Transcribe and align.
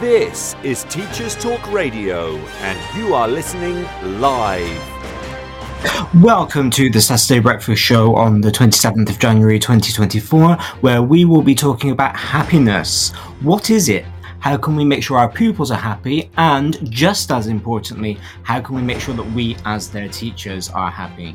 This 0.00 0.54
is 0.62 0.84
Teachers 0.90 1.34
Talk 1.36 1.72
Radio, 1.72 2.36
and 2.36 2.98
you 2.98 3.14
are 3.14 3.26
listening 3.26 3.82
live. 4.20 4.82
Welcome 6.22 6.68
to 6.72 6.90
the 6.90 7.00
Saturday 7.00 7.40
Breakfast 7.40 7.80
Show 7.80 8.14
on 8.14 8.42
the 8.42 8.50
27th 8.50 9.08
of 9.08 9.18
January 9.18 9.58
2024, 9.58 10.56
where 10.82 11.02
we 11.02 11.24
will 11.24 11.40
be 11.40 11.54
talking 11.54 11.92
about 11.92 12.14
happiness. 12.14 13.12
What 13.40 13.70
is 13.70 13.88
it? 13.88 14.04
How 14.38 14.58
can 14.58 14.76
we 14.76 14.84
make 14.84 15.02
sure 15.02 15.16
our 15.16 15.30
pupils 15.30 15.70
are 15.70 15.78
happy? 15.78 16.30
And 16.36 16.78
just 16.90 17.32
as 17.32 17.46
importantly, 17.46 18.18
how 18.42 18.60
can 18.60 18.74
we 18.76 18.82
make 18.82 19.00
sure 19.00 19.14
that 19.14 19.32
we, 19.32 19.56
as 19.64 19.88
their 19.88 20.08
teachers, 20.08 20.68
are 20.68 20.90
happy? 20.90 21.34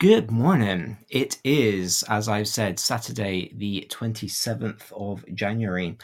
Good 0.00 0.30
morning. 0.30 0.96
It 1.10 1.36
is, 1.44 2.02
as 2.08 2.26
I've 2.26 2.48
said, 2.48 2.78
Saturday, 2.78 3.52
the 3.54 3.86
27th 3.90 4.90
of 4.92 5.22
January. 5.34 5.98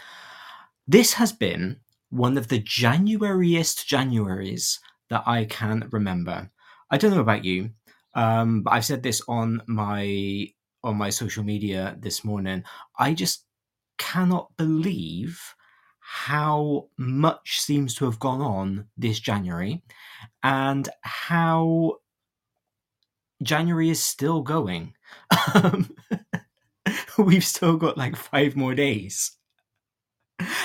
This 0.86 1.14
has 1.14 1.32
been 1.32 1.80
one 2.10 2.36
of 2.36 2.48
the 2.48 2.60
Januariest 2.60 3.86
Januaries 3.86 4.80
that 5.08 5.22
I 5.24 5.46
can 5.46 5.88
remember. 5.92 6.50
I 6.90 6.98
don't 6.98 7.12
know 7.12 7.22
about 7.22 7.46
you, 7.46 7.70
um, 8.14 8.60
but 8.64 8.74
I've 8.74 8.84
said 8.84 9.02
this 9.02 9.22
on 9.28 9.62
my 9.66 10.46
on 10.84 10.98
my 10.98 11.08
social 11.08 11.42
media 11.42 11.96
this 11.98 12.22
morning. 12.22 12.64
I 12.98 13.14
just 13.14 13.46
cannot 13.96 14.54
believe 14.58 15.40
how 16.00 16.90
much 16.98 17.60
seems 17.62 17.94
to 17.94 18.04
have 18.04 18.20
gone 18.20 18.42
on 18.42 18.88
this 18.98 19.20
January 19.20 19.82
and 20.42 20.86
how 21.00 21.94
January 23.42 23.90
is 23.90 24.02
still 24.02 24.42
going. 24.42 24.94
Um, 25.54 25.90
we've 27.18 27.44
still 27.44 27.76
got 27.76 27.98
like 27.98 28.16
five 28.16 28.56
more 28.56 28.74
days. 28.74 29.32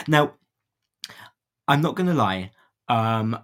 Now, 0.07 0.33
I'm 1.67 1.81
not 1.81 1.95
going 1.95 2.07
to 2.07 2.13
lie. 2.13 2.51
Um, 2.87 3.37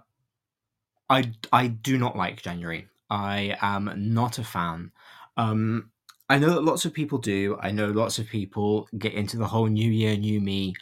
I 1.08 1.32
I 1.52 1.68
do 1.68 1.98
not 1.98 2.16
like 2.16 2.42
January. 2.42 2.88
I 3.10 3.56
am 3.62 3.92
not 3.96 4.38
a 4.38 4.44
fan. 4.44 4.92
Um, 5.36 5.90
I 6.28 6.38
know 6.38 6.50
that 6.50 6.64
lots 6.64 6.84
of 6.84 6.92
people 6.92 7.18
do. 7.18 7.56
I 7.60 7.70
know 7.70 7.86
lots 7.86 8.18
of 8.18 8.26
people 8.28 8.88
get 8.98 9.14
into 9.14 9.38
the 9.38 9.46
whole 9.46 9.66
New 9.66 9.90
Year, 9.90 10.16
New 10.16 10.40
Me 10.40 10.74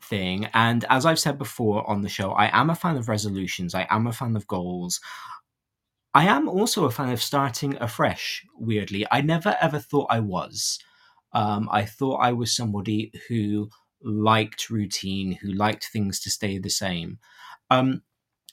thing. 0.00 0.46
And 0.54 0.84
as 0.88 1.04
I've 1.04 1.18
said 1.18 1.36
before 1.38 1.88
on 1.88 2.00
the 2.02 2.08
show, 2.08 2.30
I 2.32 2.58
am 2.58 2.70
a 2.70 2.74
fan 2.74 2.96
of 2.96 3.08
resolutions. 3.08 3.74
I 3.74 3.86
am 3.90 4.06
a 4.06 4.12
fan 4.12 4.36
of 4.36 4.46
goals. 4.46 5.00
I 6.16 6.24
am 6.24 6.48
also 6.48 6.86
a 6.86 6.90
fan 6.90 7.10
of 7.10 7.22
starting 7.22 7.76
afresh, 7.78 8.42
weirdly. 8.56 9.04
I 9.10 9.20
never 9.20 9.54
ever 9.60 9.78
thought 9.78 10.06
I 10.08 10.20
was. 10.20 10.78
Um, 11.34 11.68
I 11.70 11.84
thought 11.84 12.22
I 12.22 12.32
was 12.32 12.56
somebody 12.56 13.12
who 13.28 13.68
liked 14.02 14.70
routine, 14.70 15.32
who 15.32 15.52
liked 15.52 15.90
things 15.92 16.18
to 16.20 16.30
stay 16.30 16.56
the 16.56 16.70
same. 16.70 17.18
Um, 17.68 18.00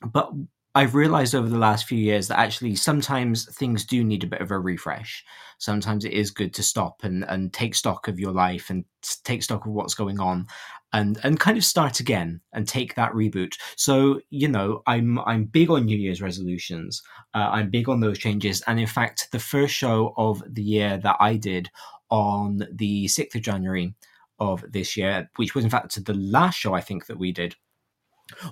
but 0.05 0.29
I've 0.75 0.93
realized 0.93 1.35
over 1.35 1.47
the 1.47 1.57
last 1.57 1.85
few 1.85 1.97
years 1.97 2.27
that 2.27 2.39
actually 2.39 2.75
sometimes 2.75 3.45
things 3.55 3.85
do 3.85 4.03
need 4.03 4.25
a 4.25 4.27
bit 4.27 4.41
of 4.41 4.51
a 4.51 4.59
refresh. 4.59 5.23
Sometimes 5.57 6.03
it 6.03 6.11
is 6.11 6.31
good 6.31 6.53
to 6.55 6.63
stop 6.63 7.05
and, 7.05 7.23
and 7.29 7.53
take 7.53 7.75
stock 7.75 8.09
of 8.09 8.19
your 8.19 8.33
life 8.33 8.71
and 8.71 8.83
take 9.23 9.41
stock 9.41 9.65
of 9.65 9.71
what's 9.71 9.93
going 9.93 10.19
on 10.19 10.47
and 10.93 11.19
and 11.23 11.39
kind 11.39 11.57
of 11.57 11.65
start 11.65 11.99
again 11.99 12.39
and 12.53 12.67
take 12.67 12.95
that 12.95 13.11
reboot. 13.11 13.55
So 13.75 14.21
you 14.29 14.47
know, 14.47 14.83
I'm 14.87 15.19
I'm 15.19 15.45
big 15.45 15.69
on 15.69 15.85
New 15.85 15.97
Year's 15.97 16.21
resolutions. 16.21 17.01
Uh, 17.33 17.49
I'm 17.51 17.69
big 17.69 17.89
on 17.89 17.99
those 17.99 18.19
changes, 18.19 18.61
and 18.67 18.79
in 18.79 18.87
fact, 18.87 19.29
the 19.31 19.39
first 19.39 19.73
show 19.73 20.13
of 20.17 20.41
the 20.47 20.63
year 20.63 20.97
that 20.97 21.17
I 21.19 21.35
did 21.35 21.69
on 22.09 22.67
the 22.71 23.07
sixth 23.07 23.35
of 23.35 23.41
January 23.41 23.95
of 24.39 24.63
this 24.71 24.95
year, 24.95 25.29
which 25.37 25.55
was 25.55 25.63
in 25.63 25.69
fact 25.69 26.03
the 26.05 26.13
last 26.13 26.57
show 26.59 26.73
I 26.73 26.81
think 26.81 27.07
that 27.07 27.17
we 27.17 27.31
did, 27.31 27.55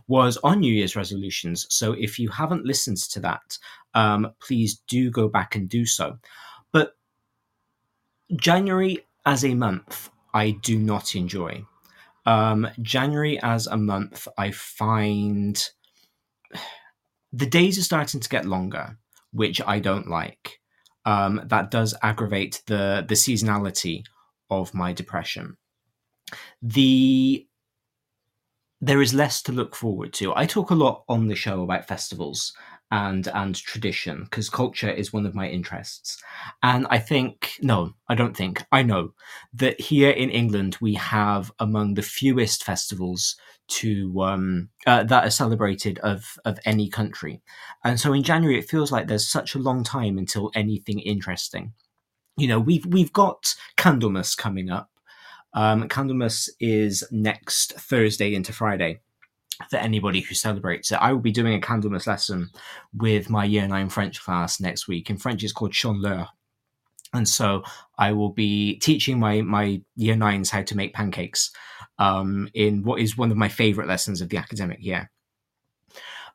was 0.07 0.37
on 0.37 0.59
New 0.59 0.73
Year's 0.73 0.95
resolutions. 0.95 1.67
So 1.69 1.93
if 1.93 2.17
you 2.17 2.29
haven't 2.29 2.65
listened 2.65 2.97
to 2.97 3.19
that, 3.21 3.57
um, 3.93 4.33
please 4.41 4.81
do 4.87 5.11
go 5.11 5.27
back 5.27 5.55
and 5.55 5.69
do 5.69 5.85
so. 5.85 6.17
But 6.71 6.95
January 8.35 9.05
as 9.25 9.45
a 9.45 9.53
month, 9.53 10.09
I 10.33 10.51
do 10.51 10.79
not 10.79 11.15
enjoy. 11.15 11.65
Um, 12.25 12.67
January 12.81 13.39
as 13.41 13.67
a 13.67 13.77
month, 13.77 14.27
I 14.37 14.51
find 14.51 15.61
the 17.33 17.45
days 17.45 17.77
are 17.77 17.83
starting 17.83 18.19
to 18.19 18.29
get 18.29 18.45
longer, 18.45 18.97
which 19.31 19.61
I 19.65 19.79
don't 19.79 20.09
like. 20.09 20.59
Um, 21.05 21.41
that 21.45 21.71
does 21.71 21.95
aggravate 22.03 22.61
the 22.67 23.03
the 23.07 23.15
seasonality 23.15 24.03
of 24.49 24.73
my 24.73 24.93
depression. 24.93 25.57
The 26.61 27.47
there 28.81 29.01
is 29.01 29.13
less 29.13 29.41
to 29.43 29.51
look 29.51 29.75
forward 29.75 30.11
to. 30.13 30.35
I 30.35 30.45
talk 30.45 30.71
a 30.71 30.75
lot 30.75 31.03
on 31.07 31.27
the 31.27 31.35
show 31.35 31.61
about 31.63 31.87
festivals 31.87 32.53
and 32.91 33.27
and 33.29 33.55
tradition 33.55 34.23
because 34.25 34.49
culture 34.49 34.89
is 34.89 35.13
one 35.13 35.25
of 35.25 35.33
my 35.33 35.47
interests. 35.47 36.21
And 36.61 36.85
i 36.89 36.99
think 36.99 37.53
no 37.61 37.93
i 38.09 38.15
don't 38.15 38.35
think 38.35 38.63
i 38.71 38.83
know 38.83 39.13
that 39.53 39.79
here 39.79 40.11
in 40.11 40.29
england 40.29 40.77
we 40.81 40.93
have 40.95 41.51
among 41.59 41.93
the 41.93 42.01
fewest 42.01 42.63
festivals 42.63 43.35
to 43.67 44.21
um, 44.21 44.69
uh, 44.85 45.03
that 45.03 45.25
are 45.25 45.29
celebrated 45.29 45.97
of 45.99 46.37
of 46.43 46.59
any 46.65 46.89
country. 46.89 47.41
And 47.83 47.99
so 47.99 48.13
in 48.13 48.23
january 48.23 48.59
it 48.59 48.69
feels 48.69 48.91
like 48.91 49.07
there's 49.07 49.27
such 49.27 49.55
a 49.55 49.59
long 49.59 49.83
time 49.83 50.17
until 50.17 50.51
anything 50.53 50.99
interesting. 50.99 51.73
You 52.37 52.47
know 52.47 52.59
we've 52.59 52.85
we've 52.85 53.13
got 53.13 53.55
candlemas 53.77 54.35
coming 54.35 54.69
up. 54.69 54.89
Um, 55.53 55.87
candlemas 55.89 56.49
is 56.59 57.03
next 57.11 57.73
thursday 57.73 58.33
into 58.33 58.53
friday 58.53 59.01
for 59.69 59.77
anybody 59.77 60.21
who 60.21 60.35
celebrates 60.35 60.91
it. 60.91 60.95
I 60.95 61.11
will 61.13 61.19
be 61.19 61.31
doing 61.31 61.53
a 61.53 61.59
Candlemas 61.59 62.07
lesson 62.07 62.49
with 62.93 63.29
my 63.29 63.45
year 63.45 63.67
nine 63.67 63.89
French 63.89 64.21
class 64.23 64.59
next 64.59 64.87
week. 64.87 65.09
In 65.09 65.17
French, 65.17 65.43
it's 65.43 65.53
called 65.53 65.71
Chandeleur. 65.71 66.27
And 67.13 67.27
so 67.27 67.63
I 67.97 68.13
will 68.13 68.29
be 68.29 68.79
teaching 68.79 69.19
my, 69.19 69.41
my 69.41 69.81
year 69.95 70.15
nines 70.15 70.49
how 70.49 70.61
to 70.61 70.77
make 70.77 70.93
pancakes 70.93 71.51
um, 71.99 72.49
in 72.53 72.83
what 72.83 73.01
is 73.01 73.17
one 73.17 73.31
of 73.31 73.37
my 73.37 73.49
favorite 73.49 73.87
lessons 73.87 74.21
of 74.21 74.29
the 74.29 74.37
academic 74.37 74.81
year. 74.81 75.11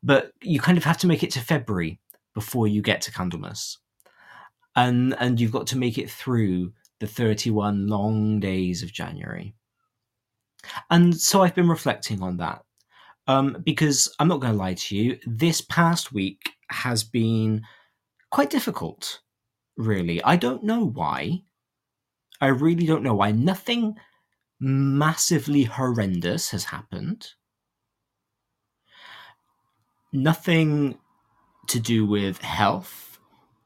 But 0.02 0.32
you 0.42 0.60
kind 0.60 0.76
of 0.76 0.84
have 0.84 0.98
to 0.98 1.06
make 1.06 1.22
it 1.22 1.30
to 1.32 1.40
February 1.40 1.98
before 2.34 2.68
you 2.68 2.82
get 2.82 3.00
to 3.02 3.12
Candlemas. 3.12 3.78
And, 4.74 5.16
and 5.18 5.40
you've 5.40 5.52
got 5.52 5.66
to 5.68 5.78
make 5.78 5.96
it 5.96 6.10
through 6.10 6.72
the 7.00 7.06
31 7.06 7.88
long 7.88 8.40
days 8.40 8.82
of 8.82 8.92
January. 8.92 9.54
And 10.90 11.18
so 11.18 11.42
I've 11.42 11.54
been 11.54 11.68
reflecting 11.68 12.22
on 12.22 12.36
that 12.38 12.65
um, 13.26 13.62
because 13.64 14.14
I'm 14.18 14.28
not 14.28 14.40
going 14.40 14.52
to 14.52 14.58
lie 14.58 14.74
to 14.74 14.96
you, 14.96 15.18
this 15.26 15.60
past 15.60 16.12
week 16.12 16.50
has 16.70 17.04
been 17.04 17.62
quite 18.30 18.50
difficult, 18.50 19.20
really. 19.76 20.22
I 20.22 20.36
don't 20.36 20.64
know 20.64 20.84
why. 20.84 21.42
I 22.40 22.48
really 22.48 22.86
don't 22.86 23.02
know 23.02 23.14
why. 23.14 23.32
Nothing 23.32 23.96
massively 24.60 25.64
horrendous 25.64 26.50
has 26.50 26.64
happened. 26.64 27.28
Nothing 30.12 30.98
to 31.68 31.80
do 31.80 32.06
with 32.06 32.40
health 32.40 33.18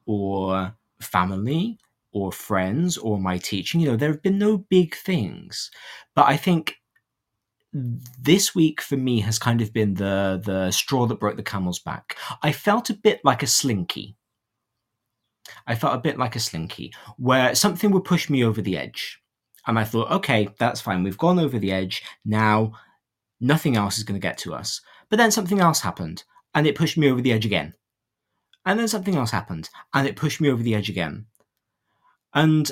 or 0.06 0.74
family 1.00 1.78
or 2.12 2.32
friends 2.32 2.96
or 2.98 3.18
my 3.18 3.38
teaching. 3.38 3.80
You 3.80 3.90
know, 3.90 3.96
there 3.96 4.10
have 4.10 4.22
been 4.22 4.38
no 4.38 4.58
big 4.58 4.94
things. 4.96 5.70
But 6.14 6.26
I 6.26 6.36
think 6.36 6.76
this 7.72 8.54
week 8.54 8.80
for 8.80 8.96
me 8.96 9.20
has 9.20 9.38
kind 9.38 9.60
of 9.60 9.72
been 9.72 9.94
the 9.94 10.40
the 10.44 10.70
straw 10.70 11.06
that 11.06 11.20
broke 11.20 11.36
the 11.36 11.42
camel's 11.42 11.78
back. 11.78 12.16
I 12.42 12.52
felt 12.52 12.90
a 12.90 12.94
bit 12.94 13.20
like 13.24 13.42
a 13.42 13.46
slinky. 13.46 14.16
I 15.66 15.74
felt 15.74 15.94
a 15.94 15.98
bit 15.98 16.18
like 16.18 16.36
a 16.36 16.40
slinky, 16.40 16.92
where 17.16 17.54
something 17.54 17.90
would 17.90 18.04
push 18.04 18.30
me 18.30 18.44
over 18.44 18.62
the 18.62 18.76
edge, 18.76 19.20
And 19.66 19.78
I 19.78 19.84
thought, 19.84 20.10
okay, 20.10 20.48
that's 20.58 20.80
fine. 20.80 21.02
We've 21.02 21.18
gone 21.18 21.38
over 21.38 21.58
the 21.58 21.72
edge. 21.72 22.02
Now, 22.24 22.72
nothing 23.40 23.76
else 23.76 23.98
is 23.98 24.04
going 24.04 24.20
to 24.20 24.26
get 24.26 24.38
to 24.38 24.54
us. 24.54 24.80
But 25.08 25.16
then 25.16 25.30
something 25.30 25.60
else 25.60 25.80
happened 25.80 26.24
and 26.54 26.66
it 26.66 26.76
pushed 26.76 26.96
me 26.96 27.10
over 27.10 27.20
the 27.20 27.32
edge 27.32 27.46
again. 27.46 27.74
And 28.66 28.78
then 28.78 28.88
something 28.88 29.16
else 29.16 29.30
happened 29.30 29.70
and 29.94 30.06
it 30.06 30.16
pushed 30.16 30.40
me 30.40 30.50
over 30.50 30.62
the 30.62 30.74
edge 30.74 30.88
again. 30.88 31.26
And 32.34 32.70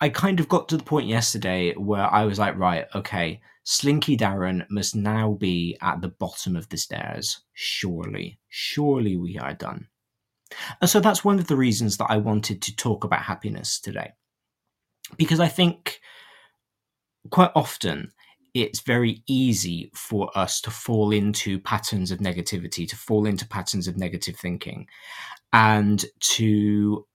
I 0.00 0.08
kind 0.08 0.40
of 0.40 0.48
got 0.48 0.68
to 0.68 0.76
the 0.76 0.84
point 0.84 1.06
yesterday 1.06 1.74
where 1.74 2.06
I 2.12 2.24
was 2.24 2.38
like, 2.38 2.56
right, 2.58 2.86
okay, 2.94 3.40
Slinky 3.64 4.16
Darren 4.16 4.66
must 4.70 4.94
now 4.94 5.32
be 5.32 5.76
at 5.80 6.00
the 6.02 6.08
bottom 6.08 6.54
of 6.54 6.68
the 6.68 6.76
stairs. 6.76 7.40
Surely, 7.54 8.38
surely 8.48 9.16
we 9.16 9.38
are 9.38 9.54
done. 9.54 9.88
And 10.80 10.88
so 10.88 11.00
that's 11.00 11.24
one 11.24 11.38
of 11.38 11.46
the 11.46 11.56
reasons 11.56 11.96
that 11.96 12.10
I 12.10 12.18
wanted 12.18 12.60
to 12.62 12.76
talk 12.76 13.04
about 13.04 13.22
happiness 13.22 13.80
today. 13.80 14.12
Because 15.16 15.40
I 15.40 15.48
think 15.48 16.00
quite 17.30 17.50
often 17.54 18.12
it's 18.52 18.80
very 18.80 19.22
easy 19.26 19.90
for 19.94 20.30
us 20.36 20.60
to 20.60 20.70
fall 20.70 21.10
into 21.10 21.58
patterns 21.58 22.10
of 22.10 22.20
negativity, 22.20 22.86
to 22.88 22.96
fall 22.96 23.26
into 23.26 23.48
patterns 23.48 23.88
of 23.88 23.96
negative 23.96 24.36
thinking, 24.36 24.86
and 25.52 26.04
to 26.20 27.06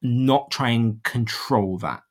not 0.00 0.50
try 0.50 0.70
and 0.70 1.02
control 1.02 1.76
that 1.78 2.02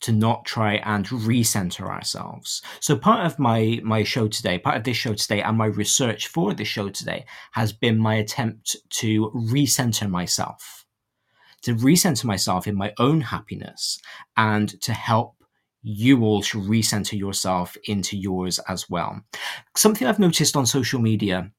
to 0.00 0.12
not 0.12 0.44
try 0.44 0.74
and 0.76 1.06
recenter 1.08 1.86
ourselves. 1.88 2.62
So 2.80 2.96
part 2.96 3.26
of 3.26 3.38
my 3.38 3.80
my 3.82 4.02
show 4.02 4.28
today, 4.28 4.58
part 4.58 4.76
of 4.76 4.84
this 4.84 4.96
show 4.96 5.14
today 5.14 5.42
and 5.42 5.56
my 5.56 5.66
research 5.66 6.28
for 6.28 6.54
this 6.54 6.68
show 6.68 6.88
today 6.88 7.26
has 7.52 7.72
been 7.72 7.98
my 7.98 8.14
attempt 8.14 8.76
to 8.90 9.30
recenter 9.30 10.08
myself. 10.08 10.86
To 11.62 11.74
recenter 11.74 12.24
myself 12.24 12.66
in 12.66 12.74
my 12.74 12.92
own 12.98 13.20
happiness 13.20 14.00
and 14.36 14.80
to 14.80 14.92
help 14.92 15.36
you 15.82 16.24
all 16.24 16.42
to 16.42 16.60
recenter 16.60 17.18
yourself 17.18 17.76
into 17.84 18.16
yours 18.16 18.58
as 18.68 18.88
well. 18.88 19.20
Something 19.76 20.06
I've 20.06 20.18
noticed 20.18 20.56
on 20.56 20.66
social 20.66 21.00
media 21.00 21.50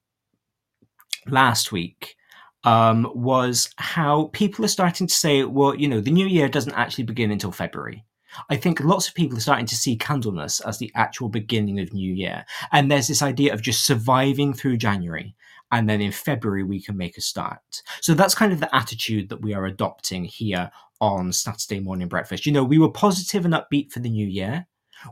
last 1.26 1.72
week 1.72 2.16
um, 2.64 3.10
was 3.14 3.72
how 3.76 4.30
people 4.32 4.64
are 4.64 4.68
starting 4.68 5.06
to 5.06 5.14
say, 5.14 5.44
well, 5.44 5.74
you 5.74 5.88
know, 5.88 6.00
the 6.00 6.10
new 6.10 6.26
year 6.26 6.48
doesn't 6.48 6.74
actually 6.74 7.04
begin 7.04 7.30
until 7.30 7.52
February. 7.52 8.04
I 8.48 8.56
think 8.56 8.80
lots 8.80 9.08
of 9.08 9.14
people 9.14 9.36
are 9.36 9.40
starting 9.40 9.66
to 9.66 9.76
see 9.76 9.96
Candlemas 9.96 10.60
as 10.66 10.78
the 10.78 10.92
actual 10.94 11.28
beginning 11.28 11.80
of 11.80 11.92
New 11.92 12.12
Year. 12.12 12.44
And 12.72 12.90
there's 12.90 13.08
this 13.08 13.22
idea 13.22 13.52
of 13.52 13.62
just 13.62 13.86
surviving 13.86 14.54
through 14.54 14.78
January. 14.78 15.34
And 15.70 15.88
then 15.88 16.00
in 16.00 16.12
February, 16.12 16.64
we 16.64 16.82
can 16.82 16.96
make 16.96 17.16
a 17.16 17.22
start. 17.22 17.82
So 18.00 18.14
that's 18.14 18.34
kind 18.34 18.52
of 18.52 18.60
the 18.60 18.74
attitude 18.74 19.28
that 19.30 19.40
we 19.40 19.54
are 19.54 19.66
adopting 19.66 20.24
here 20.24 20.70
on 21.00 21.32
Saturday 21.32 21.80
morning 21.80 22.08
breakfast. 22.08 22.46
You 22.46 22.52
know, 22.52 22.64
we 22.64 22.78
were 22.78 22.90
positive 22.90 23.44
and 23.44 23.54
upbeat 23.54 23.90
for 23.90 24.00
the 24.00 24.10
new 24.10 24.26
year. 24.26 24.66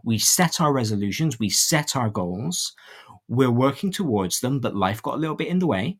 We 0.04 0.18
set 0.18 0.60
our 0.60 0.72
resolutions, 0.72 1.38
we 1.38 1.50
set 1.50 1.96
our 1.96 2.10
goals. 2.10 2.74
We're 3.26 3.50
working 3.50 3.90
towards 3.90 4.40
them, 4.40 4.60
but 4.60 4.76
life 4.76 5.02
got 5.02 5.14
a 5.14 5.18
little 5.18 5.34
bit 5.34 5.48
in 5.48 5.58
the 5.58 5.66
way. 5.66 5.98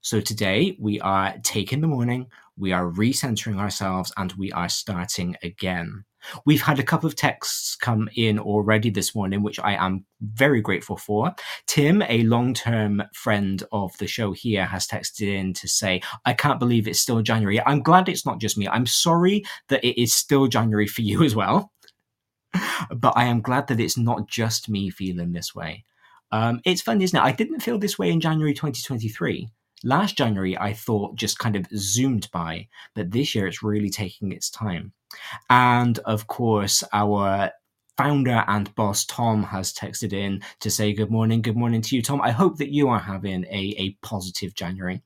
So 0.00 0.20
today 0.20 0.76
we 0.78 1.00
are 1.00 1.34
taking 1.42 1.80
the 1.80 1.88
morning, 1.88 2.28
we 2.56 2.72
are 2.72 2.90
recentering 2.90 3.58
ourselves, 3.58 4.12
and 4.16 4.32
we 4.34 4.52
are 4.52 4.68
starting 4.68 5.36
again. 5.42 6.04
We've 6.44 6.62
had 6.62 6.78
a 6.78 6.84
couple 6.84 7.06
of 7.06 7.16
texts 7.16 7.76
come 7.76 8.08
in 8.16 8.38
already 8.38 8.90
this 8.90 9.14
morning, 9.14 9.42
which 9.42 9.58
I 9.60 9.74
am 9.74 10.04
very 10.20 10.60
grateful 10.60 10.96
for. 10.96 11.34
Tim, 11.66 12.02
a 12.02 12.22
long 12.22 12.54
term 12.54 13.02
friend 13.14 13.62
of 13.72 13.96
the 13.98 14.06
show 14.06 14.32
here, 14.32 14.64
has 14.64 14.86
texted 14.86 15.28
in 15.28 15.52
to 15.54 15.68
say, 15.68 16.00
I 16.24 16.32
can't 16.32 16.60
believe 16.60 16.86
it's 16.86 17.00
still 17.00 17.22
January. 17.22 17.60
I'm 17.64 17.82
glad 17.82 18.08
it's 18.08 18.26
not 18.26 18.40
just 18.40 18.58
me. 18.58 18.68
I'm 18.68 18.86
sorry 18.86 19.44
that 19.68 19.84
it 19.84 20.00
is 20.00 20.14
still 20.14 20.46
January 20.46 20.86
for 20.86 21.02
you 21.02 21.22
as 21.24 21.34
well. 21.34 21.72
but 22.96 23.12
I 23.16 23.24
am 23.24 23.40
glad 23.40 23.66
that 23.68 23.80
it's 23.80 23.98
not 23.98 24.28
just 24.28 24.68
me 24.68 24.90
feeling 24.90 25.32
this 25.32 25.54
way. 25.54 25.84
Um, 26.30 26.60
it's 26.64 26.82
funny, 26.82 27.04
isn't 27.04 27.18
it? 27.18 27.22
I 27.22 27.32
didn't 27.32 27.60
feel 27.60 27.78
this 27.78 27.98
way 27.98 28.10
in 28.10 28.20
January 28.20 28.52
2023. 28.52 29.48
Last 29.84 30.16
January, 30.16 30.58
I 30.58 30.72
thought 30.72 31.16
just 31.16 31.38
kind 31.38 31.56
of 31.56 31.66
zoomed 31.74 32.28
by, 32.32 32.68
but 32.94 33.10
this 33.10 33.34
year 33.34 33.46
it's 33.46 33.62
really 33.62 33.90
taking 33.90 34.32
its 34.32 34.50
time. 34.50 34.92
And 35.48 35.98
of 36.00 36.26
course, 36.26 36.82
our 36.92 37.50
founder 37.96 38.44
and 38.46 38.72
boss 38.76 39.04
Tom 39.04 39.42
has 39.42 39.72
texted 39.72 40.12
in 40.12 40.40
to 40.60 40.70
say 40.70 40.92
good 40.92 41.10
morning. 41.10 41.42
Good 41.42 41.56
morning 41.56 41.82
to 41.82 41.96
you, 41.96 42.02
Tom. 42.02 42.20
I 42.20 42.30
hope 42.30 42.58
that 42.58 42.72
you 42.72 42.88
are 42.88 43.00
having 43.00 43.44
a, 43.46 43.74
a 43.76 43.96
positive 44.02 44.54
January. 44.54 45.02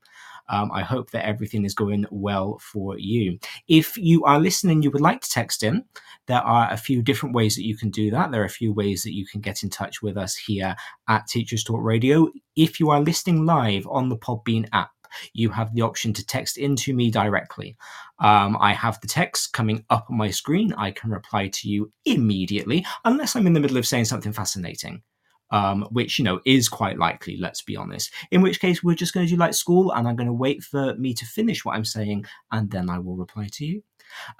Um, 0.49 0.71
I 0.73 0.81
hope 0.81 1.11
that 1.11 1.25
everything 1.25 1.65
is 1.65 1.73
going 1.73 2.05
well 2.11 2.59
for 2.59 2.97
you. 2.97 3.39
If 3.67 3.97
you 3.97 4.23
are 4.25 4.39
listening, 4.39 4.81
you 4.81 4.91
would 4.91 5.01
like 5.01 5.21
to 5.21 5.29
text 5.29 5.63
in, 5.63 5.85
there 6.27 6.41
are 6.41 6.71
a 6.71 6.77
few 6.77 7.01
different 7.01 7.35
ways 7.35 7.55
that 7.55 7.65
you 7.65 7.77
can 7.77 7.89
do 7.89 8.11
that. 8.11 8.31
There 8.31 8.41
are 8.41 8.45
a 8.45 8.49
few 8.49 8.73
ways 8.73 9.03
that 9.03 9.13
you 9.13 9.25
can 9.25 9.41
get 9.41 9.63
in 9.63 9.69
touch 9.69 10.01
with 10.01 10.17
us 10.17 10.35
here 10.35 10.75
at 11.07 11.27
Teachers 11.27 11.63
Talk 11.63 11.81
Radio. 11.81 12.29
If 12.55 12.79
you 12.79 12.89
are 12.89 13.01
listening 13.01 13.45
live 13.45 13.87
on 13.87 14.09
the 14.09 14.17
Podbean 14.17 14.67
app, 14.73 14.91
you 15.33 15.49
have 15.49 15.73
the 15.73 15.81
option 15.81 16.13
to 16.13 16.25
text 16.25 16.57
into 16.57 16.93
me 16.93 17.11
directly. 17.11 17.77
Um, 18.19 18.57
I 18.59 18.73
have 18.73 18.99
the 19.01 19.07
text 19.07 19.53
coming 19.53 19.85
up 19.89 20.07
on 20.09 20.17
my 20.17 20.31
screen. 20.31 20.73
I 20.73 20.91
can 20.91 21.11
reply 21.11 21.49
to 21.49 21.69
you 21.69 21.91
immediately, 22.05 22.85
unless 23.05 23.35
I'm 23.35 23.47
in 23.47 23.53
the 23.53 23.59
middle 23.59 23.77
of 23.77 23.87
saying 23.87 24.05
something 24.05 24.33
fascinating 24.33 25.03
um, 25.53 25.83
which 25.91 26.19
you 26.19 26.25
know 26.25 26.41
is 26.45 26.67
quite 26.67 26.97
likely. 26.97 27.37
Let's 27.37 27.61
be 27.61 27.77
honest. 27.77 28.11
In 28.31 28.41
which 28.41 28.59
case, 28.59 28.83
we're 28.83 28.95
just 28.95 29.13
going 29.13 29.25
to 29.25 29.31
do 29.31 29.37
like 29.37 29.53
school, 29.53 29.93
and 29.93 30.07
I'm 30.07 30.17
going 30.17 30.27
to 30.27 30.33
wait 30.33 30.63
for 30.63 30.95
me 30.95 31.13
to 31.13 31.25
finish 31.25 31.63
what 31.63 31.75
I'm 31.75 31.85
saying, 31.85 32.25
and 32.51 32.69
then 32.69 32.89
I 32.89 32.99
will 32.99 33.15
reply 33.15 33.47
to 33.53 33.65
you. 33.65 33.83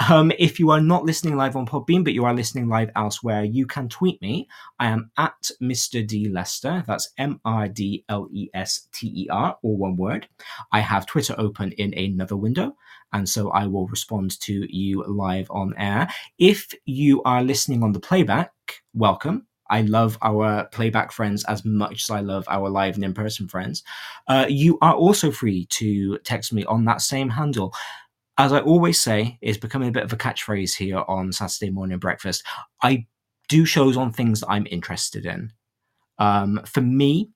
Um, 0.10 0.32
if 0.38 0.60
you 0.60 0.72
are 0.72 0.82
not 0.82 1.06
listening 1.06 1.36
live 1.36 1.56
on 1.56 1.66
Podbean, 1.66 2.04
but 2.04 2.14
you 2.14 2.26
are 2.26 2.34
listening 2.34 2.68
live 2.68 2.92
elsewhere, 2.96 3.44
you 3.44 3.66
can 3.66 3.90
tweet 3.90 4.22
me. 4.22 4.48
I 4.80 4.88
am 4.88 5.12
at 5.18 5.50
Mr. 5.62 6.06
D 6.06 6.30
Lester. 6.30 6.84
That's 6.86 7.12
M 7.18 7.40
R 7.46 7.68
D 7.68 8.04
L 8.10 8.28
E 8.32 8.50
S 8.54 8.88
T 8.92 9.08
E 9.08 9.28
R, 9.30 9.58
all 9.62 9.78
one 9.78 9.96
word. 9.96 10.28
I 10.72 10.80
have 10.80 11.06
Twitter 11.06 11.36
open 11.38 11.72
in 11.74 11.94
another 11.94 12.36
window, 12.36 12.76
and 13.14 13.30
so 13.30 13.52
I 13.52 13.68
will 13.68 13.88
respond 13.88 14.40
to 14.42 14.66
you 14.76 15.04
live 15.08 15.48
on 15.52 15.76
air. 15.78 16.08
If 16.40 16.74
you 16.86 17.22
are 17.24 17.44
listening 17.44 17.84
on 17.84 17.94
the 17.94 18.00
playback, 18.00 18.52
welcome. 18.94 19.46
I 19.70 19.82
love 19.82 20.18
our 20.22 20.66
playback 20.66 21.12
friends 21.12 21.44
as 21.46 21.64
much 21.66 22.04
as 22.04 22.10
I 22.10 22.20
love 22.20 22.46
our 22.48 22.70
live 22.70 22.96
and 22.96 23.04
in 23.04 23.14
person 23.14 23.48
friends. 23.48 23.84
Uh, 24.28 24.46
you 24.50 24.78
are 24.82 24.94
also 24.94 25.32
free 25.32 25.66
to 25.72 26.18
text 26.20 26.54
me 26.54 26.66
on 26.66 26.86
that 26.86 27.02
same 27.02 27.30
handle. 27.30 27.74
As 28.38 28.52
I 28.52 28.60
always 28.60 29.00
say, 29.00 29.38
it's 29.42 29.58
becoming 29.58 29.90
a 29.90 29.94
bit 29.94 30.04
of 30.04 30.14
a 30.14 30.18
catchphrase 30.18 30.76
here 30.76 31.04
on 31.08 31.32
Saturday 31.32 31.72
morning 31.72 32.00
breakfast. 32.00 32.44
I 32.82 33.06
do 33.48 33.66
shows 33.66 33.98
on 33.98 34.12
things 34.12 34.42
that 34.42 34.50
I'm 34.50 34.68
interested 34.70 35.26
in. 35.26 35.52
Um, 36.18 36.62
for 36.66 36.82
me, 36.82 37.30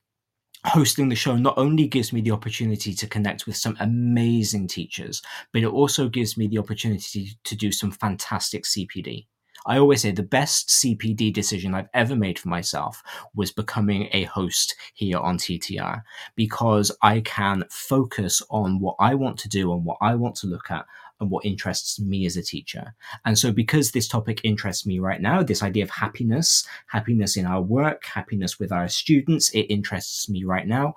hosting 0.65 1.09
the 1.09 1.15
show 1.15 1.35
not 1.35 1.57
only 1.57 1.87
gives 1.87 2.11
me 2.11 2.21
the 2.21 2.31
opportunity 2.31 2.93
to 2.93 3.07
connect 3.07 3.45
with 3.45 3.55
some 3.55 3.77
amazing 3.79 4.67
teachers, 4.67 5.21
but 5.53 5.61
it 5.61 5.67
also 5.67 6.09
gives 6.09 6.37
me 6.37 6.47
the 6.47 6.57
opportunity 6.57 7.31
to 7.43 7.55
do 7.55 7.71
some 7.71 7.91
fantastic 7.91 8.63
CPD. 8.63 9.27
I 9.67 9.77
always 9.77 10.01
say 10.01 10.11
the 10.11 10.23
best 10.23 10.69
CPD 10.69 11.33
decision 11.33 11.75
I've 11.75 11.89
ever 11.93 12.15
made 12.15 12.39
for 12.39 12.47
myself 12.47 13.03
was 13.35 13.51
becoming 13.51 14.09
a 14.13 14.23
host 14.23 14.75
here 14.93 15.17
on 15.17 15.37
TTR 15.37 16.01
because 16.35 16.89
I 17.01 17.19
can 17.19 17.65
focus 17.69 18.41
on 18.49 18.79
what 18.79 18.95
I 18.99 19.13
want 19.13 19.37
to 19.39 19.49
do 19.49 19.73
and 19.73 19.83
what 19.83 19.97
I 20.01 20.15
want 20.15 20.35
to 20.37 20.47
look 20.47 20.71
at 20.71 20.85
and 21.19 21.29
what 21.29 21.45
interests 21.45 21.99
me 21.99 22.25
as 22.25 22.37
a 22.37 22.43
teacher. 22.43 22.95
And 23.25 23.37
so, 23.37 23.51
because 23.51 23.91
this 23.91 24.07
topic 24.07 24.39
interests 24.43 24.85
me 24.85 24.99
right 24.99 25.21
now, 25.21 25.43
this 25.43 25.63
idea 25.63 25.83
of 25.83 25.89
happiness, 25.89 26.65
happiness 26.87 27.35
in 27.35 27.45
our 27.45 27.61
work, 27.61 28.05
happiness 28.05 28.59
with 28.59 28.71
our 28.71 28.87
students, 28.87 29.49
it 29.49 29.61
interests 29.61 30.29
me 30.29 30.43
right 30.43 30.67
now. 30.67 30.93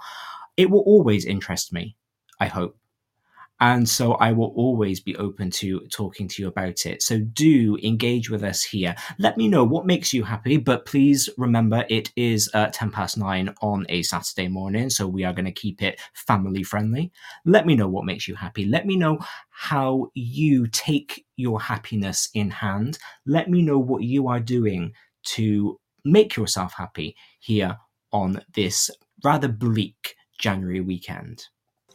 It 0.56 0.70
will 0.70 0.80
always 0.80 1.24
interest 1.24 1.72
me, 1.72 1.96
I 2.38 2.46
hope. 2.46 2.76
And 3.60 3.88
so 3.88 4.14
I 4.14 4.32
will 4.32 4.52
always 4.56 5.00
be 5.00 5.16
open 5.16 5.50
to 5.52 5.80
talking 5.90 6.28
to 6.28 6.42
you 6.42 6.48
about 6.48 6.86
it. 6.86 7.02
So 7.02 7.20
do 7.20 7.76
engage 7.82 8.30
with 8.30 8.42
us 8.42 8.64
here. 8.64 8.94
Let 9.18 9.36
me 9.36 9.48
know 9.48 9.64
what 9.64 9.84
makes 9.86 10.14
you 10.14 10.24
happy, 10.24 10.56
but 10.56 10.86
please 10.86 11.28
remember 11.36 11.84
it 11.90 12.10
is 12.16 12.50
uh, 12.54 12.68
10 12.72 12.90
past 12.90 13.18
nine 13.18 13.54
on 13.60 13.84
a 13.90 14.02
Saturday 14.02 14.48
morning. 14.48 14.88
So 14.88 15.06
we 15.06 15.24
are 15.24 15.34
going 15.34 15.44
to 15.44 15.52
keep 15.52 15.82
it 15.82 16.00
family 16.14 16.62
friendly. 16.62 17.12
Let 17.44 17.66
me 17.66 17.74
know 17.74 17.88
what 17.88 18.06
makes 18.06 18.26
you 18.26 18.34
happy. 18.34 18.64
Let 18.64 18.86
me 18.86 18.96
know 18.96 19.18
how 19.50 20.08
you 20.14 20.66
take 20.68 21.26
your 21.36 21.60
happiness 21.60 22.30
in 22.32 22.50
hand. 22.50 22.98
Let 23.26 23.50
me 23.50 23.62
know 23.62 23.78
what 23.78 24.02
you 24.02 24.28
are 24.28 24.40
doing 24.40 24.92
to 25.22 25.78
make 26.04 26.34
yourself 26.34 26.72
happy 26.76 27.14
here 27.40 27.76
on 28.10 28.40
this 28.54 28.90
rather 29.22 29.48
bleak 29.48 30.14
January 30.38 30.80
weekend. 30.80 31.46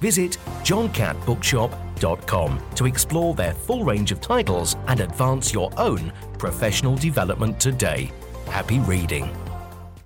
Visit 0.00 0.38
johncattbookshop.com 0.62 2.60
to 2.76 2.86
explore 2.86 3.34
their 3.34 3.52
full 3.54 3.84
range 3.84 4.12
of 4.12 4.20
titles 4.20 4.76
and 4.86 5.00
advance 5.00 5.52
your 5.52 5.70
own 5.76 6.12
professional 6.38 6.96
development 6.96 7.58
today. 7.60 8.12
Happy 8.46 8.78
reading. 8.80 9.28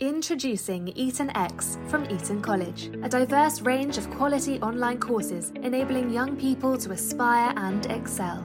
Introducing 0.01 0.89
Eton 0.89 1.31
X 1.37 1.79
from 1.87 2.05
Eton 2.11 2.43
College, 2.43 2.91
a 3.05 3.09
diverse 3.09 3.61
range 3.61 3.99
of 3.99 4.11
quality 4.11 4.61
online 4.61 4.99
courses 4.99 5.53
enabling 5.63 6.11
young 6.11 6.37
people 6.37 6.77
to 6.79 6.91
aspire 6.91 7.53
and 7.57 7.87
excel. 7.87 8.45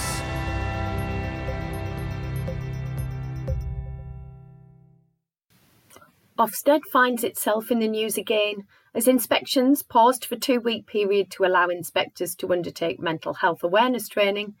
Ofsted 6.41 6.81
finds 6.91 7.23
itself 7.23 7.69
in 7.69 7.77
the 7.77 7.87
news 7.87 8.17
again 8.17 8.63
as 8.95 9.07
inspections 9.07 9.83
paused 9.83 10.25
for 10.25 10.35
two 10.35 10.59
week 10.59 10.87
period 10.87 11.29
to 11.29 11.45
allow 11.45 11.67
inspectors 11.67 12.33
to 12.33 12.51
undertake 12.51 12.99
mental 12.99 13.35
health 13.35 13.63
awareness 13.63 14.07
training 14.07 14.55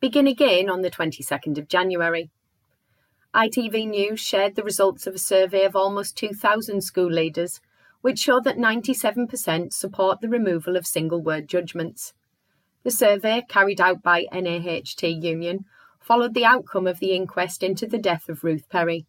begin 0.00 0.26
again 0.26 0.70
on 0.70 0.80
the 0.80 0.90
22nd 0.90 1.58
of 1.58 1.68
January. 1.68 2.30
ITV 3.34 3.86
News 3.86 4.18
shared 4.18 4.54
the 4.54 4.62
results 4.62 5.06
of 5.06 5.14
a 5.14 5.18
survey 5.18 5.66
of 5.66 5.76
almost 5.76 6.16
2,000 6.16 6.80
school 6.80 7.12
leaders, 7.12 7.60
which 8.00 8.18
showed 8.18 8.44
that 8.44 8.56
97% 8.56 9.74
support 9.74 10.22
the 10.22 10.30
removal 10.30 10.74
of 10.74 10.86
single 10.86 11.20
word 11.20 11.48
judgments. 11.48 12.14
The 12.82 12.90
survey, 12.90 13.44
carried 13.46 13.82
out 13.82 14.02
by 14.02 14.24
NAHT 14.32 15.02
Union, 15.02 15.66
followed 16.00 16.32
the 16.32 16.46
outcome 16.46 16.86
of 16.86 16.98
the 16.98 17.12
inquest 17.12 17.62
into 17.62 17.86
the 17.86 17.98
death 17.98 18.30
of 18.30 18.42
Ruth 18.42 18.70
Perry. 18.70 19.04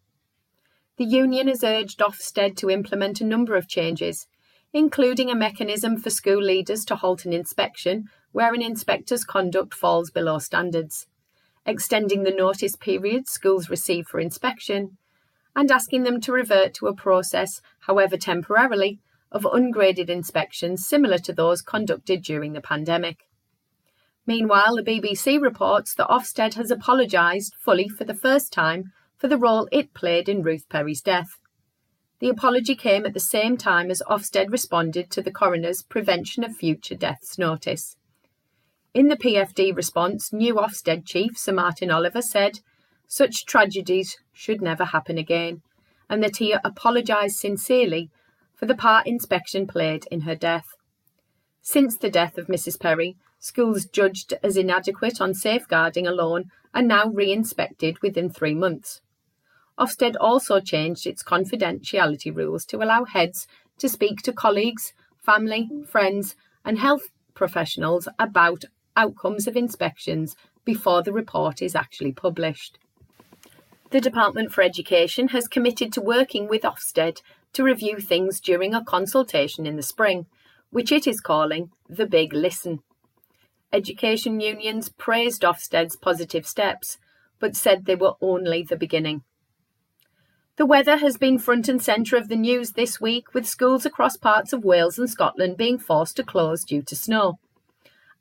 The 0.98 1.04
union 1.04 1.46
has 1.46 1.62
urged 1.62 2.00
Ofsted 2.00 2.56
to 2.56 2.70
implement 2.70 3.20
a 3.20 3.24
number 3.24 3.54
of 3.54 3.68
changes, 3.68 4.26
including 4.72 5.30
a 5.30 5.34
mechanism 5.36 5.96
for 5.96 6.10
school 6.10 6.42
leaders 6.42 6.84
to 6.86 6.96
halt 6.96 7.24
an 7.24 7.32
inspection 7.32 8.06
where 8.32 8.52
an 8.52 8.62
inspector's 8.62 9.24
conduct 9.24 9.74
falls 9.74 10.10
below 10.10 10.40
standards, 10.40 11.06
extending 11.64 12.24
the 12.24 12.32
notice 12.32 12.74
period 12.74 13.28
schools 13.28 13.70
receive 13.70 14.08
for 14.08 14.18
inspection, 14.18 14.98
and 15.54 15.70
asking 15.70 16.02
them 16.02 16.20
to 16.20 16.32
revert 16.32 16.74
to 16.74 16.88
a 16.88 16.94
process, 16.96 17.60
however 17.82 18.16
temporarily, 18.16 18.98
of 19.30 19.46
ungraded 19.52 20.10
inspections 20.10 20.84
similar 20.84 21.18
to 21.18 21.32
those 21.32 21.62
conducted 21.62 22.22
during 22.24 22.54
the 22.54 22.60
pandemic. 22.60 23.28
Meanwhile, 24.26 24.74
the 24.74 24.82
BBC 24.82 25.40
reports 25.40 25.94
that 25.94 26.08
Ofsted 26.08 26.54
has 26.54 26.72
apologised 26.72 27.54
fully 27.54 27.88
for 27.88 28.04
the 28.04 28.14
first 28.14 28.52
time 28.52 28.92
for 29.18 29.28
the 29.28 29.38
role 29.38 29.68
it 29.72 29.94
played 29.94 30.28
in 30.28 30.42
Ruth 30.42 30.68
Perry's 30.68 31.02
death. 31.02 31.38
The 32.20 32.28
apology 32.28 32.74
came 32.74 33.04
at 33.04 33.14
the 33.14 33.20
same 33.20 33.56
time 33.56 33.90
as 33.90 34.02
Ofsted 34.08 34.50
responded 34.50 35.10
to 35.10 35.22
the 35.22 35.30
coroner's 35.30 35.82
Prevention 35.82 36.42
of 36.44 36.56
Future 36.56 36.94
Deaths 36.94 37.38
notice. 37.38 37.96
In 38.94 39.08
the 39.08 39.16
PFD 39.16 39.76
response, 39.76 40.32
new 40.32 40.54
Ofsted 40.54 41.06
chief 41.06 41.36
Sir 41.36 41.52
Martyn 41.52 41.90
Oliver 41.90 42.22
said 42.22 42.60
such 43.06 43.46
tragedies 43.46 44.16
should 44.32 44.60
never 44.60 44.86
happen 44.86 45.18
again, 45.18 45.62
and 46.08 46.22
that 46.22 46.38
he 46.38 46.52
apologised 46.64 47.36
sincerely 47.36 48.10
for 48.54 48.66
the 48.66 48.74
part 48.74 49.06
inspection 49.06 49.66
played 49.66 50.04
in 50.10 50.22
her 50.22 50.34
death. 50.34 50.66
Since 51.62 51.98
the 51.98 52.10
death 52.10 52.38
of 52.38 52.46
Mrs. 52.46 52.80
Perry, 52.80 53.16
schools 53.38 53.86
judged 53.86 54.34
as 54.42 54.56
inadequate 54.56 55.20
on 55.20 55.34
safeguarding 55.34 56.06
alone 56.06 56.50
are 56.74 56.82
now 56.82 57.06
re 57.06 57.32
inspected 57.32 58.00
within 58.02 58.30
three 58.30 58.54
months. 58.54 59.00
Ofsted 59.78 60.16
also 60.20 60.60
changed 60.60 61.06
its 61.06 61.22
confidentiality 61.22 62.34
rules 62.34 62.64
to 62.66 62.82
allow 62.82 63.04
heads 63.04 63.46
to 63.78 63.88
speak 63.88 64.22
to 64.22 64.32
colleagues, 64.32 64.92
family, 65.16 65.70
friends, 65.86 66.34
and 66.64 66.78
health 66.78 67.10
professionals 67.34 68.08
about 68.18 68.64
outcomes 68.96 69.46
of 69.46 69.56
inspections 69.56 70.34
before 70.64 71.02
the 71.02 71.12
report 71.12 71.62
is 71.62 71.76
actually 71.76 72.12
published. 72.12 72.78
The 73.90 74.00
Department 74.00 74.52
for 74.52 74.62
Education 74.62 75.28
has 75.28 75.48
committed 75.48 75.92
to 75.92 76.00
working 76.00 76.48
with 76.48 76.62
Ofsted 76.62 77.22
to 77.52 77.62
review 77.62 78.00
things 78.00 78.40
during 78.40 78.74
a 78.74 78.84
consultation 78.84 79.64
in 79.64 79.76
the 79.76 79.82
spring, 79.82 80.26
which 80.70 80.92
it 80.92 81.06
is 81.06 81.20
calling 81.20 81.70
the 81.88 82.04
Big 82.06 82.32
Listen. 82.34 82.80
Education 83.72 84.40
unions 84.40 84.88
praised 84.88 85.42
Ofsted's 85.42 85.96
positive 85.96 86.46
steps, 86.46 86.98
but 87.38 87.56
said 87.56 87.84
they 87.84 87.94
were 87.94 88.14
only 88.20 88.62
the 88.62 88.76
beginning. 88.76 89.22
The 90.58 90.66
weather 90.66 90.96
has 90.96 91.16
been 91.16 91.38
front 91.38 91.68
and 91.68 91.80
centre 91.80 92.16
of 92.16 92.26
the 92.26 92.34
news 92.34 92.72
this 92.72 93.00
week, 93.00 93.32
with 93.32 93.46
schools 93.46 93.86
across 93.86 94.16
parts 94.16 94.52
of 94.52 94.64
Wales 94.64 94.98
and 94.98 95.08
Scotland 95.08 95.56
being 95.56 95.78
forced 95.78 96.16
to 96.16 96.24
close 96.24 96.64
due 96.64 96.82
to 96.82 96.96
snow. 96.96 97.38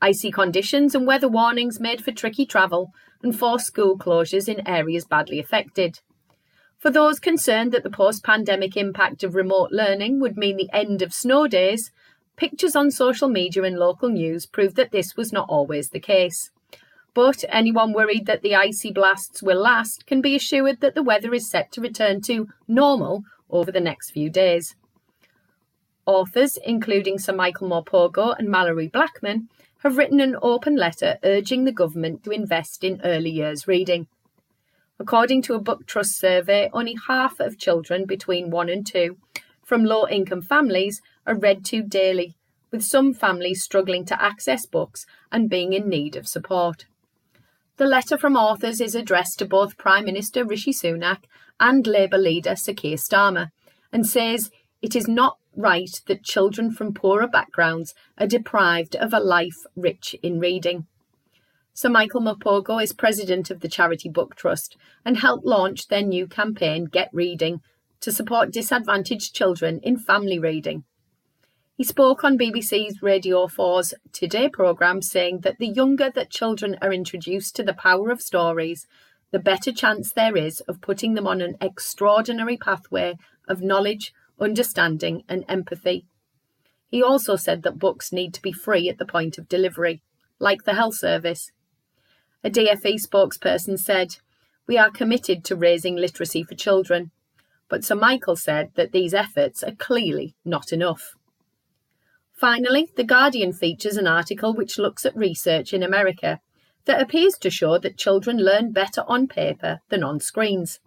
Icy 0.03 0.29
conditions 0.29 0.93
and 0.93 1.07
weather 1.07 1.27
warnings 1.27 1.79
made 1.79 2.03
for 2.03 2.11
tricky 2.11 2.45
travel 2.45 2.91
and 3.23 3.35
forced 3.35 3.65
school 3.65 3.97
closures 3.97 4.47
in 4.47 4.67
areas 4.67 5.03
badly 5.03 5.39
affected. 5.39 6.01
For 6.77 6.91
those 6.91 7.19
concerned 7.19 7.71
that 7.71 7.81
the 7.81 7.89
post 7.89 8.23
pandemic 8.23 8.77
impact 8.77 9.23
of 9.23 9.33
remote 9.33 9.71
learning 9.71 10.19
would 10.19 10.37
mean 10.37 10.57
the 10.57 10.69
end 10.71 11.01
of 11.01 11.15
snow 11.15 11.47
days, 11.47 11.91
pictures 12.35 12.75
on 12.75 12.91
social 12.91 13.29
media 13.29 13.63
and 13.63 13.79
local 13.79 14.09
news 14.09 14.45
proved 14.45 14.75
that 14.75 14.91
this 14.91 15.17
was 15.17 15.33
not 15.33 15.49
always 15.49 15.89
the 15.89 15.99
case. 15.99 16.51
But 17.17 17.43
anyone 17.49 17.93
worried 17.93 18.27
that 18.27 18.43
the 18.43 18.53
icy 18.53 18.91
blasts 18.91 19.41
will 19.41 19.59
last 19.59 20.05
can 20.05 20.21
be 20.21 20.35
assured 20.35 20.81
that 20.81 20.93
the 20.93 21.01
weather 21.01 21.33
is 21.33 21.49
set 21.49 21.71
to 21.71 21.81
return 21.81 22.21
to 22.21 22.47
normal 22.67 23.23
over 23.49 23.71
the 23.71 23.79
next 23.79 24.11
few 24.11 24.29
days. 24.29 24.75
Authors, 26.05 26.59
including 26.63 27.17
Sir 27.17 27.33
Michael 27.33 27.69
Morpurgo 27.69 28.35
and 28.37 28.49
Malorie 28.49 28.91
Blackman, 28.91 29.49
have 29.79 29.97
written 29.97 30.19
an 30.19 30.35
open 30.43 30.75
letter 30.75 31.17
urging 31.23 31.63
the 31.63 31.71
government 31.71 32.23
to 32.23 32.29
invest 32.29 32.83
in 32.83 33.01
early 33.03 33.31
years 33.31 33.67
reading. 33.67 34.05
According 34.99 35.41
to 35.41 35.55
a 35.55 35.59
book 35.59 35.87
trust 35.87 36.19
survey, 36.19 36.69
only 36.71 36.97
half 37.07 37.39
of 37.39 37.57
children 37.57 38.05
between 38.05 38.51
one 38.51 38.69
and 38.69 38.85
two 38.85 39.17
from 39.65 39.83
low 39.83 40.07
income 40.07 40.43
families 40.43 41.01
are 41.25 41.33
read 41.33 41.65
to 41.65 41.81
daily, 41.81 42.35
with 42.69 42.83
some 42.83 43.11
families 43.11 43.63
struggling 43.63 44.05
to 44.05 44.21
access 44.21 44.67
books 44.67 45.07
and 45.31 45.49
being 45.49 45.73
in 45.73 45.89
need 45.89 46.15
of 46.15 46.27
support. 46.27 46.85
The 47.77 47.85
letter 47.85 48.17
from 48.17 48.35
authors 48.35 48.81
is 48.81 48.95
addressed 48.95 49.37
to 49.37 49.45
both 49.45 49.77
Prime 49.77 50.05
Minister 50.05 50.43
Rishi 50.43 50.73
Sunak 50.73 51.25
and 51.59 51.85
Labour 51.85 52.17
leader 52.17 52.55
Sir 52.55 52.73
Keir 52.73 52.97
Starmer 52.97 53.51
and 53.93 54.03
says 54.07 54.49
it 54.81 54.95
is 54.95 55.07
not 55.07 55.37
right 55.55 56.01
that 56.07 56.23
children 56.23 56.71
from 56.71 56.95
poorer 56.95 57.27
backgrounds 57.27 57.93
are 58.17 58.25
deprived 58.25 58.95
of 58.95 59.13
a 59.13 59.19
life 59.19 59.57
rich 59.75 60.15
in 60.23 60.39
reading. 60.39 60.87
Sir 61.75 61.89
Michael 61.89 62.21
Morpurgo 62.21 62.81
is 62.81 62.93
president 62.93 63.51
of 63.51 63.59
the 63.59 63.69
Charity 63.69 64.09
Book 64.09 64.35
Trust 64.35 64.75
and 65.05 65.17
helped 65.17 65.45
launch 65.45 65.87
their 65.87 66.01
new 66.01 66.25
campaign 66.25 66.85
Get 66.85 67.11
Reading 67.13 67.61
to 67.99 68.11
support 68.11 68.51
disadvantaged 68.51 69.35
children 69.35 69.79
in 69.83 69.99
family 69.99 70.39
reading. 70.39 70.83
He 71.77 71.83
spoke 71.83 72.23
on 72.23 72.39
BBC's 72.39 73.03
Radio 73.03 73.45
4's 73.45 73.93
Today 74.11 74.49
programme 74.49 75.03
saying 75.03 75.41
that 75.41 75.59
the 75.59 75.67
younger 75.67 76.09
that 76.09 76.31
children 76.31 76.75
are 76.81 76.91
introduced 76.91 77.55
to 77.55 77.63
the 77.63 77.75
power 77.75 78.09
of 78.09 78.19
stories, 78.19 78.87
the 79.29 79.37
better 79.37 79.71
chance 79.71 80.11
there 80.11 80.35
is 80.35 80.59
of 80.61 80.81
putting 80.81 81.13
them 81.13 81.27
on 81.27 81.39
an 81.39 81.55
extraordinary 81.61 82.57
pathway 82.57 83.15
of 83.47 83.61
knowledge, 83.61 84.11
understanding, 84.39 85.21
and 85.29 85.45
empathy. 85.47 86.07
He 86.89 87.03
also 87.03 87.35
said 87.35 87.61
that 87.61 87.77
books 87.77 88.11
need 88.11 88.33
to 88.33 88.41
be 88.41 88.51
free 88.51 88.89
at 88.89 88.97
the 88.97 89.05
point 89.05 89.37
of 89.37 89.47
delivery, 89.47 90.01
like 90.39 90.63
the 90.63 90.73
health 90.73 90.95
service. 90.95 91.51
A 92.43 92.49
DFE 92.49 92.95
spokesperson 93.07 93.77
said, 93.77 94.15
We 94.65 94.79
are 94.79 94.89
committed 94.89 95.43
to 95.43 95.55
raising 95.55 95.95
literacy 95.95 96.41
for 96.41 96.55
children. 96.55 97.11
but 97.69 97.83
Sir 97.83 97.93
Michael 97.93 98.35
said 98.35 98.71
that 98.73 98.93
these 98.93 99.13
efforts 99.13 99.61
are 99.61 99.75
clearly 99.75 100.33
not 100.43 100.73
enough. 100.73 101.13
Finally, 102.37 102.87
The 102.95 103.03
Guardian 103.03 103.51
features 103.51 103.97
an 103.97 104.05
article 104.05 104.53
which 104.53 104.77
looks 104.77 105.07
at 105.07 105.15
research 105.17 105.73
in 105.73 105.81
America 105.81 106.39
that 106.85 107.01
appears 107.01 107.33
to 107.39 107.49
show 107.49 107.79
that 107.79 107.97
children 107.97 108.37
learn 108.37 108.71
better 108.71 109.03
on 109.07 109.27
paper 109.27 109.79
than 109.89 110.03
on 110.03 110.19
screens. 110.19 110.79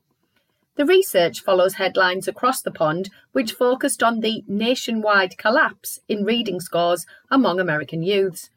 The 0.76 0.86
research 0.86 1.40
follows 1.40 1.74
headlines 1.74 2.28
across 2.28 2.62
the 2.62 2.70
pond 2.70 3.10
which 3.32 3.52
focused 3.52 4.00
on 4.00 4.20
the 4.20 4.44
nationwide 4.46 5.38
collapse 5.38 5.98
in 6.08 6.24
reading 6.24 6.60
scores 6.60 7.04
among 7.32 7.58
American 7.58 8.04
youths, 8.04 8.48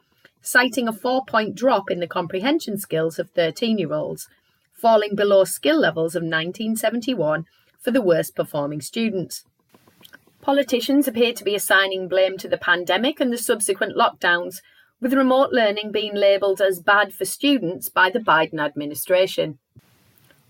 citing 0.43 0.87
a 0.87 0.93
four 0.93 1.25
point 1.25 1.55
drop 1.55 1.89
in 1.89 1.99
the 1.99 2.07
comprehension 2.07 2.77
skills 2.77 3.17
of 3.17 3.31
13 3.31 3.79
year 3.79 3.91
olds, 3.91 4.27
falling 4.71 5.15
below 5.15 5.45
skill 5.45 5.79
levels 5.79 6.15
of 6.15 6.21
1971 6.21 7.45
for 7.81 7.89
the 7.89 8.03
worst 8.03 8.35
performing 8.35 8.81
students. 8.81 9.45
Politicians 10.43 11.07
appear 11.07 11.31
to 11.31 11.43
be 11.45 11.55
assigning 11.55 12.09
blame 12.09 12.37
to 12.37 12.49
the 12.49 12.57
pandemic 12.57 13.21
and 13.21 13.31
the 13.31 13.37
subsequent 13.37 13.95
lockdowns, 13.95 14.61
with 14.99 15.13
remote 15.13 15.53
learning 15.53 15.93
being 15.93 16.13
labelled 16.13 16.59
as 16.59 16.81
bad 16.81 17.13
for 17.13 17.23
students 17.23 17.87
by 17.87 18.09
the 18.09 18.19
Biden 18.19 18.59
administration. 18.59 19.57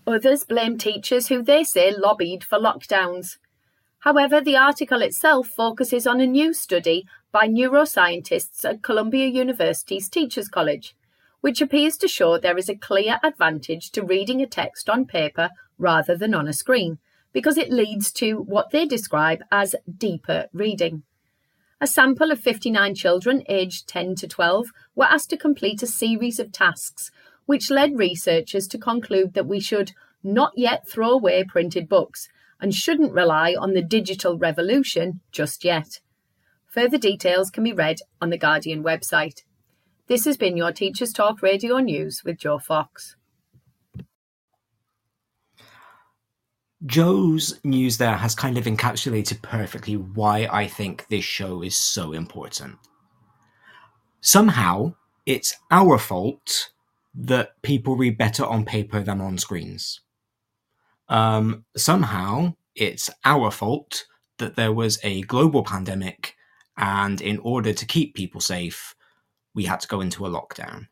Others 0.04 0.46
blame 0.46 0.78
teachers 0.78 1.28
who 1.28 1.44
they 1.44 1.62
say 1.62 1.94
lobbied 1.96 2.42
for 2.42 2.58
lockdowns. 2.58 3.36
However, 4.00 4.40
the 4.40 4.56
article 4.56 5.00
itself 5.00 5.46
focuses 5.46 6.08
on 6.08 6.20
a 6.20 6.26
new 6.26 6.52
study 6.52 7.06
by 7.30 7.46
neuroscientists 7.46 8.64
at 8.64 8.82
Columbia 8.82 9.28
University's 9.28 10.08
Teachers 10.08 10.48
College, 10.48 10.96
which 11.40 11.62
appears 11.62 11.96
to 11.98 12.08
show 12.08 12.36
there 12.36 12.58
is 12.58 12.68
a 12.68 12.74
clear 12.74 13.20
advantage 13.22 13.92
to 13.92 14.02
reading 14.02 14.42
a 14.42 14.46
text 14.46 14.90
on 14.90 15.06
paper 15.06 15.50
rather 15.78 16.16
than 16.16 16.34
on 16.34 16.48
a 16.48 16.52
screen, 16.52 16.98
because 17.34 17.58
it 17.58 17.70
leads 17.70 18.10
to 18.12 18.38
what 18.38 18.70
they 18.70 18.86
describe 18.86 19.42
as 19.52 19.74
deeper 19.98 20.46
reading. 20.54 21.02
A 21.80 21.86
sample 21.86 22.30
of 22.30 22.40
59 22.40 22.94
children 22.94 23.42
aged 23.48 23.88
10 23.88 24.14
to 24.14 24.28
12 24.28 24.68
were 24.94 25.04
asked 25.04 25.28
to 25.30 25.36
complete 25.36 25.82
a 25.82 25.86
series 25.86 26.38
of 26.38 26.52
tasks, 26.52 27.10
which 27.44 27.70
led 27.70 27.98
researchers 27.98 28.66
to 28.68 28.78
conclude 28.78 29.34
that 29.34 29.46
we 29.46 29.60
should 29.60 29.92
not 30.22 30.52
yet 30.56 30.88
throw 30.88 31.10
away 31.10 31.44
printed 31.44 31.88
books 31.88 32.28
and 32.60 32.74
shouldn't 32.74 33.12
rely 33.12 33.54
on 33.58 33.74
the 33.74 33.82
digital 33.82 34.38
revolution 34.38 35.20
just 35.32 35.64
yet. 35.64 36.00
Further 36.68 36.96
details 36.96 37.50
can 37.50 37.64
be 37.64 37.72
read 37.72 37.98
on 38.20 38.30
the 38.30 38.38
Guardian 38.38 38.82
website. 38.82 39.42
This 40.06 40.24
has 40.24 40.36
been 40.36 40.56
your 40.56 40.72
Teachers 40.72 41.12
Talk 41.12 41.42
Radio 41.42 41.78
News 41.78 42.22
with 42.24 42.38
Joe 42.38 42.58
Fox. 42.58 43.16
Joe's 46.86 47.58
news 47.64 47.96
there 47.96 48.16
has 48.16 48.34
kind 48.34 48.58
of 48.58 48.64
encapsulated 48.64 49.40
perfectly 49.40 49.96
why 49.96 50.46
I 50.52 50.66
think 50.66 51.06
this 51.08 51.24
show 51.24 51.62
is 51.62 51.76
so 51.76 52.12
important. 52.12 52.76
Somehow, 54.20 54.94
it's 55.24 55.54
our 55.70 55.98
fault 55.98 56.70
that 57.14 57.60
people 57.62 57.96
read 57.96 58.18
better 58.18 58.44
on 58.44 58.64
paper 58.64 59.00
than 59.02 59.20
on 59.20 59.38
screens. 59.38 60.00
Um, 61.08 61.64
somehow, 61.76 62.54
it's 62.74 63.08
our 63.24 63.50
fault 63.50 64.04
that 64.38 64.56
there 64.56 64.72
was 64.72 64.98
a 65.02 65.22
global 65.22 65.62
pandemic, 65.62 66.34
and 66.76 67.20
in 67.20 67.38
order 67.38 67.72
to 67.72 67.86
keep 67.86 68.14
people 68.14 68.40
safe, 68.40 68.94
we 69.54 69.64
had 69.64 69.80
to 69.80 69.88
go 69.88 70.00
into 70.02 70.26
a 70.26 70.30
lockdown. 70.30 70.88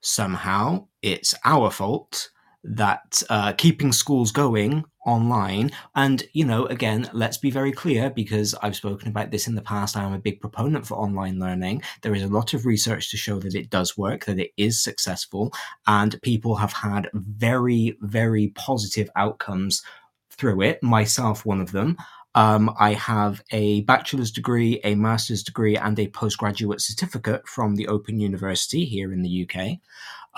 Somehow, 0.00 0.88
it's 1.02 1.34
our 1.44 1.70
fault 1.70 2.30
that 2.62 3.22
uh, 3.30 3.52
keeping 3.52 3.92
schools 3.92 4.32
going 4.32 4.84
online. 5.06 5.70
And 5.94 6.22
you 6.32 6.44
know 6.44 6.66
again 6.66 7.08
let's 7.12 7.38
be 7.38 7.50
very 7.50 7.72
clear 7.72 8.10
because 8.10 8.54
i've 8.62 8.76
spoken 8.76 9.08
about 9.08 9.30
this 9.30 9.48
in 9.48 9.54
the 9.54 9.62
past 9.62 9.96
i'm 9.96 10.12
a 10.12 10.18
big 10.18 10.40
proponent 10.40 10.86
for 10.86 10.96
online 10.96 11.38
learning. 11.38 11.82
There 12.02 12.14
is 12.14 12.22
a 12.22 12.28
lot 12.28 12.52
of 12.52 12.66
research 12.66 13.10
to 13.10 13.16
show 13.16 13.38
that 13.40 13.54
it 13.54 13.70
does 13.70 13.96
work 13.96 14.26
that 14.26 14.38
it 14.38 14.50
is 14.56 14.82
successful 14.82 15.52
and 15.86 16.20
people 16.22 16.56
have 16.56 16.72
had 16.72 17.08
very 17.14 17.96
very 18.02 18.48
positive 18.48 19.08
outcomes 19.16 19.82
through 20.30 20.62
it 20.62 20.82
myself 20.82 21.46
one 21.46 21.60
of 21.60 21.72
them. 21.72 21.96
Um, 22.34 22.72
I 22.78 22.92
have 22.92 23.42
a 23.50 23.80
bachelor's 23.82 24.30
degree, 24.30 24.80
a 24.84 24.94
master's 24.94 25.42
degree, 25.42 25.76
and 25.76 25.98
a 25.98 26.08
postgraduate 26.08 26.80
certificate 26.80 27.46
from 27.48 27.74
the 27.74 27.88
Open 27.88 28.20
University 28.20 28.84
here 28.84 29.12
in 29.12 29.22
the 29.22 29.48
UK, 29.48 29.78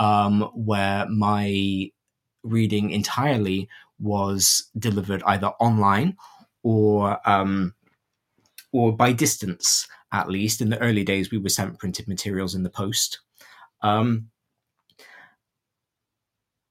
um, 0.03 0.51
where 0.55 1.07
my 1.11 1.91
reading 2.43 2.91
entirely 2.91 3.69
was 3.99 4.71
delivered 4.79 5.23
either 5.25 5.49
online 5.61 6.17
or 6.63 7.19
um, 7.29 7.75
or 8.73 8.95
by 8.97 9.13
distance. 9.13 9.87
At 10.13 10.29
least 10.29 10.61
in 10.61 10.69
the 10.69 10.79
early 10.81 11.05
days, 11.05 11.31
we 11.31 11.39
were 11.39 11.49
sent 11.49 11.79
printed 11.79 12.07
materials 12.07 12.55
in 12.55 12.65
the 12.65 12.71
post, 12.71 13.21
um, 13.81 14.29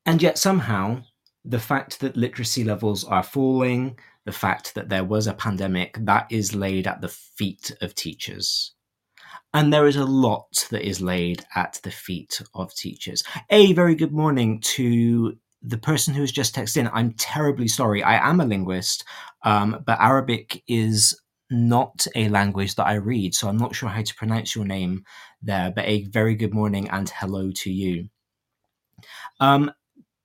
and 0.05 0.21
yet 0.21 0.37
somehow 0.37 1.03
the 1.43 1.59
fact 1.59 1.99
that 2.01 2.15
literacy 2.15 2.63
levels 2.63 3.03
are 3.03 3.23
falling, 3.23 3.97
the 4.25 4.31
fact 4.31 4.75
that 4.75 4.89
there 4.89 5.03
was 5.03 5.25
a 5.27 5.33
pandemic, 5.33 5.97
that 5.99 6.27
is 6.29 6.53
laid 6.53 6.85
at 6.85 7.01
the 7.01 7.09
feet 7.09 7.71
of 7.81 7.95
teachers. 7.95 8.73
And 9.53 9.73
there 9.73 9.87
is 9.87 9.95
a 9.95 10.05
lot 10.05 10.67
that 10.69 10.87
is 10.87 11.01
laid 11.01 11.45
at 11.55 11.79
the 11.83 11.91
feet 11.91 12.41
of 12.53 12.73
teachers. 12.73 13.23
A 13.49 13.73
very 13.73 13.95
good 13.95 14.13
morning 14.13 14.59
to 14.61 15.37
the 15.61 15.77
person 15.77 16.13
who's 16.13 16.31
just 16.31 16.55
texted 16.55 16.77
in, 16.77 16.89
I'm 16.93 17.13
terribly 17.13 17.67
sorry. 17.67 18.03
I 18.03 18.29
am 18.29 18.39
a 18.39 18.45
linguist, 18.45 19.03
um, 19.43 19.83
but 19.85 19.99
Arabic 19.99 20.63
is 20.67 21.19
not 21.49 22.07
a 22.15 22.29
language 22.29 22.75
that 22.75 22.87
I 22.87 22.93
read, 22.93 23.35
so 23.35 23.47
I'm 23.47 23.57
not 23.57 23.75
sure 23.75 23.89
how 23.89 24.01
to 24.01 24.15
pronounce 24.15 24.55
your 24.55 24.65
name 24.65 25.03
there. 25.41 25.71
But 25.71 25.85
a 25.85 26.05
very 26.05 26.35
good 26.35 26.53
morning 26.53 26.89
and 26.89 27.09
hello 27.09 27.51
to 27.51 27.71
you. 27.71 28.09
Um, 29.39 29.71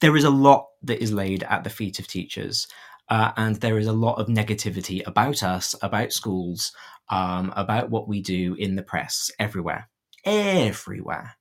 there 0.01 0.17
is 0.17 0.25
a 0.25 0.31
lot 0.31 0.69
that 0.83 1.03
is 1.03 1.13
laid 1.13 1.43
at 1.43 1.65
the 1.65 1.71
feet 1.71 1.99
of 1.99 2.07
teachers, 2.07 2.69
uh, 3.09 3.33
and 3.37 3.57
there 3.57 3.79
is 3.79 3.87
a 3.87 3.93
lot 3.93 4.19
of 4.19 4.29
negativity 4.29 5.07
about 5.07 5.43
us, 5.43 5.75
about 5.83 6.13
schools, 6.13 6.73
um, 7.09 7.53
about 7.57 7.91
what 7.91 8.09
we 8.09 8.21
do 8.21 8.55
in 8.55 8.77
the 8.77 8.83
press, 8.83 9.31
everywhere, 9.39 9.89
everywhere. 10.25 11.37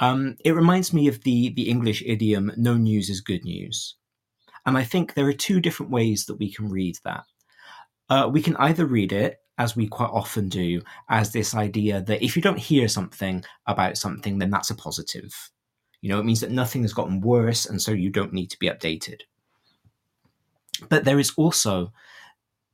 Um, 0.00 0.36
it 0.44 0.52
reminds 0.52 0.92
me 0.92 1.08
of 1.08 1.22
the 1.22 1.50
the 1.50 1.68
English 1.68 2.02
idiom 2.04 2.52
"no 2.56 2.76
news 2.76 3.10
is 3.10 3.20
good 3.20 3.44
news," 3.44 3.96
and 4.66 4.76
I 4.76 4.82
think 4.82 5.14
there 5.14 5.28
are 5.28 5.32
two 5.32 5.60
different 5.60 5.92
ways 5.92 6.24
that 6.24 6.36
we 6.36 6.52
can 6.52 6.68
read 6.68 6.96
that. 7.04 7.24
Uh, 8.08 8.28
we 8.32 8.42
can 8.42 8.56
either 8.56 8.86
read 8.86 9.12
it 9.12 9.36
as 9.58 9.76
we 9.76 9.86
quite 9.86 10.10
often 10.10 10.48
do, 10.48 10.80
as 11.10 11.32
this 11.32 11.54
idea 11.54 12.00
that 12.00 12.24
if 12.24 12.34
you 12.34 12.40
don't 12.40 12.58
hear 12.58 12.88
something 12.88 13.44
about 13.66 13.98
something, 13.98 14.38
then 14.38 14.50
that's 14.50 14.70
a 14.70 14.74
positive. 14.74 15.50
You 16.00 16.08
know, 16.08 16.18
it 16.18 16.24
means 16.24 16.40
that 16.40 16.50
nothing 16.50 16.80
has 16.82 16.94
gotten 16.94 17.20
worse, 17.20 17.66
and 17.66 17.80
so 17.80 17.92
you 17.92 18.08
don't 18.08 18.32
need 18.32 18.50
to 18.50 18.58
be 18.58 18.70
updated. 18.70 19.20
But 20.88 21.04
there 21.04 21.18
is 21.18 21.34
also 21.36 21.92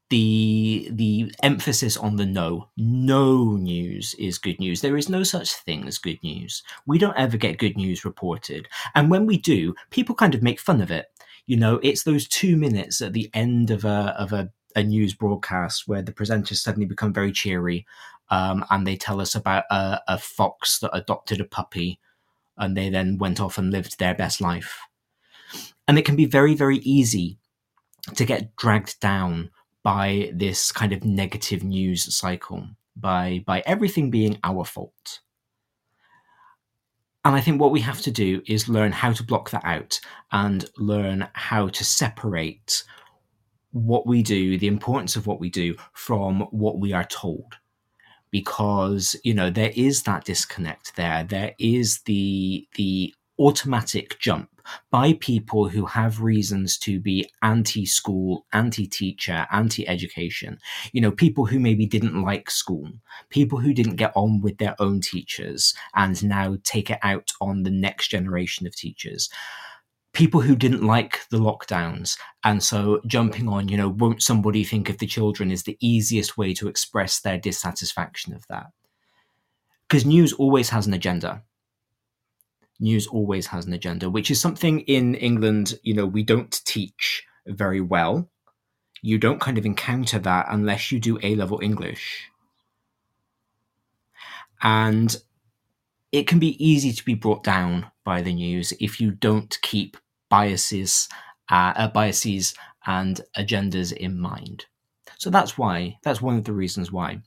the 0.08 0.88
the 0.92 1.32
emphasis 1.42 1.96
on 1.96 2.16
the 2.16 2.26
no. 2.26 2.68
No 2.76 3.56
news 3.56 4.14
is 4.18 4.38
good 4.38 4.60
news. 4.60 4.80
There 4.80 4.96
is 4.96 5.08
no 5.08 5.22
such 5.22 5.52
thing 5.52 5.86
as 5.88 5.98
good 5.98 6.22
news. 6.22 6.62
We 6.86 6.98
don't 6.98 7.16
ever 7.16 7.36
get 7.36 7.58
good 7.58 7.76
news 7.76 8.04
reported. 8.04 8.68
And 8.94 9.10
when 9.10 9.26
we 9.26 9.38
do 9.38 9.74
people 9.90 10.14
kind 10.14 10.34
of 10.34 10.42
make 10.42 10.60
fun 10.60 10.80
of 10.80 10.90
it. 10.90 11.06
You 11.46 11.56
know 11.56 11.80
it's 11.82 12.02
those 12.02 12.26
two 12.28 12.56
minutes 12.56 13.00
at 13.00 13.12
the 13.12 13.30
end 13.34 13.70
of 13.70 13.84
a 13.84 14.14
of 14.18 14.32
a, 14.32 14.50
a 14.74 14.82
news 14.82 15.14
broadcast 15.14 15.88
where 15.88 16.02
the 16.02 16.12
presenters 16.12 16.56
suddenly 16.56 16.86
become 16.86 17.12
very 17.12 17.32
cheery 17.32 17.86
um, 18.30 18.64
and 18.70 18.86
they 18.86 18.96
tell 18.96 19.20
us 19.20 19.34
about 19.34 19.64
a, 19.70 20.00
a 20.08 20.18
fox 20.18 20.80
that 20.80 20.94
adopted 20.94 21.40
a 21.40 21.44
puppy 21.44 22.00
and 22.58 22.76
they 22.76 22.88
then 22.88 23.18
went 23.18 23.40
off 23.40 23.58
and 23.58 23.70
lived 23.70 23.98
their 23.98 24.14
best 24.14 24.40
life. 24.40 24.80
And 25.86 25.98
it 25.98 26.04
can 26.04 26.16
be 26.16 26.26
very 26.26 26.54
very 26.54 26.78
easy 26.78 27.38
to 28.14 28.24
get 28.24 28.54
dragged 28.56 29.00
down 29.00 29.50
by 29.86 30.32
this 30.34 30.72
kind 30.72 30.92
of 30.92 31.04
negative 31.04 31.62
news 31.62 32.12
cycle, 32.12 32.66
by 32.96 33.44
by 33.46 33.62
everything 33.66 34.10
being 34.10 34.36
our 34.42 34.64
fault. 34.64 35.20
And 37.24 37.36
I 37.36 37.40
think 37.40 37.60
what 37.60 37.70
we 37.70 37.82
have 37.82 38.00
to 38.00 38.10
do 38.10 38.42
is 38.48 38.68
learn 38.68 38.90
how 38.90 39.12
to 39.12 39.22
block 39.22 39.50
that 39.50 39.64
out 39.64 40.00
and 40.32 40.68
learn 40.76 41.28
how 41.34 41.68
to 41.68 41.84
separate 41.84 42.82
what 43.70 44.08
we 44.08 44.24
do, 44.24 44.58
the 44.58 44.66
importance 44.66 45.14
of 45.14 45.28
what 45.28 45.38
we 45.38 45.50
do, 45.50 45.76
from 45.92 46.40
what 46.50 46.80
we 46.80 46.92
are 46.92 47.04
told. 47.04 47.54
Because, 48.32 49.14
you 49.22 49.34
know, 49.34 49.50
there 49.50 49.72
is 49.76 50.02
that 50.02 50.24
disconnect 50.24 50.96
there. 50.96 51.22
There 51.22 51.54
is 51.60 52.00
the 52.06 52.66
the 52.74 53.14
automatic 53.38 54.18
jump 54.18 54.50
by 54.90 55.14
people 55.14 55.68
who 55.68 55.86
have 55.86 56.20
reasons 56.20 56.76
to 56.78 57.00
be 57.00 57.28
anti 57.42 57.86
school, 57.86 58.46
anti 58.52 58.86
teacher, 58.86 59.46
anti 59.52 59.86
education. 59.88 60.58
You 60.92 61.00
know, 61.00 61.12
people 61.12 61.46
who 61.46 61.58
maybe 61.58 61.86
didn't 61.86 62.22
like 62.22 62.50
school, 62.50 62.90
people 63.30 63.58
who 63.58 63.72
didn't 63.72 63.96
get 63.96 64.12
on 64.14 64.40
with 64.40 64.58
their 64.58 64.74
own 64.78 65.00
teachers 65.00 65.74
and 65.94 66.22
now 66.24 66.56
take 66.64 66.90
it 66.90 66.98
out 67.02 67.32
on 67.40 67.62
the 67.62 67.70
next 67.70 68.08
generation 68.08 68.66
of 68.66 68.74
teachers 68.74 69.28
people 70.16 70.40
who 70.40 70.56
didn't 70.56 70.82
like 70.82 71.28
the 71.28 71.36
lockdowns. 71.36 72.16
And 72.42 72.62
so 72.62 73.02
jumping 73.06 73.48
on, 73.48 73.68
you 73.68 73.76
know, 73.76 73.90
won't 73.90 74.22
somebody 74.22 74.64
think 74.64 74.88
of 74.88 74.96
the 74.96 75.06
children 75.06 75.50
is 75.50 75.64
the 75.64 75.76
easiest 75.78 76.38
way 76.38 76.54
to 76.54 76.68
express 76.68 77.20
their 77.20 77.36
dissatisfaction 77.36 78.32
of 78.32 78.46
that? 78.48 78.68
Because 79.86 80.06
news 80.06 80.32
always 80.32 80.70
has 80.70 80.86
an 80.86 80.94
agenda. 80.94 81.42
News 82.78 83.06
always 83.06 83.46
has 83.48 83.66
an 83.66 83.72
agenda, 83.72 84.10
which 84.10 84.30
is 84.30 84.40
something 84.40 84.80
in 84.80 85.14
England, 85.14 85.78
you 85.82 85.94
know, 85.94 86.06
we 86.06 86.22
don't 86.22 86.60
teach 86.64 87.24
very 87.46 87.80
well. 87.80 88.28
You 89.02 89.18
don't 89.18 89.40
kind 89.40 89.56
of 89.58 89.66
encounter 89.66 90.18
that 90.18 90.46
unless 90.50 90.92
you 90.92 90.98
do 91.00 91.18
A 91.22 91.34
level 91.34 91.60
English. 91.62 92.30
And 94.62 95.16
it 96.12 96.26
can 96.26 96.38
be 96.38 96.62
easy 96.64 96.92
to 96.92 97.04
be 97.04 97.14
brought 97.14 97.44
down 97.44 97.90
by 98.04 98.22
the 98.22 98.32
news 98.32 98.72
if 98.80 99.00
you 99.00 99.10
don't 99.10 99.58
keep 99.62 99.96
biases, 100.28 101.08
uh, 101.50 101.72
uh, 101.76 101.88
biases 101.88 102.54
and 102.86 103.20
agendas 103.36 103.92
in 103.92 104.18
mind. 104.18 104.66
So 105.18 105.30
that's 105.30 105.58
why 105.58 105.98
that's 106.02 106.22
one 106.22 106.36
of 106.36 106.44
the 106.44 106.52
reasons 106.52 106.92
why 106.92 107.22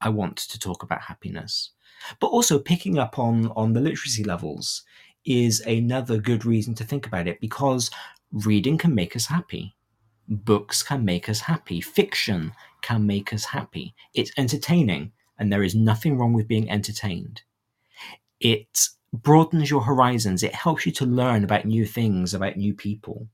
I 0.00 0.08
want 0.10 0.36
to 0.36 0.58
talk 0.58 0.82
about 0.82 1.02
happiness. 1.02 1.70
But 2.20 2.28
also 2.28 2.58
picking 2.58 2.98
up 2.98 3.18
on 3.18 3.48
on 3.56 3.72
the 3.72 3.80
literacy 3.80 4.24
levels 4.24 4.82
is 5.24 5.60
another 5.60 6.18
good 6.18 6.44
reason 6.44 6.74
to 6.74 6.84
think 6.84 7.06
about 7.06 7.26
it 7.26 7.40
because 7.40 7.90
reading 8.32 8.78
can 8.78 8.94
make 8.94 9.16
us 9.16 9.26
happy. 9.26 9.74
Books 10.28 10.82
can 10.82 11.04
make 11.04 11.28
us 11.28 11.40
happy. 11.40 11.80
Fiction 11.80 12.52
can 12.82 13.06
make 13.06 13.32
us 13.32 13.44
happy. 13.44 13.94
It's 14.14 14.32
entertaining, 14.36 15.12
and 15.38 15.52
there 15.52 15.62
is 15.62 15.74
nothing 15.74 16.18
wrong 16.18 16.32
with 16.32 16.48
being 16.48 16.70
entertained. 16.70 17.42
It 18.40 18.88
broadens 19.12 19.70
your 19.70 19.82
horizons. 19.82 20.42
It 20.42 20.54
helps 20.54 20.86
you 20.86 20.92
to 20.92 21.06
learn 21.06 21.44
about 21.44 21.64
new 21.64 21.86
things, 21.86 22.34
about 22.34 22.56
new 22.56 22.74
people. 22.74 23.28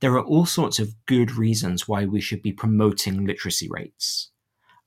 There 0.00 0.14
are 0.14 0.24
all 0.24 0.46
sorts 0.46 0.78
of 0.78 0.94
good 1.06 1.32
reasons 1.32 1.86
why 1.86 2.06
we 2.06 2.20
should 2.20 2.42
be 2.42 2.52
promoting 2.52 3.26
literacy 3.26 3.68
rates, 3.70 4.30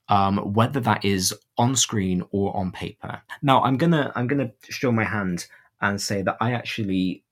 um, 0.08 0.38
whether 0.54 0.80
that 0.80 1.04
is 1.04 1.34
on 1.58 1.76
screen 1.76 2.22
or 2.30 2.56
on 2.56 2.72
paper. 2.72 3.22
Now, 3.42 3.62
I'm 3.62 3.76
gonna 3.76 4.12
I'm 4.14 4.26
gonna 4.26 4.52
show 4.68 4.92
my 4.92 5.04
hand 5.04 5.46
and 5.80 6.00
say 6.00 6.22
that 6.22 6.36
I 6.40 6.52
actually 6.52 7.24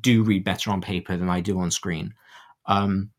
do 0.00 0.22
read 0.22 0.44
better 0.44 0.70
on 0.70 0.80
paper 0.80 1.16
than 1.16 1.28
I 1.28 1.40
do 1.40 1.58
on 1.58 1.70
screen. 1.70 2.14
Um, 2.66 3.10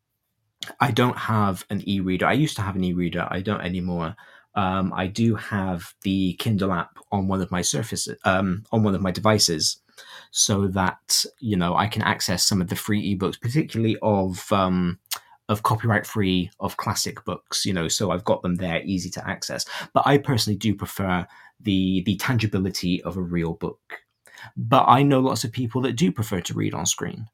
I 0.80 0.90
don't 0.92 1.18
have 1.18 1.64
an 1.70 1.82
e-reader. 1.88 2.26
I 2.26 2.32
used 2.32 2.56
to 2.56 2.62
have 2.62 2.76
an 2.76 2.84
e-reader. 2.84 3.26
I 3.30 3.40
don't 3.40 3.60
anymore 3.60 4.16
um, 4.54 4.92
I 4.94 5.06
do 5.06 5.34
have 5.34 5.94
the 6.02 6.34
Kindle 6.34 6.72
app 6.72 6.98
on 7.10 7.26
one 7.28 7.40
of 7.40 7.50
my 7.50 7.62
surfaces, 7.62 8.18
um, 8.24 8.64
on 8.70 8.82
one 8.82 8.94
of 8.94 9.00
my 9.00 9.10
devices, 9.10 9.78
so 10.30 10.66
that 10.68 11.24
you 11.38 11.56
know 11.56 11.74
I 11.74 11.86
can 11.86 12.02
access 12.02 12.44
some 12.44 12.60
of 12.60 12.68
the 12.68 12.76
free 12.76 13.16
ebooks, 13.16 13.40
particularly 13.40 13.96
of 14.02 14.50
um, 14.52 14.98
of 15.48 15.62
copyright 15.62 16.06
free 16.06 16.50
of 16.60 16.76
classic 16.76 17.24
books. 17.24 17.64
You 17.64 17.72
know, 17.72 17.88
so 17.88 18.10
I've 18.10 18.24
got 18.24 18.42
them 18.42 18.56
there, 18.56 18.82
easy 18.82 19.10
to 19.10 19.28
access. 19.28 19.64
But 19.92 20.06
I 20.06 20.18
personally 20.18 20.56
do 20.56 20.74
prefer 20.74 21.26
the 21.60 22.02
the 22.04 22.16
tangibility 22.16 23.02
of 23.02 23.16
a 23.16 23.22
real 23.22 23.54
book. 23.54 24.02
But 24.56 24.86
I 24.88 25.02
know 25.02 25.20
lots 25.20 25.44
of 25.44 25.52
people 25.52 25.82
that 25.82 25.96
do 25.96 26.10
prefer 26.10 26.40
to 26.40 26.54
read 26.54 26.74
on 26.74 26.86
screen. 26.86 27.28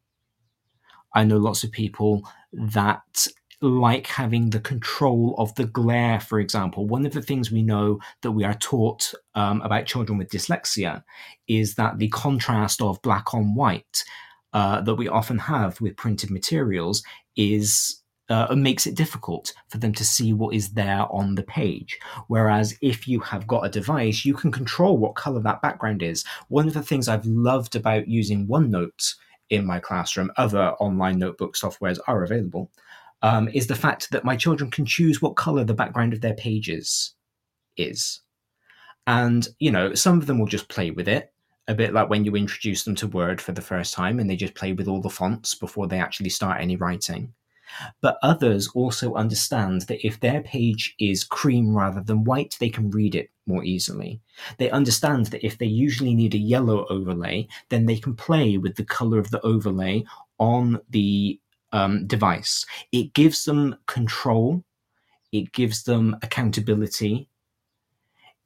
I 1.15 1.25
know 1.25 1.39
lots 1.39 1.65
of 1.65 1.73
people 1.73 2.29
that 2.53 3.27
like 3.61 4.07
having 4.07 4.51
the 4.51 4.61
control 4.61 5.35
of 5.37 5.55
the 5.57 5.65
glare, 5.65 6.21
for 6.21 6.39
example. 6.39 6.87
One 6.87 7.05
of 7.05 7.13
the 7.13 7.23
things 7.23 7.51
we 7.51 7.63
know 7.63 7.99
that 8.23 8.31
we 8.31 8.45
are 8.45 8.55
taught 8.55 9.13
um, 9.35 9.61
about 9.63 9.87
children 9.87 10.17
with 10.17 10.31
dyslexia 10.31 11.03
is 11.49 11.75
that 11.75 11.99
the 11.99 12.09
contrast 12.09 12.81
of 12.81 13.03
black 13.03 13.35
on 13.35 13.55
white 13.55 14.05
uh, 14.53 14.81
that 14.81 14.95
we 14.95 15.09
often 15.09 15.39
have 15.39 15.81
with 15.81 15.97
printed 15.97 16.31
materials 16.31 17.03
is 17.37 18.03
uh, 18.29 18.55
makes 18.55 18.87
it 18.87 18.95
difficult 18.95 19.53
for 19.69 19.79
them 19.79 19.93
to 19.95 20.05
see 20.05 20.33
what 20.33 20.55
is 20.55 20.71
there 20.71 21.07
on 21.11 21.35
the 21.35 21.43
page. 21.43 21.99
Whereas 22.27 22.77
if 22.83 23.09
you 23.09 23.21
have 23.21 23.47
got 23.47 23.65
a 23.65 23.71
device, 23.71 24.25
you 24.25 24.35
can 24.35 24.53
control 24.53 24.99
what 24.99 25.15
color 25.15 25.41
that 25.41 25.63
background 25.63 26.03
is. 26.03 26.25
One 26.49 26.69
of 26.69 26.75
the 26.75 26.83
things 26.83 27.09
I've 27.09 27.25
loved 27.25 27.75
about 27.75 28.09
using 28.09 28.47
OneNote 28.47 29.15
in 29.51 29.65
my 29.65 29.81
classroom, 29.81 30.31
other 30.37 30.73
online 30.73 31.19
notebook 31.19 31.57
softwares 31.57 31.99
are 32.07 32.23
available, 32.23 32.71
um, 33.23 33.49
is 33.49 33.67
the 33.67 33.75
fact 33.75 34.11
that 34.11 34.25
my 34.25 34.37
children 34.37 34.71
can 34.71 34.85
choose 34.85 35.23
what 35.23 35.37
color 35.37 35.65
the 35.65 35.75
background 35.75 36.13
of 36.13 36.21
their 36.21 36.35
pages 36.35 37.15
is. 37.77 38.21
And, 39.07 39.49
you 39.59 39.71
know, 39.71 39.95
some 39.95 40.19
of 40.19 40.27
them 40.27 40.39
will 40.39 40.47
just 40.47 40.69
play 40.69 40.91
with 40.91 41.09
it, 41.09 41.33
a 41.69 41.75
bit 41.75 41.93
like 41.93 42.09
when 42.09 42.25
you 42.25 42.35
introduce 42.35 42.83
them 42.83 42.95
to 42.97 43.07
Word 43.07 43.41
for 43.41 43.53
the 43.53 43.63
first 43.63 43.95
time 43.95 44.19
and 44.19 44.29
they 44.29 44.37
just 44.37 44.55
play 44.55 44.73
with 44.73 44.89
all 44.89 45.03
the 45.03 45.11
fonts 45.11 45.55
before 45.55 45.87
they 45.87 46.01
actually 46.01 46.31
start 46.31 46.61
any 46.61 46.77
writing. 46.77 47.33
But 48.01 48.19
others 48.23 48.69
also 48.75 49.15
understand 49.15 49.83
that 49.83 50.05
if 50.05 50.19
their 50.19 50.41
page 50.41 50.95
is 50.99 51.23
cream 51.25 51.77
rather 51.77 52.01
than 52.01 52.25
white, 52.25 52.57
they 52.59 52.71
can 52.71 52.91
read 52.91 53.15
it 53.15 53.31
more 53.47 53.63
easily. 53.63 54.21
They 54.57 54.71
understand 54.71 55.27
that 55.27 55.45
if 55.45 55.59
they 55.59 55.67
usually 55.67 56.15
need 56.15 56.35
a 56.35 56.39
yellow 56.39 56.87
overlay, 56.89 57.47
then 57.69 57.85
they 57.85 57.99
can 57.99 58.17
play 58.17 58.57
with 58.57 58.77
the 58.77 58.85
color 58.85 59.19
of 59.19 59.31
the 59.31 59.41
overlay 59.43 60.05
on 60.39 60.81
the 60.89 61.39
um, 61.73 62.07
device. 62.07 62.65
It 62.93 63.13
gives 63.13 63.45
them 63.45 63.77
control, 63.87 64.65
it 65.33 65.53
gives 65.53 65.83
them 65.83 66.17
accountability, 66.23 67.29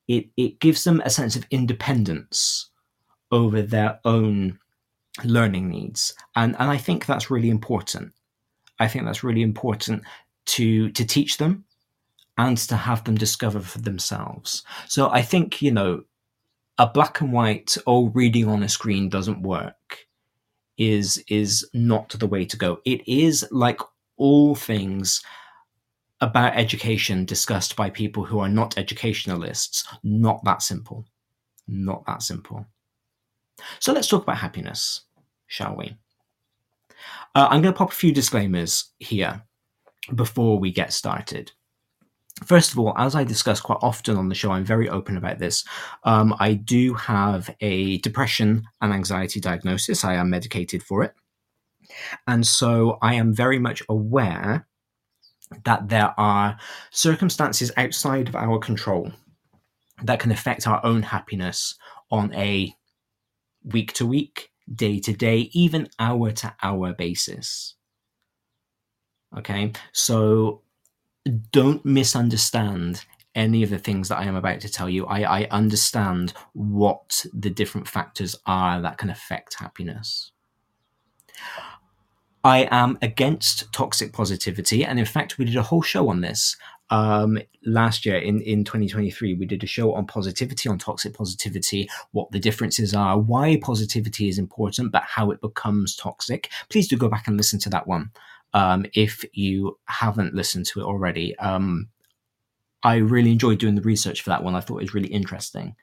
it, 0.08 0.26
it 0.36 0.58
gives 0.58 0.82
them 0.82 1.00
a 1.04 1.10
sense 1.10 1.36
of 1.36 1.46
independence 1.52 2.71
over 3.32 3.62
their 3.62 3.98
own 4.04 4.58
learning 5.24 5.68
needs. 5.68 6.14
And, 6.36 6.54
and 6.58 6.70
I 6.70 6.76
think 6.76 7.06
that's 7.06 7.30
really 7.30 7.50
important. 7.50 8.12
I 8.78 8.88
think 8.88 9.04
that's 9.04 9.24
really 9.24 9.42
important 9.42 10.04
to, 10.46 10.90
to 10.90 11.04
teach 11.04 11.38
them 11.38 11.64
and 12.38 12.56
to 12.56 12.76
have 12.76 13.04
them 13.04 13.16
discover 13.16 13.60
for 13.60 13.78
themselves. 13.80 14.62
So 14.86 15.10
I 15.10 15.22
think, 15.22 15.60
you 15.60 15.72
know, 15.72 16.04
a 16.78 16.86
black 16.86 17.20
and 17.20 17.32
white, 17.32 17.76
oh, 17.86 18.08
reading 18.08 18.48
on 18.48 18.62
a 18.62 18.68
screen 18.68 19.08
doesn't 19.08 19.42
work 19.42 20.06
is 20.78 21.22
is 21.28 21.68
not 21.74 22.08
the 22.18 22.26
way 22.26 22.44
to 22.46 22.56
go. 22.56 22.80
It 22.84 23.06
is 23.06 23.46
like 23.50 23.80
all 24.16 24.54
things 24.54 25.22
about 26.20 26.56
education 26.56 27.24
discussed 27.24 27.76
by 27.76 27.90
people 27.90 28.24
who 28.24 28.38
are 28.38 28.48
not 28.48 28.78
educationalists, 28.78 29.84
not 30.02 30.42
that 30.44 30.62
simple. 30.62 31.04
Not 31.68 32.04
that 32.06 32.22
simple. 32.22 32.66
So 33.78 33.92
let's 33.92 34.08
talk 34.08 34.22
about 34.22 34.38
happiness, 34.38 35.02
shall 35.46 35.76
we? 35.76 35.96
Uh, 37.34 37.48
I'm 37.50 37.62
going 37.62 37.72
to 37.72 37.78
pop 37.78 37.90
a 37.90 37.94
few 37.94 38.12
disclaimers 38.12 38.90
here 38.98 39.42
before 40.14 40.58
we 40.58 40.70
get 40.70 40.92
started. 40.92 41.52
First 42.44 42.72
of 42.72 42.78
all, 42.78 42.92
as 42.96 43.14
I 43.14 43.24
discuss 43.24 43.60
quite 43.60 43.78
often 43.82 44.16
on 44.16 44.28
the 44.28 44.34
show, 44.34 44.50
I'm 44.50 44.64
very 44.64 44.88
open 44.88 45.16
about 45.16 45.38
this. 45.38 45.64
Um, 46.04 46.34
I 46.40 46.54
do 46.54 46.94
have 46.94 47.54
a 47.60 47.98
depression 47.98 48.64
and 48.80 48.92
anxiety 48.92 49.40
diagnosis. 49.40 50.04
I 50.04 50.14
am 50.14 50.30
medicated 50.30 50.82
for 50.82 51.04
it. 51.04 51.14
And 52.26 52.46
so 52.46 52.98
I 53.02 53.14
am 53.14 53.34
very 53.34 53.58
much 53.58 53.82
aware 53.88 54.66
that 55.64 55.88
there 55.88 56.14
are 56.18 56.56
circumstances 56.90 57.70
outside 57.76 58.28
of 58.28 58.36
our 58.36 58.58
control 58.58 59.12
that 60.02 60.18
can 60.18 60.32
affect 60.32 60.66
our 60.66 60.84
own 60.84 61.02
happiness 61.02 61.74
on 62.10 62.34
a 62.34 62.74
week 63.64 63.92
to 63.94 64.06
week, 64.06 64.50
day 64.72 64.98
to 65.00 65.12
day, 65.12 65.50
even 65.52 65.88
hour 65.98 66.30
to 66.32 66.54
hour 66.62 66.92
basis. 66.92 67.74
Okay, 69.36 69.72
so 69.92 70.62
don't 71.50 71.84
misunderstand 71.84 73.04
any 73.34 73.62
of 73.62 73.70
the 73.70 73.78
things 73.78 74.08
that 74.08 74.18
I 74.18 74.24
am 74.24 74.36
about 74.36 74.60
to 74.60 74.68
tell 74.68 74.88
you. 74.88 75.06
I, 75.06 75.40
I 75.40 75.48
understand 75.50 76.34
what 76.52 77.24
the 77.32 77.50
different 77.50 77.88
factors 77.88 78.36
are 78.46 78.80
that 78.82 78.98
can 78.98 79.08
affect 79.08 79.58
happiness. 79.58 80.32
I 82.44 82.68
am 82.70 82.98
against 83.00 83.72
toxic 83.72 84.12
positivity, 84.12 84.84
and 84.84 84.98
in 84.98 85.04
fact, 85.04 85.38
we 85.38 85.44
did 85.44 85.56
a 85.56 85.62
whole 85.62 85.82
show 85.82 86.08
on 86.08 86.20
this 86.20 86.56
um, 86.92 87.38
last 87.64 88.04
year 88.04 88.18
in, 88.18 88.42
in 88.42 88.64
2023. 88.64 89.34
We 89.34 89.46
did 89.46 89.64
a 89.64 89.66
show 89.66 89.94
on 89.94 90.06
positivity, 90.06 90.68
on 90.68 90.78
toxic 90.78 91.14
positivity, 91.14 91.88
what 92.12 92.30
the 92.30 92.38
differences 92.38 92.94
are, 92.94 93.18
why 93.18 93.58
positivity 93.62 94.28
is 94.28 94.38
important, 94.38 94.92
but 94.92 95.02
how 95.02 95.30
it 95.30 95.40
becomes 95.40 95.96
toxic. 95.96 96.50
Please 96.68 96.86
do 96.86 96.98
go 96.98 97.08
back 97.08 97.26
and 97.26 97.38
listen 97.38 97.58
to 97.60 97.70
that 97.70 97.86
one 97.86 98.10
um, 98.52 98.84
if 98.94 99.24
you 99.32 99.78
haven't 99.86 100.34
listened 100.34 100.66
to 100.66 100.80
it 100.80 100.84
already. 100.84 101.36
Um, 101.38 101.88
I 102.82 102.96
really 102.96 103.32
enjoyed 103.32 103.58
doing 103.58 103.74
the 103.74 103.82
research 103.82 104.20
for 104.20 104.28
that 104.28 104.44
one. 104.44 104.54
I 104.54 104.60
thought 104.60 104.78
it 104.78 104.84
was 104.84 104.94
really 104.94 105.08
interesting. 105.08 105.74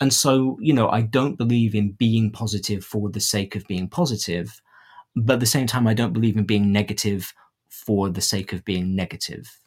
And 0.00 0.12
so, 0.12 0.58
you 0.60 0.72
know, 0.72 0.88
I 0.90 1.00
don't 1.00 1.36
believe 1.36 1.74
in 1.74 1.92
being 1.92 2.30
positive 2.30 2.84
for 2.84 3.10
the 3.10 3.20
sake 3.20 3.56
of 3.56 3.66
being 3.66 3.88
positive, 3.88 4.62
but 5.16 5.34
at 5.34 5.40
the 5.40 5.46
same 5.46 5.66
time, 5.66 5.88
I 5.88 5.94
don't 5.94 6.12
believe 6.12 6.36
in 6.36 6.44
being 6.44 6.70
negative 6.70 7.34
for 7.68 8.10
the 8.10 8.20
sake 8.20 8.52
of 8.52 8.64
being 8.64 8.94
negative. 8.94 9.58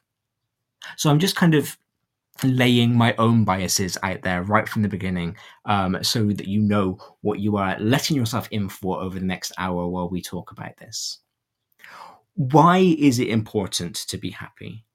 So 0.97 1.09
I'm 1.09 1.19
just 1.19 1.35
kind 1.35 1.55
of 1.55 1.77
laying 2.43 2.95
my 2.95 3.13
own 3.17 3.43
biases 3.43 3.97
out 4.03 4.21
there 4.21 4.43
right 4.43 4.67
from 4.67 4.81
the 4.81 4.87
beginning 4.87 5.35
um, 5.65 6.01
so 6.03 6.27
that 6.27 6.47
you 6.47 6.61
know 6.61 6.97
what 7.21 7.39
you 7.39 7.57
are 7.57 7.77
letting 7.79 8.15
yourself 8.15 8.47
in 8.51 8.69
for 8.69 9.01
over 9.01 9.19
the 9.19 9.25
next 9.25 9.51
hour 9.57 9.87
while 9.87 10.09
we 10.09 10.21
talk 10.21 10.51
about 10.51 10.77
this. 10.77 11.19
Why 12.35 12.77
is 12.77 13.19
it 13.19 13.27
important 13.27 13.95
to 13.95 14.17
be 14.17 14.29
happy? 14.29 14.85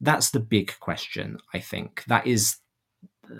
That's 0.00 0.30
the 0.30 0.40
big 0.40 0.74
question, 0.80 1.38
I 1.54 1.60
think. 1.60 2.04
That 2.08 2.26
is 2.26 2.56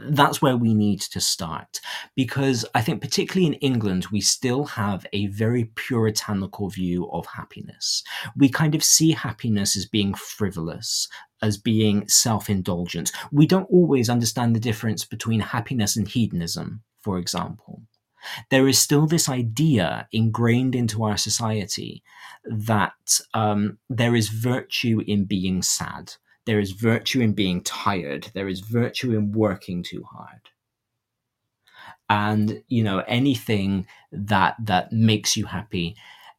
that's 0.08 0.40
where 0.40 0.56
we 0.56 0.74
need 0.74 1.00
to 1.00 1.20
start 1.20 1.80
because 2.14 2.64
I 2.74 2.80
think, 2.80 3.00
particularly 3.00 3.46
in 3.46 3.54
England, 3.54 4.06
we 4.12 4.20
still 4.20 4.64
have 4.64 5.06
a 5.12 5.26
very 5.26 5.64
puritanical 5.74 6.68
view 6.68 7.10
of 7.10 7.26
happiness. 7.26 8.02
We 8.36 8.48
kind 8.48 8.74
of 8.74 8.84
see 8.84 9.12
happiness 9.12 9.76
as 9.76 9.86
being 9.86 10.14
frivolous, 10.14 11.08
as 11.42 11.56
being 11.56 12.06
self 12.08 12.48
indulgent. 12.48 13.12
We 13.32 13.46
don't 13.46 13.70
always 13.70 14.08
understand 14.08 14.54
the 14.54 14.60
difference 14.60 15.04
between 15.04 15.40
happiness 15.40 15.96
and 15.96 16.06
hedonism, 16.06 16.82
for 17.02 17.18
example. 17.18 17.82
There 18.50 18.68
is 18.68 18.78
still 18.78 19.06
this 19.06 19.28
idea 19.28 20.06
ingrained 20.12 20.74
into 20.74 21.04
our 21.04 21.16
society 21.16 22.02
that 22.44 23.20
um, 23.32 23.78
there 23.88 24.14
is 24.14 24.28
virtue 24.28 25.02
in 25.06 25.24
being 25.24 25.62
sad 25.62 26.14
there 26.50 26.58
is 26.58 26.72
virtue 26.72 27.20
in 27.20 27.32
being 27.32 27.60
tired. 27.60 28.28
There 28.34 28.48
is 28.48 28.58
virtue 28.58 29.12
in 29.12 29.30
working 29.30 29.84
too 29.84 30.02
hard. 30.02 30.40
And 32.08 32.64
you 32.66 32.82
know 32.82 33.04
anything 33.06 33.86
that 34.10 34.56
that 34.58 34.90
makes 34.90 35.36
you 35.36 35.44
happy, 35.44 35.94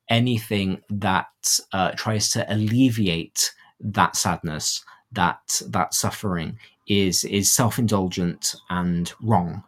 anything 0.09 0.81
that 0.89 1.59
uh, 1.71 1.91
tries 1.91 2.29
to 2.31 2.45
alleviate 2.53 3.53
that 3.79 4.17
sadness, 4.17 4.83
that 5.13 5.61
that 5.65 5.93
suffering, 5.93 6.59
is 6.87 7.23
is 7.23 7.49
self 7.49 7.79
indulgent 7.79 8.53
and 8.69 9.13
wrong. 9.21 9.63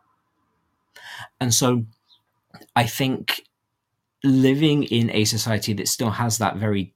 And 1.40 1.54
so, 1.54 1.86
I 2.76 2.86
think 2.86 3.44
living 4.26 4.84
in 4.84 5.10
a 5.12 5.24
society 5.24 5.72
that 5.72 5.88
still 5.88 6.12
has 6.12 6.38
that 6.40 6.58
very 6.58 6.94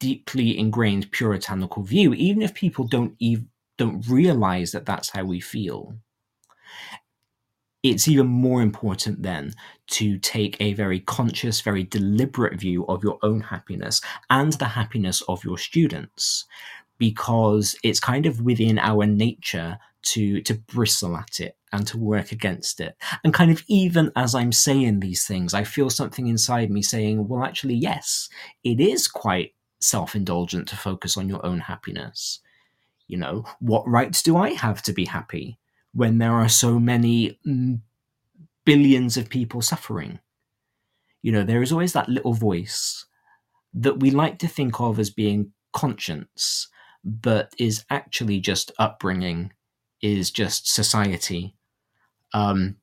deeply 0.00 0.58
ingrained 0.58 1.10
puritanical 1.12 1.82
view, 1.82 2.14
even 2.14 2.42
if 2.42 2.54
people 2.54 2.86
don't 2.86 3.14
even 3.18 3.48
don't 3.76 4.06
realize 4.08 4.70
that 4.72 4.86
that's 4.86 5.10
how 5.10 5.24
we 5.24 5.40
feel. 5.40 5.94
It's 7.82 8.08
even 8.08 8.28
more 8.28 8.62
important 8.62 9.22
then 9.22 9.52
to 9.88 10.16
take 10.18 10.56
a 10.60 10.72
very 10.74 11.00
conscious, 11.00 11.60
very 11.60 11.84
deliberate 11.84 12.58
view 12.58 12.86
of 12.86 13.04
your 13.04 13.18
own 13.22 13.40
happiness 13.40 14.00
and 14.30 14.52
the 14.54 14.64
happiness 14.68 15.22
of 15.28 15.44
your 15.44 15.58
students, 15.58 16.46
because 16.98 17.76
it's 17.82 18.00
kind 18.00 18.26
of 18.26 18.40
within 18.40 18.78
our 18.78 19.06
nature 19.06 19.78
to 20.02 20.40
to 20.42 20.54
bristle 20.54 21.16
at 21.16 21.40
it 21.40 21.56
and 21.72 21.86
to 21.88 21.98
work 21.98 22.30
against 22.30 22.80
it. 22.80 22.96
And 23.24 23.34
kind 23.34 23.50
of 23.50 23.62
even 23.68 24.12
as 24.14 24.34
I'm 24.34 24.52
saying 24.52 25.00
these 25.00 25.26
things, 25.26 25.52
I 25.52 25.64
feel 25.64 25.90
something 25.90 26.28
inside 26.28 26.70
me 26.70 26.82
saying, 26.82 27.26
well, 27.26 27.42
actually, 27.42 27.74
yes, 27.74 28.28
it 28.62 28.80
is 28.80 29.08
quite 29.08 29.54
self 29.84 30.14
indulgent 30.14 30.68
to 30.68 30.76
focus 30.76 31.16
on 31.16 31.28
your 31.28 31.44
own 31.44 31.60
happiness. 31.60 32.40
You 33.06 33.18
know, 33.18 33.44
what 33.60 33.88
rights 33.88 34.22
do 34.22 34.36
I 34.36 34.50
have 34.50 34.82
to 34.82 34.92
be 34.92 35.04
happy 35.04 35.58
when 35.92 36.18
there 36.18 36.32
are 36.32 36.48
so 36.48 36.80
many 36.80 37.38
mm, 37.46 37.80
billions 38.64 39.16
of 39.16 39.28
people 39.28 39.62
suffering? 39.62 40.20
You 41.22 41.32
know, 41.32 41.44
there 41.44 41.62
is 41.62 41.72
always 41.72 41.92
that 41.92 42.08
little 42.08 42.34
voice 42.34 43.06
that 43.74 44.00
we 44.00 44.10
like 44.10 44.38
to 44.38 44.48
think 44.48 44.80
of 44.80 44.98
as 44.98 45.10
being 45.10 45.52
conscience, 45.72 46.68
but 47.04 47.52
is 47.58 47.84
actually 47.90 48.40
just 48.40 48.72
upbringing, 48.78 49.52
is 50.00 50.30
just 50.30 50.72
society, 50.72 51.56
um, 52.32 52.76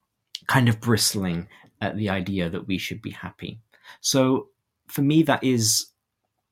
kind 0.48 0.70
of 0.70 0.80
bristling 0.80 1.48
at 1.80 1.96
the 1.98 2.10
idea 2.10 2.50
that 2.50 2.68
we 2.68 2.78
should 2.78 3.02
be 3.02 3.12
happy. 3.12 3.60
So 4.02 4.50
for 4.88 5.02
me, 5.02 5.24
that 5.24 5.44
is 5.44 5.88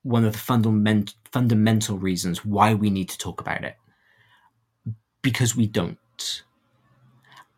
one 0.04 0.26
of 0.26 0.34
the 0.34 0.40
fundament, 0.40 1.16
fundamental 1.32 1.98
reasons 1.98 2.46
why 2.46 2.74
we 2.74 2.90
need 2.90 3.10
to 3.10 3.18
talk 3.18 3.42
about 3.42 3.64
it. 3.64 3.76
Because 5.22 5.56
we 5.56 5.68
don't. 5.68 6.44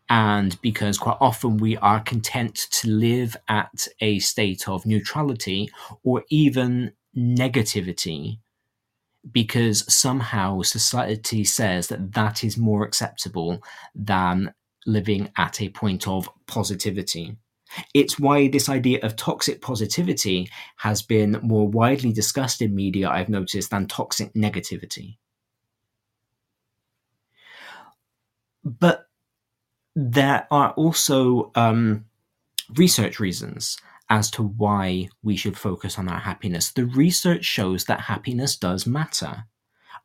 And 0.08 0.60
because 0.60 0.98
quite 0.98 1.16
often 1.20 1.56
we 1.56 1.76
are 1.78 2.00
content 2.00 2.54
to 2.72 2.88
live 2.90 3.36
at 3.48 3.86
a 4.00 4.18
state 4.18 4.68
of 4.68 4.84
neutrality 4.84 5.70
or 6.02 6.24
even 6.28 6.92
negativity 7.16 8.38
because 9.30 9.90
somehow 9.92 10.62
society 10.62 11.44
says 11.44 11.88
that 11.88 12.12
that 12.12 12.42
is 12.42 12.56
more 12.58 12.84
acceptable 12.84 13.62
than 13.94 14.52
living 14.84 15.30
at 15.36 15.60
a 15.60 15.68
point 15.68 16.08
of 16.08 16.28
positivity. 16.46 17.36
It's 17.94 18.18
why 18.18 18.48
this 18.48 18.68
idea 18.68 19.00
of 19.02 19.16
toxic 19.16 19.60
positivity 19.62 20.48
has 20.76 21.02
been 21.02 21.38
more 21.42 21.68
widely 21.68 22.12
discussed 22.12 22.62
in 22.62 22.74
media, 22.74 23.08
I've 23.08 23.28
noticed, 23.28 23.70
than 23.70 23.86
toxic 23.86 24.32
negativity. 24.34 25.16
But 28.64 29.06
there 29.94 30.46
are 30.50 30.70
also 30.72 31.50
um, 31.54 32.06
research 32.76 33.20
reasons 33.20 33.78
as 34.08 34.30
to 34.30 34.42
why 34.42 35.08
we 35.22 35.36
should 35.36 35.56
focus 35.56 35.98
on 35.98 36.08
our 36.08 36.20
happiness. 36.20 36.70
The 36.72 36.86
research 36.86 37.44
shows 37.44 37.86
that 37.86 38.00
happiness 38.00 38.56
does 38.56 38.86
matter. 38.86 39.44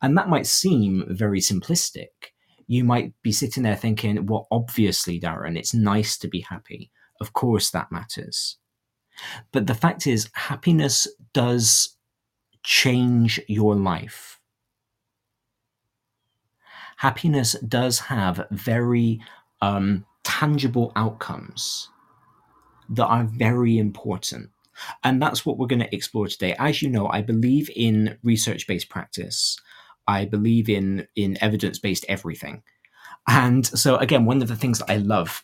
And 0.02 0.18
that 0.18 0.30
might 0.30 0.48
seem 0.48 1.06
very 1.10 1.40
simplistic. 1.40 2.08
You 2.68 2.84
might 2.84 3.14
be 3.22 3.32
sitting 3.32 3.64
there 3.64 3.76
thinking, 3.76 4.26
well, 4.26 4.48
obviously, 4.52 5.20
Darren, 5.20 5.58
it's 5.58 5.74
nice 5.74 6.18
to 6.20 6.28
be 6.28 6.42
happy. 6.42 6.92
Of 7.20 7.34
course, 7.34 7.72
that 7.72 7.92
matters. 7.92 8.58
But 9.52 9.68
the 9.68 9.74
fact 9.74 10.06
is, 10.08 10.30
happiness 10.34 11.08
does 11.34 11.98
change 12.64 13.40
your 13.48 13.76
life. 13.76 14.40
Happiness 16.98 17.56
does 17.68 18.00
have 18.00 18.46
very 18.52 19.20
um, 19.62 20.06
tangible 20.24 20.92
outcomes 20.96 21.90
that 22.90 23.06
are 23.06 23.26
very 23.26 23.78
important. 23.78 24.50
And 25.04 25.22
that's 25.22 25.46
what 25.46 25.58
we're 25.58 25.68
going 25.68 25.82
to 25.82 25.96
explore 25.96 26.28
today. 26.28 26.56
As 26.60 26.82
you 26.82 26.90
know, 26.90 27.08
I 27.08 27.22
believe 27.22 27.70
in 27.76 28.18
research 28.24 28.68
based 28.68 28.90
practice, 28.90 29.58
I 30.08 30.26
believe 30.26 30.70
in, 30.70 31.08
in 31.16 31.38
evidence 31.42 31.80
based 31.80 32.06
everything. 32.08 32.64
And 33.28 33.66
so, 33.66 33.98
again, 33.98 34.26
one 34.26 34.42
of 34.42 34.48
the 34.48 34.56
things 34.56 34.80
that 34.80 34.92
I 34.92 34.98
love 34.98 35.44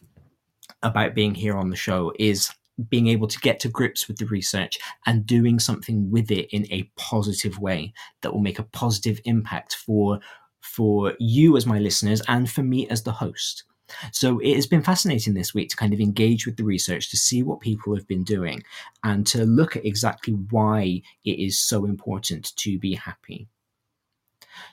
about 0.82 1.16
being 1.16 1.36
here 1.36 1.58
on 1.58 1.70
the 1.70 1.76
show 1.76 2.14
is 2.20 2.52
being 2.90 3.08
able 3.08 3.28
to 3.28 3.40
get 3.40 3.60
to 3.60 3.70
grips 3.70 4.08
with 4.08 4.18
the 4.18 4.26
research 4.26 4.80
and 5.06 5.26
doing 5.26 5.60
something 5.60 6.10
with 6.10 6.32
it 6.32 6.48
in 6.52 6.66
a 6.72 6.90
positive 6.98 7.60
way 7.60 7.94
that 8.22 8.34
will 8.34 8.42
make 8.42 8.60
a 8.60 8.64
positive 8.64 9.20
impact 9.26 9.76
for 9.76 10.20
for 10.62 11.14
you 11.20 11.56
as 11.58 11.66
my 11.66 11.78
listeners 11.78 12.22
and 12.28 12.50
for 12.50 12.64
me 12.64 12.88
as 12.88 13.04
the 13.04 13.12
host. 13.12 13.64
So 14.12 14.40
it 14.40 14.56
has 14.56 14.66
been 14.66 14.82
fascinating 14.82 15.34
this 15.34 15.54
week 15.54 15.70
to 15.70 15.76
kind 15.76 15.94
of 15.94 16.00
engage 16.00 16.46
with 16.46 16.58
the 16.58 16.64
research 16.64 17.12
to 17.12 17.18
see 17.18 17.44
what 17.44 17.60
people 17.60 17.94
have 17.96 18.08
been 18.08 18.24
doing 18.24 18.64
and 19.04 19.28
to 19.28 19.46
look 19.46 19.76
at 19.76 19.86
exactly 19.86 20.34
why 20.34 21.02
it 21.26 21.40
is 21.40 21.60
so 21.60 21.86
important 21.86 22.56
to 22.56 22.80
be 22.80 22.96
happy. 22.96 23.48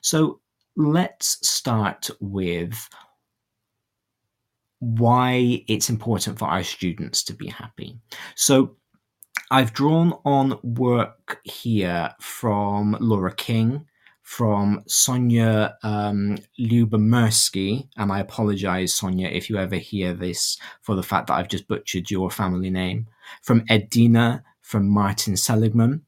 So 0.01 0.41
let's 0.77 1.47
start 1.47 2.09
with 2.21 2.89
why 4.81 5.63
it's 5.69 5.89
important 5.89 6.39
for 6.39 6.47
our 6.47 6.65
students 6.65 7.23
to 7.25 7.35
be 7.35 7.49
happy. 7.49 7.99
So 8.35 8.77
I've 9.51 9.73
drawn 9.73 10.15
on 10.25 10.59
work 10.63 11.41
here 11.45 12.11
from 12.21 12.97
Laura 13.01 13.35
King, 13.35 13.87
from 14.23 14.83
Sonia 14.87 15.77
um, 15.83 16.39
Lyubomirsky, 16.59 17.89
and 17.97 18.13
I 18.13 18.21
apologize, 18.21 18.95
Sonia, 18.95 19.29
if 19.29 19.51
you 19.51 19.57
ever 19.57 19.77
hear 19.77 20.15
this 20.15 20.57
for 20.83 20.95
the 20.95 21.03
fact 21.03 21.27
that 21.27 21.35
I've 21.35 21.49
just 21.49 21.69
butchered 21.69 22.11
your 22.11 22.31
family 22.31 22.71
name, 22.71 23.07
from 23.43 23.65
Ed 23.69 23.91
Diener, 23.91 24.45
from 24.63 24.89
Martin 24.89 25.37
Seligman, 25.37 26.03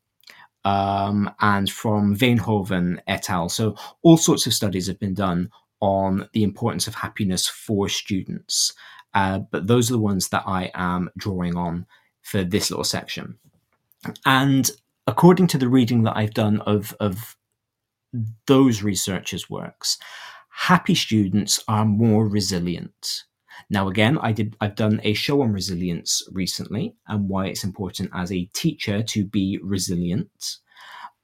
um, 0.65 1.31
and 1.41 1.69
from 1.69 2.17
Veenhoven 2.17 3.01
et 3.07 3.29
al. 3.29 3.49
So 3.49 3.77
all 4.03 4.17
sorts 4.17 4.47
of 4.47 4.55
studies 4.55 4.87
have 4.87 5.01
been 5.01 5.15
done 5.15 5.51
on 5.83 6.29
the 6.33 6.45
importance 6.45 6.87
of 6.87 6.95
happiness 6.95 7.47
for 7.47 7.89
students. 7.89 8.73
Uh, 9.13 9.41
but 9.51 9.67
those 9.67 9.91
are 9.91 9.95
the 9.95 9.99
ones 9.99 10.29
that 10.29 10.45
I 10.47 10.71
am 10.75 11.11
drawing 11.19 11.57
on 11.57 11.85
for 12.23 12.45
this 12.45 12.71
little 12.71 12.85
section. 12.85 13.37
And 14.25 14.71
according 15.07 15.49
to 15.49 15.59
the 15.59 15.69
reading 15.69 16.05
that 16.05 16.17
I've 16.17 16.35
done 16.35 16.61
of, 16.63 16.97
of 17.01 17.37
those 18.47 18.83
researchers' 18.83 19.51
works, 19.51 19.99
happy 20.51 20.95
students 20.95 21.63
are 21.67 21.85
more 21.85 22.29
resilient. 22.29 23.25
Now, 23.69 23.89
again, 23.89 24.19
I 24.19 24.33
did. 24.33 24.57
I've 24.61 24.77
done 24.77 25.01
a 25.03 25.15
show 25.15 25.43
on 25.43 25.53
resilience 25.53 26.23
recently 26.31 26.95
and 27.09 27.29
why 27.29 27.47
it's 27.47 27.65
important 27.65 28.11
as 28.15 28.33
a 28.33 28.45
teacher 28.55 29.03
to 29.03 29.25
be 29.25 29.59
resilient. 29.63 30.59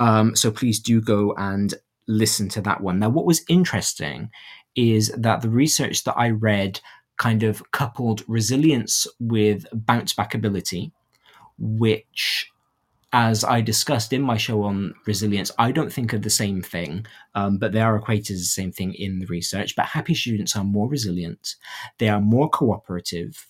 Um, 0.01 0.37
so 0.37 0.51
please 0.51 0.79
do 0.79 1.01
go 1.01 1.35
and 1.37 1.75
listen 2.09 2.49
to 2.49 2.61
that 2.63 2.81
one. 2.81 2.99
Now, 2.99 3.11
what 3.11 3.27
was 3.27 3.45
interesting 3.49 4.31
is 4.75 5.13
that 5.17 5.43
the 5.43 5.51
research 5.51 6.05
that 6.05 6.17
I 6.17 6.31
read 6.31 6.81
kind 7.19 7.43
of 7.43 7.63
coupled 7.73 8.23
resilience 8.27 9.07
with 9.21 9.67
bounce 9.73 10.13
back 10.15 10.35
ability, 10.35 10.93
which 11.59 12.51
as 13.13 13.43
I 13.43 13.61
discussed 13.61 14.13
in 14.13 14.23
my 14.23 14.37
show 14.37 14.63
on 14.65 14.95
resilience, 15.07 15.51
I 15.59 15.73
don't 15.73 15.93
think 15.93 16.13
of 16.13 16.23
the 16.23 16.31
same 16.31 16.63
thing, 16.63 17.07
um, 17.35 17.59
but 17.59 17.73
they 17.73 17.81
are 17.81 17.97
equated 17.97 18.35
as 18.35 18.41
the 18.41 18.47
same 18.47 18.71
thing 18.71 18.95
in 18.95 19.19
the 19.19 19.27
research. 19.27 19.75
But 19.75 19.87
happy 19.87 20.15
students 20.15 20.55
are 20.57 20.65
more 20.65 20.89
resilient, 20.89 21.57
they 21.99 22.09
are 22.09 22.21
more 22.21 22.49
cooperative. 22.49 23.47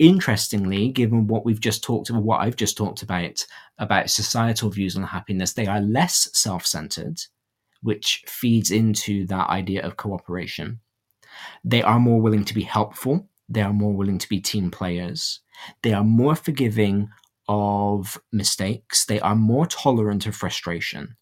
Interestingly, 0.00 0.88
given 0.88 1.28
what 1.28 1.44
we've 1.44 1.60
just 1.60 1.82
talked 1.82 2.10
about, 2.10 2.24
what 2.24 2.40
I've 2.40 2.56
just 2.56 2.76
talked 2.76 3.02
about, 3.02 3.46
about 3.78 4.10
societal 4.10 4.68
views 4.68 4.96
on 4.96 5.04
happiness, 5.04 5.52
they 5.52 5.66
are 5.66 5.80
less 5.80 6.28
self 6.32 6.66
centered, 6.66 7.20
which 7.84 8.24
feeds 8.26 8.70
into 8.70 9.26
that 9.26 9.50
idea 9.50 9.82
of 9.82 9.98
cooperation. 9.98 10.80
They 11.62 11.82
are 11.82 12.00
more 12.00 12.20
willing 12.20 12.46
to 12.46 12.54
be 12.54 12.62
helpful, 12.62 13.28
they 13.46 13.60
are 13.60 13.74
more 13.74 13.92
willing 13.92 14.16
to 14.18 14.28
be 14.28 14.40
team 14.40 14.70
players, 14.70 15.40
they 15.82 15.92
are 15.92 16.02
more 16.02 16.34
forgiving 16.34 17.10
of 17.46 18.18
mistakes, 18.32 19.04
they 19.04 19.20
are 19.20 19.36
more 19.36 19.66
tolerant 19.66 20.24
of 20.24 20.34
frustration, 20.34 21.16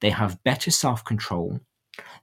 they 0.00 0.08
have 0.08 0.42
better 0.42 0.70
self 0.70 1.04
control, 1.04 1.60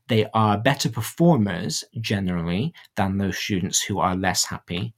they 0.08 0.26
are 0.34 0.58
better 0.58 0.90
performers 0.90 1.84
generally 2.02 2.74
than 2.96 3.20
those 3.20 3.38
students 3.38 3.84
who 3.84 4.00
are 4.00 4.16
less 4.16 4.46
happy, 4.46 4.96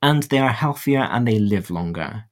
and 0.00 0.22
they 0.24 0.38
are 0.38 0.48
healthier 0.48 1.00
and 1.00 1.28
they 1.28 1.38
live 1.38 1.70
longer. 1.70 2.24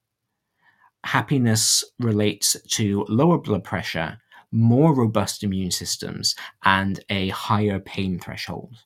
Happiness 1.04 1.84
relates 1.98 2.56
to 2.76 3.04
lower 3.10 3.36
blood 3.36 3.64
pressure, 3.64 4.18
more 4.52 4.94
robust 4.94 5.42
immune 5.44 5.70
systems, 5.70 6.34
and 6.64 7.00
a 7.08 7.28
higher 7.28 7.78
pain 7.78 8.18
threshold. 8.18 8.84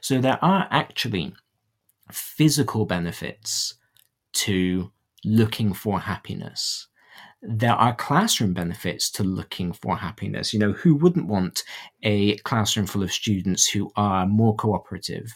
So 0.00 0.20
there 0.20 0.42
are 0.44 0.66
actually 0.70 1.34
physical 2.12 2.84
benefits 2.84 3.74
to 4.32 4.92
looking 5.24 5.72
for 5.72 6.00
happiness. 6.00 6.88
There 7.40 7.72
are 7.72 7.94
classroom 7.94 8.52
benefits 8.52 9.10
to 9.12 9.22
looking 9.22 9.72
for 9.72 9.96
happiness. 9.96 10.52
You 10.52 10.58
know, 10.58 10.72
who 10.72 10.96
wouldn't 10.96 11.28
want 11.28 11.62
a 12.02 12.36
classroom 12.38 12.86
full 12.86 13.02
of 13.02 13.12
students 13.12 13.68
who 13.68 13.90
are 13.96 14.26
more 14.26 14.56
cooperative, 14.56 15.32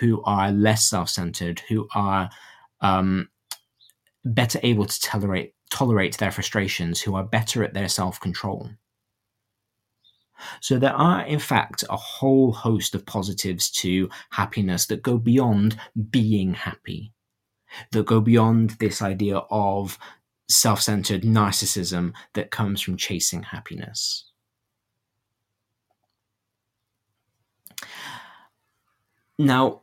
who 0.00 0.22
are 0.24 0.50
less 0.50 0.88
self 0.88 1.08
centered, 1.08 1.60
who 1.68 1.88
are 1.94 2.30
um, 2.80 3.28
better 4.24 4.58
able 4.62 4.86
to 4.86 5.00
tolerate, 5.00 5.54
tolerate 5.78 6.18
their 6.18 6.32
frustrations, 6.32 7.00
who 7.00 7.14
are 7.14 7.24
better 7.24 7.62
at 7.62 7.74
their 7.74 7.88
self 7.88 8.20
control? 8.20 8.70
So 10.60 10.78
there 10.78 10.92
are, 10.92 11.22
in 11.22 11.38
fact, 11.38 11.84
a 11.90 11.96
whole 11.96 12.52
host 12.52 12.94
of 12.94 13.06
positives 13.06 13.70
to 13.82 14.08
happiness 14.30 14.86
that 14.86 15.02
go 15.02 15.18
beyond 15.18 15.78
being 16.10 16.54
happy, 16.54 17.12
that 17.92 18.06
go 18.06 18.20
beyond 18.20 18.70
this 18.70 19.02
idea 19.02 19.38
of 19.50 19.98
self 20.48 20.80
centered 20.80 21.22
narcissism 21.22 22.12
that 22.34 22.50
comes 22.50 22.80
from 22.80 22.96
chasing 22.96 23.42
happiness. 23.42 24.24
Now, 29.38 29.82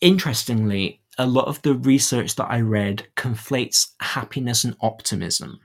interestingly, 0.00 1.00
a 1.18 1.26
lot 1.26 1.46
of 1.46 1.60
the 1.62 1.74
research 1.74 2.36
that 2.36 2.50
I 2.50 2.60
read 2.60 3.06
conflates 3.16 3.88
happiness 4.00 4.64
and 4.64 4.76
optimism. 4.80 5.60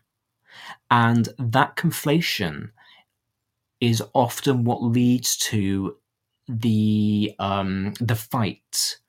And 0.89 1.29
that 1.38 1.75
conflation 1.75 2.71
is 3.81 4.03
often 4.13 4.63
what 4.63 4.84
leads 4.84 5.38
to 5.38 5.97
the 6.47 7.34
um, 7.39 7.93
the 7.99 8.15
fight 8.15 8.99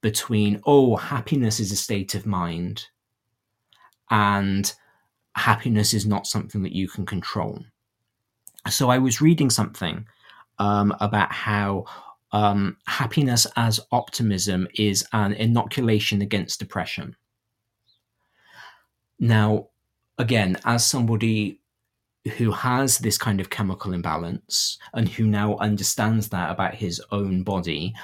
between 0.00 0.60
oh 0.66 0.96
happiness 0.96 1.58
is 1.58 1.72
a 1.72 1.76
state 1.76 2.14
of 2.14 2.26
mind 2.26 2.86
and 4.10 4.72
happiness 5.34 5.92
is 5.94 6.06
not 6.06 6.26
something 6.26 6.62
that 6.62 6.74
you 6.74 6.88
can 6.88 7.06
control. 7.06 7.58
So 8.68 8.90
I 8.90 8.98
was 8.98 9.20
reading 9.20 9.50
something 9.50 10.06
um, 10.58 10.94
about 11.00 11.32
how 11.32 11.84
um, 12.34 12.76
happiness 12.88 13.46
as 13.54 13.78
optimism 13.92 14.66
is 14.74 15.06
an 15.12 15.34
inoculation 15.34 16.20
against 16.20 16.58
depression. 16.58 17.14
Now, 19.20 19.68
again, 20.18 20.56
as 20.64 20.84
somebody 20.84 21.60
who 22.36 22.50
has 22.50 22.98
this 22.98 23.16
kind 23.16 23.40
of 23.40 23.50
chemical 23.50 23.92
imbalance 23.92 24.78
and 24.94 25.08
who 25.08 25.26
now 25.26 25.56
understands 25.58 26.28
that 26.30 26.50
about 26.50 26.74
his 26.74 27.00
own 27.12 27.44
body, 27.44 27.94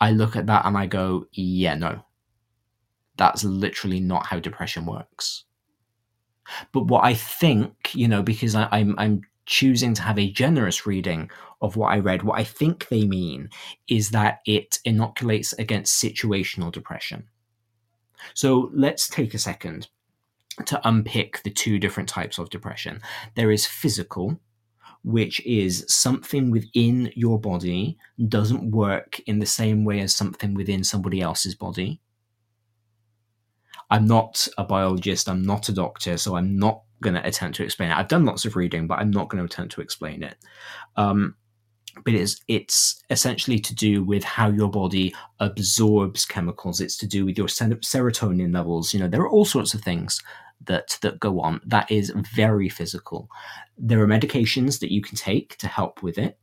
I 0.00 0.12
look 0.12 0.34
at 0.34 0.46
that 0.46 0.64
and 0.64 0.78
I 0.78 0.86
go, 0.86 1.26
yeah, 1.32 1.74
no. 1.74 2.06
That's 3.18 3.44
literally 3.44 4.00
not 4.00 4.24
how 4.26 4.40
depression 4.40 4.86
works. 4.86 5.44
But 6.72 6.86
what 6.86 7.04
I 7.04 7.12
think, 7.12 7.94
you 7.94 8.08
know, 8.08 8.22
because 8.22 8.54
I, 8.54 8.66
I'm 8.72 8.94
I'm 8.98 9.22
choosing 9.46 9.94
to 9.94 10.02
have 10.02 10.18
a 10.18 10.30
generous 10.30 10.86
reading 10.86 11.30
of 11.60 11.76
what 11.76 11.92
I 11.92 11.98
read, 11.98 12.22
what 12.22 12.38
I 12.38 12.44
think 12.44 12.88
they 12.88 13.04
mean 13.04 13.50
is 13.88 14.10
that 14.10 14.40
it 14.46 14.78
inoculates 14.84 15.52
against 15.54 16.02
situational 16.02 16.72
depression. 16.72 17.28
So 18.34 18.70
let's 18.72 19.08
take 19.08 19.34
a 19.34 19.38
second 19.38 19.88
to 20.66 20.80
unpick 20.88 21.42
the 21.42 21.50
two 21.50 21.78
different 21.78 22.08
types 22.08 22.38
of 22.38 22.50
depression. 22.50 23.00
There 23.34 23.50
is 23.50 23.66
physical, 23.66 24.38
which 25.02 25.44
is 25.44 25.84
something 25.88 26.50
within 26.50 27.12
your 27.14 27.38
body 27.38 27.98
doesn't 28.28 28.70
work 28.70 29.20
in 29.26 29.38
the 29.38 29.46
same 29.46 29.84
way 29.84 30.00
as 30.00 30.14
something 30.14 30.54
within 30.54 30.84
somebody 30.84 31.20
else's 31.20 31.54
body. 31.54 32.00
I'm 33.90 34.06
not 34.06 34.46
a 34.58 34.64
biologist, 34.64 35.28
I'm 35.28 35.42
not 35.42 35.68
a 35.68 35.72
doctor, 35.72 36.16
so 36.16 36.36
I'm 36.36 36.58
not 36.58 36.82
going 37.02 37.14
to 37.14 37.26
attempt 37.26 37.56
to 37.56 37.64
explain 37.64 37.90
it. 37.90 37.96
I've 37.96 38.08
done 38.08 38.24
lots 38.24 38.44
of 38.44 38.56
reading, 38.56 38.86
but 38.86 38.98
I'm 38.98 39.10
not 39.10 39.28
going 39.28 39.40
to 39.40 39.52
attempt 39.52 39.74
to 39.74 39.80
explain 39.80 40.22
it. 40.22 40.36
Um, 40.96 41.36
but 42.04 42.14
it's 42.14 42.40
it's 42.48 43.00
essentially 43.10 43.60
to 43.60 43.74
do 43.74 44.02
with 44.02 44.24
how 44.24 44.48
your 44.48 44.68
body 44.68 45.14
absorbs 45.38 46.24
chemicals. 46.24 46.80
It's 46.80 46.96
to 46.96 47.06
do 47.06 47.24
with 47.24 47.38
your 47.38 47.46
serotonin 47.46 48.52
levels. 48.52 48.92
You 48.92 48.98
know, 48.98 49.06
there 49.06 49.20
are 49.20 49.30
all 49.30 49.44
sorts 49.44 49.74
of 49.74 49.82
things 49.82 50.20
that 50.66 50.98
that 51.02 51.20
go 51.20 51.40
on 51.40 51.60
that 51.66 51.90
is 51.90 52.12
very 52.34 52.68
physical 52.68 53.28
there 53.76 54.00
are 54.00 54.06
medications 54.06 54.80
that 54.80 54.92
you 54.92 55.02
can 55.02 55.16
take 55.16 55.56
to 55.58 55.66
help 55.66 56.02
with 56.02 56.18
it 56.18 56.38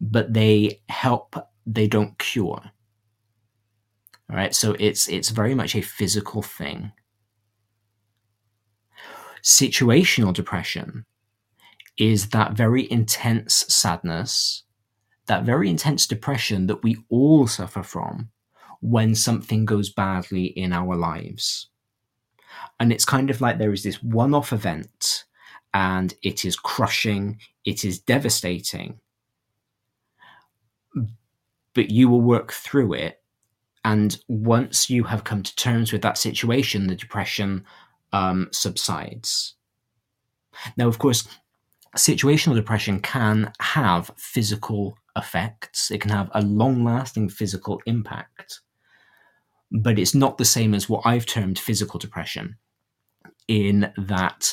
but 0.00 0.32
they 0.32 0.80
help 0.88 1.36
they 1.66 1.86
don't 1.86 2.18
cure 2.18 2.62
right 4.30 4.54
so 4.54 4.76
it's 4.78 5.08
it's 5.08 5.30
very 5.30 5.54
much 5.54 5.74
a 5.74 5.80
physical 5.80 6.42
thing 6.42 6.92
situational 9.42 10.32
depression 10.32 11.04
is 11.98 12.28
that 12.30 12.52
very 12.52 12.90
intense 12.90 13.64
sadness 13.68 14.64
that 15.26 15.44
very 15.44 15.68
intense 15.68 16.06
depression 16.06 16.66
that 16.66 16.82
we 16.82 16.96
all 17.08 17.46
suffer 17.46 17.82
from 17.82 18.30
when 18.80 19.14
something 19.14 19.64
goes 19.64 19.90
badly 19.90 20.46
in 20.46 20.72
our 20.72 20.96
lives 20.96 21.68
and 22.80 22.92
it's 22.92 23.04
kind 23.04 23.30
of 23.30 23.40
like 23.40 23.58
there 23.58 23.72
is 23.72 23.82
this 23.82 24.02
one 24.02 24.34
off 24.34 24.52
event 24.52 25.24
and 25.74 26.14
it 26.22 26.44
is 26.44 26.56
crushing, 26.56 27.38
it 27.64 27.84
is 27.84 27.98
devastating. 27.98 28.98
But 31.74 31.90
you 31.90 32.08
will 32.08 32.22
work 32.22 32.52
through 32.52 32.94
it. 32.94 33.22
And 33.86 34.18
once 34.26 34.90
you 34.90 35.04
have 35.04 35.22
come 35.22 35.44
to 35.44 35.54
terms 35.54 35.92
with 35.92 36.02
that 36.02 36.18
situation, 36.18 36.88
the 36.88 36.96
depression 36.96 37.64
um, 38.12 38.48
subsides. 38.50 39.54
Now, 40.76 40.88
of 40.88 40.98
course, 40.98 41.28
situational 41.96 42.56
depression 42.56 42.98
can 42.98 43.52
have 43.60 44.10
physical 44.16 44.98
effects, 45.16 45.92
it 45.92 46.00
can 46.00 46.10
have 46.10 46.28
a 46.34 46.42
long 46.42 46.82
lasting 46.82 47.28
physical 47.28 47.80
impact, 47.86 48.60
but 49.70 50.00
it's 50.00 50.16
not 50.16 50.36
the 50.36 50.44
same 50.44 50.74
as 50.74 50.88
what 50.88 51.06
I've 51.06 51.24
termed 51.24 51.56
physical 51.56 52.00
depression 52.00 52.56
in 53.46 53.92
that 53.96 54.52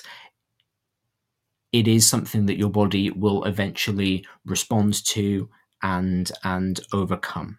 it 1.71 1.87
is 1.87 2.05
something 2.05 2.45
that 2.45 2.59
your 2.59 2.69
body 2.69 3.09
will 3.09 3.45
eventually 3.45 4.27
respond 4.45 5.03
to 5.05 5.49
and 5.81 6.31
and 6.43 6.79
overcome. 6.93 7.57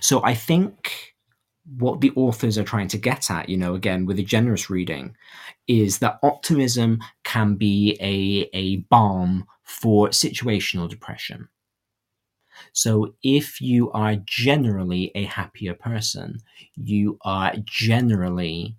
So 0.00 0.22
I 0.24 0.34
think 0.34 1.14
what 1.78 2.00
the 2.00 2.12
authors 2.16 2.58
are 2.58 2.64
trying 2.64 2.88
to 2.88 2.98
get 2.98 3.30
at, 3.30 3.48
you 3.48 3.56
know, 3.56 3.74
again 3.74 4.06
with 4.06 4.18
a 4.18 4.24
generous 4.24 4.70
reading, 4.70 5.14
is 5.68 5.98
that 5.98 6.18
optimism 6.22 6.98
can 7.24 7.54
be 7.54 7.96
a, 8.00 8.48
a 8.56 8.76
balm 8.88 9.46
for 9.62 10.08
situational 10.08 10.88
depression. 10.88 11.48
So 12.72 13.14
if 13.22 13.60
you 13.60 13.90
are 13.92 14.16
generally 14.24 15.12
a 15.14 15.24
happier 15.24 15.74
person, 15.74 16.40
you 16.74 17.18
are 17.22 17.54
generally 17.64 18.76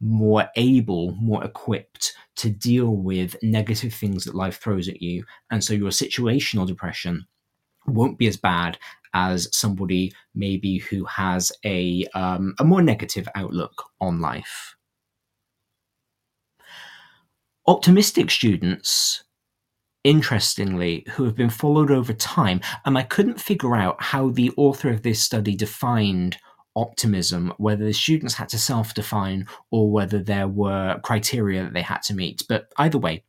more 0.00 0.48
able, 0.54 1.12
more 1.12 1.42
equipped 1.44 2.14
to 2.36 2.50
deal 2.50 2.90
with 2.96 3.36
negative 3.42 3.92
things 3.92 4.24
that 4.24 4.34
life 4.34 4.58
throws 4.58 4.88
at 4.88 5.02
you. 5.02 5.24
And 5.50 5.62
so 5.62 5.74
your 5.74 5.90
situational 5.90 6.66
depression 6.66 7.26
won't 7.86 8.18
be 8.18 8.28
as 8.28 8.36
bad 8.36 8.78
as 9.14 9.48
somebody 9.56 10.12
maybe 10.34 10.78
who 10.78 11.04
has 11.04 11.52
a, 11.64 12.04
um, 12.14 12.54
a 12.58 12.64
more 12.64 12.82
negative 12.82 13.28
outlook 13.34 13.84
on 14.00 14.20
life. 14.20 14.76
Optimistic 17.66 18.30
students 18.30 19.24
interestingly, 20.04 21.04
who 21.10 21.24
have 21.24 21.36
been 21.36 21.50
followed 21.50 21.90
over 21.90 22.12
time. 22.12 22.60
And 22.86 22.96
I 22.96 23.02
couldn't 23.02 23.40
figure 23.40 23.76
out 23.76 24.02
how 24.02 24.30
the 24.30 24.50
author 24.56 24.88
of 24.88 25.02
this 25.02 25.22
study 25.22 25.54
defined 25.54 26.38
optimism, 26.76 27.52
whether 27.58 27.84
the 27.84 27.92
students 27.92 28.34
had 28.34 28.48
to 28.50 28.58
self 28.58 28.94
define 28.94 29.46
or 29.70 29.90
whether 29.90 30.22
there 30.22 30.48
were 30.48 31.00
criteria 31.02 31.64
that 31.64 31.72
they 31.72 31.82
had 31.82 32.02
to 32.02 32.14
meet. 32.14 32.42
But 32.48 32.72
either 32.78 32.98
way, 32.98 33.24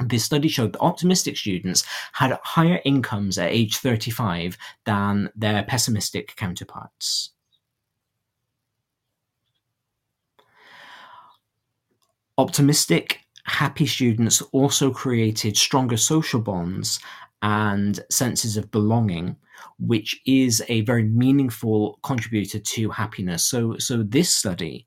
this 0.00 0.24
study 0.24 0.48
showed 0.48 0.72
that 0.72 0.80
optimistic 0.80 1.36
students 1.36 1.84
had 2.12 2.38
higher 2.42 2.80
incomes 2.84 3.38
at 3.38 3.50
age 3.50 3.76
35 3.76 4.56
than 4.84 5.30
their 5.36 5.62
pessimistic 5.64 6.34
counterparts. 6.36 7.30
Optimistic 12.36 13.20
happy 13.44 13.86
students 13.86 14.42
also 14.52 14.90
created 14.90 15.56
stronger 15.56 15.96
social 15.96 16.40
bonds 16.40 16.98
and 17.42 18.00
senses 18.10 18.56
of 18.56 18.70
belonging, 18.70 19.36
which 19.78 20.20
is 20.26 20.62
a 20.68 20.80
very 20.80 21.04
meaningful 21.04 22.00
contributor 22.02 22.58
to 22.58 22.90
happiness. 22.90 23.44
So, 23.44 23.78
so 23.78 24.02
this 24.02 24.34
study 24.34 24.86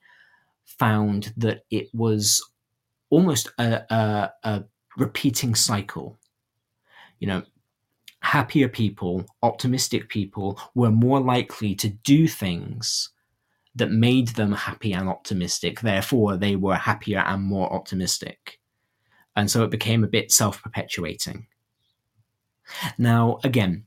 found 0.66 1.34
that 1.38 1.62
it 1.72 1.88
was 1.94 2.44
almost 3.10 3.50
a, 3.58 3.84
a, 3.94 4.32
a 4.44 4.64
repeating 4.98 5.56
cycle. 5.56 6.18
You 7.20 7.28
know, 7.28 7.44
happier 8.22 8.68
people, 8.68 9.26
optimistic 9.42 10.10
people 10.10 10.60
were 10.76 10.92
more 10.92 11.20
likely 11.20 11.76
to 11.76 11.90
do 11.90 12.28
things 12.28 13.10
that 13.76 13.92
made 13.92 14.30
them 14.30 14.52
happy 14.52 14.94
and 14.94 15.08
optimistic. 15.08 15.80
Therefore, 15.80 16.36
they 16.36 16.56
were 16.56 16.76
happier 16.76 17.20
and 17.20 17.44
more 17.44 17.72
optimistic. 17.72 18.60
And 19.36 19.50
so 19.50 19.64
it 19.64 19.72
became 19.72 20.04
a 20.04 20.08
bit 20.08 20.32
self 20.32 20.62
perpetuating. 20.64 21.48
Now, 22.98 23.40
again, 23.44 23.86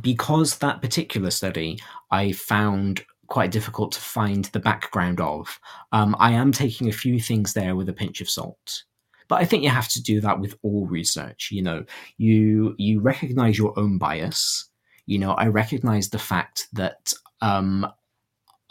because 0.00 0.58
that 0.58 0.82
particular 0.82 1.30
study 1.30 1.78
I 2.10 2.32
found 2.32 3.02
quite 3.28 3.50
difficult 3.50 3.92
to 3.92 4.00
find 4.00 4.46
the 4.46 4.60
background 4.60 5.20
of, 5.20 5.58
um, 5.92 6.16
I 6.18 6.32
am 6.32 6.50
taking 6.50 6.88
a 6.88 6.92
few 6.92 7.20
things 7.20 7.52
there 7.52 7.76
with 7.76 7.88
a 7.88 7.92
pinch 7.92 8.20
of 8.20 8.28
salt. 8.28 8.84
But 9.28 9.40
I 9.40 9.44
think 9.44 9.62
you 9.62 9.70
have 9.70 9.88
to 9.88 10.02
do 10.02 10.20
that 10.22 10.40
with 10.40 10.54
all 10.62 10.86
research. 10.86 11.50
You 11.52 11.62
know, 11.62 11.84
you 12.16 12.74
you 12.78 13.00
recognize 13.00 13.58
your 13.58 13.78
own 13.78 13.98
bias. 13.98 14.68
You 15.06 15.18
know, 15.18 15.32
I 15.32 15.46
recognize 15.46 16.10
the 16.10 16.18
fact 16.18 16.68
that 16.72 17.12
um, 17.40 17.86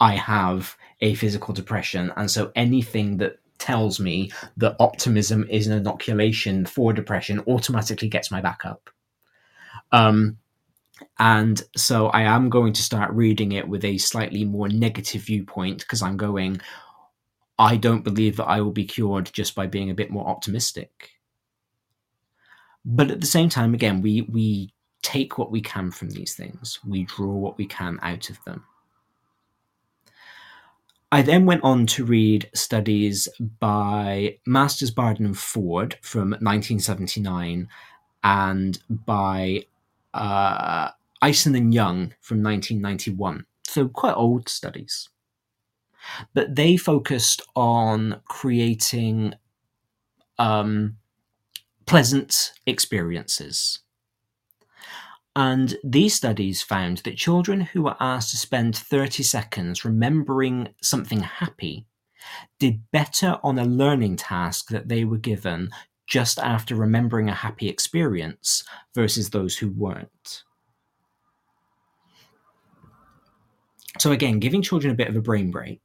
I 0.00 0.14
have 0.14 0.76
a 1.00 1.14
physical 1.14 1.54
depression. 1.54 2.12
And 2.16 2.30
so 2.30 2.52
anything 2.54 3.18
that 3.18 3.38
tells 3.58 3.98
me 3.98 4.30
that 4.56 4.76
optimism 4.78 5.46
is 5.50 5.66
an 5.66 5.76
inoculation 5.76 6.64
for 6.64 6.92
depression 6.92 7.42
automatically 7.48 8.08
gets 8.08 8.30
my 8.30 8.40
back 8.40 8.64
up. 8.64 8.90
Um, 9.90 10.38
and 11.18 11.62
so 11.76 12.08
I 12.08 12.22
am 12.22 12.50
going 12.50 12.72
to 12.72 12.82
start 12.82 13.12
reading 13.12 13.52
it 13.52 13.68
with 13.68 13.84
a 13.84 13.98
slightly 13.98 14.44
more 14.44 14.68
negative 14.68 15.22
viewpoint 15.22 15.78
because 15.80 16.02
I'm 16.02 16.16
going, 16.16 16.60
I 17.58 17.76
don't 17.76 18.04
believe 18.04 18.36
that 18.36 18.46
I 18.46 18.60
will 18.60 18.72
be 18.72 18.84
cured 18.84 19.30
just 19.32 19.54
by 19.54 19.66
being 19.66 19.90
a 19.90 19.94
bit 19.94 20.10
more 20.10 20.26
optimistic. 20.26 21.10
But 22.84 23.10
at 23.10 23.20
the 23.20 23.26
same 23.26 23.48
time, 23.48 23.74
again, 23.74 24.00
we, 24.00 24.22
we 24.22 24.72
take 25.02 25.38
what 25.38 25.50
we 25.50 25.60
can 25.60 25.90
from 25.90 26.10
these 26.10 26.34
things, 26.34 26.78
we 26.86 27.04
draw 27.04 27.32
what 27.32 27.58
we 27.58 27.66
can 27.66 27.98
out 28.02 28.30
of 28.30 28.38
them. 28.44 28.64
I 31.10 31.22
then 31.22 31.46
went 31.46 31.64
on 31.64 31.86
to 31.86 32.04
read 32.04 32.50
studies 32.54 33.28
by 33.60 34.38
Masters, 34.46 34.90
Barden, 34.90 35.24
and 35.24 35.38
Ford 35.38 35.96
from 36.02 36.30
1979 36.30 37.68
and 38.22 38.78
by 38.90 39.64
uh, 40.12 40.90
Isen 41.22 41.56
and 41.56 41.72
Young 41.72 42.14
from 42.20 42.42
1991. 42.42 43.46
So 43.64 43.88
quite 43.88 44.14
old 44.14 44.48
studies. 44.50 45.08
But 46.34 46.54
they 46.54 46.76
focused 46.76 47.42
on 47.56 48.20
creating 48.26 49.34
um, 50.38 50.96
pleasant 51.86 52.52
experiences 52.66 53.80
and 55.38 55.76
these 55.84 56.16
studies 56.16 56.62
found 56.62 56.98
that 56.98 57.16
children 57.16 57.60
who 57.60 57.82
were 57.82 57.94
asked 58.00 58.32
to 58.32 58.36
spend 58.36 58.76
30 58.76 59.22
seconds 59.22 59.84
remembering 59.84 60.74
something 60.82 61.20
happy 61.20 61.86
did 62.58 62.82
better 62.90 63.38
on 63.44 63.56
a 63.56 63.64
learning 63.64 64.16
task 64.16 64.68
that 64.70 64.88
they 64.88 65.04
were 65.04 65.16
given 65.16 65.70
just 66.08 66.40
after 66.40 66.74
remembering 66.74 67.28
a 67.28 67.34
happy 67.34 67.68
experience 67.68 68.64
versus 68.96 69.30
those 69.30 69.56
who 69.56 69.68
weren't. 69.70 70.42
So, 73.98 74.12
again, 74.12 74.38
giving 74.38 74.62
children 74.62 74.92
a 74.92 74.96
bit 74.96 75.08
of 75.08 75.16
a 75.16 75.20
brain 75.22 75.50
break. 75.50 75.80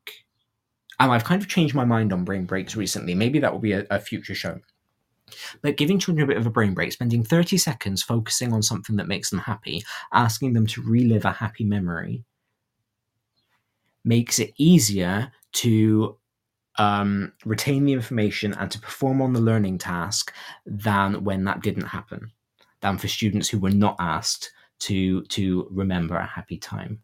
And 0.99 1.11
I've 1.11 1.24
kind 1.24 1.41
of 1.41 1.47
changed 1.47 1.76
my 1.76 1.86
mind 1.86 2.14
on 2.14 2.24
brain 2.24 2.45
breaks 2.45 2.76
recently. 2.76 3.16
Maybe 3.16 3.39
that 3.39 3.51
will 3.51 3.59
be 3.59 3.74
a, 3.74 3.86
a 3.89 3.99
future 3.99 4.36
show. 4.36 4.59
But 5.61 5.78
giving 5.78 5.99
children 5.99 6.24
a 6.24 6.28
bit 6.28 6.38
of 6.38 6.45
a 6.45 6.51
brain 6.51 6.74
break, 6.74 6.91
spending 6.91 7.24
30 7.24 7.57
seconds 7.57 8.03
focusing 8.03 8.53
on 8.53 8.61
something 8.61 8.95
that 8.97 9.07
makes 9.07 9.30
them 9.30 9.39
happy, 9.39 9.84
asking 10.11 10.53
them 10.53 10.68
to 10.68 10.82
relive 10.82 11.26
a 11.26 11.32
happy 11.32 11.64
memory, 11.64 12.24
makes 14.03 14.39
it 14.39 14.53
easier 14.57 15.32
to 15.53 16.18
um, 16.78 17.34
retain 17.45 17.86
the 17.86 17.93
information 17.93 18.53
and 18.53 18.70
to 18.72 18.80
perform 18.80 19.22
on 19.22 19.34
the 19.34 19.41
learning 19.41 19.78
task 19.78 20.34
than 20.66 21.24
when 21.24 21.43
that 21.45 21.61
didn't 21.61 21.88
happen, 21.88 22.32
than 22.82 22.97
for 22.97 23.07
students 23.07 23.49
who 23.49 23.59
were 23.59 23.70
not 23.70 23.95
asked 23.99 24.51
to, 24.80 25.24
to 25.26 25.68
remember 25.72 26.16
a 26.16 26.26
happy 26.26 26.57
time. 26.57 27.03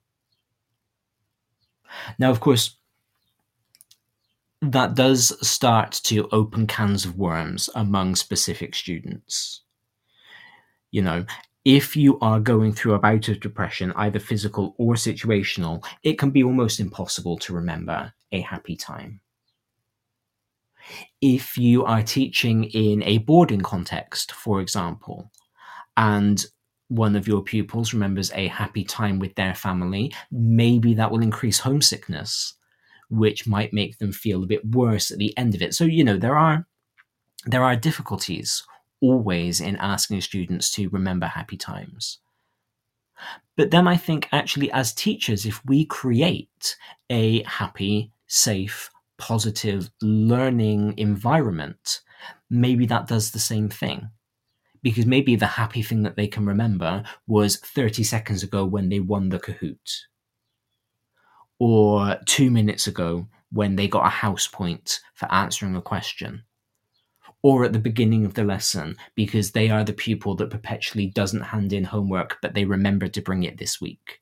Now, 2.18 2.30
of 2.30 2.40
course, 2.40 2.78
that 4.62 4.96
does 4.96 5.48
start 5.48 5.92
to 6.04 6.28
open 6.32 6.68
cans 6.68 7.06
of 7.06 7.18
worms 7.18 7.70
among 7.76 8.16
specific 8.16 8.76
students. 8.76 9.62
You 10.92 11.02
know, 11.02 11.26
if 11.64 11.96
you 11.96 12.20
are 12.20 12.40
going 12.40 12.74
through 12.74 12.94
a 12.94 13.00
bout 13.00 13.30
of 13.30 13.40
depression, 13.40 13.94
either 13.96 14.20
physical 14.20 14.76
or 14.78 14.96
situational, 14.96 15.86
it 16.04 16.18
can 16.18 16.32
be 16.32 16.44
almost 16.44 16.80
impossible 16.80 17.38
to 17.40 17.54
remember 17.54 18.12
a 18.32 18.42
happy 18.42 18.76
time. 18.76 19.22
If 21.22 21.58
you 21.58 21.86
are 21.86 22.02
teaching 22.02 22.64
in 22.66 23.04
a 23.04 23.20
boarding 23.20 23.62
context, 23.62 24.32
for 24.32 24.62
example, 24.62 25.32
and 25.96 26.44
one 26.90 27.16
of 27.16 27.28
your 27.28 27.42
pupils 27.42 27.94
remembers 27.94 28.32
a 28.34 28.48
happy 28.48 28.84
time 28.84 29.20
with 29.20 29.34
their 29.36 29.56
family, 29.56 30.14
maybe 30.32 30.94
that 30.96 31.12
will 31.12 31.22
increase 31.22 31.60
homesickness 31.60 32.56
which 33.10 33.48
might 33.48 33.74
make 33.74 33.98
them 33.98 34.12
feel 34.12 34.44
a 34.44 34.48
bit 34.48 34.64
worse 34.66 35.12
at 35.12 35.18
the 35.18 35.36
end 35.38 35.56
of 35.56 35.62
it. 35.62 35.74
So, 35.74 35.84
you 35.84 36.04
know, 36.04 36.18
there 36.18 36.38
are 36.38 36.68
there 37.46 37.64
are 37.64 37.76
difficulties 37.76 38.64
always 39.02 39.62
in 39.62 39.78
asking 39.78 40.22
students 40.22 40.72
to 40.72 40.90
remember 40.90 41.26
happy 41.26 41.58
times. 41.58 42.20
But 43.56 43.72
then 43.72 43.88
I 43.88 43.98
think 43.98 44.28
actually 44.32 44.72
as 44.72 44.94
teachers, 44.94 45.46
if 45.46 45.64
we 45.66 45.86
create 45.86 46.76
a 47.10 47.44
happy, 47.44 48.12
safe, 48.28 48.90
positive 49.18 49.90
learning 50.02 50.96
environment, 50.98 52.02
maybe 52.50 52.86
that 52.88 53.08
does 53.08 53.32
the 53.32 53.40
same 53.40 53.70
thing. 53.70 54.10
Because 54.82 55.06
maybe 55.06 55.36
the 55.36 55.46
happy 55.46 55.82
thing 55.82 56.04
that 56.04 56.16
they 56.16 56.28
can 56.28 56.46
remember 56.46 57.04
was 57.28 57.58
30 57.58 58.04
seconds 58.04 58.44
ago 58.44 58.66
when 58.66 58.90
they 58.90 59.00
won 59.00 59.30
the 59.30 59.40
Kahoot 59.40 60.06
or 61.60 62.18
two 62.26 62.50
minutes 62.50 62.88
ago 62.88 63.28
when 63.52 63.76
they 63.76 63.88
got 63.88 64.06
a 64.06 64.10
house 64.10 64.48
point 64.48 65.02
for 65.14 65.32
answering 65.32 65.76
a 65.76 65.82
question, 65.82 66.44
or 67.42 67.66
at 67.66 67.74
the 67.74 67.80
beginning 67.80 68.26
of 68.26 68.34
the 68.34 68.44
lesson 68.44 68.96
because 69.16 69.52
they 69.52 69.70
are 69.70 69.84
the 69.84 69.94
pupil 69.94 70.36
that 70.36 70.50
perpetually 70.50 71.08
doesn't 71.08 71.42
hand 71.42 71.74
in 71.74 71.84
homework 71.84 72.38
but 72.42 72.54
they 72.54 72.66
remember 72.66 73.08
to 73.08 73.22
bring 73.22 73.44
it 73.44 73.58
this 73.58 73.82
week. 73.82 74.22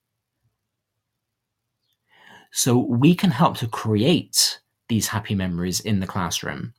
So 2.52 2.78
we 2.78 3.14
can 3.14 3.32
help 3.32 3.58
to 3.58 3.68
create 3.68 4.60
these 4.88 5.08
happy 5.08 5.36
memories 5.36 5.80
in 5.80 6.00
the 6.00 6.08
classroom, 6.08 6.74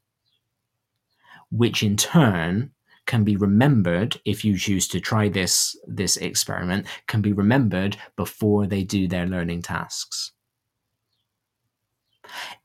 which 1.51 1.83
in 1.83 1.97
turn 1.97 2.73
can 3.09 3.25
be 3.25 3.37
remembered 3.37 4.21
if 4.25 4.45
you 4.45 4.57
choose 4.57 4.87
to 4.87 5.01
try 5.01 5.29
this 5.29 5.77
this 5.87 6.17
experiment 6.19 6.87
can 7.09 7.21
be 7.21 7.33
remembered 7.33 7.97
before 8.15 8.67
they 8.69 8.85
do 8.85 9.09
their 9.09 9.27
learning 9.27 9.63
tasks. 9.63 10.31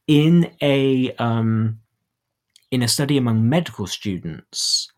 In 0.06 0.52
a 0.62 1.16
um, 1.16 1.80
in 2.70 2.84
a 2.84 2.88
study 2.88 3.18
among 3.18 3.50
medical 3.50 3.88
students, 3.88 4.92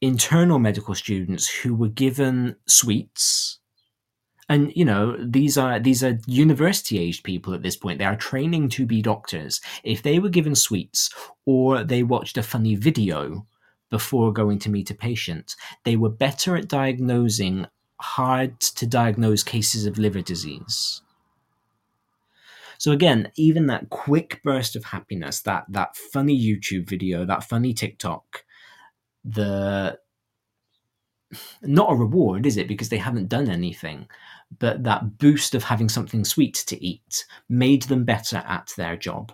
internal 0.00 0.60
medical 0.60 0.94
students 0.94 1.48
who 1.48 1.74
were 1.74 1.88
given 1.88 2.56
sweets 2.66 3.58
and 4.48 4.70
you 4.76 4.84
know 4.84 5.16
these 5.18 5.56
are 5.56 5.78
these 5.78 6.04
are 6.04 6.18
university 6.26 6.98
aged 6.98 7.24
people 7.24 7.54
at 7.54 7.62
this 7.62 7.76
point 7.76 7.98
they 7.98 8.04
are 8.04 8.16
training 8.16 8.68
to 8.68 8.84
be 8.84 9.00
doctors. 9.00 9.60
If 9.82 10.02
they 10.02 10.18
were 10.18 10.28
given 10.28 10.54
sweets 10.54 11.08
or 11.46 11.82
they 11.82 12.02
watched 12.02 12.36
a 12.36 12.42
funny 12.42 12.74
video 12.74 13.46
before 13.92 14.32
going 14.32 14.58
to 14.58 14.70
meet 14.70 14.90
a 14.90 14.94
patient. 14.94 15.54
They 15.84 15.96
were 15.96 16.08
better 16.08 16.56
at 16.56 16.66
diagnosing 16.66 17.66
hard 18.00 18.58
to 18.58 18.86
diagnose 18.86 19.42
cases 19.42 19.84
of 19.84 19.98
liver 19.98 20.22
disease. 20.22 21.02
So 22.78 22.90
again 22.90 23.30
even 23.36 23.66
that 23.66 23.90
quick 23.90 24.40
burst 24.42 24.74
of 24.74 24.82
happiness 24.84 25.42
that 25.42 25.66
that 25.68 25.96
funny 25.96 26.36
youtube 26.36 26.88
video 26.88 27.24
that 27.24 27.44
funny 27.44 27.72
tiktok 27.72 28.44
the 29.24 29.96
not 31.62 31.92
a 31.92 31.94
reward 31.94 32.44
is 32.44 32.56
it? 32.56 32.66
Because 32.66 32.88
they 32.88 32.98
haven't 32.98 33.28
done 33.28 33.48
anything 33.48 34.08
but 34.58 34.82
that 34.82 35.18
boost 35.18 35.54
of 35.54 35.64
having 35.64 35.88
something 35.88 36.24
sweet 36.24 36.54
to 36.54 36.84
eat 36.84 37.24
made 37.48 37.82
them 37.82 38.04
better 38.04 38.42
at 38.46 38.72
their 38.76 38.96
job. 38.96 39.32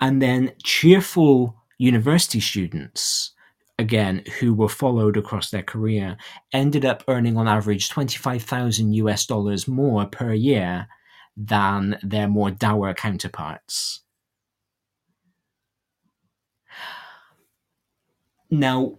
And 0.00 0.22
then 0.22 0.52
cheerful 0.62 1.57
university 1.78 2.40
students, 2.40 3.32
again, 3.78 4.22
who 4.40 4.52
were 4.52 4.68
followed 4.68 5.16
across 5.16 5.50
their 5.50 5.62
career, 5.62 6.16
ended 6.52 6.84
up 6.84 7.04
earning 7.08 7.36
on 7.36 7.48
average 7.48 7.88
25,000 7.88 8.92
US 8.94 9.26
dollars 9.26 9.68
more 9.68 10.06
per 10.06 10.32
year 10.32 10.88
than 11.36 11.98
their 12.02 12.28
more 12.28 12.50
dour 12.50 12.92
counterparts. 12.94 14.00
Now, 18.50 18.98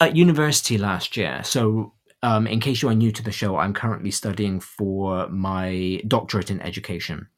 at 0.00 0.16
university 0.16 0.78
last 0.78 1.16
year, 1.16 1.42
so 1.44 1.92
um, 2.22 2.46
in 2.46 2.58
case 2.58 2.82
you 2.82 2.88
are 2.88 2.94
new 2.94 3.12
to 3.12 3.22
the 3.22 3.32
show, 3.32 3.56
I'm 3.56 3.74
currently 3.74 4.10
studying 4.10 4.60
for 4.60 5.28
my 5.28 6.02
doctorate 6.08 6.50
in 6.50 6.60
education. 6.60 7.28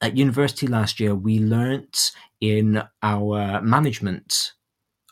At 0.00 0.16
university 0.16 0.66
last 0.66 1.00
year, 1.00 1.14
we 1.14 1.38
learnt 1.38 2.12
in 2.40 2.82
our 3.02 3.62
management, 3.62 4.52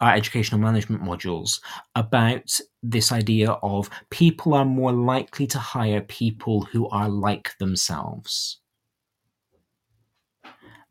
our 0.00 0.14
educational 0.14 0.60
management 0.60 1.02
modules, 1.02 1.60
about 1.94 2.58
this 2.82 3.10
idea 3.10 3.52
of 3.62 3.88
people 4.10 4.52
are 4.52 4.66
more 4.66 4.92
likely 4.92 5.46
to 5.48 5.58
hire 5.58 6.02
people 6.02 6.62
who 6.62 6.88
are 6.90 7.08
like 7.08 7.56
themselves. 7.58 8.58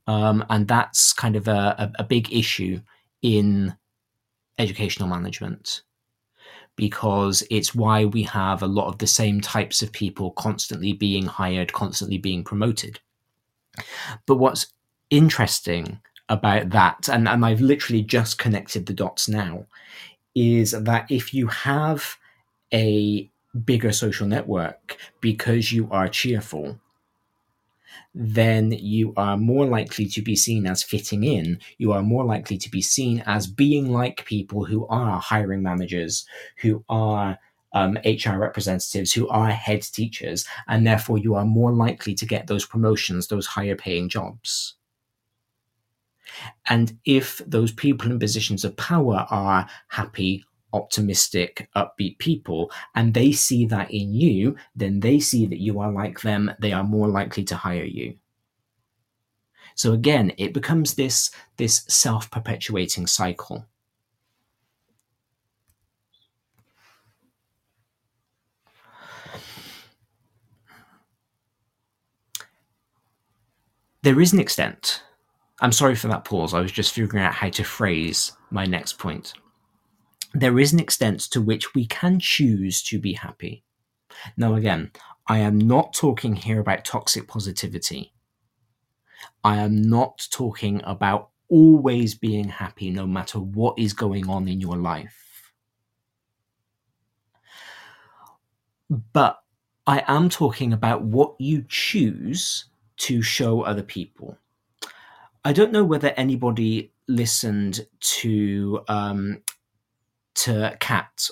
Um, 0.08 0.44
and 0.50 0.68
that's 0.68 1.14
kind 1.14 1.36
of 1.36 1.48
a, 1.48 1.76
a, 1.78 1.91
a 2.00 2.04
big 2.04 2.34
issue 2.34 2.82
in 3.22 3.76
educational 4.58 5.08
management 5.08 5.84
because 6.76 7.44
it's 7.52 7.76
why 7.76 8.06
we 8.06 8.24
have 8.24 8.62
a 8.62 8.68
lot 8.68 8.88
of 8.88 8.98
the 8.98 9.08
same 9.08 9.39
types 9.39 9.82
of 9.82 9.91
people 9.91 10.32
constantly 10.32 10.94
being 10.94 11.26
hired, 11.26 11.72
constantly 11.72 12.18
being 12.18 12.44
promoted. 12.44 13.00
But 14.26 14.38
what's 14.38 14.68
interesting 15.10 16.00
about 16.30 16.70
that, 16.72 17.10
and, 17.10 17.28
and 17.28 17.46
I've 17.46 17.62
literally 17.62 18.02
just 18.02 18.38
connected 18.38 18.86
the 18.86 18.94
dots 18.94 19.28
now, 19.28 19.66
is 20.36 20.72
that 20.72 21.12
if 21.12 21.34
you 21.34 21.48
have 21.48 22.18
a 22.74 23.30
bigger 23.66 23.92
social 23.92 24.28
network 24.28 24.98
because 25.22 25.72
you 25.72 25.88
are 25.92 26.08
cheerful, 26.08 26.80
then 28.16 28.72
you 28.72 29.14
are 29.18 29.38
more 29.38 29.66
likely 29.66 30.08
to 30.08 30.22
be 30.22 30.36
seen 30.36 30.66
as 30.66 30.84
fitting 30.84 31.24
in. 31.24 31.60
You 31.78 31.92
are 31.94 32.02
more 32.02 32.26
likely 32.26 32.58
to 32.58 32.70
be 32.70 32.82
seen 32.82 33.24
as 33.26 33.48
being 33.48 33.92
like 33.92 34.26
people 34.26 34.66
who 34.66 34.88
are 34.88 35.20
hiring 35.20 35.62
managers, 35.62 36.26
who 36.58 36.84
are 36.90 37.38
um, 37.74 37.98
HR 38.06 38.38
representatives, 38.38 39.14
who 39.14 39.28
are 39.30 39.50
head 39.50 39.82
teachers, 39.82 40.46
and 40.68 40.86
therefore 40.86 41.18
you 41.18 41.36
are 41.36 41.46
more 41.46 41.72
likely 41.72 42.14
to 42.16 42.26
get 42.26 42.48
those 42.48 42.66
promotions, 42.66 43.28
those 43.28 43.48
higher 43.48 43.76
paying 43.76 44.10
jobs. 44.10 44.76
And 46.68 46.98
if 47.06 47.42
those 47.46 47.72
people 47.72 48.12
in 48.12 48.20
positions 48.20 48.64
of 48.64 48.76
power 48.78 49.26
are 49.30 49.68
happy, 49.88 50.44
optimistic, 50.74 51.70
upbeat 51.76 52.18
people, 52.18 52.72
and 52.96 53.14
they 53.14 53.32
see 53.32 53.66
that 53.68 53.92
in 53.92 54.14
you, 54.14 54.56
then 54.76 55.00
they 55.00 55.20
see 55.20 55.46
that 55.46 55.60
you 55.60 55.80
are 55.80 55.92
like 55.92 56.22
them, 56.22 56.52
they 56.60 56.74
are 56.74 56.84
more 56.84 57.08
likely 57.08 57.44
to 57.46 57.56
hire 57.56 57.84
you. 57.84 58.16
So 59.76 59.94
again, 59.94 60.34
it 60.38 60.54
becomes 60.54 60.96
this, 60.96 61.32
this 61.58 61.84
self 61.88 62.30
perpetuating 62.30 63.08
cycle. 63.08 63.66
There 74.04 74.22
is 74.22 74.34
an 74.34 74.39
extent. 74.39 75.01
I'm 75.62 75.72
sorry 75.72 75.95
for 75.95 76.08
that 76.10 76.26
pause. 76.26 76.54
I 76.54 76.60
was 76.60 76.72
just 76.72 76.93
figuring 76.93 77.24
out 77.24 77.34
how 77.34 77.49
to 77.49 77.64
phrase 77.64 78.34
my 78.51 78.66
next 78.66 78.99
point 78.99 79.34
there 80.34 80.58
is 80.60 80.74
an 80.74 80.80
extent 80.80 81.22
to 81.22 81.41
which 81.41 81.74
we 81.76 81.86
can 81.86 82.20
choose 82.20 82.82
to 82.84 82.99
be 82.99 83.14
happy. 83.14 83.64
Now, 84.36 84.56
again, 84.56 84.91
I 85.28 85.39
am 85.39 85.58
not 85.58 85.93
talking 85.93 86.36
here 86.36 86.60
about 86.60 86.86
toxic 86.86 87.28
positivity. 87.28 88.14
I 89.43 89.58
am 89.58 89.82
not 89.82 90.28
talking 90.32 90.82
about 90.84 91.30
always 91.49 92.16
being 92.16 92.47
happy 92.47 92.89
no 92.89 93.06
matter 93.06 93.39
what 93.39 93.78
is 93.78 93.93
going 93.93 94.28
on 94.28 94.47
in 94.47 94.60
your 94.60 94.76
life. 94.76 95.51
But 98.89 99.39
I 99.86 100.04
am 100.08 100.30
talking 100.30 100.74
about 100.74 101.04
what 101.04 101.36
you 101.39 101.64
choose 101.68 102.66
to 102.98 103.22
show 103.22 103.62
other 103.62 103.84
people. 103.84 104.38
I 105.46 105.54
don't 105.54 105.72
know 105.72 105.84
whether 105.84 106.14
anybody 106.16 106.91
listened 107.08 107.86
to 108.00 108.82
um, 108.88 109.41
to 110.36 110.76
Kat 110.80 111.30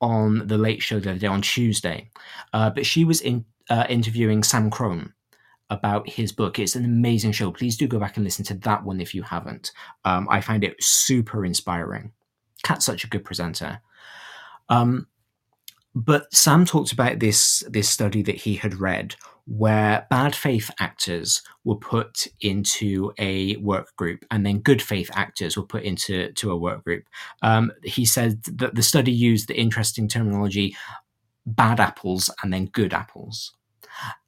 on 0.00 0.46
the 0.46 0.58
Late 0.58 0.82
Show 0.82 1.00
the 1.00 1.10
other 1.10 1.18
day 1.18 1.26
on 1.26 1.42
Tuesday, 1.42 2.10
uh, 2.52 2.70
but 2.70 2.86
she 2.86 3.04
was 3.04 3.20
in 3.20 3.44
uh, 3.70 3.86
interviewing 3.88 4.42
Sam 4.42 4.70
Crone 4.70 5.12
about 5.70 6.08
his 6.08 6.32
book. 6.32 6.58
It's 6.58 6.76
an 6.76 6.84
amazing 6.84 7.32
show. 7.32 7.50
Please 7.50 7.76
do 7.76 7.88
go 7.88 7.98
back 7.98 8.16
and 8.16 8.24
listen 8.24 8.44
to 8.46 8.54
that 8.54 8.84
one 8.84 9.00
if 9.00 9.14
you 9.14 9.22
haven't. 9.22 9.72
Um, 10.04 10.28
I 10.30 10.40
find 10.40 10.62
it 10.62 10.82
super 10.82 11.44
inspiring. 11.44 12.12
Kat's 12.62 12.84
such 12.84 13.04
a 13.04 13.08
good 13.08 13.24
presenter. 13.24 13.80
Um, 14.68 15.08
but 15.94 16.32
Sam 16.34 16.64
talked 16.64 16.92
about 16.92 17.18
this 17.18 17.62
this 17.68 17.88
study 17.88 18.22
that 18.22 18.36
he 18.36 18.56
had 18.56 18.80
read 18.80 19.14
where 19.46 20.06
bad 20.08 20.34
faith 20.34 20.70
actors 20.80 21.42
were 21.64 21.76
put 21.76 22.26
into 22.40 23.12
a 23.18 23.56
work 23.56 23.94
group 23.96 24.24
and 24.30 24.44
then 24.44 24.58
good 24.60 24.80
faith 24.80 25.10
actors 25.14 25.56
were 25.56 25.66
put 25.66 25.82
into 25.82 26.32
to 26.32 26.50
a 26.50 26.56
work 26.56 26.82
group. 26.84 27.04
Um, 27.42 27.72
he 27.82 28.06
said 28.06 28.42
that 28.44 28.74
the 28.74 28.82
study 28.82 29.12
used 29.12 29.48
the 29.48 29.58
interesting 29.58 30.08
terminology 30.08 30.76
bad 31.46 31.78
apples 31.78 32.30
and 32.42 32.52
then 32.52 32.66
good 32.66 32.94
apples. 32.94 33.52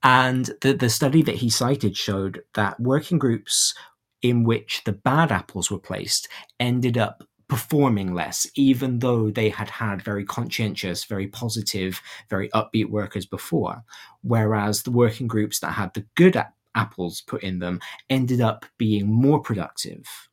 And 0.03 0.51
the, 0.61 0.75
the 0.75 0.91
study 0.91 1.23
that 1.23 1.37
he 1.37 1.51
cited 1.51 1.97
showed 1.97 2.43
that 2.55 2.79
working 2.79 3.19
groups 3.19 3.75
in 4.23 4.45
which 4.45 4.83
the 4.85 4.93
bad 4.93 5.33
apples 5.33 5.71
were 5.71 5.79
placed 5.79 6.29
ended 6.61 6.99
up 6.99 7.25
performing 7.49 8.13
less, 8.15 8.47
even 8.55 8.99
though 8.99 9.31
they 9.31 9.49
had 9.49 9.71
had 9.71 10.03
very 10.03 10.25
conscientious, 10.25 11.05
very 11.05 11.29
positive, 11.29 12.01
very 12.29 12.49
upbeat 12.51 12.91
workers 12.91 13.27
before. 13.27 13.85
Whereas 14.23 14.83
the 14.83 14.91
working 14.91 15.27
groups 15.29 15.61
that 15.61 15.73
had 15.73 15.95
the 15.95 16.05
good 16.17 16.43
apples 16.75 17.21
put 17.21 17.43
in 17.43 17.61
them 17.61 17.81
ended 18.11 18.41
up 18.41 18.67
being 18.79 19.07
more 19.07 19.41
productive. 19.41 20.29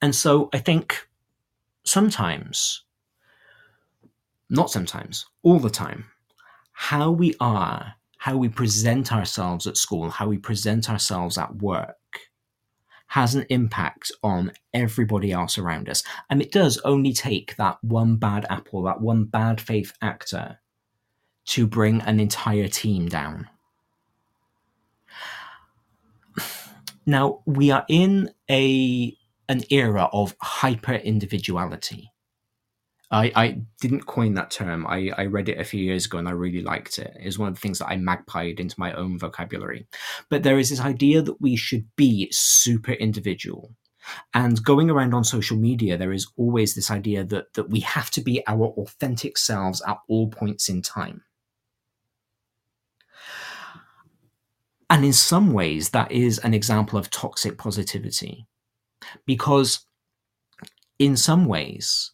And 0.00 0.14
so 0.14 0.48
I 0.52 0.58
think 0.58 1.08
sometimes, 1.84 2.84
not 4.48 4.70
sometimes, 4.70 5.26
all 5.42 5.58
the 5.58 5.70
time, 5.70 6.06
how 6.72 7.10
we 7.10 7.34
are, 7.40 7.94
how 8.18 8.36
we 8.36 8.48
present 8.48 9.12
ourselves 9.12 9.66
at 9.66 9.76
school, 9.76 10.10
how 10.10 10.28
we 10.28 10.38
present 10.38 10.88
ourselves 10.88 11.36
at 11.38 11.56
work 11.56 11.96
has 13.14 13.36
an 13.36 13.46
impact 13.48 14.10
on 14.24 14.50
everybody 14.72 15.30
else 15.30 15.56
around 15.56 15.88
us. 15.88 16.02
And 16.28 16.42
it 16.42 16.50
does 16.50 16.78
only 16.78 17.12
take 17.12 17.54
that 17.54 17.78
one 17.80 18.16
bad 18.16 18.44
apple, 18.50 18.82
that 18.82 19.00
one 19.00 19.26
bad 19.26 19.60
faith 19.60 19.92
actor, 20.02 20.58
to 21.44 21.64
bring 21.68 22.00
an 22.00 22.18
entire 22.18 22.66
team 22.66 23.08
down. 23.08 23.48
Now, 27.06 27.42
we 27.46 27.70
are 27.70 27.84
in 27.88 28.30
a 28.50 29.16
an 29.48 29.62
era 29.70 30.08
of 30.12 30.34
hyper 30.40 30.94
individuality. 30.94 32.10
I, 33.14 33.30
I 33.36 33.60
didn't 33.80 34.06
coin 34.06 34.34
that 34.34 34.50
term. 34.50 34.88
I, 34.88 35.12
I 35.16 35.26
read 35.26 35.48
it 35.48 35.60
a 35.60 35.64
few 35.64 35.80
years 35.80 36.06
ago 36.06 36.18
and 36.18 36.28
I 36.28 36.32
really 36.32 36.62
liked 36.62 36.98
it. 36.98 37.16
It 37.20 37.26
was 37.26 37.38
one 37.38 37.48
of 37.48 37.54
the 37.54 37.60
things 37.60 37.78
that 37.78 37.86
I 37.86 37.96
magpied 37.96 38.58
into 38.58 38.74
my 38.76 38.92
own 38.94 39.20
vocabulary. 39.20 39.86
But 40.30 40.42
there 40.42 40.58
is 40.58 40.70
this 40.70 40.80
idea 40.80 41.22
that 41.22 41.40
we 41.40 41.54
should 41.54 41.86
be 41.94 42.28
super 42.32 42.90
individual. 42.90 43.72
And 44.34 44.62
going 44.64 44.90
around 44.90 45.14
on 45.14 45.22
social 45.22 45.56
media, 45.56 45.96
there 45.96 46.12
is 46.12 46.26
always 46.36 46.74
this 46.74 46.90
idea 46.90 47.22
that, 47.22 47.54
that 47.54 47.70
we 47.70 47.80
have 47.80 48.10
to 48.10 48.20
be 48.20 48.44
our 48.48 48.66
authentic 48.66 49.38
selves 49.38 49.80
at 49.86 49.98
all 50.08 50.28
points 50.28 50.68
in 50.68 50.82
time. 50.82 51.22
And 54.90 55.04
in 55.04 55.12
some 55.12 55.52
ways, 55.52 55.90
that 55.90 56.10
is 56.10 56.38
an 56.40 56.52
example 56.52 56.98
of 56.98 57.10
toxic 57.10 57.58
positivity. 57.58 58.48
Because 59.24 59.86
in 60.98 61.16
some 61.16 61.46
ways, 61.46 62.10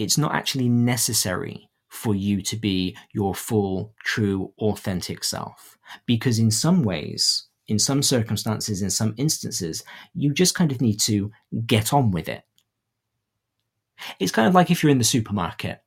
it's 0.00 0.18
not 0.18 0.34
actually 0.34 0.68
necessary 0.68 1.68
for 1.88 2.14
you 2.14 2.40
to 2.40 2.56
be 2.56 2.96
your 3.12 3.34
full, 3.34 3.94
true, 4.04 4.52
authentic 4.58 5.22
self. 5.22 5.76
Because 6.06 6.38
in 6.38 6.50
some 6.50 6.82
ways, 6.82 7.48
in 7.68 7.78
some 7.78 8.02
circumstances, 8.02 8.80
in 8.80 8.90
some 8.90 9.14
instances, 9.18 9.84
you 10.14 10.32
just 10.32 10.54
kind 10.54 10.72
of 10.72 10.80
need 10.80 10.98
to 11.00 11.30
get 11.66 11.92
on 11.92 12.10
with 12.10 12.28
it. 12.28 12.42
It's 14.18 14.32
kind 14.32 14.48
of 14.48 14.54
like 14.54 14.70
if 14.70 14.82
you're 14.82 14.90
in 14.90 14.98
the 14.98 15.04
supermarket 15.04 15.80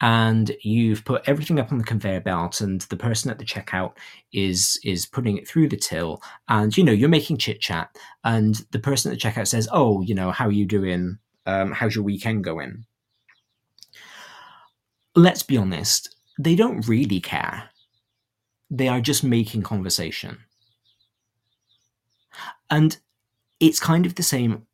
and 0.00 0.52
you've 0.62 1.04
put 1.04 1.22
everything 1.26 1.58
up 1.58 1.72
on 1.72 1.78
the 1.78 1.84
conveyor 1.84 2.20
belt 2.20 2.60
and 2.60 2.82
the 2.82 2.96
person 2.96 3.30
at 3.30 3.38
the 3.38 3.44
checkout 3.44 3.94
is 4.32 4.78
is 4.84 5.06
putting 5.06 5.36
it 5.36 5.48
through 5.48 5.68
the 5.68 5.76
till 5.76 6.22
and 6.48 6.76
you 6.76 6.84
know 6.84 6.92
you're 6.92 7.08
making 7.08 7.36
chit 7.36 7.60
chat 7.60 7.90
and 8.22 8.64
the 8.70 8.78
person 8.78 9.10
at 9.10 9.18
the 9.18 9.28
checkout 9.28 9.48
says 9.48 9.68
oh 9.72 10.00
you 10.02 10.14
know 10.14 10.30
how 10.30 10.46
are 10.46 10.52
you 10.52 10.64
doing 10.64 11.18
um, 11.46 11.72
how's 11.72 11.96
your 11.96 12.04
weekend 12.04 12.44
going 12.44 12.84
let's 15.18 15.42
be 15.42 15.56
honest, 15.56 16.14
they 16.38 16.54
don't 16.54 16.86
really 16.86 17.20
care. 17.20 17.70
They 18.70 18.88
are 18.88 19.00
just 19.00 19.24
making 19.24 19.62
conversation. 19.62 20.38
And 22.70 22.98
it's 23.60 23.80
kind 23.80 24.06
of 24.06 24.14
the 24.14 24.22
same 24.22 24.66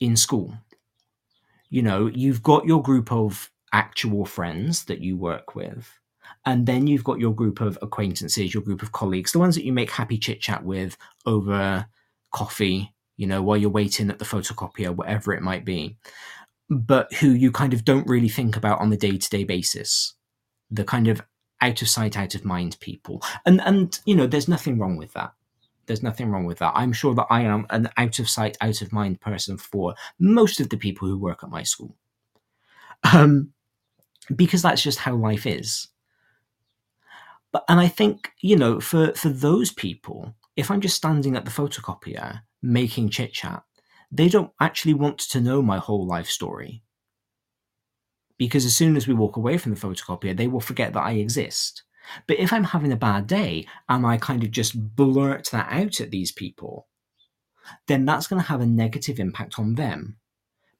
in 0.00 0.16
school. 0.16 0.54
You 1.68 1.82
know, 1.82 2.06
you've 2.06 2.42
got 2.42 2.64
your 2.64 2.82
group 2.82 3.12
of 3.12 3.50
actual 3.72 4.24
friends 4.24 4.84
that 4.84 5.00
you 5.00 5.16
work 5.16 5.54
with, 5.54 5.90
and 6.46 6.66
then 6.66 6.86
you've 6.86 7.04
got 7.04 7.20
your 7.20 7.34
group 7.34 7.60
of 7.60 7.78
acquaintances, 7.82 8.54
your 8.54 8.62
group 8.62 8.82
of 8.82 8.92
colleagues, 8.92 9.32
the 9.32 9.38
ones 9.38 9.54
that 9.54 9.64
you 9.64 9.72
make 9.72 9.90
happy 9.90 10.16
chit 10.18 10.40
chat 10.40 10.64
with 10.64 10.96
over 11.26 11.86
coffee, 12.32 12.92
you 13.16 13.26
know, 13.26 13.42
while 13.42 13.56
you're 13.56 13.70
waiting 13.70 14.10
at 14.10 14.18
the 14.18 14.24
photocopier, 14.24 14.94
whatever 14.94 15.32
it 15.32 15.42
might 15.42 15.64
be 15.64 15.96
but 16.70 17.12
who 17.14 17.28
you 17.28 17.52
kind 17.52 17.74
of 17.74 17.84
don't 17.84 18.06
really 18.06 18.28
think 18.28 18.56
about 18.56 18.80
on 18.80 18.90
the 18.90 18.96
day 18.96 19.16
to 19.16 19.30
day 19.30 19.44
basis. 19.44 20.14
The 20.70 20.84
kind 20.84 21.08
of 21.08 21.22
out 21.60 21.82
of 21.82 21.88
sight, 21.88 22.16
out 22.16 22.34
of 22.34 22.44
mind 22.44 22.76
people. 22.80 23.22
And, 23.46 23.60
and, 23.62 23.98
you 24.04 24.14
know, 24.14 24.26
there's 24.26 24.48
nothing 24.48 24.78
wrong 24.78 24.96
with 24.96 25.12
that. 25.14 25.32
There's 25.86 26.02
nothing 26.02 26.30
wrong 26.30 26.44
with 26.44 26.58
that. 26.58 26.72
I'm 26.74 26.92
sure 26.92 27.14
that 27.14 27.26
I 27.30 27.42
am 27.42 27.66
an 27.70 27.90
out 27.96 28.18
of 28.18 28.28
sight, 28.28 28.56
out 28.60 28.82
of 28.82 28.92
mind 28.92 29.20
person 29.20 29.56
for 29.56 29.94
most 30.18 30.60
of 30.60 30.68
the 30.68 30.76
people 30.76 31.08
who 31.08 31.18
work 31.18 31.42
at 31.42 31.50
my 31.50 31.62
school. 31.62 31.96
Um, 33.12 33.52
because 34.34 34.62
that's 34.62 34.82
just 34.82 35.00
how 35.00 35.14
life 35.14 35.46
is. 35.46 35.88
But, 37.52 37.64
and 37.68 37.78
I 37.78 37.88
think, 37.88 38.32
you 38.40 38.56
know, 38.56 38.80
for, 38.80 39.12
for 39.12 39.28
those 39.28 39.70
people, 39.70 40.34
if 40.56 40.70
I'm 40.70 40.80
just 40.80 40.96
standing 40.96 41.36
at 41.36 41.44
the 41.44 41.50
photocopier 41.50 42.40
making 42.62 43.10
chit 43.10 43.32
chat, 43.32 43.62
they 44.14 44.28
don't 44.28 44.52
actually 44.60 44.94
want 44.94 45.18
to 45.18 45.40
know 45.40 45.60
my 45.60 45.78
whole 45.78 46.06
life 46.06 46.28
story. 46.28 46.82
Because 48.38 48.64
as 48.64 48.76
soon 48.76 48.96
as 48.96 49.06
we 49.06 49.14
walk 49.14 49.36
away 49.36 49.58
from 49.58 49.74
the 49.74 49.80
photocopier, 49.80 50.36
they 50.36 50.48
will 50.48 50.60
forget 50.60 50.92
that 50.92 51.02
I 51.02 51.12
exist. 51.12 51.82
But 52.26 52.38
if 52.38 52.52
I'm 52.52 52.64
having 52.64 52.92
a 52.92 52.96
bad 52.96 53.26
day 53.26 53.66
and 53.88 54.06
I 54.06 54.16
kind 54.16 54.42
of 54.42 54.50
just 54.50 54.96
blurt 54.96 55.50
that 55.50 55.68
out 55.70 56.00
at 56.00 56.10
these 56.10 56.32
people, 56.32 56.86
then 57.86 58.04
that's 58.04 58.26
going 58.26 58.40
to 58.40 58.48
have 58.48 58.60
a 58.60 58.66
negative 58.66 59.18
impact 59.18 59.58
on 59.58 59.74
them. 59.74 60.16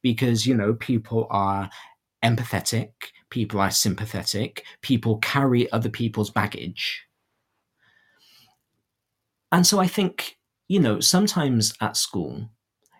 Because, 0.02 0.46
you 0.46 0.54
know, 0.54 0.74
people 0.74 1.26
are 1.30 1.70
empathetic, 2.22 2.90
people 3.30 3.58
are 3.58 3.70
sympathetic, 3.70 4.64
people 4.82 5.18
carry 5.18 5.70
other 5.72 5.88
people's 5.88 6.30
baggage. 6.30 7.04
And 9.50 9.66
so 9.66 9.78
I 9.78 9.86
think, 9.86 10.36
you 10.68 10.80
know, 10.80 11.00
sometimes 11.00 11.74
at 11.80 11.96
school, 11.96 12.50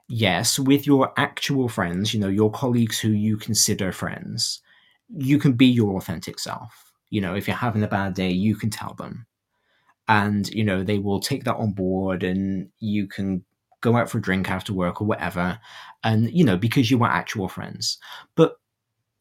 yes, 0.09 0.59
with 0.59 0.87
your 0.87 1.13
actual 1.17 1.69
friends, 1.69 2.15
you 2.15 2.21
know, 2.21 2.29
your 2.29 2.51
colleagues 2.51 2.99
who 3.01 3.11
you 3.11 3.37
consider 3.37 3.93
friends, 3.93 4.61
you 5.09 5.39
can 5.39 5.53
be 5.53 5.67
your 5.67 5.97
authentic 5.97 6.39
self. 6.39 6.93
You 7.11 7.21
know, 7.21 7.35
if 7.35 7.47
you're 7.47 7.57
having 7.57 7.83
a 7.83 7.89
bad 7.89 8.15
day, 8.15 8.31
you 8.31 8.57
can 8.57 8.71
tell 8.71 8.95
them. 8.95 9.27
And, 10.09 10.49
you 10.49 10.65
know, 10.65 10.83
they 10.83 10.99
will 10.99 11.21
take 11.21 11.45
that 11.45 11.57
on 11.57 11.73
board 11.73 12.23
and 12.23 12.69
you 12.79 13.07
can 13.07 13.45
go 13.81 13.97
out 13.97 14.11
for 14.11 14.19
a 14.19 14.23
drink 14.23 14.51
after 14.51 14.73
work 14.73 15.01
or 15.01 15.07
whatever. 15.07 15.59
And, 16.03 16.31
you 16.31 16.45
know, 16.45 16.57
because 16.57 16.91
you 16.91 17.03
are 17.03 17.11
actual 17.11 17.49
friends. 17.49 17.99
But 18.35 18.57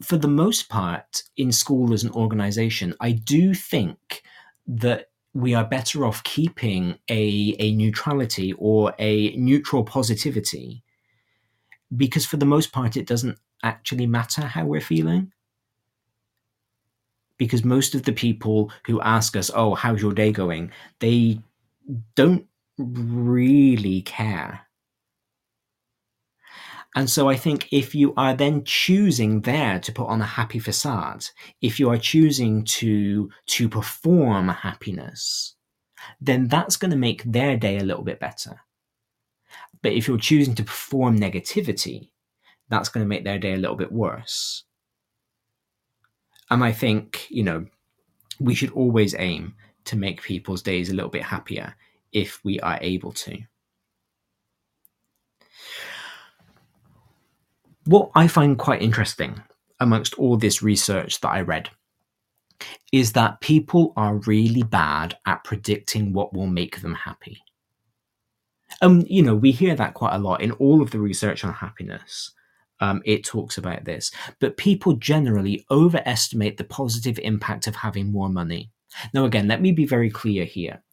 for 0.02 0.18
the 0.18 0.28
most 0.28 0.70
part, 0.70 1.24
in 1.38 1.52
school 1.52 1.94
as 1.94 2.04
an 2.04 2.12
organization, 2.12 2.96
I 3.00 3.12
do 3.12 3.54
think 3.54 4.24
that 4.68 5.10
we 5.34 5.54
are 5.54 5.66
better 5.66 6.06
off 6.06 6.24
keeping 6.24 6.96
a, 7.10 7.56
a 7.60 7.74
neutrality 7.74 8.54
or 8.54 8.94
a 9.00 9.36
neutral 9.36 9.84
positivity 9.84 10.84
because 11.96 12.26
for 12.26 12.38
the 12.38 12.46
most 12.46 12.72
part 12.72 12.98
it 12.98 13.08
doesn't 13.08 13.38
actually 13.64 14.06
matter 14.06 14.42
how 14.42 14.66
we're 14.66 14.82
feeling. 14.82 15.32
Because 17.38 17.64
most 17.66 17.96
of 17.96 18.04
the 18.04 18.14
people 18.14 18.72
who 18.86 19.02
ask 19.02 19.36
us 19.36 19.50
oh 19.56 19.74
how's 19.74 20.02
your 20.02 20.14
day 20.14 20.32
going? 20.32 20.72
they 21.00 21.40
don't 22.16 22.46
really 22.78 24.02
care 24.02 24.62
and 26.96 27.10
so 27.10 27.28
I 27.28 27.36
think 27.36 27.68
if 27.72 27.96
you 27.96 28.14
are 28.16 28.36
then 28.36 28.64
choosing 28.64 29.42
there 29.42 29.80
to 29.80 29.92
put 29.92 30.08
on 30.08 30.22
a 30.22 30.26
happy 30.26 30.60
facade, 30.60 31.26
if 31.62 31.80
you 31.80 31.90
are 31.90 31.98
choosing 31.98 32.64
to 32.66 33.30
to 33.48 33.68
perform 33.68 34.50
happiness, 34.50 35.56
then 36.22 36.48
that's 36.48 36.78
going 36.78 36.92
to 36.92 36.98
make 36.98 37.24
their 37.24 37.58
day 37.58 37.78
a 37.78 37.84
little 37.84 38.04
bit 38.04 38.20
better. 38.20 38.62
But 39.82 39.94
if 39.94 40.08
you're 40.08 40.18
choosing 40.18 40.56
to 40.56 40.64
perform 40.64 41.20
negativity, 41.20 42.12
that's 42.70 42.90
going 42.90 43.04
to 43.04 43.10
make 43.10 43.24
their 43.24 43.40
day 43.40 43.54
a 43.54 43.58
little 43.58 43.76
bit 43.76 43.92
worse. 43.92 44.64
And 46.50 46.64
I 46.64 46.72
think, 46.72 47.28
you 47.30 47.44
know, 47.44 47.66
we 48.40 48.54
should 48.54 48.72
always 48.72 49.16
aim 49.16 49.56
to 49.86 49.96
make 49.98 50.22
people's 50.22 50.62
days 50.62 50.90
a 50.90 50.94
little 50.94 51.10
bit 51.10 51.24
happier 51.24 51.76
if 52.12 52.40
we 52.44 52.60
are 52.60 52.78
able 52.82 53.12
to. 53.12 53.40
What 57.86 58.12
I 58.16 58.28
find 58.28 58.58
quite 58.58 58.82
interesting 58.82 59.44
amongst 59.80 60.14
all 60.16 60.38
this 60.38 60.64
research 60.64 61.20
that 61.22 61.30
I 61.30 61.42
read 61.42 61.70
is 62.94 63.12
that 63.14 63.42
people 63.42 63.92
are 63.98 64.16
really 64.26 64.64
bad 64.64 65.18
at 65.26 65.44
predicting 65.44 66.14
what 66.14 66.34
will 66.34 66.48
make 66.48 66.82
them 66.82 66.96
happy. 66.96 67.44
Um, 68.82 69.04
you 69.08 69.22
know, 69.22 69.36
we 69.36 69.52
hear 69.52 69.76
that 69.76 69.96
quite 69.96 70.16
a 70.16 70.20
lot 70.20 70.42
in 70.42 70.52
all 70.54 70.82
of 70.82 70.92
the 70.92 71.00
research 71.00 71.44
on 71.44 71.54
happiness. 71.54 72.32
Um, 72.80 73.02
it 73.06 73.24
talks 73.24 73.58
about 73.58 73.86
this, 73.86 74.12
but 74.40 74.58
people 74.58 74.94
generally 74.94 75.66
overestimate 75.70 76.58
the 76.58 76.64
positive 76.64 77.20
impact 77.20 77.68
of 77.68 77.76
having 77.76 78.12
more 78.12 78.30
money. 78.30 78.72
Now, 79.14 79.26
again, 79.26 79.48
let 79.48 79.62
me 79.62 79.72
be 79.72 79.86
very 79.86 80.10
clear 80.10 80.46
here. 80.46 80.84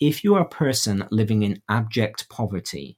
If 0.00 0.24
you 0.24 0.34
are 0.34 0.42
a 0.42 0.48
person 0.48 1.06
living 1.10 1.42
in 1.42 1.62
abject 1.68 2.28
poverty, 2.28 2.96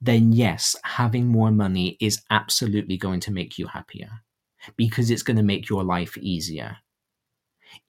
then 0.00 0.32
yes, 0.32 0.76
having 0.84 1.26
more 1.26 1.50
money 1.50 1.96
is 2.00 2.22
absolutely 2.30 2.96
going 2.96 3.20
to 3.20 3.32
make 3.32 3.58
you 3.58 3.66
happier 3.66 4.10
because 4.76 5.10
it's 5.10 5.22
going 5.22 5.36
to 5.36 5.42
make 5.42 5.68
your 5.68 5.84
life 5.84 6.16
easier. 6.18 6.78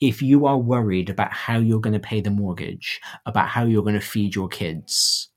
If 0.01 0.21
you 0.21 0.45
are 0.45 0.57
worried 0.57 1.09
about 1.09 1.31
how 1.31 1.57
you're 1.57 1.79
going 1.79 1.93
to 1.93 1.99
pay 1.99 2.21
the 2.21 2.31
mortgage, 2.31 2.99
about 3.25 3.49
how 3.49 3.65
you're 3.65 3.83
going 3.83 3.99
to 3.99 4.01
feed 4.01 4.35
your 4.35 4.47
kids, 4.47 5.29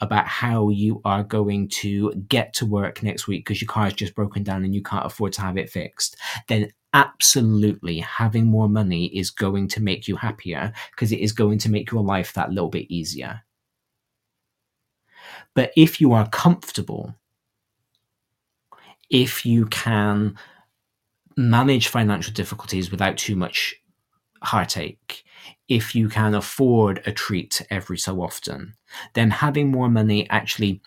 about 0.00 0.26
how 0.26 0.68
you 0.68 1.00
are 1.04 1.22
going 1.22 1.68
to 1.68 2.12
get 2.28 2.52
to 2.54 2.66
work 2.66 3.02
next 3.02 3.28
week 3.28 3.44
because 3.44 3.60
your 3.60 3.68
car 3.68 3.86
is 3.86 3.94
just 3.94 4.14
broken 4.14 4.42
down 4.42 4.64
and 4.64 4.74
you 4.74 4.82
can't 4.82 5.06
afford 5.06 5.32
to 5.34 5.40
have 5.40 5.56
it 5.56 5.70
fixed, 5.70 6.16
then 6.48 6.70
absolutely 6.92 8.00
having 8.00 8.46
more 8.46 8.68
money 8.68 9.06
is 9.06 9.30
going 9.30 9.68
to 9.68 9.82
make 9.82 10.06
you 10.08 10.16
happier 10.16 10.72
because 10.90 11.12
it 11.12 11.20
is 11.20 11.32
going 11.32 11.58
to 11.58 11.70
make 11.70 11.90
your 11.90 12.02
life 12.02 12.32
that 12.32 12.50
little 12.50 12.70
bit 12.70 12.90
easier. 12.92 13.40
But 15.54 15.72
if 15.76 16.00
you 16.00 16.12
are 16.12 16.28
comfortable, 16.28 17.14
if 19.10 19.46
you 19.46 19.66
can 19.66 20.36
manage 21.36 21.88
financial 21.88 22.32
difficulties 22.32 22.90
without 22.90 23.16
too 23.16 23.36
much 23.36 23.76
heartache, 24.42 25.24
if 25.68 25.94
you 25.94 26.08
can 26.08 26.34
afford 26.34 27.02
a 27.06 27.12
treat 27.12 27.62
every 27.70 27.98
so 27.98 28.22
often, 28.22 28.74
then 29.14 29.30
having 29.30 29.70
more 29.70 29.88
money 29.88 30.28
actually 30.30 30.82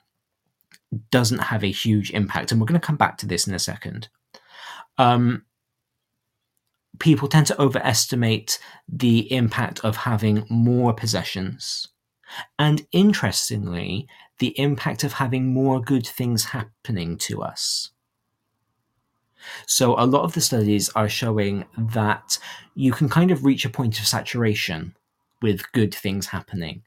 doesn't 1.11 1.39
have 1.39 1.63
a 1.63 1.71
huge 1.71 2.11
impact. 2.11 2.51
And 2.51 2.61
we're 2.61 2.67
going 2.67 2.79
to 2.79 2.85
come 2.85 2.95
back 2.97 3.17
to 3.19 3.25
this 3.25 3.47
in 3.47 3.53
a 3.53 3.59
second. 3.59 4.09
Um, 4.97 5.45
people 6.99 7.27
tend 7.27 7.47
to 7.47 7.61
overestimate 7.61 8.59
the 8.87 9.31
impact 9.31 9.83
of 9.83 9.95
having 9.97 10.45
more 10.49 10.93
possessions. 10.93 11.87
And 12.59 12.85
interestingly, 12.91 14.07
the 14.39 14.57
impact 14.59 15.03
of 15.03 15.13
having 15.13 15.53
more 15.53 15.81
good 15.81 16.05
things 16.05 16.45
happening 16.45 17.17
to 17.17 17.41
us. 17.41 17.91
So, 19.65 19.95
a 19.97 20.05
lot 20.05 20.23
of 20.23 20.33
the 20.33 20.41
studies 20.41 20.89
are 20.89 21.09
showing 21.09 21.65
that 21.77 22.37
you 22.75 22.91
can 22.91 23.09
kind 23.09 23.31
of 23.31 23.45
reach 23.45 23.65
a 23.65 23.69
point 23.69 23.99
of 23.99 24.07
saturation 24.07 24.95
with 25.41 25.71
good 25.71 25.93
things 25.93 26.27
happening. 26.27 26.83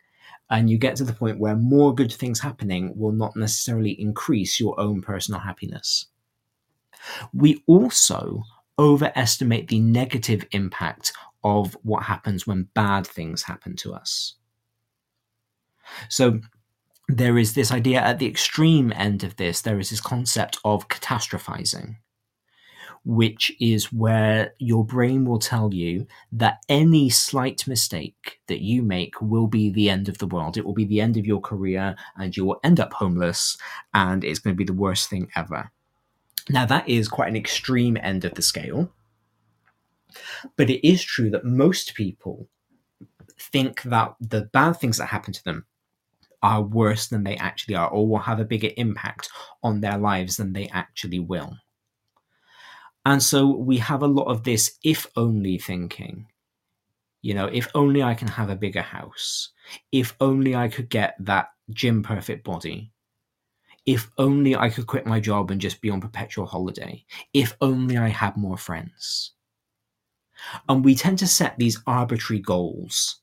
And 0.50 0.68
you 0.68 0.78
get 0.78 0.96
to 0.96 1.04
the 1.04 1.12
point 1.12 1.38
where 1.38 1.54
more 1.54 1.94
good 1.94 2.12
things 2.12 2.40
happening 2.40 2.92
will 2.96 3.12
not 3.12 3.36
necessarily 3.36 3.92
increase 3.92 4.58
your 4.58 4.78
own 4.80 5.00
personal 5.00 5.40
happiness. 5.40 6.06
We 7.32 7.62
also 7.66 8.42
overestimate 8.78 9.68
the 9.68 9.78
negative 9.78 10.44
impact 10.50 11.12
of 11.44 11.76
what 11.82 12.02
happens 12.02 12.46
when 12.46 12.68
bad 12.74 13.06
things 13.06 13.42
happen 13.42 13.76
to 13.76 13.94
us. 13.94 14.34
So, 16.08 16.40
there 17.16 17.38
is 17.38 17.54
this 17.54 17.72
idea 17.72 18.00
at 18.00 18.18
the 18.18 18.26
extreme 18.26 18.92
end 18.94 19.24
of 19.24 19.36
this, 19.36 19.60
there 19.60 19.78
is 19.78 19.90
this 19.90 20.00
concept 20.00 20.58
of 20.64 20.88
catastrophizing 20.88 21.96
which 23.04 23.52
is 23.60 23.92
where 23.92 24.54
your 24.58 24.84
brain 24.84 25.24
will 25.24 25.38
tell 25.38 25.72
you 25.72 26.06
that 26.32 26.62
any 26.68 27.08
slight 27.08 27.66
mistake 27.66 28.40
that 28.46 28.60
you 28.60 28.82
make 28.82 29.20
will 29.20 29.46
be 29.46 29.70
the 29.70 29.88
end 29.88 30.08
of 30.08 30.18
the 30.18 30.26
world. 30.26 30.56
It 30.56 30.66
will 30.66 30.74
be 30.74 30.84
the 30.84 31.00
end 31.00 31.16
of 31.16 31.26
your 31.26 31.40
career, 31.40 31.96
and 32.16 32.36
you 32.36 32.44
will 32.44 32.60
end 32.62 32.78
up 32.78 32.92
homeless, 32.92 33.56
and 33.94 34.22
it's 34.22 34.38
going 34.38 34.54
to 34.54 34.58
be 34.58 34.64
the 34.64 34.72
worst 34.72 35.08
thing 35.08 35.30
ever. 35.34 35.70
Now, 36.50 36.66
that 36.66 36.88
is 36.88 37.08
quite 37.08 37.28
an 37.28 37.36
extreme 37.36 37.96
end 37.96 38.24
of 38.24 38.34
the 38.34 38.42
scale. 38.42 38.92
But 40.56 40.68
it 40.68 40.86
is 40.86 41.02
true 41.02 41.30
that 41.30 41.44
most 41.44 41.94
people 41.94 42.48
think 43.38 43.82
that 43.82 44.14
the 44.20 44.42
bad 44.52 44.74
things 44.74 44.98
that 44.98 45.06
happen 45.06 45.32
to 45.32 45.44
them 45.44 45.64
are 46.42 46.62
worse 46.62 47.08
than 47.08 47.24
they 47.24 47.36
actually 47.36 47.74
are, 47.74 47.88
or 47.88 48.08
will 48.08 48.18
have 48.18 48.40
a 48.40 48.44
bigger 48.44 48.70
impact 48.76 49.28
on 49.62 49.80
their 49.80 49.98
lives 49.98 50.36
than 50.36 50.52
they 50.52 50.68
actually 50.68 51.20
will. 51.20 51.56
And 53.04 53.22
so 53.22 53.46
we 53.46 53.78
have 53.78 54.02
a 54.02 54.06
lot 54.06 54.24
of 54.24 54.44
this 54.44 54.78
if 54.84 55.06
only 55.16 55.58
thinking. 55.58 56.26
You 57.22 57.34
know, 57.34 57.46
if 57.46 57.68
only 57.74 58.02
I 58.02 58.14
can 58.14 58.28
have 58.28 58.50
a 58.50 58.56
bigger 58.56 58.82
house. 58.82 59.50
If 59.92 60.14
only 60.20 60.54
I 60.54 60.68
could 60.68 60.88
get 60.88 61.16
that 61.20 61.48
gym 61.70 62.02
perfect 62.02 62.44
body. 62.44 62.92
If 63.86 64.10
only 64.18 64.56
I 64.56 64.68
could 64.70 64.86
quit 64.86 65.06
my 65.06 65.20
job 65.20 65.50
and 65.50 65.60
just 65.60 65.80
be 65.80 65.90
on 65.90 66.00
perpetual 66.00 66.46
holiday. 66.46 67.04
If 67.32 67.56
only 67.60 67.96
I 67.96 68.08
had 68.08 68.36
more 68.36 68.58
friends. 68.58 69.32
And 70.68 70.84
we 70.84 70.94
tend 70.94 71.18
to 71.18 71.26
set 71.26 71.58
these 71.58 71.80
arbitrary 71.86 72.40
goals 72.40 73.20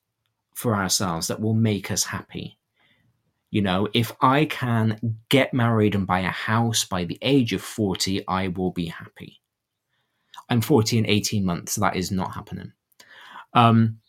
for 0.54 0.76
ourselves 0.76 1.28
that 1.28 1.42
will 1.42 1.54
make 1.54 1.92
us 1.92 2.04
happy. 2.04 2.57
You 3.50 3.62
know, 3.62 3.88
if 3.94 4.12
I 4.22 4.46
can 4.46 5.20
get 5.30 5.54
married 5.54 5.96
and 5.96 6.06
buy 6.06 6.20
a 6.20 6.30
house 6.30 6.84
by 6.84 7.06
the 7.06 7.18
age 7.22 7.54
of 7.54 7.62
40, 7.62 8.28
I 8.28 8.50
will 8.50 8.72
be 8.72 8.88
happy. 8.88 9.40
I'm 10.50 10.62
40 10.62 10.98
in 10.98 11.06
18 11.06 11.46
months. 11.46 11.74
So 11.74 11.82
that 11.82 11.96
is 11.96 12.12
not 12.12 12.34
happening. 12.34 12.74
Um, 13.54 14.00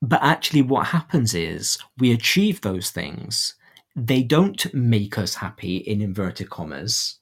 but 0.00 0.22
actually, 0.22 0.62
what 0.62 0.88
happens 0.88 1.34
is 1.34 1.78
we 1.98 2.12
achieve 2.12 2.60
those 2.60 2.90
things. 2.90 3.54
They 3.94 4.22
don't 4.22 4.72
make 4.74 5.16
us 5.16 5.36
happy 5.36 5.76
in 5.76 6.00
inverted 6.00 6.50
commas. 6.50 7.18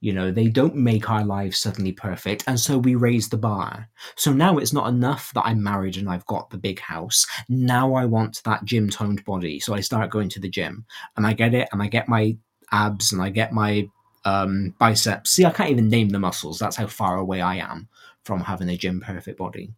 You 0.00 0.12
know, 0.12 0.30
they 0.30 0.48
don't 0.48 0.76
make 0.76 1.08
our 1.08 1.24
lives 1.24 1.58
suddenly 1.58 1.92
perfect. 1.92 2.44
And 2.46 2.60
so 2.60 2.76
we 2.76 2.94
raise 2.94 3.28
the 3.28 3.38
bar. 3.38 3.88
So 4.16 4.32
now 4.32 4.58
it's 4.58 4.72
not 4.72 4.88
enough 4.88 5.32
that 5.34 5.46
I'm 5.46 5.62
married 5.62 5.96
and 5.96 6.10
I've 6.10 6.26
got 6.26 6.50
the 6.50 6.58
big 6.58 6.78
house. 6.78 7.26
Now 7.48 7.94
I 7.94 8.04
want 8.04 8.42
that 8.44 8.64
gym 8.64 8.90
toned 8.90 9.24
body. 9.24 9.60
So 9.60 9.72
I 9.72 9.80
start 9.80 10.10
going 10.10 10.28
to 10.30 10.40
the 10.40 10.48
gym 10.48 10.84
and 11.16 11.26
I 11.26 11.32
get 11.32 11.54
it 11.54 11.68
and 11.72 11.82
I 11.82 11.86
get 11.86 12.08
my 12.08 12.36
abs 12.70 13.12
and 13.12 13.22
I 13.22 13.30
get 13.30 13.52
my 13.52 13.88
um, 14.24 14.74
biceps. 14.78 15.30
See, 15.30 15.44
I 15.44 15.50
can't 15.50 15.70
even 15.70 15.88
name 15.88 16.10
the 16.10 16.18
muscles. 16.18 16.58
That's 16.58 16.76
how 16.76 16.86
far 16.86 17.16
away 17.16 17.40
I 17.40 17.56
am 17.56 17.88
from 18.24 18.40
having 18.40 18.68
a 18.68 18.76
gym 18.76 19.00
perfect 19.00 19.38
body. 19.38 19.72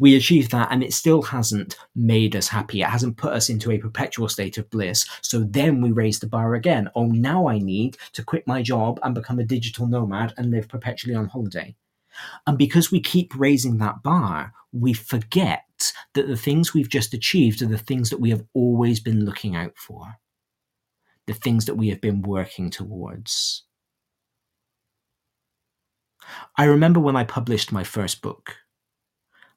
We 0.00 0.16
achieved 0.16 0.50
that, 0.50 0.68
and 0.72 0.82
it 0.82 0.92
still 0.92 1.22
hasn't 1.22 1.76
made 1.94 2.34
us 2.34 2.48
happy. 2.48 2.80
It 2.80 2.88
hasn't 2.88 3.18
put 3.18 3.32
us 3.32 3.48
into 3.48 3.70
a 3.70 3.78
perpetual 3.78 4.28
state 4.28 4.58
of 4.58 4.68
bliss. 4.70 5.06
So 5.20 5.40
then 5.40 5.80
we 5.80 5.92
raise 5.92 6.18
the 6.18 6.26
bar 6.26 6.54
again. 6.54 6.90
Oh, 6.96 7.06
now 7.06 7.46
I 7.46 7.58
need 7.58 7.98
to 8.14 8.24
quit 8.24 8.46
my 8.46 8.62
job 8.62 8.98
and 9.04 9.14
become 9.14 9.38
a 9.38 9.44
digital 9.44 9.86
nomad 9.86 10.34
and 10.36 10.50
live 10.50 10.68
perpetually 10.68 11.14
on 11.14 11.26
holiday. 11.28 11.76
And 12.46 12.58
because 12.58 12.90
we 12.90 13.00
keep 13.00 13.32
raising 13.36 13.78
that 13.78 14.02
bar, 14.02 14.52
we 14.72 14.92
forget 14.92 15.92
that 16.14 16.26
the 16.26 16.36
things 16.36 16.74
we've 16.74 16.88
just 16.88 17.14
achieved 17.14 17.62
are 17.62 17.66
the 17.66 17.78
things 17.78 18.10
that 18.10 18.20
we 18.20 18.30
have 18.30 18.44
always 18.54 18.98
been 19.00 19.24
looking 19.24 19.54
out 19.54 19.76
for 19.76 20.16
the 21.26 21.34
things 21.34 21.66
that 21.66 21.76
we 21.76 21.88
have 21.90 22.00
been 22.00 22.22
working 22.22 22.70
towards. 22.70 23.62
I 26.56 26.64
remember 26.64 26.98
when 26.98 27.14
I 27.16 27.24
published 27.24 27.70
my 27.70 27.84
first 27.84 28.20
book, 28.20 28.56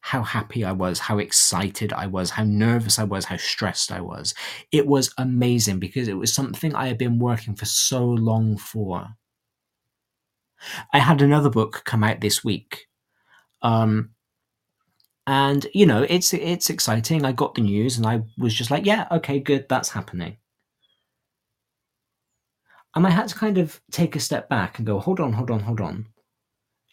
how 0.05 0.21
happy 0.21 0.65
I 0.65 0.73
was, 0.73 0.99
how 0.99 1.17
excited 1.17 1.93
I 1.93 2.07
was, 2.07 2.29
how 2.29 2.43
nervous 2.43 2.99
I 2.99 3.05
was, 3.05 3.23
how 3.23 3.37
stressed 3.37 3.89
I 3.89 4.01
was. 4.01 4.33
It 4.69 4.85
was 4.85 5.13
amazing 5.17 5.79
because 5.79 6.09
it 6.09 6.17
was 6.17 6.33
something 6.33 6.75
I 6.75 6.87
had 6.87 6.97
been 6.97 7.19
working 7.19 7.55
for 7.55 7.63
so 7.63 8.03
long 8.03 8.57
for. 8.57 9.07
I 10.91 10.99
had 10.99 11.21
another 11.21 11.49
book 11.49 11.83
come 11.85 12.03
out 12.03 12.19
this 12.19 12.43
week. 12.43 12.87
Um, 13.61 14.09
and 15.25 15.65
you 15.73 15.85
know, 15.85 16.05
it's 16.09 16.33
it's 16.33 16.69
exciting. 16.69 17.23
I 17.23 17.31
got 17.31 17.55
the 17.55 17.61
news 17.61 17.95
and 17.95 18.05
I 18.05 18.23
was 18.37 18.53
just 18.53 18.71
like, 18.71 18.85
yeah, 18.85 19.07
okay, 19.09 19.39
good, 19.39 19.67
that's 19.69 19.89
happening. 19.89 20.35
And 22.93 23.07
I 23.07 23.09
had 23.09 23.29
to 23.29 23.35
kind 23.35 23.57
of 23.57 23.79
take 23.89 24.17
a 24.17 24.19
step 24.19 24.49
back 24.49 24.77
and 24.79 24.85
go, 24.85 24.99
hold 24.99 25.21
on, 25.21 25.31
hold 25.31 25.49
on, 25.49 25.61
hold 25.61 25.79
on. 25.79 26.07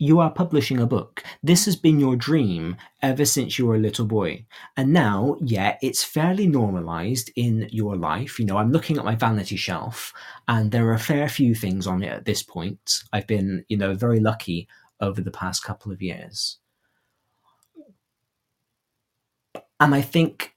You 0.03 0.19
are 0.21 0.31
publishing 0.31 0.81
a 0.81 0.87
book. 0.87 1.23
This 1.43 1.67
has 1.67 1.77
been 1.77 2.01
your 2.01 2.17
dream 2.17 2.79
ever 3.03 3.27
since 3.27 3.59
you 3.59 3.67
were 3.67 3.75
a 3.75 3.87
little 3.87 4.07
boy. 4.07 4.47
And 4.75 4.95
now, 4.95 5.37
yeah, 5.43 5.77
it's 5.83 6.03
fairly 6.03 6.47
normalized 6.47 7.31
in 7.37 7.69
your 7.71 7.97
life. 7.97 8.39
You 8.39 8.47
know, 8.47 8.57
I'm 8.57 8.73
looking 8.73 8.97
at 8.97 9.05
my 9.05 9.15
vanity 9.15 9.57
shelf 9.57 10.15
and 10.49 10.71
there 10.71 10.89
are 10.89 10.95
a 10.95 10.99
fair 10.99 11.29
few 11.29 11.55
things 11.55 11.87
on 11.87 12.03
it 12.03 12.11
at 12.11 12.25
this 12.25 12.43
point. 12.43 13.03
I've 13.13 13.27
been, 13.27 13.67
you 13.69 13.77
know, 13.77 13.93
very 13.93 14.21
lucky 14.21 14.69
over 15.03 15.21
the 15.21 15.31
past 15.31 15.65
couple 15.65 15.93
of 15.93 16.01
years. 16.01 16.57
And 19.79 19.95
I 19.95 20.01
think 20.01 20.57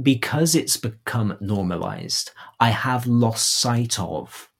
because 0.00 0.54
it's 0.54 0.76
become 0.76 1.36
normalized, 1.40 2.30
I 2.60 2.70
have 2.70 3.08
lost 3.08 3.58
sight 3.58 3.98
of 3.98 4.52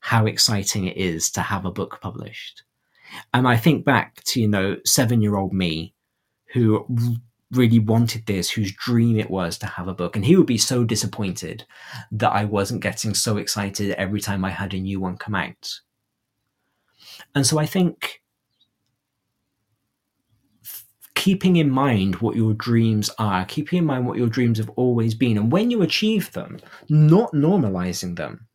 how 0.00 0.26
exciting 0.26 0.84
it 0.84 0.98
is 0.98 1.30
to 1.30 1.40
have 1.40 1.64
a 1.64 1.72
book 1.72 2.02
published. 2.02 2.64
And 3.32 3.46
I 3.46 3.56
think 3.56 3.84
back 3.84 4.22
to, 4.24 4.40
you 4.40 4.48
know, 4.48 4.76
seven 4.84 5.20
year 5.20 5.36
old 5.36 5.52
me 5.52 5.94
who 6.52 6.86
really 7.52 7.78
wanted 7.78 8.26
this, 8.26 8.50
whose 8.50 8.72
dream 8.72 9.18
it 9.18 9.30
was 9.30 9.58
to 9.58 9.66
have 9.66 9.88
a 9.88 9.94
book. 9.94 10.16
And 10.16 10.24
he 10.24 10.36
would 10.36 10.46
be 10.46 10.58
so 10.58 10.84
disappointed 10.84 11.64
that 12.12 12.32
I 12.32 12.44
wasn't 12.44 12.82
getting 12.82 13.14
so 13.14 13.36
excited 13.36 13.92
every 13.92 14.20
time 14.20 14.44
I 14.44 14.50
had 14.50 14.74
a 14.74 14.80
new 14.80 15.00
one 15.00 15.16
come 15.16 15.34
out. 15.34 15.80
And 17.34 17.46
so 17.46 17.58
I 17.58 17.66
think 17.66 18.22
keeping 21.14 21.56
in 21.56 21.70
mind 21.70 22.16
what 22.16 22.36
your 22.36 22.54
dreams 22.54 23.10
are, 23.18 23.44
keeping 23.46 23.78
in 23.78 23.84
mind 23.84 24.06
what 24.06 24.18
your 24.18 24.28
dreams 24.28 24.58
have 24.58 24.70
always 24.70 25.14
been, 25.14 25.36
and 25.36 25.50
when 25.50 25.70
you 25.70 25.82
achieve 25.82 26.30
them, 26.32 26.58
not 26.88 27.32
normalizing 27.32 28.16
them, 28.16 28.45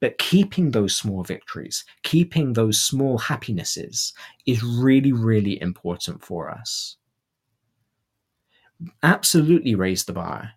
but 0.00 0.18
keeping 0.18 0.70
those 0.70 0.94
small 0.94 1.22
victories, 1.24 1.84
keeping 2.02 2.52
those 2.52 2.80
small 2.80 3.18
happinesses 3.18 4.12
is 4.46 4.62
really, 4.62 5.12
really 5.12 5.60
important 5.60 6.24
for 6.24 6.50
us. 6.50 6.96
Absolutely 9.02 9.74
raise 9.74 10.04
the 10.04 10.12
bar. 10.12 10.52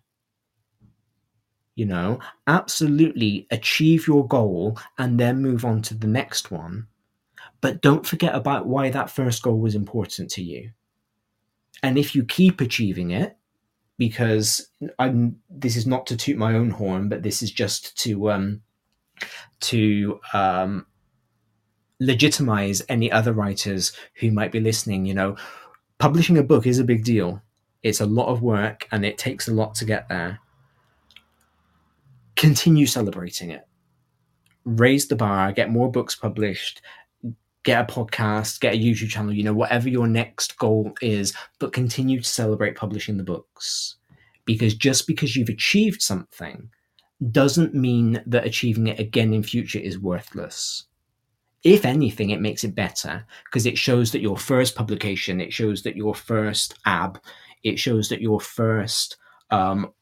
You 1.74 1.86
know, 1.86 2.20
absolutely 2.46 3.46
achieve 3.50 4.06
your 4.06 4.26
goal 4.28 4.78
and 4.98 5.18
then 5.18 5.42
move 5.42 5.64
on 5.64 5.82
to 5.82 5.94
the 5.94 6.06
next 6.06 6.50
one. 6.50 6.86
But 7.60 7.80
don't 7.80 8.06
forget 8.06 8.34
about 8.34 8.66
why 8.66 8.90
that 8.90 9.10
first 9.10 9.42
goal 9.42 9.58
was 9.58 9.74
important 9.74 10.30
to 10.32 10.42
you. 10.42 10.70
And 11.82 11.98
if 11.98 12.14
you 12.14 12.24
keep 12.24 12.60
achieving 12.60 13.10
it, 13.10 13.36
because 13.98 14.68
I'm 14.98 15.36
this 15.48 15.76
is 15.76 15.86
not 15.86 16.06
to 16.08 16.16
toot 16.16 16.36
my 16.36 16.54
own 16.54 16.70
horn, 16.70 17.08
but 17.08 17.22
this 17.22 17.42
is 17.42 17.50
just 17.50 17.96
to 17.98 18.30
um, 18.30 18.62
to 19.60 20.20
um, 20.32 20.86
legitimize 22.00 22.82
any 22.88 23.10
other 23.10 23.32
writers 23.32 23.92
who 24.14 24.30
might 24.30 24.52
be 24.52 24.60
listening. 24.60 25.06
You 25.06 25.14
know, 25.14 25.36
publishing 25.98 26.38
a 26.38 26.42
book 26.42 26.66
is 26.66 26.78
a 26.78 26.84
big 26.84 27.04
deal. 27.04 27.42
It's 27.82 28.00
a 28.00 28.06
lot 28.06 28.28
of 28.28 28.42
work 28.42 28.86
and 28.92 29.04
it 29.04 29.18
takes 29.18 29.48
a 29.48 29.54
lot 29.54 29.74
to 29.76 29.84
get 29.84 30.08
there. 30.08 30.38
Continue 32.36 32.86
celebrating 32.86 33.50
it. 33.50 33.66
Raise 34.64 35.08
the 35.08 35.16
bar, 35.16 35.52
get 35.52 35.70
more 35.70 35.90
books 35.90 36.14
published, 36.14 36.80
get 37.64 37.88
a 37.88 37.92
podcast, 37.92 38.60
get 38.60 38.74
a 38.74 38.78
YouTube 38.78 39.08
channel, 39.08 39.32
you 39.32 39.42
know, 39.42 39.52
whatever 39.52 39.88
your 39.88 40.06
next 40.06 40.56
goal 40.58 40.92
is, 41.02 41.34
but 41.58 41.72
continue 41.72 42.20
to 42.20 42.28
celebrate 42.28 42.76
publishing 42.76 43.16
the 43.16 43.24
books. 43.24 43.96
Because 44.44 44.74
just 44.74 45.06
because 45.06 45.36
you've 45.36 45.48
achieved 45.48 46.02
something 46.02 46.68
doesn't 47.30 47.74
mean 47.74 48.22
that 48.26 48.46
achieving 48.46 48.88
it 48.88 48.98
again 48.98 49.32
in 49.32 49.42
future 49.42 49.78
is 49.78 49.98
worthless. 49.98 50.84
If 51.62 51.84
anything, 51.84 52.30
it 52.30 52.40
makes 52.40 52.64
it 52.64 52.74
better 52.74 53.24
because 53.44 53.66
it 53.66 53.78
shows 53.78 54.10
that 54.12 54.22
your 54.22 54.36
first 54.36 54.74
publication, 54.74 55.40
it 55.40 55.52
shows 55.52 55.82
that 55.82 55.96
your 55.96 56.14
first 56.14 56.74
ab, 56.84 57.20
it 57.62 57.78
shows 57.78 58.08
that 58.08 58.20
your 58.20 58.40
first 58.40 59.16
um, 59.50 59.92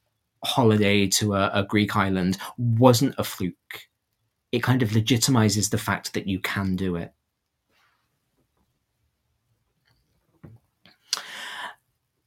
holiday 0.42 1.06
to 1.06 1.34
a, 1.34 1.50
a 1.52 1.64
Greek 1.64 1.96
island 1.96 2.38
wasn't 2.56 3.14
a 3.18 3.24
fluke. 3.24 3.88
It 4.52 4.62
kind 4.62 4.82
of 4.82 4.90
legitimizes 4.90 5.70
the 5.70 5.78
fact 5.78 6.14
that 6.14 6.26
you 6.26 6.40
can 6.40 6.76
do 6.76 6.96
it. 6.96 7.12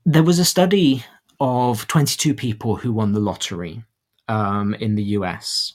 There 0.05 0.23
was 0.23 0.37
a 0.37 0.45
study 0.45 1.03
of 1.39 1.87
22 1.87 2.33
people 2.35 2.75
who 2.75 2.93
won 2.93 3.13
the 3.13 3.19
lottery 3.19 3.83
um, 4.27 4.73
in 4.75 4.95
the 4.95 5.03
US. 5.03 5.73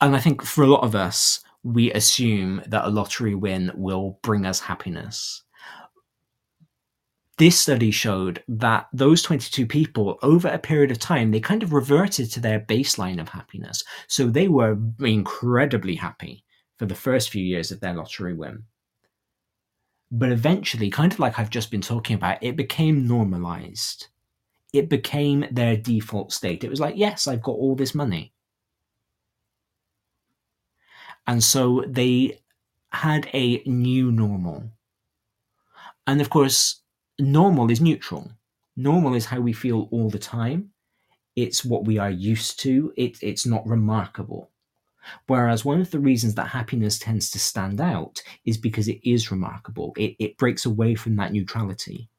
And 0.00 0.16
I 0.16 0.20
think 0.20 0.42
for 0.42 0.64
a 0.64 0.68
lot 0.68 0.82
of 0.82 0.94
us, 0.94 1.40
we 1.62 1.92
assume 1.92 2.62
that 2.66 2.86
a 2.86 2.90
lottery 2.90 3.34
win 3.34 3.70
will 3.74 4.18
bring 4.22 4.46
us 4.46 4.60
happiness. 4.60 5.42
This 7.36 7.58
study 7.58 7.90
showed 7.90 8.42
that 8.48 8.88
those 8.92 9.22
22 9.22 9.66
people, 9.66 10.18
over 10.22 10.48
a 10.48 10.58
period 10.58 10.90
of 10.90 10.98
time, 10.98 11.30
they 11.30 11.40
kind 11.40 11.62
of 11.62 11.72
reverted 11.72 12.30
to 12.32 12.40
their 12.40 12.60
baseline 12.60 13.18
of 13.18 13.30
happiness. 13.30 13.82
So 14.08 14.26
they 14.26 14.46
were 14.46 14.78
incredibly 15.00 15.94
happy 15.94 16.44
for 16.78 16.84
the 16.84 16.94
first 16.94 17.30
few 17.30 17.42
years 17.42 17.70
of 17.70 17.80
their 17.80 17.94
lottery 17.94 18.34
win. 18.34 18.64
But 20.10 20.32
eventually, 20.32 20.90
kind 20.90 21.12
of 21.12 21.18
like 21.18 21.38
I've 21.38 21.48
just 21.48 21.70
been 21.70 21.80
talking 21.80 22.16
about, 22.16 22.42
it 22.42 22.56
became 22.56 23.06
normalized. 23.06 24.08
It 24.72 24.88
became 24.88 25.46
their 25.50 25.76
default 25.76 26.32
state. 26.32 26.64
It 26.64 26.70
was 26.70 26.80
like, 26.80 26.96
yes, 26.96 27.26
I've 27.26 27.42
got 27.42 27.52
all 27.52 27.74
this 27.74 27.94
money. 27.94 28.32
And 31.26 31.42
so 31.42 31.84
they 31.86 32.40
had 32.92 33.28
a 33.32 33.62
new 33.66 34.10
normal. 34.10 34.64
And 36.06 36.20
of 36.20 36.30
course, 36.30 36.82
normal 37.18 37.70
is 37.70 37.80
neutral. 37.80 38.30
Normal 38.76 39.14
is 39.14 39.26
how 39.26 39.40
we 39.40 39.52
feel 39.52 39.88
all 39.92 40.10
the 40.10 40.18
time. 40.18 40.70
It's 41.36 41.64
what 41.64 41.84
we 41.84 41.98
are 41.98 42.10
used 42.10 42.60
to. 42.60 42.92
It, 42.96 43.18
it's 43.22 43.46
not 43.46 43.66
remarkable. 43.66 44.50
Whereas 45.28 45.64
one 45.64 45.80
of 45.80 45.90
the 45.90 45.98
reasons 45.98 46.34
that 46.34 46.48
happiness 46.48 46.98
tends 46.98 47.30
to 47.30 47.38
stand 47.38 47.80
out 47.80 48.22
is 48.44 48.58
because 48.58 48.88
it 48.88 49.00
is 49.08 49.30
remarkable. 49.30 49.94
It, 49.96 50.16
it 50.18 50.36
breaks 50.36 50.66
away 50.66 50.94
from 50.94 51.16
that 51.16 51.32
neutrality. 51.32 52.09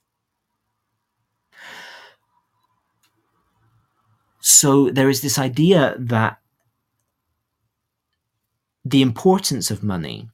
So 4.42 4.90
there 4.90 5.10
is 5.10 5.22
this 5.22 5.40
idea 5.40 5.96
that 5.98 6.40
the 8.84 9.02
importance 9.02 9.70
of 9.70 9.84
money, 9.84 10.30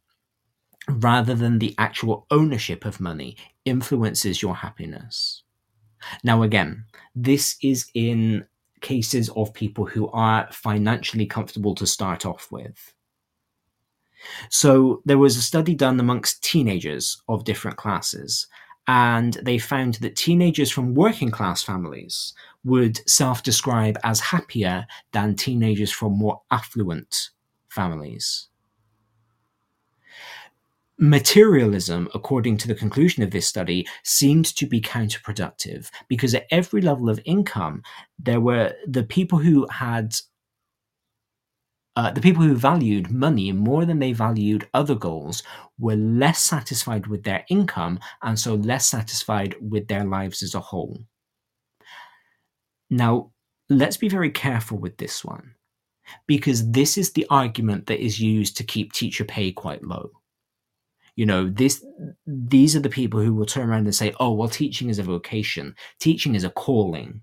rather 0.89 1.35
than 1.35 1.59
the 1.59 1.75
actual 1.77 2.25
ownership 2.31 2.85
of 2.85 3.01
money, 3.01 3.35
influences 3.65 4.41
your 4.41 4.55
happiness. 4.55 5.43
Now, 6.23 6.43
again, 6.43 6.85
this 7.13 7.57
is 7.61 7.91
in 7.93 8.45
cases 8.79 9.29
of 9.29 9.53
people 9.53 9.85
who 9.85 10.07
are 10.09 10.47
financially 10.51 11.25
comfortable 11.25 11.75
to 11.75 11.85
start 11.85 12.25
off 12.25 12.47
with. 12.51 12.93
So 14.49 15.01
there 15.05 15.17
was 15.17 15.35
a 15.35 15.41
study 15.41 15.75
done 15.75 15.99
amongst 15.99 16.43
teenagers 16.43 17.21
of 17.27 17.43
different 17.43 17.77
classes, 17.77 18.47
and 18.87 19.33
they 19.43 19.57
found 19.57 19.95
that 19.95 20.15
teenagers 20.15 20.71
from 20.71 20.95
working 20.95 21.29
class 21.29 21.61
families 21.61 22.33
would 22.63 23.07
self 23.09 23.43
describe 23.43 23.97
as 24.03 24.19
happier 24.19 24.85
than 25.11 25.35
teenagers 25.35 25.91
from 25.91 26.17
more 26.17 26.41
affluent 26.51 27.29
families. 27.69 28.47
Materialism, 30.99 32.09
according 32.15 32.57
to 32.57 32.67
the 32.67 32.73
conclusion 32.73 33.21
of 33.21 33.29
this 33.29 33.45
study, 33.45 33.85
seemed 34.03 34.45
to 34.45 34.65
be 34.65 34.81
counterproductive 34.81 35.89
because 36.07 36.33
at 36.33 36.47
every 36.49 36.81
level 36.81 37.07
of 37.07 37.19
income, 37.23 37.83
there 38.17 38.41
were 38.41 38.73
the 38.87 39.03
people 39.03 39.37
who 39.37 39.67
had 39.69 40.15
uh, 41.97 42.11
the 42.11 42.21
people 42.21 42.43
who 42.43 42.53
valued 42.53 43.09
money 43.09 43.51
more 43.51 43.83
than 43.83 43.97
they 43.97 44.13
valued 44.13 44.69
other 44.75 44.93
goals 44.93 45.41
were 45.79 45.95
less 45.95 46.39
satisfied 46.39 47.07
with 47.07 47.23
their 47.23 47.43
income 47.49 47.99
and 48.21 48.39
so 48.39 48.53
less 48.53 48.87
satisfied 48.87 49.55
with 49.59 49.87
their 49.87 50.05
lives 50.05 50.43
as 50.43 50.53
a 50.53 50.59
whole. 50.59 50.99
Now, 52.91 53.31
let's 53.67 53.97
be 53.97 54.09
very 54.09 54.29
careful 54.29 54.77
with 54.77 54.97
this 54.97 55.25
one 55.25 55.55
because 56.27 56.69
this 56.69 56.99
is 56.99 57.13
the 57.13 57.25
argument 57.31 57.87
that 57.87 57.99
is 57.99 58.19
used 58.19 58.57
to 58.57 58.63
keep 58.63 58.93
teacher 58.93 59.25
pay 59.25 59.51
quite 59.51 59.83
low. 59.83 60.11
You 61.15 61.25
know 61.25 61.49
this 61.49 61.83
these 62.27 62.75
are 62.75 62.79
the 62.79 62.89
people 62.89 63.19
who 63.19 63.33
will 63.33 63.47
turn 63.47 63.71
around 63.71 63.85
and 63.85 63.95
say 63.95 64.13
oh 64.19 64.33
well 64.33 64.47
teaching 64.47 64.89
is 64.89 64.99
a 64.99 65.03
vocation. 65.03 65.75
Teaching 65.99 66.35
is 66.35 66.43
a 66.43 66.51
calling 66.51 67.21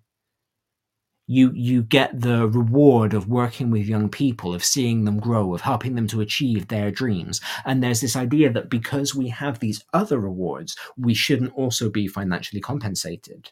you 1.27 1.53
you 1.55 1.83
get 1.83 2.20
the 2.20 2.49
reward 2.49 3.14
of 3.14 3.29
working 3.29 3.70
with 3.70 3.87
young 3.89 4.09
people 4.09 4.55
of 4.55 4.64
seeing 4.64 5.05
them 5.05 5.18
grow 5.18 5.55
of 5.55 5.62
helping 5.62 5.95
them 5.95 6.07
to 6.09 6.20
achieve 6.20 6.68
their 6.68 6.91
dreams. 6.91 7.41
And 7.64 7.83
there's 7.83 8.01
this 8.01 8.16
idea 8.16 8.53
that 8.53 8.70
because 8.70 9.14
we 9.14 9.29
have 9.29 9.59
these 9.59 9.83
other 9.93 10.18
rewards 10.18 10.77
we 10.97 11.14
shouldn't 11.14 11.55
also 11.55 11.89
be 11.91 12.07
financially 12.09 12.61
compensated. 12.61 13.51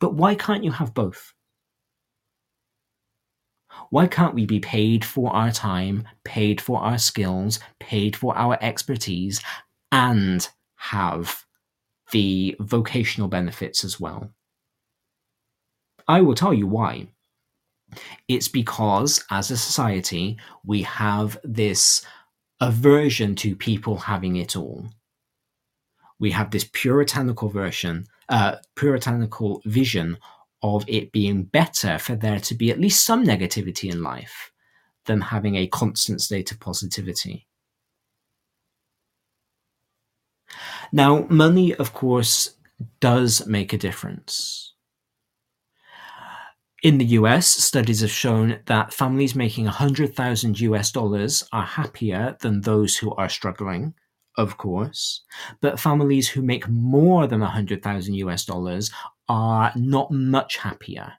But 0.00 0.14
why 0.14 0.34
can't 0.34 0.64
you 0.64 0.72
have 0.72 0.94
both? 0.94 1.32
Why 3.90 4.06
can't 4.06 4.34
we 4.34 4.46
be 4.46 4.60
paid 4.60 5.04
for 5.04 5.32
our 5.32 5.50
time, 5.52 6.06
paid 6.24 6.60
for 6.60 6.80
our 6.80 6.98
skills, 6.98 7.58
paid 7.78 8.16
for 8.16 8.36
our 8.36 8.58
expertise, 8.60 9.40
and 9.92 10.48
have 10.76 11.44
the 12.12 12.56
vocational 12.60 13.28
benefits 13.28 13.84
as 13.84 14.00
well? 14.00 14.32
I 16.08 16.20
will 16.20 16.34
tell 16.34 16.54
you 16.54 16.66
why. 16.66 17.08
It's 18.28 18.48
because, 18.48 19.24
as 19.30 19.50
a 19.50 19.56
society, 19.56 20.38
we 20.64 20.82
have 20.82 21.38
this 21.42 22.04
aversion 22.60 23.34
to 23.36 23.56
people 23.56 23.96
having 23.96 24.36
it 24.36 24.54
all. 24.56 24.90
We 26.18 26.30
have 26.32 26.50
this 26.50 26.68
puritanical 26.72 27.48
version, 27.48 28.06
uh, 28.28 28.56
puritanical 28.76 29.62
vision 29.64 30.18
of 30.62 30.84
it 30.86 31.10
being 31.10 31.44
better 31.44 31.98
for 31.98 32.14
there 32.14 32.38
to 32.40 32.54
be 32.54 32.70
at 32.70 32.78
least 32.78 33.04
some 33.04 33.24
negativity 33.24 33.90
in 33.90 34.02
life 34.02 34.52
than 35.06 35.20
having 35.22 35.56
a 35.56 35.66
constant 35.66 36.20
state 36.20 36.52
of 36.52 36.60
positivity. 36.60 37.46
Now, 40.92 41.26
money, 41.30 41.74
of 41.74 41.94
course, 41.94 42.56
does 43.00 43.46
make 43.46 43.72
a 43.72 43.78
difference. 43.78 44.74
In 46.82 46.96
the 46.96 47.04
US, 47.20 47.46
studies 47.46 48.00
have 48.00 48.10
shown 48.10 48.60
that 48.64 48.94
families 48.94 49.34
making 49.34 49.66
100,000 49.66 50.60
US 50.60 50.90
dollars 50.90 51.46
are 51.52 51.66
happier 51.66 52.38
than 52.40 52.62
those 52.62 52.96
who 52.96 53.14
are 53.16 53.28
struggling, 53.28 53.92
of 54.38 54.56
course, 54.56 55.22
but 55.60 55.78
families 55.78 56.30
who 56.30 56.40
make 56.40 56.66
more 56.70 57.26
than 57.26 57.40
100,000 57.40 58.14
US 58.14 58.46
dollars 58.46 58.90
are 59.28 59.72
not 59.76 60.10
much 60.10 60.56
happier. 60.56 61.12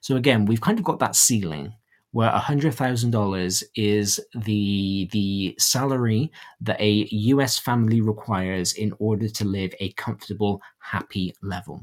So 0.00 0.14
again, 0.14 0.44
we've 0.44 0.60
kind 0.60 0.78
of 0.78 0.84
got 0.84 1.00
that 1.00 1.16
ceiling 1.16 1.74
where 2.12 2.30
$100,000 2.30 3.62
is 3.74 4.20
the 4.36 5.08
the 5.10 5.56
salary 5.58 6.30
that 6.60 6.80
a 6.80 7.08
US 7.10 7.58
family 7.58 8.00
requires 8.00 8.74
in 8.74 8.92
order 9.00 9.28
to 9.28 9.44
live 9.44 9.74
a 9.80 9.90
comfortable, 9.94 10.62
happy 10.78 11.34
level. 11.42 11.82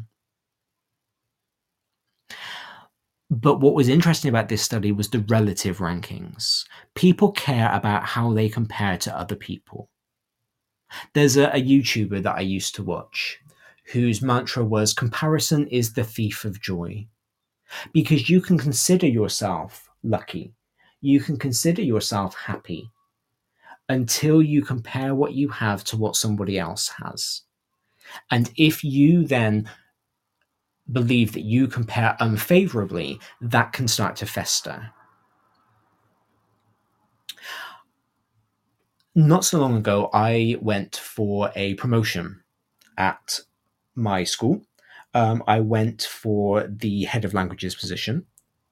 But 3.30 3.62
what 3.62 3.74
was 3.74 3.90
interesting 3.90 4.30
about 4.30 4.50
this 4.50 4.62
study 4.62 4.92
was 4.92 5.10
the 5.10 5.20
relative 5.20 5.80
rankings. 5.80 6.66
People 6.94 7.32
care 7.32 7.72
about 7.74 8.04
how 8.04 8.32
they 8.32 8.48
compare 8.48 8.98
to 9.00 9.18
other 9.18 9.36
people. 9.36 9.90
There's 11.14 11.38
a, 11.38 11.48
a 11.48 11.62
YouTuber 11.62 12.22
that 12.24 12.36
I 12.36 12.42
used 12.42 12.76
to 12.76 12.84
watch 12.84 13.40
whose 13.92 14.22
mantra 14.22 14.64
was 14.64 14.94
comparison 14.94 15.68
is 15.68 15.94
the 15.94 16.04
thief 16.04 16.46
of 16.46 16.62
joy. 16.62 17.08
Because 17.92 18.30
you 18.30 18.40
can 18.40 18.58
consider 18.58 19.08
yourself 19.08 19.90
lucky, 20.04 20.54
you 21.02 21.20
can 21.20 21.38
consider 21.38 21.82
yourself 21.82 22.36
happy 22.36 22.92
until 23.90 24.42
you 24.42 24.64
compare 24.64 25.16
what 25.16 25.34
you 25.34 25.50
have 25.50 25.84
to 25.86 25.98
what 25.98 26.16
somebody 26.16 26.60
else 26.60 26.92
has. 27.04 27.42
And 28.30 28.52
if 28.56 28.84
you 28.84 29.26
then 29.26 29.70
believe 30.92 31.34
that 31.34 31.44
you 31.44 31.68
compare 31.68 32.16
unfavorably, 32.20 33.20
that 33.42 33.74
can 33.74 33.88
start 33.88 34.16
to 34.18 34.26
fester. 34.26 34.92
not 39.16 39.46
so 39.46 39.60
long 39.60 39.78
ago, 39.78 40.10
I 40.14 40.58
went 40.62 40.96
for 40.96 41.52
a 41.56 41.76
promotion 41.76 42.42
at 42.98 43.40
my 43.96 44.24
school. 44.24 44.66
Um, 45.14 45.44
I 45.48 45.60
went 45.60 46.04
for 46.04 46.68
the 46.68 47.04
head 47.04 47.24
of 47.24 47.34
languages 47.34 47.76
position 47.76 48.26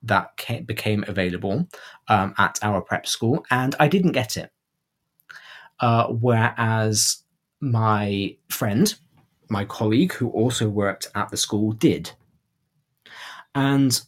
that 0.04 0.36
came, 0.38 0.64
became 0.64 1.06
available 1.08 1.68
um, 2.08 2.34
at 2.40 2.58
our 2.64 2.82
prep 2.82 3.06
school, 3.06 3.46
and 3.52 3.76
I 3.80 3.88
didn't 3.88 4.14
get 4.14 4.36
it. 4.36 4.52
Uh, 5.80 6.08
whereas 6.08 7.24
my 7.60 8.36
friend, 8.50 8.94
my 9.52 9.66
colleague 9.66 10.14
who 10.14 10.30
also 10.30 10.70
worked 10.70 11.08
at 11.14 11.30
the 11.30 11.38
school, 11.38 11.74
did. 11.74 12.12
And 13.54 14.02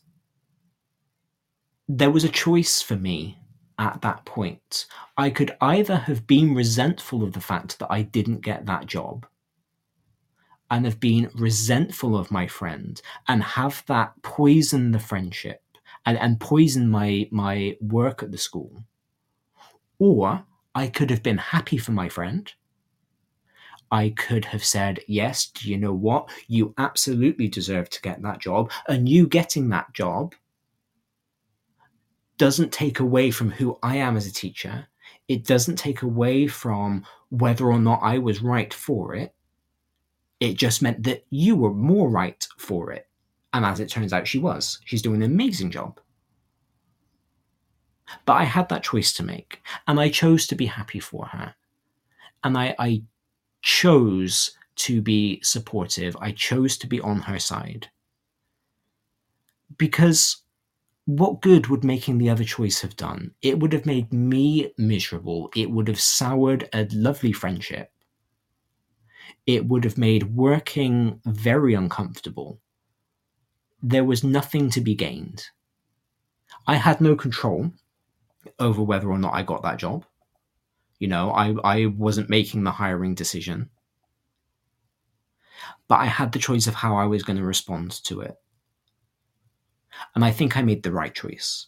there 1.88 2.12
was 2.12 2.24
a 2.24 2.30
choice 2.30 2.82
for 2.82 2.96
me 2.96 3.38
at 3.78 4.02
that 4.02 4.26
point. 4.26 4.86
I 5.18 5.30
could 5.30 5.56
either 5.62 5.98
have 5.98 6.26
been 6.26 6.56
resentful 6.56 7.24
of 7.24 7.34
the 7.34 7.42
fact 7.42 7.80
that 7.80 7.92
I 7.92 8.02
didn't 8.02 8.42
get 8.42 8.66
that 8.66 8.86
job 8.86 9.28
and 10.72 10.86
have 10.86 11.00
been 11.00 11.30
resentful 11.36 12.18
of 12.18 12.32
my 12.32 12.48
friend 12.48 13.02
and 13.28 13.44
have 13.44 13.84
that 13.88 14.14
poison 14.22 14.92
the 14.92 15.00
friendship 15.00 15.62
and, 16.06 16.18
and 16.18 16.40
poison 16.40 16.90
my 16.90 17.28
my 17.32 17.78
work 17.82 18.24
at 18.24 18.32
the 18.32 18.38
school. 18.38 18.84
Or 20.00 20.46
I 20.74 20.88
could 20.88 21.10
have 21.10 21.22
been 21.22 21.38
happy 21.38 21.78
for 21.78 21.92
my 21.92 22.10
friend. 22.10 22.52
I 23.94 24.10
could 24.10 24.46
have 24.46 24.66
said, 24.66 25.02
Yes, 25.08 25.46
do 25.46 25.70
you 25.70 25.78
know 25.78 25.94
what? 25.94 26.28
You 26.48 26.74
absolutely 26.80 27.48
deserve 27.48 27.92
to 27.92 28.02
get 28.02 28.24
that 28.24 28.40
job. 28.40 28.72
And 28.88 29.08
you 29.08 29.28
getting 29.28 29.70
that 29.70 29.94
job 29.94 30.34
doesn't 32.40 32.74
take 32.74 33.00
away 33.00 33.30
from 33.30 33.52
who 33.52 33.78
I 33.84 33.98
am 33.98 34.18
as 34.18 34.26
a 34.26 34.34
teacher. 34.34 34.88
It 35.28 35.46
doesn't 35.46 35.76
take 35.76 36.02
away 36.02 36.48
from 36.48 37.06
whether 37.30 37.68
or 37.68 37.78
not 37.78 38.00
I 38.02 38.18
was 38.18 38.42
right 38.42 38.74
for 38.74 39.14
it. 39.14 39.36
It 40.40 40.56
just 40.56 40.82
meant 40.82 41.04
that 41.04 41.26
you 41.30 41.56
were 41.56 41.74
more 41.74 42.10
right 42.10 42.46
for 42.58 42.92
it. 42.92 43.08
And 43.54 43.64
as 43.64 43.80
it 43.80 43.90
turns 43.90 44.12
out, 44.12 44.28
she 44.28 44.40
was. 44.40 44.80
She's 44.86 45.04
doing 45.04 45.22
an 45.22 45.32
amazing 45.32 45.70
job. 45.70 46.00
But 48.26 48.34
I 48.34 48.46
had 48.46 48.70
that 48.70 48.84
choice 48.84 49.14
to 49.14 49.24
make, 49.24 49.62
and 49.88 50.00
I 50.00 50.10
chose 50.10 50.48
to 50.48 50.56
be 50.56 50.66
happy 50.66 51.00
for 51.00 51.28
her. 51.28 51.54
And 52.44 52.58
I, 52.58 52.76
I 52.80 53.04
chose 53.64 54.56
to 54.76 55.02
be 55.02 55.42
supportive. 55.42 56.16
I 56.20 56.32
chose 56.32 56.78
to 56.78 56.88
be 56.88 57.02
on 57.02 57.22
her 57.22 57.40
side. 57.40 57.90
Because 59.78 60.44
what 61.06 61.42
good 61.42 61.68
would 61.68 61.84
making 61.84 62.18
the 62.18 62.30
other 62.30 62.44
choice 62.44 62.82
have 62.82 62.96
done? 62.96 63.32
It 63.42 63.60
would 63.60 63.74
have 63.74 63.86
made 63.86 64.14
me 64.14 64.72
miserable. 64.78 65.50
It 65.56 65.72
would 65.72 65.88
have 65.88 66.00
soured 66.00 66.70
a 66.74 66.88
lovely 66.92 67.32
friendship. 67.32 67.92
It 69.46 69.66
would 69.66 69.84
have 69.84 69.98
made 69.98 70.36
working 70.36 71.20
very 71.26 71.74
uncomfortable. 71.74 72.60
There 73.82 74.06
was 74.06 74.24
nothing 74.24 74.70
to 74.72 74.82
be 74.82 74.96
gained. 74.96 75.48
I 76.68 76.76
had 76.76 77.02
no 77.02 77.16
control 77.16 77.72
over 78.60 78.82
whether 78.82 79.10
or 79.10 79.18
not 79.18 79.34
I 79.34 79.44
got 79.44 79.64
that 79.64 79.80
job. 79.80 80.06
You 81.04 81.10
know, 81.10 81.32
I, 81.32 81.54
I 81.66 81.86
wasn't 81.88 82.30
making 82.30 82.64
the 82.64 82.72
hiring 82.72 83.14
decision. 83.14 83.70
But 85.90 85.96
I 85.96 86.06
had 86.06 86.32
the 86.32 86.40
choice 86.40 86.66
of 86.66 86.76
how 86.76 86.96
I 86.96 87.08
was 87.08 87.24
going 87.24 87.36
to 87.36 87.44
respond 87.44 87.92
to 88.06 88.22
it. 88.22 88.38
And 90.16 90.24
I 90.24 90.32
think 90.32 90.56
I 90.56 90.62
made 90.62 90.82
the 90.82 90.94
right 90.94 91.14
choice 91.14 91.68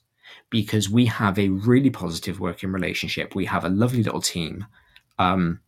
because 0.50 0.90
we 0.90 1.08
have 1.08 1.38
a 1.38 1.50
really 1.50 1.90
positive 1.90 2.40
working 2.40 2.72
relationship. 2.72 3.36
We 3.36 3.44
have 3.44 3.66
a 3.66 3.70
lovely 3.70 4.04
little 4.04 4.22
team 4.22 4.68
um, 5.20 5.60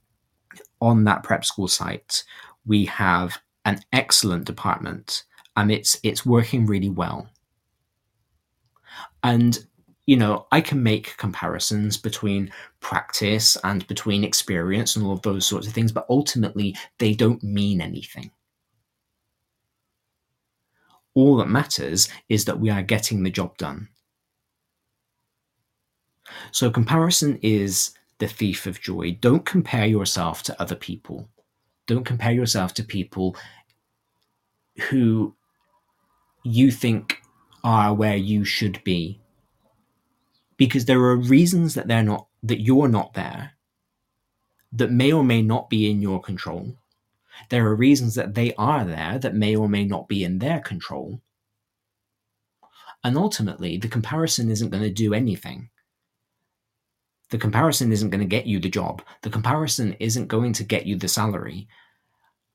on 0.80 1.04
that 1.04 1.24
prep 1.24 1.44
school 1.44 1.68
site. 1.68 2.24
We 2.66 2.86
have 2.86 3.38
an 3.66 3.82
excellent 3.92 4.46
department 4.46 5.26
and 5.58 5.74
it's 5.74 6.00
it's 6.04 6.26
working 6.26 6.68
really 6.68 6.90
well. 6.90 7.28
And 9.24 9.60
you 10.06 10.16
know, 10.16 10.48
I 10.54 10.62
can 10.62 10.82
make 10.82 11.18
comparisons 11.18 11.98
between 11.98 12.50
practice 12.88 13.58
and 13.66 13.86
between 13.88 14.24
experience 14.24 14.96
and 14.96 15.06
all 15.06 15.12
of 15.12 15.22
those 15.22 15.46
sorts 15.46 15.68
of 15.68 15.74
things, 15.74 15.92
but 15.92 16.06
ultimately 16.10 16.74
they 17.00 17.14
don't 17.14 17.44
mean 17.44 17.82
anything. 17.82 18.32
All 21.14 21.36
that 21.36 21.50
matters 21.50 22.08
is 22.30 22.46
that 22.46 22.62
we 22.62 22.70
are 22.70 22.82
getting 22.82 23.24
the 23.24 23.30
job 23.30 23.58
done. 23.58 23.90
So, 26.52 26.72
comparison 26.72 27.38
is 27.42 27.92
the 28.20 28.28
thief 28.28 28.66
of 28.66 28.80
joy. 28.80 29.18
Don't 29.20 29.46
compare 29.46 29.86
yourself 29.86 30.42
to 30.44 30.62
other 30.62 30.76
people. 30.76 31.28
Don't 31.88 32.06
compare 32.06 32.32
yourself 32.32 32.74
to 32.76 32.84
people 32.84 33.36
who 34.90 35.36
you 36.46 36.72
think 36.72 37.22
are 37.66 37.94
where 37.94 38.16
you 38.16 38.46
should 38.46 38.82
be. 38.86 39.20
Because 40.56 40.86
there 40.86 41.02
are 41.02 41.18
reasons 41.18 41.74
that 41.76 41.90
they're 41.90 42.02
not, 42.02 42.28
that 42.48 42.62
you're 42.62 42.88
not 42.88 43.14
there, 43.14 43.52
that 44.74 44.92
may 44.92 45.12
or 45.12 45.24
may 45.24 45.42
not 45.42 45.70
be 45.70 45.90
in 45.90 46.02
your 46.02 46.22
control. 46.22 46.76
There 47.50 47.68
are 47.68 47.76
reasons 47.76 48.16
that 48.16 48.34
they 48.34 48.54
are 48.56 48.84
there 48.84 49.20
that 49.20 49.36
may 49.36 49.56
or 49.56 49.70
may 49.70 49.86
not 49.86 50.08
be 50.08 50.24
in 50.24 50.40
their 50.40 50.60
control. 50.60 51.22
And 53.04 53.18
ultimately, 53.18 53.78
the 53.78 53.88
comparison 53.88 54.50
isn't 54.50 54.70
going 54.70 54.84
to 54.84 54.90
do 54.90 55.14
anything. 55.14 55.70
The 57.30 57.38
comparison 57.38 57.92
isn't 57.92 58.10
going 58.10 58.22
to 58.22 58.26
get 58.26 58.48
you 58.48 58.60
the 58.60 58.70
job. 58.70 59.02
The 59.22 59.30
comparison 59.30 59.96
isn't 60.00 60.28
going 60.28 60.54
to 60.54 60.64
get 60.64 60.86
you 60.86 60.96
the 60.96 61.08
salary. 61.08 61.68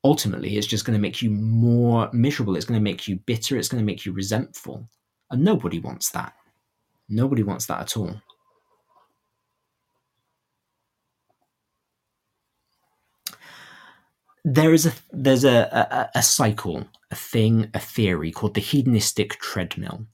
Ultimately, 0.02 0.56
it's 0.56 0.66
just 0.66 0.84
going 0.84 0.96
to 0.96 1.00
make 1.00 1.22
you 1.22 1.30
more 1.30 2.10
miserable. 2.12 2.56
It's 2.56 2.64
going 2.64 2.80
to 2.80 2.84
make 2.84 3.06
you 3.06 3.16
bitter. 3.16 3.56
It's 3.56 3.68
going 3.68 3.80
to 3.80 3.86
make 3.86 4.04
you 4.04 4.12
resentful. 4.12 4.88
And 5.30 5.44
nobody 5.44 5.78
wants 5.78 6.10
that. 6.10 6.32
Nobody 7.08 7.42
wants 7.42 7.66
that 7.66 7.80
at 7.80 7.96
all. 7.96 8.20
There 14.44 14.72
is 14.72 14.86
a 14.86 14.92
there's 15.12 15.44
a, 15.44 16.10
a, 16.14 16.18
a 16.18 16.22
cycle, 16.22 16.88
a 17.10 17.14
thing, 17.14 17.70
a 17.74 17.78
theory 17.78 18.32
called 18.32 18.54
the 18.54 18.60
hedonistic 18.60 19.38
treadmill, 19.38 20.06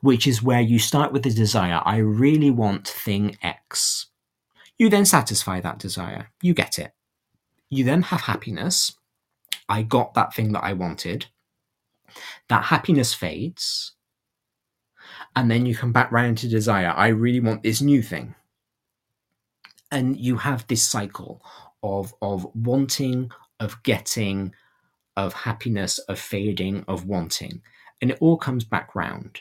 which 0.00 0.26
is 0.26 0.42
where 0.42 0.60
you 0.60 0.78
start 0.78 1.12
with 1.12 1.22
the 1.22 1.30
desire, 1.30 1.80
I 1.84 1.98
really 1.98 2.50
want 2.50 2.86
thing 2.86 3.36
X. 3.42 4.06
You 4.78 4.88
then 4.88 5.04
satisfy 5.04 5.60
that 5.60 5.78
desire. 5.78 6.30
You 6.42 6.54
get 6.54 6.78
it. 6.78 6.92
You 7.70 7.84
then 7.84 8.02
have 8.02 8.22
happiness. 8.22 8.94
I 9.68 9.82
got 9.82 10.14
that 10.14 10.34
thing 10.34 10.52
that 10.52 10.64
I 10.64 10.72
wanted. 10.72 11.26
That 12.48 12.64
happiness 12.64 13.12
fades. 13.12 13.92
And 15.34 15.50
then 15.50 15.66
you 15.66 15.74
come 15.74 15.92
back 15.92 16.12
round 16.12 16.38
to 16.38 16.48
desire. 16.48 16.92
I 16.94 17.08
really 17.08 17.40
want 17.40 17.62
this 17.62 17.80
new 17.80 18.02
thing. 18.02 18.34
And 19.90 20.16
you 20.16 20.36
have 20.36 20.66
this 20.66 20.82
cycle 20.82 21.42
of 21.82 22.14
of 22.22 22.46
wanting, 22.54 23.30
of 23.60 23.82
getting, 23.82 24.54
of 25.16 25.32
happiness, 25.32 25.98
of 25.98 26.18
fading, 26.18 26.84
of 26.88 27.06
wanting. 27.06 27.62
And 28.00 28.10
it 28.10 28.18
all 28.20 28.36
comes 28.36 28.64
back 28.64 28.94
round. 28.94 29.40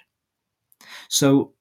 So 1.10 1.54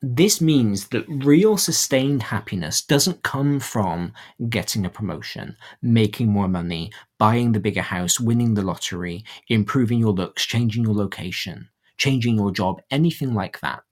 this 0.00 0.40
means 0.40 0.88
that 0.88 1.08
real 1.08 1.56
sustained 1.56 2.24
happiness 2.24 2.82
doesn't 2.82 3.22
come 3.22 3.58
from 3.58 4.12
getting 4.48 4.84
a 4.84 4.90
promotion, 4.90 5.56
making 5.80 6.28
more 6.28 6.48
money, 6.48 6.92
buying 7.18 7.52
the 7.52 7.60
bigger 7.60 7.82
house, 7.82 8.20
winning 8.20 8.54
the 8.54 8.62
lottery, 8.62 9.24
improving 9.48 9.98
your 9.98 10.12
looks, 10.12 10.44
changing 10.44 10.84
your 10.84 10.94
location, 10.94 11.68
changing 11.96 12.36
your 12.36 12.50
job, 12.50 12.82
anything 12.90 13.32
like 13.32 13.60
that. 13.60 13.82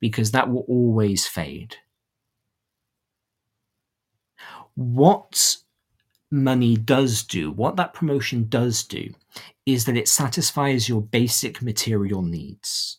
Because 0.00 0.30
that 0.30 0.50
will 0.50 0.64
always 0.66 1.26
fade 1.26 1.76
what 4.80 5.58
money 6.30 6.74
does 6.74 7.22
do, 7.22 7.50
what 7.50 7.76
that 7.76 7.92
promotion 7.92 8.48
does 8.48 8.82
do, 8.82 9.12
is 9.66 9.84
that 9.84 9.96
it 9.96 10.08
satisfies 10.08 10.88
your 10.88 11.02
basic 11.02 11.60
material 11.60 12.22
needs. 12.22 12.96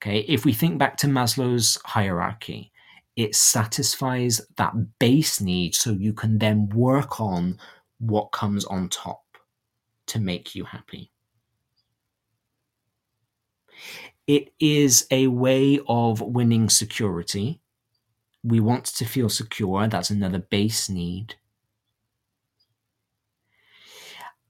Okay, 0.00 0.20
if 0.20 0.46
we 0.46 0.54
think 0.54 0.78
back 0.78 0.96
to 0.98 1.06
Maslow's 1.06 1.78
hierarchy, 1.84 2.72
it 3.14 3.34
satisfies 3.34 4.40
that 4.56 4.98
base 4.98 5.38
need 5.38 5.74
so 5.74 5.90
you 5.90 6.14
can 6.14 6.38
then 6.38 6.70
work 6.70 7.20
on 7.20 7.58
what 7.98 8.32
comes 8.32 8.64
on 8.64 8.88
top 8.88 9.24
to 10.06 10.18
make 10.18 10.54
you 10.54 10.64
happy. 10.64 11.10
It 14.26 14.54
is 14.58 15.06
a 15.10 15.26
way 15.26 15.78
of 15.86 16.22
winning 16.22 16.70
security 16.70 17.60
we 18.48 18.60
want 18.60 18.86
to 18.86 19.04
feel 19.04 19.28
secure. 19.28 19.86
That's 19.88 20.10
another 20.10 20.38
base 20.38 20.88
need. 20.88 21.34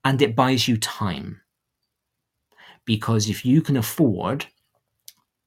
And 0.04 0.22
it 0.22 0.36
buys 0.36 0.68
you 0.68 0.76
time. 0.76 1.40
Because 2.84 3.28
if 3.28 3.44
you 3.44 3.60
can 3.60 3.76
afford 3.76 4.46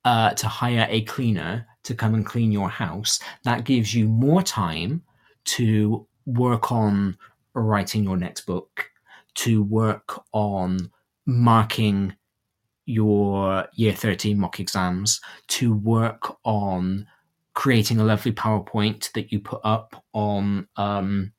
uh, 0.05 0.31
to 0.31 0.47
hire 0.47 0.85
a 0.89 1.01
cleaner 1.01 1.65
to 1.83 1.95
come 1.95 2.13
and 2.13 2.25
clean 2.25 2.51
your 2.51 2.69
house, 2.69 3.19
that 3.43 3.63
gives 3.63 3.95
you 3.95 4.07
more 4.07 4.43
time 4.43 5.01
to 5.43 6.05
work 6.25 6.71
on 6.71 7.17
writing 7.55 8.03
your 8.03 8.17
next 8.17 8.41
book, 8.41 8.91
to 9.33 9.63
work 9.63 10.21
on 10.33 10.91
marking 11.25 12.13
your 12.85 13.67
year 13.73 13.93
13 13.93 14.37
mock 14.37 14.59
exams, 14.59 15.21
to 15.47 15.73
work 15.73 16.37
on 16.43 17.07
creating 17.53 17.99
a 17.99 18.03
lovely 18.03 18.31
PowerPoint 18.31 19.11
that 19.13 19.31
you 19.31 19.39
put 19.39 19.61
up 19.63 20.03
on 20.13 20.67
um, 20.77 21.33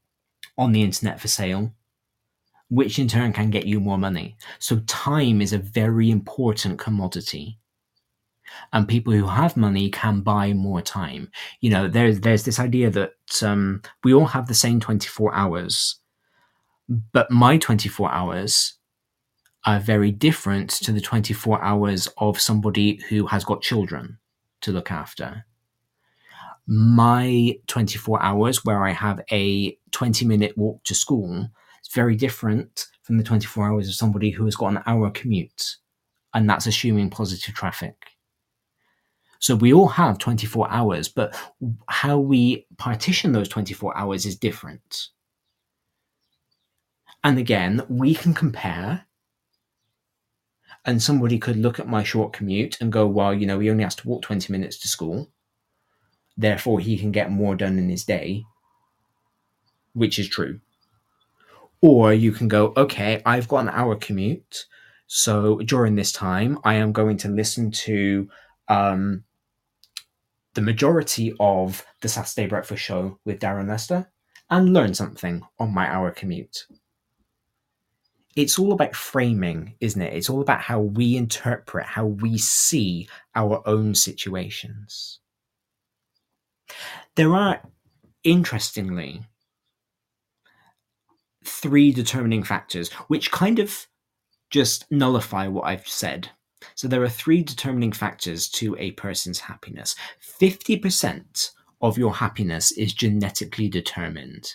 on 0.58 0.72
the 0.72 0.82
internet 0.82 1.20
for 1.20 1.28
sale, 1.28 1.72
which 2.68 2.98
in 2.98 3.08
turn 3.08 3.32
can 3.32 3.50
get 3.50 3.66
you 3.66 3.80
more 3.80 3.98
money. 3.98 4.36
So 4.58 4.80
time 4.86 5.40
is 5.40 5.52
a 5.52 5.58
very 5.58 6.10
important 6.10 6.78
commodity. 6.78 7.58
And 8.72 8.86
people 8.86 9.14
who 9.14 9.26
have 9.26 9.56
money 9.56 9.88
can 9.88 10.20
buy 10.20 10.52
more 10.52 10.82
time. 10.82 11.30
You 11.60 11.70
know, 11.70 11.88
there's 11.88 12.20
there's 12.20 12.44
this 12.44 12.58
idea 12.58 12.90
that 12.90 13.42
um, 13.42 13.82
we 14.04 14.12
all 14.12 14.26
have 14.26 14.46
the 14.46 14.54
same 14.54 14.78
24 14.78 15.34
hours, 15.34 16.00
but 16.88 17.30
my 17.30 17.56
24 17.56 18.12
hours 18.12 18.74
are 19.64 19.80
very 19.80 20.10
different 20.10 20.70
to 20.70 20.92
the 20.92 21.00
24 21.00 21.62
hours 21.62 22.08
of 22.18 22.40
somebody 22.40 23.00
who 23.08 23.26
has 23.26 23.44
got 23.44 23.62
children 23.62 24.18
to 24.60 24.72
look 24.72 24.90
after. 24.90 25.46
My 26.66 27.56
24 27.66 28.22
hours, 28.22 28.64
where 28.64 28.84
I 28.84 28.90
have 28.90 29.20
a 29.30 29.76
20 29.90 30.24
minute 30.26 30.56
walk 30.56 30.82
to 30.84 30.94
school, 30.94 31.48
is 31.82 31.92
very 31.92 32.16
different 32.16 32.86
from 33.02 33.18
the 33.18 33.24
24 33.24 33.66
hours 33.66 33.88
of 33.88 33.94
somebody 33.94 34.30
who 34.30 34.44
has 34.44 34.56
got 34.56 34.68
an 34.68 34.82
hour 34.86 35.10
commute. 35.10 35.76
And 36.34 36.48
that's 36.48 36.66
assuming 36.66 37.10
positive 37.10 37.54
traffic. 37.54 37.96
So 39.38 39.56
we 39.56 39.72
all 39.72 39.88
have 39.88 40.18
24 40.18 40.70
hours, 40.70 41.08
but 41.08 41.36
how 41.88 42.18
we 42.18 42.64
partition 42.78 43.32
those 43.32 43.48
24 43.48 43.96
hours 43.98 44.24
is 44.24 44.36
different. 44.36 45.08
And 47.24 47.38
again, 47.38 47.82
we 47.88 48.14
can 48.14 48.34
compare 48.34 49.06
and 50.84 51.02
somebody 51.02 51.38
could 51.38 51.56
look 51.56 51.78
at 51.78 51.88
my 51.88 52.02
short 52.02 52.32
commute 52.32 52.80
and 52.80 52.92
go, 52.92 53.06
well, 53.06 53.32
you 53.32 53.46
know, 53.46 53.60
he 53.60 53.70
only 53.70 53.84
has 53.84 53.94
to 53.96 54.08
walk 54.08 54.22
20 54.22 54.52
minutes 54.52 54.78
to 54.78 54.88
school. 54.88 55.30
Therefore, 56.36 56.80
he 56.80 56.96
can 56.96 57.12
get 57.12 57.30
more 57.30 57.54
done 57.54 57.78
in 57.78 57.88
his 57.88 58.04
day, 58.04 58.44
which 59.92 60.18
is 60.18 60.28
true. 60.28 60.60
Or 61.80 62.12
you 62.12 62.32
can 62.32 62.48
go, 62.48 62.72
okay, 62.76 63.22
I've 63.26 63.48
got 63.48 63.64
an 63.64 63.70
hour 63.70 63.96
commute. 63.96 64.66
So 65.06 65.58
during 65.58 65.94
this 65.94 66.12
time, 66.12 66.58
I 66.64 66.74
am 66.74 66.92
going 66.92 67.16
to 67.18 67.28
listen 67.28 67.70
to 67.72 68.28
um, 68.68 69.24
the 70.54 70.62
majority 70.62 71.34
of 71.38 71.84
the 72.00 72.08
Saturday 72.08 72.46
Breakfast 72.46 72.82
Show 72.82 73.18
with 73.24 73.40
Darren 73.40 73.68
Lester 73.68 74.10
and 74.48 74.72
learn 74.72 74.94
something 74.94 75.42
on 75.58 75.74
my 75.74 75.86
hour 75.86 76.10
commute 76.10 76.66
it's 78.34 78.58
all 78.58 78.72
about 78.72 78.96
framing, 78.96 79.74
isn't 79.80 80.00
it? 80.00 80.14
It's 80.14 80.30
all 80.30 80.40
about 80.40 80.60
how 80.60 80.80
we 80.80 81.16
interpret, 81.16 81.84
how 81.84 82.06
we 82.06 82.38
see 82.38 83.08
our 83.34 83.62
own 83.66 83.94
situations. 83.94 85.20
There 87.16 87.34
are, 87.34 87.62
interestingly, 88.24 89.22
three 91.44 91.92
determining 91.92 92.42
factors 92.42 92.90
which 93.08 93.30
kind 93.30 93.58
of 93.58 93.86
just 94.50 94.90
nullify 94.90 95.46
what 95.46 95.64
I've 95.66 95.88
said. 95.88 96.30
So 96.74 96.86
there 96.86 97.02
are 97.02 97.08
three 97.08 97.42
determining 97.42 97.92
factors 97.92 98.48
to 98.50 98.76
a 98.78 98.92
person's 98.92 99.40
happiness. 99.40 99.96
50% 100.40 101.50
of 101.80 101.98
your 101.98 102.14
happiness 102.14 102.70
is 102.72 102.92
genetically 102.94 103.68
determined. 103.68 104.54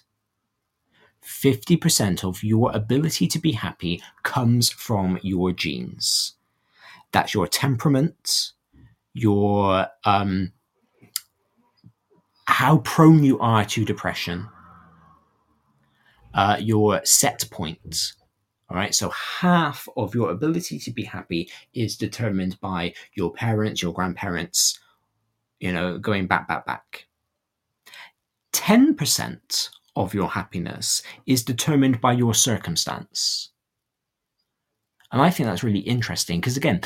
50% 1.23 2.23
of 2.23 2.43
your 2.43 2.71
ability 2.73 3.27
to 3.27 3.39
be 3.39 3.51
happy 3.51 4.01
comes 4.23 4.69
from 4.69 5.19
your 5.21 5.51
genes. 5.51 6.35
That's 7.11 7.33
your 7.33 7.47
temperament, 7.47 8.53
your 9.13 9.87
um, 10.05 10.53
how 12.47 12.77
prone 12.79 13.23
you 13.23 13.37
are 13.39 13.65
to 13.65 13.83
depression, 13.83 14.47
uh, 16.33 16.57
your 16.59 17.01
set 17.03 17.45
point. 17.51 18.13
All 18.69 18.77
right, 18.77 18.95
so 18.95 19.09
half 19.09 19.87
of 19.95 20.15
your 20.15 20.31
ability 20.31 20.79
to 20.79 20.91
be 20.91 21.03
happy 21.03 21.49
is 21.73 21.97
determined 21.97 22.59
by 22.59 22.93
your 23.13 23.31
parents, 23.31 23.81
your 23.81 23.93
grandparents, 23.93 24.79
you 25.59 25.71
know, 25.71 25.97
going 25.97 26.27
back, 26.27 26.47
back, 26.47 26.65
back. 26.65 27.07
10% 28.53 29.69
of 29.95 30.13
your 30.13 30.29
happiness 30.29 31.01
is 31.25 31.43
determined 31.43 32.01
by 32.01 32.13
your 32.13 32.33
circumstance. 32.33 33.49
And 35.11 35.21
I 35.21 35.29
think 35.29 35.47
that's 35.47 35.63
really 35.63 35.79
interesting 35.79 36.39
because, 36.39 36.57
again, 36.57 36.81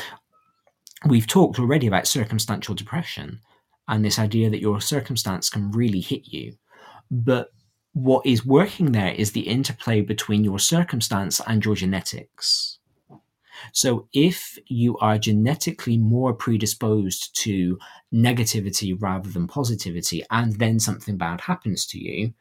we've 1.06 1.26
talked 1.26 1.58
already 1.58 1.86
about 1.86 2.06
circumstantial 2.06 2.74
depression 2.74 3.40
and 3.88 4.04
this 4.04 4.18
idea 4.18 4.50
that 4.50 4.60
your 4.60 4.80
circumstance 4.80 5.50
can 5.50 5.70
really 5.72 6.00
hit 6.00 6.26
you. 6.26 6.54
But 7.10 7.50
what 7.92 8.24
is 8.24 8.46
working 8.46 8.92
there 8.92 9.12
is 9.12 9.32
the 9.32 9.40
interplay 9.40 10.00
between 10.00 10.44
your 10.44 10.58
circumstance 10.58 11.40
and 11.46 11.64
your 11.64 11.74
genetics. 11.74 12.78
So, 13.72 14.08
if 14.12 14.58
you 14.66 14.96
are 14.98 15.18
genetically 15.18 15.96
more 15.96 16.32
predisposed 16.32 17.36
to 17.42 17.78
negativity 18.12 18.96
rather 18.98 19.28
than 19.28 19.46
positivity, 19.46 20.24
and 20.30 20.58
then 20.58 20.80
something 20.80 21.16
bad 21.16 21.42
happens 21.42 21.86
to 21.86 21.98
you, 21.98 22.34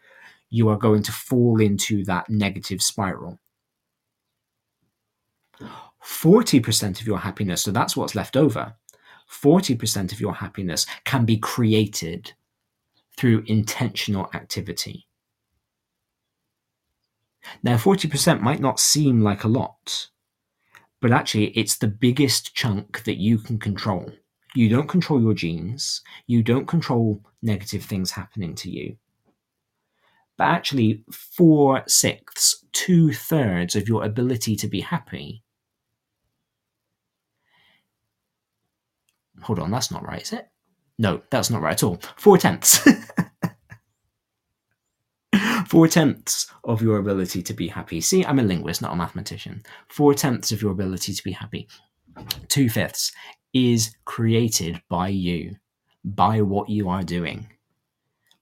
you 0.49 0.69
are 0.69 0.77
going 0.77 1.03
to 1.03 1.11
fall 1.11 1.61
into 1.61 2.03
that 2.05 2.29
negative 2.29 2.81
spiral. 2.81 3.39
40% 6.03 6.99
of 6.99 7.05
your 7.05 7.19
happiness, 7.19 7.61
so 7.61 7.71
that's 7.71 7.95
what's 7.95 8.15
left 8.15 8.35
over, 8.35 8.73
40% 9.31 10.11
of 10.11 10.19
your 10.19 10.35
happiness 10.35 10.85
can 11.05 11.25
be 11.25 11.37
created 11.37 12.33
through 13.17 13.43
intentional 13.47 14.29
activity. 14.33 15.07
Now, 17.63 17.75
40% 17.75 18.41
might 18.41 18.59
not 18.59 18.79
seem 18.79 19.21
like 19.21 19.43
a 19.43 19.47
lot, 19.47 20.09
but 21.01 21.11
actually, 21.11 21.47
it's 21.57 21.77
the 21.77 21.87
biggest 21.87 22.53
chunk 22.53 23.03
that 23.05 23.17
you 23.17 23.39
can 23.39 23.57
control. 23.57 24.11
You 24.53 24.69
don't 24.69 24.87
control 24.87 25.21
your 25.21 25.33
genes, 25.33 26.01
you 26.27 26.43
don't 26.43 26.67
control 26.67 27.23
negative 27.41 27.83
things 27.83 28.11
happening 28.11 28.53
to 28.55 28.69
you 28.69 28.97
but 30.41 30.47
actually 30.47 31.03
four 31.11 31.83
sixths, 31.87 32.65
two 32.71 33.13
thirds 33.13 33.75
of 33.75 33.87
your 33.87 34.03
ability 34.03 34.55
to 34.55 34.67
be 34.67 34.81
happy. 34.81 35.43
Hold 39.41 39.59
on, 39.59 39.71
that's 39.71 39.91
not 39.91 40.05
right, 40.05 40.21
is 40.21 40.33
it? 40.33 40.47
No, 40.97 41.21
that's 41.29 41.49
not 41.49 41.61
right 41.61 41.73
at 41.73 41.83
all. 41.83 41.99
Four 42.17 42.37
tenths. 42.37 42.79
Four 45.67 45.87
tenths 45.87 46.51
of 46.65 46.81
your 46.81 46.97
ability 46.97 47.41
to 47.43 47.53
be 47.53 47.69
happy. 47.69 48.01
See, 48.01 48.25
I'm 48.25 48.39
a 48.39 48.43
linguist, 48.43 48.81
not 48.81 48.91
a 48.93 48.95
mathematician. 48.95 49.63
Four 49.87 50.13
tenths 50.13 50.51
of 50.51 50.61
your 50.61 50.71
ability 50.71 51.13
to 51.13 51.23
be 51.23 51.31
happy. 51.31 51.69
Two 52.49 52.69
fifths 52.69 53.13
is 53.53 53.95
created 54.05 54.81
by 54.89 55.07
you, 55.07 55.55
by 56.03 56.41
what 56.41 56.67
you 56.69 56.89
are 56.89 57.03
doing 57.03 57.47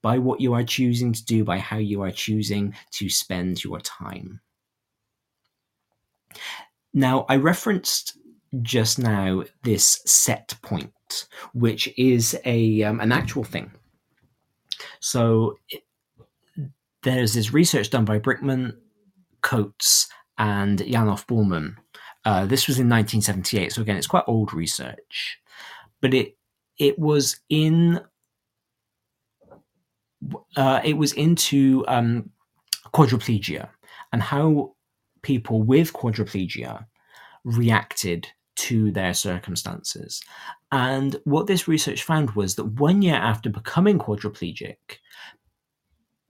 by 0.02 0.18
what 0.18 0.40
you 0.40 0.54
are 0.54 0.64
choosing 0.64 1.14
to 1.14 1.26
do, 1.26 1.44
by 1.44 1.60
how 1.60 1.78
you 1.78 2.02
are 2.02 2.12
choosing 2.12 2.74
to 2.92 3.10
spend 3.10 3.64
your 3.64 3.80
time. 3.82 4.40
Now, 6.94 7.26
I 7.30 7.36
referenced 7.36 8.18
just 8.62 9.00
now 9.00 9.44
this 9.64 10.02
set 10.06 10.56
point, 10.62 11.28
which 11.54 11.92
is 11.98 12.40
a 12.46 12.84
um, 12.84 13.00
an 13.00 13.12
actual 13.12 13.44
thing. 13.44 13.72
So 15.00 15.58
it, 15.70 15.84
there's 17.04 17.34
this 17.34 17.54
research 17.54 17.90
done 17.90 18.06
by 18.06 18.20
Brickman, 18.20 18.76
Coates, 19.42 20.10
and 20.38 20.80
Janoff-Bulman. 20.80 21.76
Uh, 22.26 22.46
this 22.46 22.68
was 22.68 22.78
in 22.78 22.90
1978, 22.90 23.72
so 23.72 23.82
again, 23.82 23.96
it's 23.96 24.08
quite 24.08 24.26
old 24.28 24.54
research, 24.54 25.40
but 26.02 26.14
it 26.14 26.36
it 26.78 26.98
was 27.00 27.40
in 27.50 28.02
uh, 30.56 30.82
it 30.84 30.98
was 30.98 31.14
into 31.14 31.86
um, 31.88 32.30
quadriplegia 32.94 33.70
and 34.12 34.22
how 34.22 34.76
people 35.22 35.64
with 35.64 35.94
quadriplegia 35.94 36.86
reacted 37.44 38.28
to 38.60 38.92
their 38.92 39.14
circumstances. 39.14 40.22
And 40.72 41.16
what 41.24 41.48
this 41.48 41.68
research 41.68 42.04
found 42.04 42.32
was 42.32 42.56
that 42.56 42.66
one 42.66 43.02
year 43.02 43.16
after 43.16 43.50
becoming 43.50 43.98
quadriplegic, 43.98 44.76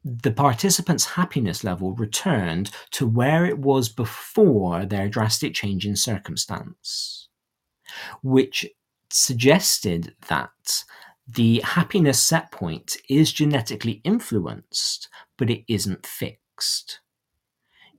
the 0.04 0.32
participants' 0.32 1.06
happiness 1.06 1.64
level 1.64 1.94
returned 1.96 2.70
to 2.92 3.08
where 3.08 3.46
it 3.46 3.58
was 3.58 3.90
before 3.90 4.86
their 4.86 5.10
drastic 5.10 5.56
change 5.56 5.86
in 5.86 5.96
circumstance, 5.96 7.30
which 8.22 8.66
suggested 9.10 10.16
that 10.28 10.84
the 11.28 11.62
happiness 11.64 12.22
set 12.22 12.52
point 12.52 12.96
is 13.10 13.34
genetically 13.34 14.02
influenced, 14.04 15.10
but 15.38 15.50
it 15.50 15.64
isn't 15.68 16.06
fixed. 16.06 17.02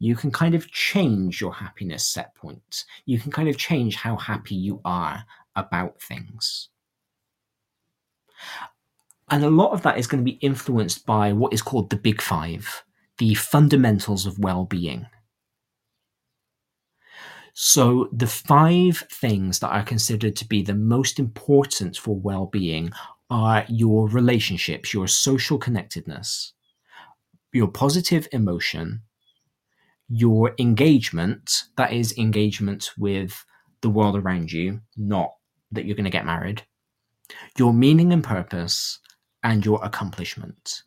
You 0.01 0.17
can 0.17 0.33
kind 0.33 0.55
of 0.55 0.71
change 0.71 1.41
your 1.41 1.53
happiness 1.53 2.07
set 2.07 2.35
point. 2.35 2.85
You 3.05 3.21
can 3.21 3.31
kind 3.31 3.49
of 3.49 3.59
change 3.59 3.97
how 3.97 4.17
happy 4.17 4.55
you 4.55 4.81
are 4.85 5.25
about 5.55 6.01
things. 6.01 6.69
And 9.31 9.45
a 9.45 9.51
lot 9.51 9.73
of 9.73 9.83
that 9.83 9.99
is 9.99 10.07
going 10.07 10.25
to 10.25 10.31
be 10.31 10.39
influenced 10.39 11.05
by 11.05 11.33
what 11.35 11.53
is 11.53 11.63
called 11.63 11.91
the 11.91 11.97
Big 11.97 12.23
Five, 12.23 12.83
the 13.19 13.35
fundamentals 13.35 14.27
of 14.27 14.39
well 14.39 14.65
being. 14.65 15.07
So, 17.53 18.09
the 18.11 18.27
five 18.27 19.05
things 19.13 19.59
that 19.59 19.69
are 19.69 19.83
considered 19.83 20.35
to 20.37 20.49
be 20.49 20.63
the 20.63 20.75
most 20.75 21.19
important 21.19 21.99
for 21.99 22.17
well 22.17 22.47
being 22.47 22.91
are 23.29 23.67
your 23.69 24.09
relationships, 24.09 24.95
your 24.95 25.07
social 25.07 25.59
connectedness, 25.59 26.55
your 27.53 27.69
positive 27.69 28.27
emotion, 28.33 29.03
your 30.11 30.55
engagement, 30.59 31.65
that 31.77 31.93
is, 31.93 32.17
engagement 32.19 32.91
with 32.99 33.45
the 33.81 33.89
world 33.89 34.17
around 34.17 34.53
you, 34.53 34.81
not 34.97 35.31
that 35.71 35.85
you're 35.85 35.97
going 35.97 36.05
to 36.05 36.11
get 36.11 36.27
married, 36.27 36.65
your 37.57 37.73
meaning 37.73 38.13
and 38.13 38.25
purpose, 38.25 38.99
and 39.43 39.65
your 39.65 39.83
accomplishment. 39.85 40.83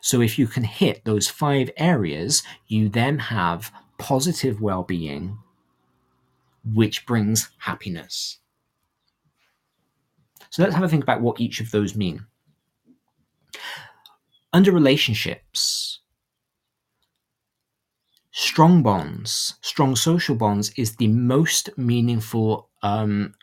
So, 0.00 0.20
if 0.20 0.38
you 0.38 0.46
can 0.46 0.62
hit 0.62 1.04
those 1.04 1.28
five 1.28 1.70
areas, 1.76 2.44
you 2.68 2.88
then 2.88 3.18
have 3.18 3.72
positive 3.98 4.60
well 4.60 4.84
being, 4.84 5.38
which 6.64 7.04
brings 7.04 7.50
happiness. 7.58 8.38
So, 10.50 10.62
let's 10.62 10.76
have 10.76 10.84
a 10.84 10.88
think 10.88 11.02
about 11.02 11.20
what 11.20 11.40
each 11.40 11.60
of 11.60 11.72
those 11.72 11.96
mean. 11.96 12.26
Under 14.52 14.70
relationships, 14.70 16.01
strong 18.32 18.82
bonds, 18.82 19.54
strong 19.60 19.94
social 19.94 20.34
bonds 20.34 20.72
is 20.76 20.96
the 20.96 21.08
most 21.08 21.70
meaningful, 21.76 22.70
um, 22.82 23.34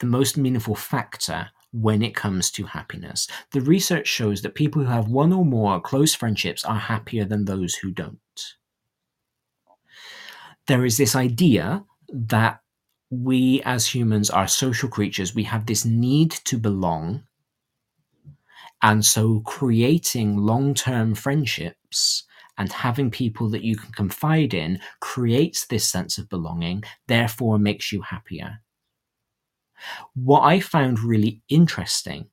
the 0.00 0.06
most 0.06 0.36
meaningful 0.36 0.74
factor 0.74 1.48
when 1.72 2.02
it 2.02 2.14
comes 2.14 2.50
to 2.50 2.64
happiness. 2.64 3.28
The 3.52 3.60
research 3.60 4.06
shows 4.06 4.42
that 4.42 4.54
people 4.54 4.82
who 4.82 4.88
have 4.88 5.08
one 5.08 5.32
or 5.32 5.44
more 5.44 5.80
close 5.80 6.14
friendships 6.14 6.64
are 6.64 6.78
happier 6.78 7.24
than 7.24 7.44
those 7.44 7.74
who 7.74 7.90
don't. 7.90 8.18
There 10.66 10.84
is 10.84 10.96
this 10.96 11.14
idea 11.14 11.84
that 12.08 12.60
we 13.10 13.60
as 13.62 13.86
humans 13.86 14.30
are 14.30 14.48
social 14.48 14.88
creatures, 14.88 15.34
we 15.34 15.42
have 15.44 15.66
this 15.66 15.84
need 15.84 16.30
to 16.30 16.56
belong. 16.56 17.24
And 18.80 19.04
so 19.04 19.40
creating 19.40 20.38
long 20.38 20.74
term 20.74 21.14
friendships 21.14 22.24
and 22.58 22.72
having 22.72 23.10
people 23.10 23.48
that 23.50 23.64
you 23.64 23.76
can 23.76 23.92
confide 23.92 24.54
in 24.54 24.80
creates 25.00 25.66
this 25.66 25.88
sense 25.88 26.18
of 26.18 26.28
belonging, 26.28 26.84
therefore 27.06 27.58
makes 27.58 27.92
you 27.92 28.02
happier. 28.02 28.60
What 30.14 30.42
I 30.42 30.60
found 30.60 31.00
really 31.00 31.42
interesting 31.48 32.26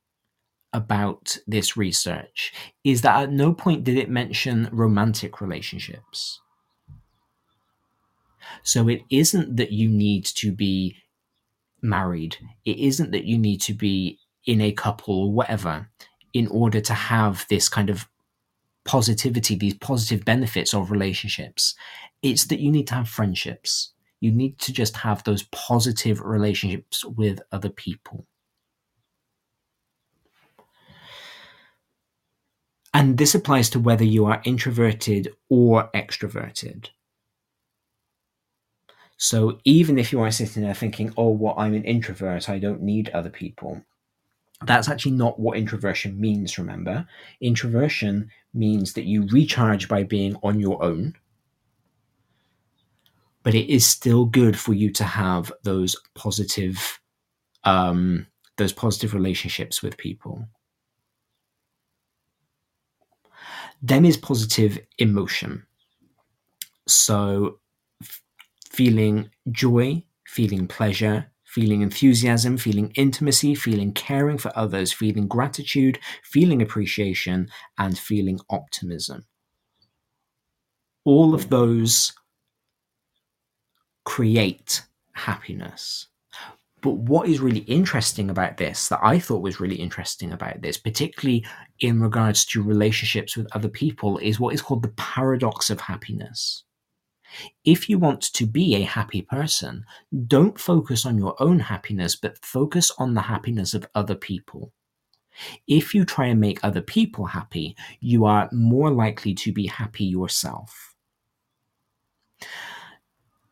about 0.73 1.37
this 1.47 1.75
research 1.75 2.53
is 2.83 3.01
that 3.01 3.23
at 3.23 3.31
no 3.31 3.53
point 3.53 3.83
did 3.83 3.97
it 3.97 4.09
mention 4.09 4.69
romantic 4.71 5.41
relationships. 5.41 6.41
So 8.63 8.87
it 8.87 9.01
isn't 9.09 9.55
that 9.55 9.71
you 9.71 9.89
need 9.89 10.25
to 10.25 10.51
be 10.51 10.97
married, 11.81 12.37
it 12.65 12.77
isn't 12.77 13.11
that 13.11 13.25
you 13.25 13.37
need 13.37 13.61
to 13.61 13.73
be 13.73 14.19
in 14.45 14.61
a 14.61 14.71
couple 14.71 15.27
or 15.27 15.31
whatever 15.31 15.89
in 16.33 16.47
order 16.47 16.81
to 16.81 16.93
have 16.93 17.45
this 17.49 17.69
kind 17.69 17.89
of 17.89 18.07
positivity, 18.89 19.55
these 19.55 19.75
positive 19.75 20.25
benefits 20.25 20.73
of 20.73 20.91
relationships. 20.91 21.75
It's 22.21 22.47
that 22.47 22.59
you 22.59 22.71
need 22.71 22.87
to 22.87 22.95
have 22.95 23.09
friendships 23.09 23.93
you 24.19 24.31
need 24.31 24.59
to 24.59 24.73
just 24.73 24.97
have 24.97 25.23
those 25.23 25.43
positive 25.43 26.21
relationships 26.21 27.05
with 27.05 27.39
other 27.51 27.69
people. 27.69 28.25
And 32.93 33.17
this 33.17 33.35
applies 33.35 33.69
to 33.71 33.79
whether 33.79 34.03
you 34.03 34.25
are 34.25 34.41
introverted 34.45 35.29
or 35.49 35.89
extroverted. 35.93 36.89
So 39.17 39.59
even 39.63 39.99
if 39.99 40.11
you 40.11 40.21
are 40.21 40.31
sitting 40.31 40.63
there 40.63 40.73
thinking, 40.73 41.13
oh, 41.15 41.29
well, 41.29 41.53
I'm 41.57 41.75
an 41.75 41.83
introvert, 41.83 42.49
I 42.49 42.57
don't 42.57 42.81
need 42.81 43.09
other 43.09 43.29
people, 43.29 43.83
that's 44.65 44.90
actually 44.90 45.14
not 45.14 45.40
what 45.40 45.57
introversion 45.57 46.19
means, 46.19 46.57
remember. 46.57 47.07
Introversion 47.41 48.30
means 48.53 48.94
that 48.94 49.06
you 49.06 49.27
recharge 49.27 49.88
by 49.88 50.03
being 50.03 50.36
on 50.44 50.60
your 50.60 50.84
own 50.84 51.15
but 53.44 53.56
it 53.56 53.72
is 53.73 53.86
still 53.86 54.26
good 54.26 54.57
for 54.57 54.73
you 54.73 54.91
to 54.91 55.03
have 55.03 55.52
those 55.64 55.95
positive 56.15 56.99
um, 57.64 58.27
those 58.57 58.73
positive 58.73 59.14
relationships 59.14 59.81
with 59.81 59.98
people. 59.98 60.48
Then 63.81 64.06
is 64.06 64.18
positive 64.18 64.80
emotion. 64.98 65.65
So, 66.88 67.60
f- 68.02 68.22
feeling 68.69 69.30
joy, 69.52 70.03
feeling 70.27 70.68
pleasure, 70.68 71.31
feeling 71.60 71.81
enthusiasm, 71.81 72.57
feeling 72.57 72.90
intimacy, 72.95 73.53
feeling 73.53 73.91
caring 73.91 74.38
for 74.38 74.49
others, 74.56 74.94
feeling 74.94 75.27
gratitude, 75.27 75.99
feeling 76.23 76.61
appreciation, 76.61 77.49
and 77.77 77.99
feeling 77.99 78.40
optimism. 78.49 79.26
All 81.03 81.36
of 81.36 81.49
those 81.49 82.14
create 84.06 84.84
happiness. 85.11 86.07
But 86.81 86.91
what 86.91 87.27
is 87.27 87.41
really 87.41 87.65
interesting 87.68 88.30
about 88.30 88.56
this, 88.56 88.88
that 88.88 89.02
I 89.03 89.19
thought 89.19 89.41
was 89.41 89.60
really 89.60 89.76
interesting 89.76 90.31
about 90.31 90.61
this, 90.61 90.77
particularly 90.77 91.45
in 91.81 91.99
regards 91.99 92.45
to 92.45 92.64
relationships 92.64 93.36
with 93.36 93.53
other 93.53 93.68
people, 93.68 94.18
is 94.19 94.40
what 94.40 94.53
is 94.53 94.61
called 94.61 94.84
the 94.84 94.94
paradox 94.95 95.69
of 95.69 95.81
happiness. 95.81 96.64
If 97.64 97.89
you 97.89 97.99
want 97.99 98.22
to 98.22 98.45
be 98.45 98.76
a 98.76 98.81
happy 98.81 99.22
person, 99.22 99.85
don't 100.27 100.60
focus 100.60 101.06
on 101.06 101.18
your 101.18 101.35
own 101.41 101.60
happiness, 101.60 102.15
but 102.15 102.43
focus 102.43 102.91
on 102.97 103.14
the 103.14 103.22
happiness 103.22 103.73
of 103.73 103.88
other 103.95 104.15
people. 104.15 104.73
If 105.68 105.93
you 105.93 106.06
try 106.06 106.26
and 106.26 106.39
make 106.39 106.60
other 106.64 106.81
people 106.81 107.26
happy, 107.26 107.76
you 107.99 108.26
are 108.26 108.49
more 108.51 108.91
likely 108.91 109.34
to 109.35 109.53
be 109.53 109.68
happy 109.68 110.06
yourself. 110.06 110.95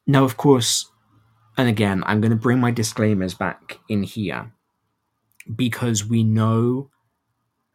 Now, 0.05 0.23
of 0.23 0.37
course, 0.37 0.89
and 1.57 1.67
again, 1.67 2.03
I'm 2.05 2.21
going 2.21 2.31
to 2.31 2.37
bring 2.37 2.59
my 2.59 2.71
disclaimers 2.71 3.33
back 3.33 3.79
in 3.89 4.03
here 4.03 4.51
because 5.55 6.05
we 6.05 6.23
know 6.23 6.89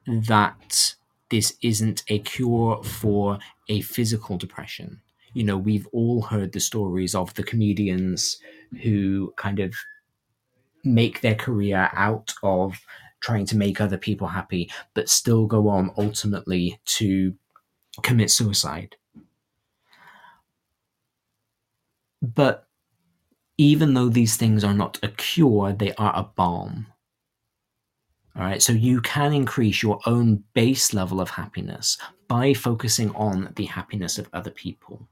that 0.07 0.95
this 1.31 1.57
isn't 1.63 2.03
a 2.09 2.19
cure 2.19 2.83
for 2.83 3.39
a 3.69 3.81
physical 3.81 4.37
depression. 4.37 5.01
You 5.35 5.45
know, 5.45 5.57
we've 5.57 5.87
all 5.93 6.23
heard 6.23 6.53
the 6.53 6.61
stories 6.61 7.15
of 7.15 7.33
the 7.35 7.43
comedians 7.43 8.39
who 8.83 9.33
kind 9.37 9.61
of 9.61 9.75
make 10.85 11.21
their 11.21 11.35
career 11.35 11.91
out 11.93 12.35
of 12.43 12.81
trying 13.21 13.47
to 13.47 13.57
make 13.57 13.81
other 13.81 13.97
people 13.97 14.27
happy, 14.27 14.71
but 14.95 15.09
still 15.09 15.47
go 15.47 15.69
on 15.69 15.93
ultimately 15.97 16.81
to 16.85 17.35
commit 18.03 18.31
suicide. 18.31 18.97
But 22.21 22.69
even 23.59 23.95
though 23.95 24.09
these 24.09 24.37
things 24.37 24.65
are 24.65 24.75
not 24.75 24.99
a 25.03 25.09
cure, 25.09 25.73
they 25.73 25.95
are 25.95 26.13
a 26.17 26.25
balm. 26.25 26.87
All 28.35 28.43
right, 28.43 28.63
so 28.63 28.73
you 28.73 29.01
can 29.03 29.33
increase 29.35 29.83
your 29.83 30.01
own 30.07 30.43
base 30.55 30.95
level 30.95 31.21
of 31.21 31.31
happiness 31.31 31.99
by 32.29 32.55
focusing 32.55 33.15
on 33.15 33.53
the 33.57 33.67
happiness 33.67 34.19
of 34.19 34.29
other 34.33 34.51
people. 34.51 35.07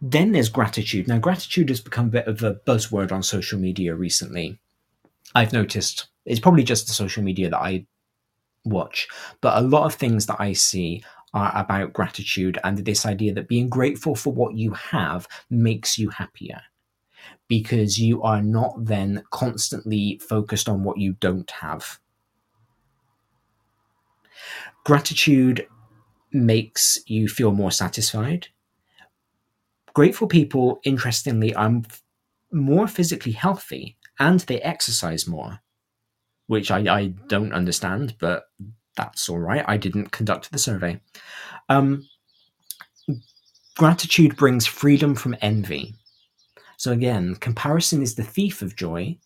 Then 0.00 0.32
there's 0.32 0.48
gratitude. 0.48 1.08
Now, 1.08 1.18
gratitude 1.18 1.68
has 1.68 1.80
become 1.80 2.06
a 2.06 2.10
bit 2.10 2.26
of 2.26 2.42
a 2.42 2.54
buzzword 2.66 3.12
on 3.12 3.22
social 3.22 3.58
media 3.58 3.94
recently. 3.94 4.58
I've 5.34 5.52
noticed 5.52 6.08
it's 6.24 6.40
probably 6.40 6.62
just 6.62 6.86
the 6.86 6.92
social 6.92 7.22
media 7.22 7.50
that 7.50 7.58
I 7.58 7.86
watch, 8.64 9.08
but 9.40 9.56
a 9.56 9.66
lot 9.66 9.86
of 9.86 9.94
things 9.94 10.26
that 10.26 10.40
I 10.40 10.52
see 10.52 11.02
are 11.34 11.52
about 11.54 11.94
gratitude 11.94 12.58
and 12.62 12.78
this 12.78 13.06
idea 13.06 13.32
that 13.32 13.48
being 13.48 13.68
grateful 13.68 14.14
for 14.14 14.32
what 14.32 14.54
you 14.54 14.72
have 14.72 15.26
makes 15.48 15.98
you 15.98 16.10
happier 16.10 16.60
because 17.48 17.98
you 17.98 18.22
are 18.22 18.42
not 18.42 18.74
then 18.84 19.22
constantly 19.30 20.20
focused 20.26 20.68
on 20.68 20.84
what 20.84 20.98
you 20.98 21.14
don't 21.14 21.50
have. 21.50 21.98
Gratitude 24.84 25.66
makes 26.32 26.98
you 27.06 27.28
feel 27.28 27.52
more 27.52 27.70
satisfied. 27.70 28.48
Grateful 29.94 30.26
people, 30.26 30.80
interestingly, 30.84 31.54
are 31.54 31.82
more 32.50 32.86
physically 32.86 33.32
healthy 33.32 33.96
and 34.18 34.40
they 34.40 34.60
exercise 34.60 35.26
more, 35.26 35.60
which 36.46 36.70
I, 36.70 36.78
I 36.94 37.06
don't 37.28 37.52
understand, 37.52 38.16
but 38.18 38.44
that's 38.96 39.28
all 39.28 39.38
right. 39.38 39.64
I 39.66 39.76
didn't 39.76 40.12
conduct 40.12 40.52
the 40.52 40.58
survey. 40.58 41.00
Um, 41.68 42.06
gratitude 43.76 44.36
brings 44.36 44.66
freedom 44.66 45.14
from 45.14 45.36
envy. 45.40 45.94
So 46.76 46.92
again, 46.92 47.36
comparison 47.36 48.02
is 48.02 48.14
the 48.14 48.24
thief 48.24 48.60
of 48.62 48.76
joy, 48.76 49.18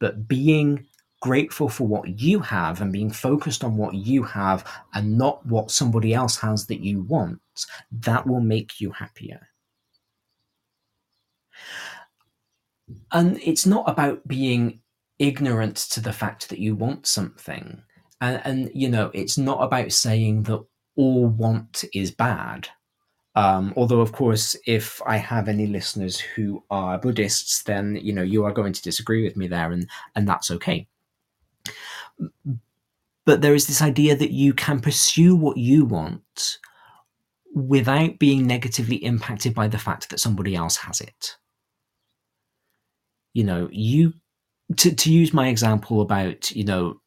but 0.00 0.28
being 0.28 0.86
grateful 1.20 1.68
for 1.68 1.86
what 1.86 2.20
you 2.20 2.38
have 2.38 2.80
and 2.80 2.92
being 2.92 3.10
focused 3.10 3.64
on 3.64 3.76
what 3.76 3.94
you 3.94 4.22
have 4.22 4.70
and 4.92 5.16
not 5.16 5.44
what 5.46 5.70
somebody 5.70 6.12
else 6.12 6.36
has 6.36 6.66
that 6.66 6.80
you 6.80 7.02
want, 7.02 7.40
that 7.90 8.26
will 8.26 8.40
make 8.40 8.80
you 8.80 8.90
happier. 8.90 9.48
And 13.12 13.38
it's 13.42 13.66
not 13.66 13.88
about 13.88 14.26
being 14.26 14.80
ignorant 15.18 15.76
to 15.76 16.00
the 16.00 16.12
fact 16.12 16.48
that 16.48 16.58
you 16.58 16.74
want 16.74 17.06
something. 17.06 17.82
And, 18.20 18.40
and 18.44 18.70
you 18.74 18.88
know, 18.88 19.10
it's 19.14 19.38
not 19.38 19.62
about 19.62 19.92
saying 19.92 20.44
that 20.44 20.64
all 20.96 21.26
want 21.26 21.84
is 21.92 22.10
bad. 22.10 22.68
Um, 23.36 23.74
although, 23.76 24.00
of 24.00 24.12
course, 24.12 24.56
if 24.66 25.02
I 25.06 25.16
have 25.16 25.48
any 25.48 25.66
listeners 25.66 26.20
who 26.20 26.62
are 26.70 26.98
Buddhists, 26.98 27.64
then 27.64 27.98
you 28.00 28.12
know 28.12 28.22
you 28.22 28.44
are 28.44 28.52
going 28.52 28.72
to 28.72 28.82
disagree 28.82 29.24
with 29.24 29.36
me 29.36 29.48
there, 29.48 29.72
and 29.72 29.88
and 30.14 30.28
that's 30.28 30.52
okay. 30.52 30.86
But 33.24 33.40
there 33.40 33.54
is 33.54 33.66
this 33.66 33.82
idea 33.82 34.14
that 34.14 34.30
you 34.30 34.54
can 34.54 34.80
pursue 34.80 35.34
what 35.34 35.56
you 35.56 35.84
want 35.84 36.58
without 37.54 38.18
being 38.18 38.46
negatively 38.46 38.96
impacted 38.96 39.54
by 39.54 39.66
the 39.66 39.78
fact 39.78 40.10
that 40.10 40.20
somebody 40.20 40.54
else 40.54 40.76
has 40.76 41.00
it. 41.00 41.36
You 43.34 43.44
know, 43.44 43.68
you 43.70 44.14
to 44.76 44.94
to 44.94 45.12
use 45.12 45.32
my 45.32 45.48
example 45.48 46.00
about 46.00 46.50
you 46.52 46.64
know 46.64 47.00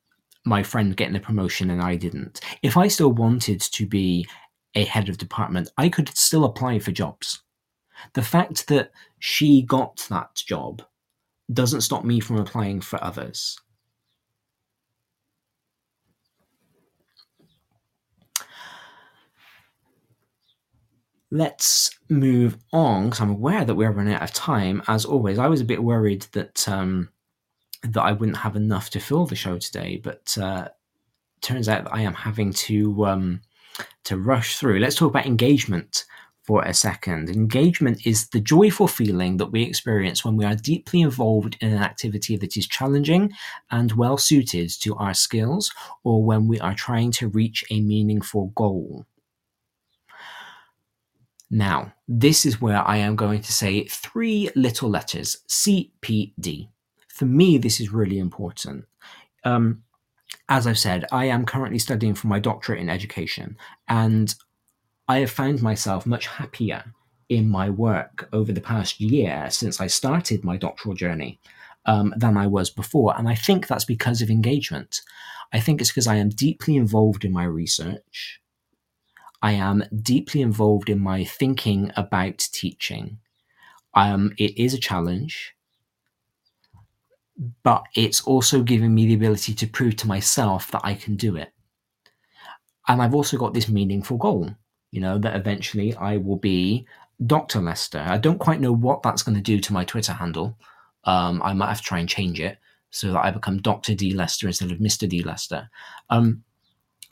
my 0.45 0.63
friend 0.63 0.95
getting 0.95 1.15
a 1.15 1.19
promotion 1.19 1.69
and 1.71 1.81
I 1.81 1.95
didn't. 1.95 2.41
If 2.63 2.77
I 2.77 2.87
still 2.87 3.11
wanted 3.11 3.61
to 3.61 3.85
be 3.85 4.27
a 4.75 4.85
head 4.85 5.09
of 5.09 5.17
department, 5.17 5.69
I 5.77 5.89
could 5.89 6.09
still 6.15 6.45
apply 6.45 6.79
for 6.79 6.91
jobs. 6.91 7.41
The 8.13 8.21
fact 8.21 8.67
that 8.67 8.91
she 9.19 9.63
got 9.63 10.05
that 10.09 10.35
job 10.35 10.83
doesn't 11.51 11.81
stop 11.81 12.03
me 12.03 12.19
from 12.19 12.37
applying 12.37 12.81
for 12.81 13.03
others. 13.03 13.57
Let's 21.29 21.91
move 22.09 22.57
on 22.71 23.05
because 23.05 23.19
I'm 23.19 23.31
aware 23.31 23.65
that 23.65 23.75
we're 23.75 23.91
running 23.91 24.13
out 24.13 24.21
of 24.23 24.33
time. 24.33 24.81
As 24.87 25.03
always, 25.03 25.39
I 25.39 25.47
was 25.47 25.59
a 25.59 25.65
bit 25.65 25.83
worried 25.83 26.25
that 26.31 26.67
um, 26.69 27.09
that 27.83 28.01
I 28.01 28.13
wouldn't 28.13 28.37
have 28.37 28.55
enough 28.55 28.89
to 28.91 28.99
fill 28.99 29.25
the 29.25 29.35
show 29.35 29.57
today, 29.57 29.99
but 30.01 30.37
uh, 30.37 30.69
turns 31.41 31.67
out 31.67 31.83
that 31.83 31.93
I 31.93 32.01
am 32.01 32.13
having 32.13 32.53
to 32.53 33.05
um, 33.05 33.41
to 34.05 34.17
rush 34.17 34.57
through. 34.57 34.79
Let's 34.79 34.95
talk 34.95 35.09
about 35.09 35.25
engagement 35.25 36.05
for 36.43 36.63
a 36.63 36.73
second. 36.73 37.29
Engagement 37.29 38.07
is 38.07 38.29
the 38.29 38.39
joyful 38.39 38.87
feeling 38.87 39.35
that 39.35 39.51
we 39.51 39.63
experience 39.63 40.23
when 40.23 40.37
we 40.37 40.45
are 40.45 40.55
deeply 40.55 41.01
involved 41.01 41.57
in 41.59 41.73
an 41.73 41.83
activity 41.83 42.37
that 42.37 42.55
is 42.55 42.65
challenging 42.65 43.33
and 43.69 43.91
well 43.91 44.17
suited 44.17 44.69
to 44.79 44.95
our 44.95 45.13
skills, 45.13 45.73
or 46.05 46.23
when 46.23 46.47
we 46.47 46.57
are 46.61 46.73
trying 46.73 47.11
to 47.11 47.27
reach 47.27 47.65
a 47.69 47.81
meaningful 47.81 48.47
goal. 48.55 49.05
Now, 51.49 51.94
this 52.07 52.45
is 52.45 52.61
where 52.61 52.86
I 52.86 52.98
am 52.98 53.15
going 53.15 53.41
to 53.41 53.53
say 53.53 53.86
three 53.86 54.49
little 54.56 54.90
letters 54.90 55.38
CPD. 55.48 56.69
For 57.07 57.26
me, 57.26 57.57
this 57.57 57.80
is 57.80 57.94
really 57.94 58.19
important. 58.19 58.86
Um, 59.44 59.84
as 60.49 60.68
I've 60.68 60.80
said, 60.80 61.06
I 61.11 61.26
am 61.26 61.45
currently 61.45 61.80
studying 61.80 62.15
for 62.15 62.28
my 62.28 62.40
doctorate 62.40 62.80
in 62.80 62.90
education, 62.90 63.57
and 63.88 64.34
I 65.07 65.19
have 65.19 65.32
found 65.32 65.61
myself 65.61 66.06
much 66.06 66.28
happier 66.28 66.84
in 67.30 67.49
my 67.49 67.69
work 67.69 68.30
over 68.32 68.52
the 68.52 68.61
past 68.61 68.99
year 68.99 69.48
since 69.49 69.82
I 69.82 69.88
started 69.88 70.44
my 70.44 70.57
doctoral 70.57 70.95
journey 70.95 71.40
um, 71.86 72.14
than 72.18 72.38
I 72.38 72.48
was 72.48 72.69
before. 72.69 73.18
And 73.18 73.28
I 73.28 73.36
think 73.36 73.68
that's 73.68 73.86
because 73.86 74.22
of 74.22 74.30
engagement. 74.30 75.02
I 75.53 75.60
think 75.60 75.82
it's 75.82 75.90
because 75.90 76.07
I 76.07 76.15
am 76.15 76.30
deeply 76.30 76.76
involved 76.76 77.26
in 77.26 77.32
my 77.32 77.45
research. 77.45 78.41
I 79.41 79.53
am 79.53 79.84
deeply 80.01 80.41
involved 80.41 80.89
in 80.89 80.99
my 80.99 81.23
thinking 81.23 81.91
about 81.95 82.39
teaching. 82.39 83.19
Um, 83.93 84.34
it 84.38 84.57
is 84.57 84.73
a 84.73 84.80
challenge 84.80 85.57
but 87.64 87.84
it's 87.95 88.22
also 88.22 88.64
giving 88.64 88.93
me 88.93 89.05
the 89.07 89.14
ability 89.14 89.53
to 89.53 89.68
prove 89.68 89.95
to 89.97 90.07
myself 90.07 90.72
that 90.72 90.81
I 90.84 90.95
can 90.95 91.15
do 91.15 91.35
it. 91.35 91.53
And 92.88 93.01
I've 93.01 93.14
also 93.14 93.38
got 93.38 93.53
this 93.53 93.69
meaningful 93.69 94.18
goal, 94.18 94.49
you 94.91 95.01
know, 95.01 95.18
that 95.19 95.35
eventually 95.35 95.93
I 95.95 96.18
will 96.18 96.38
be 96.38 96.88
Dr. 97.26 97.59
Lester. 97.59 98.03
I 98.07 98.18
don't 98.18 98.39
quite 98.39 98.61
know 98.61 98.72
what 98.72 99.03
that's 99.03 99.23
going 99.23 99.35
to 99.35 99.41
do 99.41 99.59
to 99.59 99.73
my 99.73 99.84
Twitter 99.84 100.14
handle. 100.14 100.57
Um, 101.03 101.41
I 101.43 101.53
might 101.53 101.68
have 101.68 101.80
to 101.80 101.84
try 101.84 101.99
and 101.99 102.09
change 102.09 102.39
it 102.39 102.57
so 102.89 103.11
that 103.11 103.26
I 103.26 103.31
become 103.31 103.61
Dr. 103.61 103.93
D. 103.93 104.14
Lester 104.14 104.47
instead 104.47 104.72
of 104.72 104.80
Mr. 104.80 105.07
D. 105.07 105.22
Lester. 105.22 105.69
Um, 106.09 106.43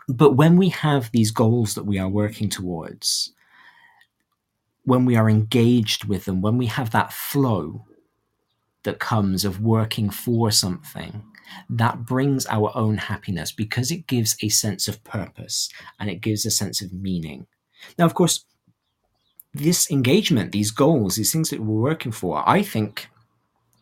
but 0.07 0.33
when 0.33 0.57
we 0.57 0.69
have 0.69 1.11
these 1.11 1.31
goals 1.31 1.75
that 1.75 1.85
we 1.85 1.97
are 1.99 2.09
working 2.09 2.49
towards, 2.49 3.33
when 4.83 5.05
we 5.05 5.15
are 5.15 5.29
engaged 5.29 6.05
with 6.05 6.25
them, 6.25 6.41
when 6.41 6.57
we 6.57 6.67
have 6.67 6.91
that 6.91 7.11
flow, 7.11 7.85
that 8.85 8.99
comes 8.99 9.43
of 9.43 9.59
working 9.59 10.09
for 10.09 10.49
something 10.51 11.23
that 11.69 12.05
brings 12.05 12.45
our 12.47 12.71
own 12.75 12.97
happiness 12.97 13.51
because 13.51 13.91
it 13.91 14.07
gives 14.07 14.35
a 14.41 14.49
sense 14.49 14.87
of 14.87 15.03
purpose 15.03 15.69
and 15.99 16.09
it 16.09 16.21
gives 16.21 16.45
a 16.45 16.51
sense 16.51 16.81
of 16.81 16.93
meaning. 16.93 17.45
Now, 17.97 18.05
of 18.05 18.13
course, 18.13 18.45
this 19.53 19.89
engagement, 19.91 20.51
these 20.51 20.71
goals, 20.71 21.15
these 21.15 21.31
things 21.31 21.49
that 21.49 21.59
we're 21.59 21.81
working 21.81 22.11
for, 22.11 22.47
I 22.47 22.61
think 22.61 23.09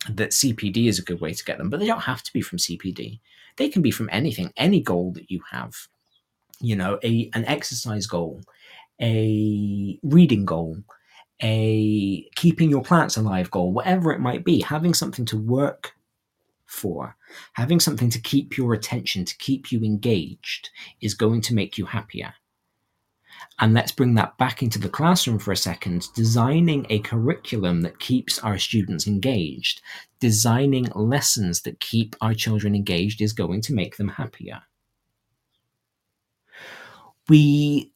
that 0.10 0.32
CPD 0.32 0.88
is 0.88 1.00
a 1.00 1.04
good 1.04 1.22
way 1.22 1.34
to 1.34 1.46
get 1.46 1.58
them, 1.58 1.70
but 1.70 1.80
they 1.80 1.88
don't 1.88 2.02
have 2.02 2.24
to 2.24 2.34
be 2.34 2.42
from 2.42 2.60
CPD. 2.60 3.20
They 3.58 3.70
can 3.70 3.82
be 3.82 3.92
from 3.92 4.10
anything, 4.12 4.52
any 4.58 4.82
goal 4.82 5.12
that 5.14 5.30
you 5.30 5.42
have. 5.52 5.74
You 6.64 6.78
know, 6.78 6.98
a 7.04 7.30
an 7.34 7.44
exercise 7.44 8.08
goal, 8.08 8.42
a 9.02 10.00
reading 10.02 10.46
goal, 10.46 10.78
a 11.42 12.24
keeping 12.36 12.70
your 12.70 12.84
plants 12.84 13.18
alive 13.18 13.52
goal, 13.52 13.74
whatever 13.74 14.14
it 14.14 14.22
might 14.22 14.46
be, 14.46 14.62
having 14.62 14.94
something 14.94 15.26
to 15.26 15.38
work 15.38 15.94
for, 16.66 17.18
having 17.52 17.82
something 17.82 18.10
to 18.10 18.22
keep 18.22 18.58
your 18.58 18.74
attention, 18.74 19.26
to 19.26 19.38
keep 19.40 19.74
you 19.74 19.84
engaged, 19.84 20.70
is 21.02 21.14
going 21.14 21.42
to 21.42 21.54
make 21.54 21.78
you 21.78 21.86
happier. 21.86 22.34
And 23.60 23.74
let's 23.74 23.92
bring 23.92 24.16
that 24.16 24.38
back 24.38 24.64
into 24.64 24.80
the 24.80 24.88
classroom 24.88 25.40
for 25.40 25.52
a 25.52 25.58
second. 25.58 26.08
Designing 26.16 26.86
a 26.90 27.00
curriculum 27.00 27.82
that 27.82 28.00
keeps 28.00 28.40
our 28.40 28.58
students 28.58 29.06
engaged, 29.06 29.82
designing 30.22 30.86
lessons 30.96 31.62
that 31.64 31.82
keep 31.82 32.16
our 32.22 32.34
children 32.34 32.74
engaged 32.74 33.22
is 33.22 33.34
going 33.34 33.60
to 33.64 33.74
make 33.74 33.98
them 33.98 34.08
happier. 34.08 34.62
We 37.30 37.94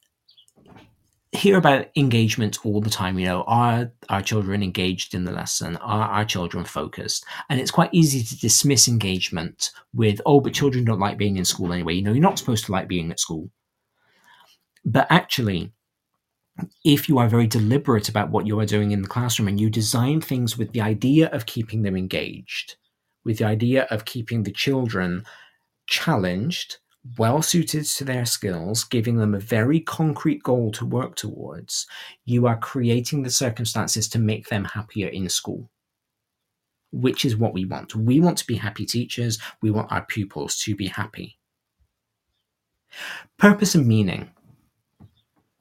hear 1.34 1.58
about 1.58 1.88
engagement 1.96 2.66
all 2.66 2.82
the 2.82 2.90
time. 2.90 3.20
You 3.20 3.26
know, 3.26 3.44
are 3.44 3.92
our 4.10 4.22
children 4.22 4.64
engaged 4.64 5.14
in 5.14 5.26
the 5.26 5.32
lesson? 5.32 5.78
Are 5.78 6.08
our 6.10 6.26
children 6.26 6.64
focused? 6.64 7.26
And 7.50 7.60
it's 7.60 7.72
quite 7.72 7.90
easy 7.94 8.24
to 8.24 8.40
dismiss 8.40 8.88
engagement 8.88 9.72
with, 9.94 10.22
oh, 10.26 10.40
but 10.40 10.54
children 10.54 10.86
don't 10.86 11.00
like 11.00 11.18
being 11.18 11.38
in 11.38 11.46
school 11.46 11.74
anyway. 11.74 11.96
You 11.96 12.02
know, 12.02 12.14
you're 12.14 12.22
not 12.22 12.40
supposed 12.40 12.66
to 12.66 12.72
like 12.72 12.88
being 12.88 13.12
at 13.12 13.20
school. 13.20 13.50
But 14.86 15.08
actually, 15.10 15.74
if 16.86 17.10
you 17.10 17.20
are 17.20 17.28
very 17.28 17.48
deliberate 17.48 18.10
about 18.10 18.32
what 18.32 18.48
you 18.48 18.60
are 18.60 18.66
doing 18.66 18.92
in 18.92 19.02
the 19.02 19.08
classroom 19.08 19.48
and 19.48 19.60
you 19.60 19.70
design 19.70 20.22
things 20.22 20.58
with 20.58 20.72
the 20.72 20.82
idea 20.82 21.28
of 21.28 21.46
keeping 21.46 21.84
them 21.84 21.96
engaged, 21.96 22.78
with 23.26 23.40
the 23.40 23.46
idea 23.46 23.84
of 23.92 24.06
keeping 24.06 24.44
the 24.44 24.52
children 24.52 25.24
challenged, 25.88 26.78
well 27.18 27.42
suited 27.42 27.86
to 27.86 28.04
their 28.04 28.26
skills, 28.26 28.84
giving 28.84 29.18
them 29.18 29.34
a 29.34 29.40
very 29.40 29.80
concrete 29.80 30.44
goal 30.44 30.72
to 30.74 30.86
work 30.86 31.16
towards, 31.16 31.86
you 32.26 32.48
are 32.48 32.58
creating 32.58 33.24
the 33.24 33.30
circumstances 33.30 34.08
to 34.10 34.20
make 34.20 34.50
them 34.50 34.66
happier 34.66 35.08
in 35.08 35.30
school, 35.30 35.70
which 36.92 37.26
is 37.26 37.38
what 37.38 37.54
we 37.54 37.66
want. 37.66 37.96
We 37.96 38.20
want 38.20 38.38
to 38.40 38.48
be 38.48 38.56
happy 38.56 38.86
teachers, 38.86 39.40
we 39.62 39.72
want 39.72 39.92
our 39.92 40.06
pupils 40.06 40.58
to 40.62 40.76
be 40.76 40.88
happy. 40.88 41.38
Purpose 43.38 43.76
and 43.76 43.88
meaning 43.88 44.30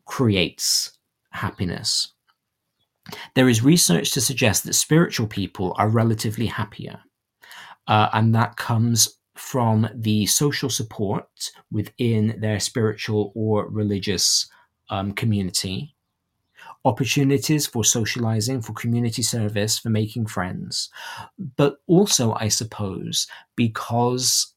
creates 0.05 0.97
happiness. 1.31 2.12
There 3.35 3.48
is 3.48 3.62
research 3.62 4.12
to 4.12 4.20
suggest 4.20 4.64
that 4.64 4.73
spiritual 4.74 5.27
people 5.27 5.74
are 5.78 5.89
relatively 5.89 6.47
happier. 6.47 7.01
Uh, 7.86 8.09
and 8.12 8.35
that 8.35 8.56
comes 8.56 9.15
from 9.36 9.88
the 9.94 10.26
social 10.26 10.70
support 10.70 11.50
within 11.70 12.38
their 12.40 12.58
spiritual 12.58 13.32
or 13.34 13.68
religious 13.68 14.48
um, 14.90 15.12
community, 15.12 15.94
opportunities 16.84 17.66
for 17.66 17.84
socializing, 17.84 18.62
for 18.62 18.72
community 18.72 19.22
service, 19.22 19.78
for 19.78 19.90
making 19.90 20.26
friends. 20.26 20.88
But 21.56 21.78
also, 21.86 22.34
I 22.34 22.48
suppose, 22.48 23.26
because 23.56 24.54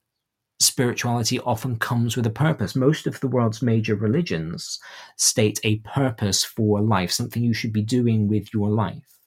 spirituality 0.60 1.39
often 1.39 1.77
comes 1.77 2.15
with 2.15 2.26
a 2.26 2.31
purpose. 2.31 2.76
Most 2.76 3.07
of 3.07 3.19
the 3.19 3.27
world's 3.27 3.61
major 3.61 3.95
religions 3.95 4.80
state 5.15 5.60
a 5.64 5.77
purpose 5.80 6.43
for 6.43 6.81
life, 6.81 7.11
something 7.11 7.43
you 7.43 7.53
should 7.53 7.73
be 7.73 7.81
doing 7.81 8.27
with 8.27 8.53
your 8.53 8.69
life. 8.69 9.18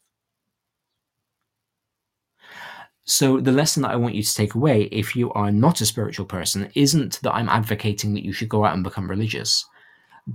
So, 3.04 3.40
the 3.40 3.50
lesson 3.50 3.82
that 3.82 3.90
I 3.90 3.96
want 3.96 4.14
you 4.14 4.22
to 4.22 4.34
take 4.34 4.54
away, 4.54 4.84
if 4.92 5.16
you 5.16 5.32
are 5.32 5.50
not 5.50 5.80
a 5.80 5.86
spiritual 5.86 6.24
person, 6.24 6.70
isn't 6.76 7.20
that 7.22 7.34
I'm 7.34 7.48
advocating 7.48 8.14
that 8.14 8.24
you 8.24 8.32
should 8.32 8.48
go 8.48 8.64
out 8.64 8.74
and 8.74 8.84
become 8.84 9.10
religious, 9.10 9.66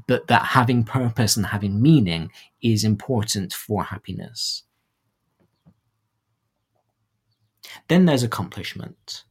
but 0.06 0.28
that 0.28 0.44
having 0.44 0.84
purpose 0.84 1.38
and 1.38 1.46
having 1.46 1.82
meaning 1.82 2.30
is 2.62 2.84
important 2.84 3.54
for 3.54 3.86
happiness. 3.86 4.64
Then 7.88 8.06
there's 8.06 8.24
accomplishment. 8.24 9.24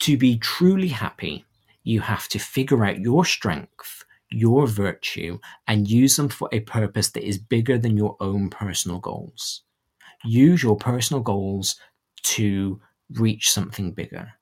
To 0.00 0.16
be 0.16 0.38
truly 0.38 0.88
happy, 0.88 1.44
you 1.82 2.02
have 2.02 2.28
to 2.28 2.38
figure 2.38 2.84
out 2.84 3.00
your 3.00 3.24
strength, 3.24 4.04
your 4.30 4.68
virtue, 4.68 5.40
and 5.66 5.88
use 5.90 6.14
them 6.14 6.28
for 6.28 6.48
a 6.52 6.60
purpose 6.60 7.10
that 7.10 7.26
is 7.26 7.38
bigger 7.38 7.78
than 7.78 7.96
your 7.96 8.16
own 8.20 8.48
personal 8.48 9.00
goals 9.00 9.62
use 10.24 10.62
your 10.62 10.76
personal 10.76 11.22
goals 11.22 11.76
to 12.22 12.80
reach 13.10 13.50
something 13.50 13.92
bigger. 13.92 14.32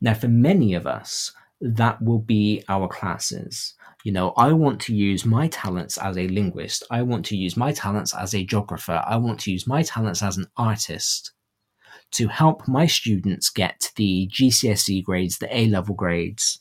Now, 0.00 0.14
for 0.14 0.28
many 0.28 0.74
of 0.74 0.86
us, 0.86 1.32
that 1.60 2.02
will 2.02 2.18
be 2.18 2.64
our 2.68 2.88
classes. 2.88 3.74
You 4.04 4.12
know, 4.12 4.32
I 4.36 4.52
want 4.52 4.80
to 4.82 4.94
use 4.94 5.24
my 5.24 5.46
talents 5.48 5.96
as 5.96 6.18
a 6.18 6.26
linguist. 6.28 6.82
I 6.90 7.02
want 7.02 7.24
to 7.26 7.36
use 7.36 7.56
my 7.56 7.72
talents 7.72 8.14
as 8.14 8.34
a 8.34 8.44
geographer. 8.44 9.02
I 9.06 9.16
want 9.16 9.38
to 9.40 9.52
use 9.52 9.66
my 9.66 9.82
talents 9.82 10.22
as 10.22 10.36
an 10.36 10.46
artist 10.56 11.32
to 12.12 12.28
help 12.28 12.66
my 12.66 12.86
students 12.86 13.48
get 13.48 13.92
the 13.96 14.28
GCSE 14.32 15.04
grades, 15.04 15.38
the 15.38 15.56
A 15.56 15.66
level 15.68 15.94
grades 15.94 16.58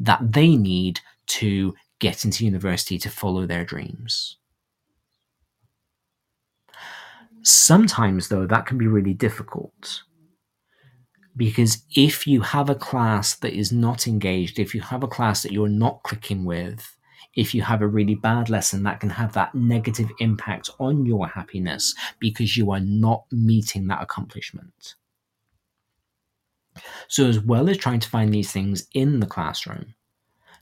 that 0.00 0.32
they 0.32 0.56
need 0.56 1.00
to 1.26 1.74
get 2.00 2.24
into 2.24 2.44
university 2.44 2.98
to 2.98 3.08
follow 3.08 3.46
their 3.46 3.64
dreams. 3.64 4.36
Sometimes, 7.44 8.28
though, 8.28 8.46
that 8.46 8.66
can 8.66 8.78
be 8.78 8.86
really 8.86 9.12
difficult. 9.12 10.02
Because 11.36 11.84
if 11.94 12.26
you 12.26 12.40
have 12.40 12.70
a 12.70 12.74
class 12.74 13.34
that 13.36 13.52
is 13.52 13.70
not 13.70 14.06
engaged, 14.06 14.58
if 14.58 14.74
you 14.74 14.80
have 14.80 15.02
a 15.02 15.08
class 15.08 15.42
that 15.42 15.52
you're 15.52 15.68
not 15.68 16.02
clicking 16.04 16.44
with, 16.44 16.96
if 17.36 17.54
you 17.54 17.62
have 17.62 17.82
a 17.82 17.86
really 17.86 18.14
bad 18.14 18.48
lesson, 18.48 18.84
that 18.84 19.00
can 19.00 19.10
have 19.10 19.32
that 19.32 19.54
negative 19.54 20.10
impact 20.20 20.70
on 20.78 21.04
your 21.04 21.26
happiness 21.26 21.94
because 22.18 22.56
you 22.56 22.70
are 22.70 22.80
not 22.80 23.24
meeting 23.30 23.88
that 23.88 24.02
accomplishment. 24.02 24.94
So, 27.08 27.26
as 27.26 27.40
well 27.40 27.68
as 27.68 27.76
trying 27.76 28.00
to 28.00 28.08
find 28.08 28.32
these 28.32 28.52
things 28.52 28.86
in 28.94 29.20
the 29.20 29.26
classroom, 29.26 29.94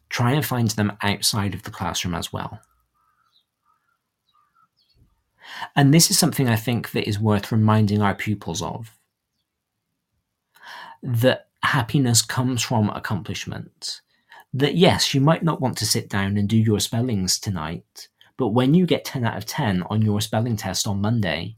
try 0.09 0.32
and 0.32 0.44
find 0.44 0.68
them 0.70 0.96
outside 1.02 1.54
of 1.54 1.62
the 1.62 1.70
classroom 1.70 2.14
as 2.14 2.32
well. 2.32 2.60
And 5.74 5.92
this 5.92 6.10
is 6.10 6.18
something 6.18 6.48
I 6.48 6.56
think 6.56 6.92
that 6.92 7.08
is 7.08 7.18
worth 7.18 7.52
reminding 7.52 8.02
our 8.02 8.14
pupils 8.14 8.62
of. 8.62 8.98
That 11.02 11.48
happiness 11.62 12.22
comes 12.22 12.62
from 12.62 12.90
accomplishment. 12.90 14.00
That 14.54 14.76
yes, 14.76 15.14
you 15.14 15.20
might 15.20 15.42
not 15.42 15.60
want 15.60 15.78
to 15.78 15.86
sit 15.86 16.08
down 16.08 16.36
and 16.36 16.48
do 16.48 16.56
your 16.56 16.80
spellings 16.80 17.38
tonight, 17.38 18.08
but 18.36 18.48
when 18.48 18.74
you 18.74 18.86
get 18.86 19.04
10 19.04 19.24
out 19.24 19.36
of 19.36 19.46
10 19.46 19.82
on 19.84 20.02
your 20.02 20.20
spelling 20.20 20.56
test 20.56 20.86
on 20.86 21.00
Monday, 21.00 21.56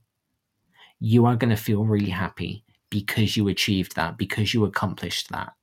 you 1.00 1.26
are 1.26 1.36
going 1.36 1.50
to 1.50 1.56
feel 1.56 1.84
really 1.84 2.10
happy 2.10 2.64
because 2.90 3.36
you 3.36 3.48
achieved 3.48 3.96
that, 3.96 4.16
because 4.16 4.54
you 4.54 4.64
accomplished 4.64 5.28
that. 5.30 5.54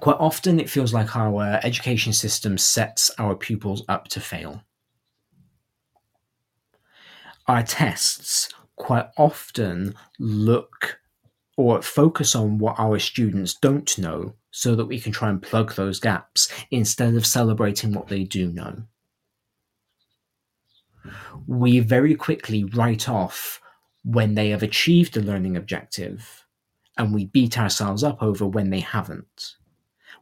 Quite 0.00 0.16
often, 0.18 0.60
it 0.60 0.70
feels 0.70 0.92
like 0.92 1.16
our 1.16 1.58
education 1.62 2.12
system 2.12 2.58
sets 2.58 3.10
our 3.18 3.34
pupils 3.34 3.82
up 3.88 4.08
to 4.08 4.20
fail. 4.20 4.62
Our 7.46 7.62
tests 7.62 8.48
quite 8.76 9.08
often 9.16 9.94
look 10.18 10.98
or 11.56 11.80
focus 11.80 12.34
on 12.34 12.58
what 12.58 12.78
our 12.78 12.98
students 12.98 13.54
don't 13.54 13.96
know 13.96 14.34
so 14.50 14.74
that 14.74 14.86
we 14.86 15.00
can 15.00 15.12
try 15.12 15.30
and 15.30 15.40
plug 15.40 15.74
those 15.74 15.98
gaps 16.00 16.52
instead 16.70 17.14
of 17.14 17.24
celebrating 17.24 17.94
what 17.94 18.08
they 18.08 18.24
do 18.24 18.52
know. 18.52 18.82
We 21.46 21.80
very 21.80 22.14
quickly 22.14 22.64
write 22.64 23.08
off 23.08 23.60
when 24.04 24.34
they 24.34 24.50
have 24.50 24.62
achieved 24.62 25.16
a 25.16 25.20
learning 25.20 25.56
objective 25.56 26.44
and 26.98 27.14
we 27.14 27.26
beat 27.26 27.58
ourselves 27.58 28.02
up 28.02 28.22
over 28.22 28.46
when 28.46 28.70
they 28.70 28.80
haven't 28.80 29.56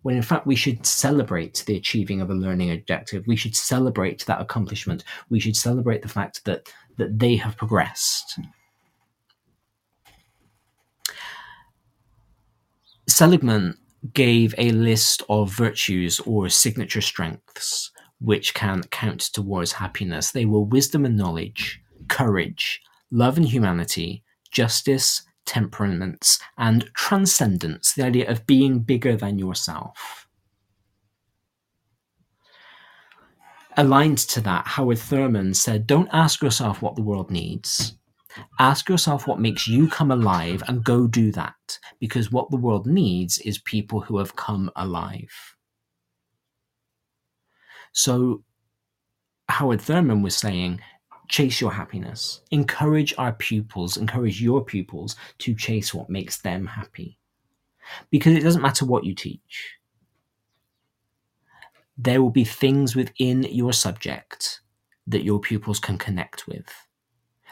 when 0.05 0.17
in 0.17 0.23
fact 0.23 0.47
we 0.47 0.55
should 0.55 0.85
celebrate 0.85 1.65
the 1.67 1.77
achieving 1.77 2.21
of 2.21 2.29
a 2.29 2.35
learning 2.35 2.71
objective. 2.71 3.27
We 3.27 3.37
should 3.37 3.57
celebrate 3.57 4.27
that 4.27 4.41
accomplishment. 4.41 5.03
We 5.31 5.41
should 5.41 5.57
celebrate 5.57 6.03
the 6.03 6.09
fact 6.09 6.45
that 6.45 6.71
that 6.99 7.19
they 7.19 7.37
have 7.37 7.57
progressed. 7.57 8.39
Seligman 13.09 13.79
gave 14.13 14.55
a 14.59 14.73
list 14.73 15.23
of 15.31 15.51
virtues 15.51 16.21
or 16.21 16.51
signature 16.51 17.01
strengths 17.01 17.91
which 18.21 18.53
can 18.53 18.83
count 18.91 19.21
towards 19.21 19.73
happiness. 19.73 20.33
They 20.33 20.45
were 20.45 20.61
wisdom 20.61 21.07
and 21.07 21.17
knowledge, 21.17 21.81
courage, 22.09 22.83
love 23.11 23.39
and 23.39 23.49
humanity, 23.49 24.23
justice, 24.51 25.23
temperaments, 25.47 26.39
and 26.59 26.91
transcendence, 26.95 27.93
the 27.93 28.05
idea 28.05 28.31
of 28.31 28.47
being 28.47 28.81
bigger 28.81 29.17
than 29.17 29.39
yourself. 29.39 30.27
Aligned 33.77 34.19
to 34.19 34.41
that, 34.43 34.67
Howard 34.67 34.99
Thurman 34.99 35.53
said, 35.53 35.87
Don't 35.87 36.09
ask 36.13 36.43
yourself 36.43 36.81
what 36.81 36.95
the 36.95 37.03
world 37.03 37.31
needs. 37.31 37.97
Ask 38.59 38.89
yourself 38.89 39.27
what 39.27 39.41
makes 39.41 39.67
you 39.67 39.89
come 39.89 40.11
alive 40.11 40.63
and 40.69 40.85
go 40.85 41.07
do 41.07 41.33
that, 41.33 41.79
because 42.01 42.31
what 42.31 42.51
the 42.51 42.57
world 42.57 42.87
needs 42.87 43.39
is 43.39 43.59
people 43.59 44.01
who 44.01 44.19
have 44.19 44.37
come 44.37 44.71
alive. 44.77 45.57
So, 47.93 48.43
Howard 49.49 49.81
Thurman 49.81 50.23
was 50.23 50.37
saying, 50.37 50.81
chase 51.29 51.61
your 51.61 51.73
happiness. 51.73 52.41
Encourage 52.51 53.15
our 53.19 53.33
pupils, 53.33 53.97
encourage 53.97 54.41
your 54.41 54.65
pupils 54.65 55.17
to 55.39 55.55
chase 55.55 55.95
what 55.95 56.11
makes 56.11 56.39
them 56.39 56.67
happy. 56.67 57.19
Because 58.11 58.35
it 58.35 58.43
doesn't 58.43 58.63
matter 58.63 58.85
what 58.85 59.05
you 59.05 59.15
teach, 59.15 59.75
there 61.97 62.23
will 62.23 62.31
be 62.31 62.45
things 62.45 62.97
within 62.97 63.45
your 63.45 63.73
subject 63.73 64.61
that 65.07 65.25
your 65.25 65.39
pupils 65.39 65.79
can 65.79 65.99
connect 65.99 66.47
with. 66.47 66.67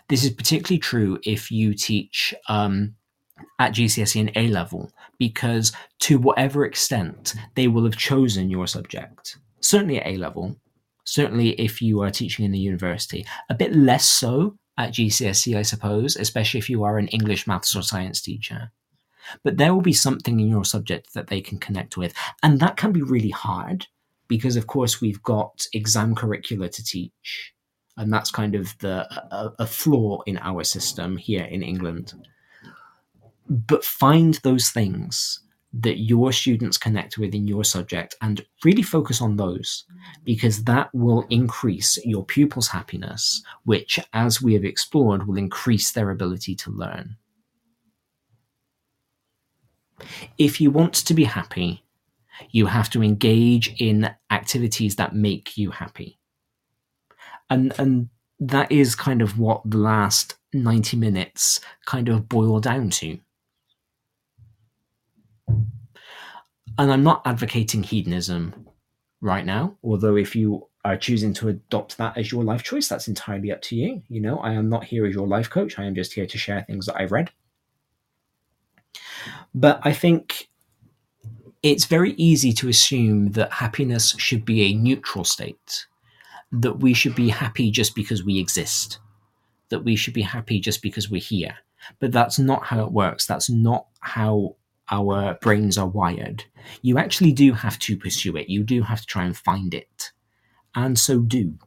This 0.09 0.25
is 0.25 0.31
particularly 0.31 0.79
true 0.79 1.19
if 1.25 1.51
you 1.51 1.75
teach 1.75 2.35
um, 2.49 2.95
at 3.59 3.73
GCSE 3.73 4.21
and 4.21 4.33
A 4.37 4.49
level, 4.49 4.91
because 5.19 5.73
to 6.01 6.19
whatever 6.19 6.65
extent 6.65 7.35
they 7.55 7.69
will 7.69 7.85
have 7.85 7.97
chosen 7.97 8.51
your 8.51 8.67
subject, 8.67 9.37
certainly 9.61 10.01
at 10.01 10.07
A 10.07 10.17
level, 10.17 10.57
certainly 11.05 11.51
if 11.61 11.83
you 11.83 12.03
are 12.03 12.11
teaching 12.11 12.45
in 12.45 12.53
the 12.53 12.59
university. 12.59 13.27
A 13.49 13.55
bit 13.55 13.75
less 13.75 14.05
so 14.05 14.59
at 14.79 14.93
GCSE, 14.93 15.57
I 15.57 15.63
suppose, 15.63 16.17
especially 16.17 16.59
if 16.59 16.71
you 16.71 16.85
are 16.85 16.99
an 16.99 17.09
English, 17.09 17.47
maths, 17.47 17.77
or 17.77 17.83
science 17.83 18.21
teacher. 18.21 18.73
But 19.45 19.57
there 19.57 19.75
will 19.75 19.83
be 19.83 19.93
something 19.93 20.41
in 20.41 20.49
your 20.49 20.65
subject 20.65 21.15
that 21.15 21.29
they 21.29 21.41
can 21.41 21.59
connect 21.59 21.97
with. 21.97 22.15
And 22.43 22.59
that 22.61 22.77
can 22.77 22.93
be 22.93 23.03
really 23.03 23.31
hard 23.31 23.87
because, 24.29 24.57
of 24.57 24.67
course, 24.67 25.01
we've 25.01 25.23
got 25.23 25.67
exam 25.73 26.15
curricula 26.15 26.69
to 26.71 26.85
teach. 26.85 27.55
And 27.97 28.13
that's 28.13 28.31
kind 28.31 28.55
of 28.55 28.77
the 28.79 29.07
a, 29.35 29.53
a 29.61 29.67
flaw 29.67 30.23
in 30.27 30.39
our 30.39 30.65
system 30.65 31.17
here 31.19 31.45
in 31.45 31.63
England. 31.63 32.15
But 33.49 33.85
find 33.85 34.35
those 34.43 34.71
things 34.71 35.42
that 35.75 35.99
your 35.99 36.33
students 36.33 36.77
connect 36.77 37.17
with 37.17 37.35
in 37.35 37.49
your 37.49 37.65
subject 37.65 38.15
and 38.21 38.45
really 38.65 38.83
focus 38.83 39.23
on 39.23 39.37
those 39.37 39.85
because 40.25 40.65
that 40.65 40.91
will 40.93 41.27
increase 41.31 41.99
your 42.05 42.25
pupils' 42.25 42.69
happiness, 42.69 43.43
which, 43.65 43.99
as 44.13 44.43
we 44.43 44.53
have 44.55 44.65
explored, 44.65 45.27
will 45.27 45.39
increase 45.39 45.93
their 45.93 46.11
ability 46.11 46.55
to 46.55 46.71
learn. 46.71 47.17
If 50.37 50.61
you 50.61 50.71
want 50.71 50.95
to 50.95 51.15
be 51.15 51.25
happy, 51.25 51.85
you 52.51 52.67
have 52.67 52.91
to 52.91 53.03
engage 53.03 53.75
in 53.81 54.11
activities 54.31 54.97
that 54.97 55.15
make 55.15 55.57
you 55.57 55.71
happy. 55.71 56.19
And, 57.49 57.73
and 57.79 58.09
that 58.41 58.73
is 58.73 58.95
kind 58.95 59.23
of 59.23 59.39
what 59.39 59.63
the 59.65 59.79
last 59.79 60.37
90 60.53 60.97
minutes 60.97 61.61
kind 61.87 62.09
of 62.09 62.29
boil 62.29 62.61
down 62.61 62.91
to 62.91 63.19
And 66.79 66.93
I'm 66.93 67.03
not 67.03 67.23
advocating 67.27 67.83
hedonism 67.83 68.69
right 69.21 69.45
now, 69.45 69.77
although 69.85 70.17
if 70.17 70.35
you 70.35 70.69
are 70.85 70.97
choosing 70.97 71.33
to 71.35 71.49
adopt 71.49 71.97
that 71.99 72.17
as 72.19 72.33
your 72.33 72.43
life 72.43 72.63
choice, 72.63 72.89
that's 72.89 73.09
entirely 73.09 73.53
up 73.53 73.63
to 73.63 73.77
you. 73.77 74.03
You 74.09 74.21
know, 74.21 74.39
I 74.39 74.53
am 74.53 74.69
not 74.69 74.85
here 74.85 75.07
as 75.07 75.15
your 75.15 75.29
life 75.29 75.49
coach. 75.49 75.79
I 75.79 75.85
am 75.85 75.95
just 75.95 76.13
here 76.13 76.27
to 76.27 76.39
share 76.39 76.63
things 76.63 76.87
that 76.87 76.97
I've 76.97 77.13
read. 77.13 77.31
But 79.55 79.81
I 79.85 79.93
think 79.93 80.49
it's 81.63 81.85
very 81.85 82.13
easy 82.13 82.53
to 82.55 82.69
assume 82.69 83.33
that 83.33 83.53
happiness 83.53 84.15
should 84.19 84.45
be 84.45 84.63
a 84.63 84.75
neutral 84.75 85.25
state, 85.25 85.87
that 86.51 86.81
we 86.81 86.95
should 86.95 87.15
be 87.15 87.29
happy 87.29 87.71
just 87.71 87.95
because 87.95 88.25
we 88.25 88.41
exist, 88.41 88.99
that 89.69 89.85
we 89.85 89.95
should 89.95 90.15
be 90.15 90.23
happy 90.23 90.59
just 90.59 90.83
because 90.83 91.09
we're 91.09 91.21
here. 91.21 91.55
But 92.01 92.11
that's 92.13 92.39
not 92.39 92.65
how 92.65 92.85
it 92.85 92.93
works. 92.93 93.27
That's 93.27 93.49
not 93.49 93.87
how 94.01 94.57
our 94.93 95.39
brains 95.41 95.79
are 95.79 95.89
wired. 95.89 96.45
You 96.83 96.99
actually 96.99 97.33
do 97.33 97.55
have 97.55 97.79
to 97.81 97.97
pursue 97.97 98.37
it, 98.37 98.49
you 98.49 98.63
do 98.63 98.83
have 98.83 99.01
to 99.01 99.07
try 99.07 99.25
and 99.25 99.37
find 99.37 99.75
it. 99.75 100.13
And 100.75 100.99
so 100.99 101.21
do. 101.21 101.59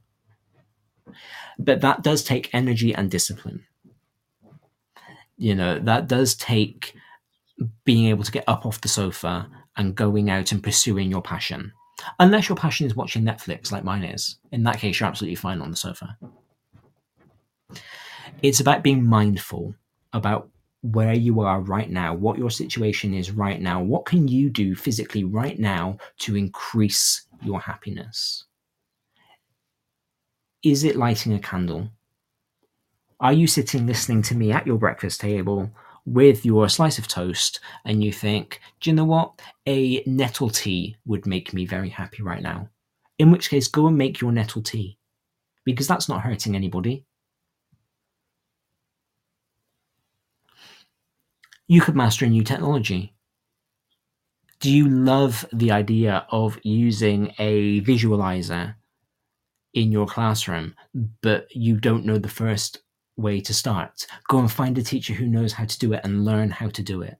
But 1.59 1.81
that 1.81 2.03
does 2.03 2.23
take 2.23 2.53
energy 2.53 2.93
and 2.93 3.11
discipline. 3.11 3.65
You 5.37 5.55
know, 5.55 5.79
that 5.79 6.07
does 6.07 6.35
take 6.35 6.95
being 7.83 8.07
able 8.07 8.23
to 8.23 8.31
get 8.31 8.45
up 8.47 8.65
off 8.65 8.81
the 8.81 8.87
sofa 8.87 9.49
and 9.75 9.95
going 9.95 10.29
out 10.29 10.51
and 10.51 10.63
pursuing 10.63 11.09
your 11.09 11.21
passion. 11.21 11.73
Unless 12.19 12.49
your 12.49 12.55
passion 12.55 12.87
is 12.87 12.95
watching 12.95 13.23
Netflix, 13.23 13.71
like 13.71 13.83
mine 13.83 14.03
is. 14.03 14.37
In 14.51 14.63
that 14.63 14.79
case, 14.79 14.99
you're 14.99 15.09
absolutely 15.09 15.35
fine 15.35 15.61
on 15.61 15.71
the 15.71 15.77
sofa. 15.77 16.17
It's 18.41 18.59
about 18.59 18.83
being 18.83 19.05
mindful 19.05 19.75
about 20.13 20.49
where 20.91 21.13
you 21.13 21.41
are 21.41 21.61
right 21.61 21.89
now, 21.89 22.13
what 22.13 22.37
your 22.37 22.51
situation 22.51 23.13
is 23.13 23.31
right 23.31 23.59
now. 23.59 23.81
What 23.81 24.05
can 24.05 24.27
you 24.27 24.49
do 24.49 24.75
physically 24.75 25.23
right 25.23 25.57
now 25.57 25.97
to 26.19 26.35
increase 26.35 27.25
your 27.43 27.59
happiness? 27.59 28.45
Is 30.63 30.83
it 30.83 30.95
lighting 30.95 31.33
a 31.33 31.39
candle? 31.39 31.89
Are 33.19 33.33
you 33.33 33.47
sitting 33.47 33.87
listening 33.87 34.21
to 34.23 34.35
me 34.35 34.51
at 34.51 34.67
your 34.67 34.77
breakfast 34.77 35.21
table 35.21 35.71
with 36.05 36.45
your 36.45 36.69
slice 36.69 36.99
of 36.99 37.07
toast 37.07 37.59
and 37.85 38.03
you 38.03 38.11
think, 38.11 38.59
do 38.79 38.89
you 38.89 38.95
know 38.95 39.05
what? 39.05 39.41
A 39.65 40.03
nettle 40.05 40.49
tea 40.49 40.97
would 41.05 41.25
make 41.25 41.53
me 41.53 41.65
very 41.65 41.89
happy 41.89 42.21
right 42.21 42.43
now. 42.43 42.69
In 43.17 43.31
which 43.31 43.49
case, 43.49 43.67
go 43.67 43.87
and 43.87 43.97
make 43.97 44.21
your 44.21 44.31
nettle 44.31 44.61
tea 44.61 44.97
because 45.63 45.87
that's 45.87 46.09
not 46.09 46.21
hurting 46.21 46.55
anybody. 46.55 47.05
You 51.67 51.81
could 51.81 51.95
master 51.95 52.25
a 52.25 52.29
new 52.29 52.43
technology. 52.43 53.13
Do 54.59 54.71
you 54.71 54.87
love 54.87 55.45
the 55.51 55.71
idea 55.71 56.25
of 56.31 56.59
using 56.63 57.33
a 57.39 57.81
visualizer 57.81 58.75
in 59.75 59.91
your 59.91 60.07
classroom, 60.07 60.73
but 61.21 61.47
you 61.53 61.79
don't 61.79 62.05
know 62.05 62.17
the 62.17 62.29
first 62.29 62.79
way 63.17 63.39
to 63.41 63.53
start. 63.53 64.07
Go 64.27 64.39
and 64.39 64.51
find 64.51 64.77
a 64.77 64.83
teacher 64.83 65.13
who 65.13 65.27
knows 65.27 65.53
how 65.53 65.65
to 65.65 65.79
do 65.79 65.93
it 65.93 66.01
and 66.03 66.25
learn 66.25 66.49
how 66.49 66.69
to 66.69 66.81
do 66.81 67.01
it. 67.01 67.17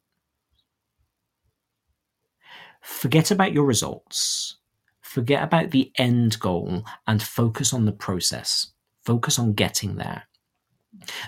Forget 2.81 3.31
about 3.31 3.53
your 3.53 3.65
results. 3.65 4.57
Forget 5.01 5.43
about 5.43 5.71
the 5.71 5.91
end 5.97 6.39
goal 6.39 6.83
and 7.07 7.21
focus 7.21 7.73
on 7.73 7.85
the 7.85 7.91
process. 7.91 8.67
Focus 9.03 9.37
on 9.37 9.53
getting 9.53 9.95
there. 9.95 10.23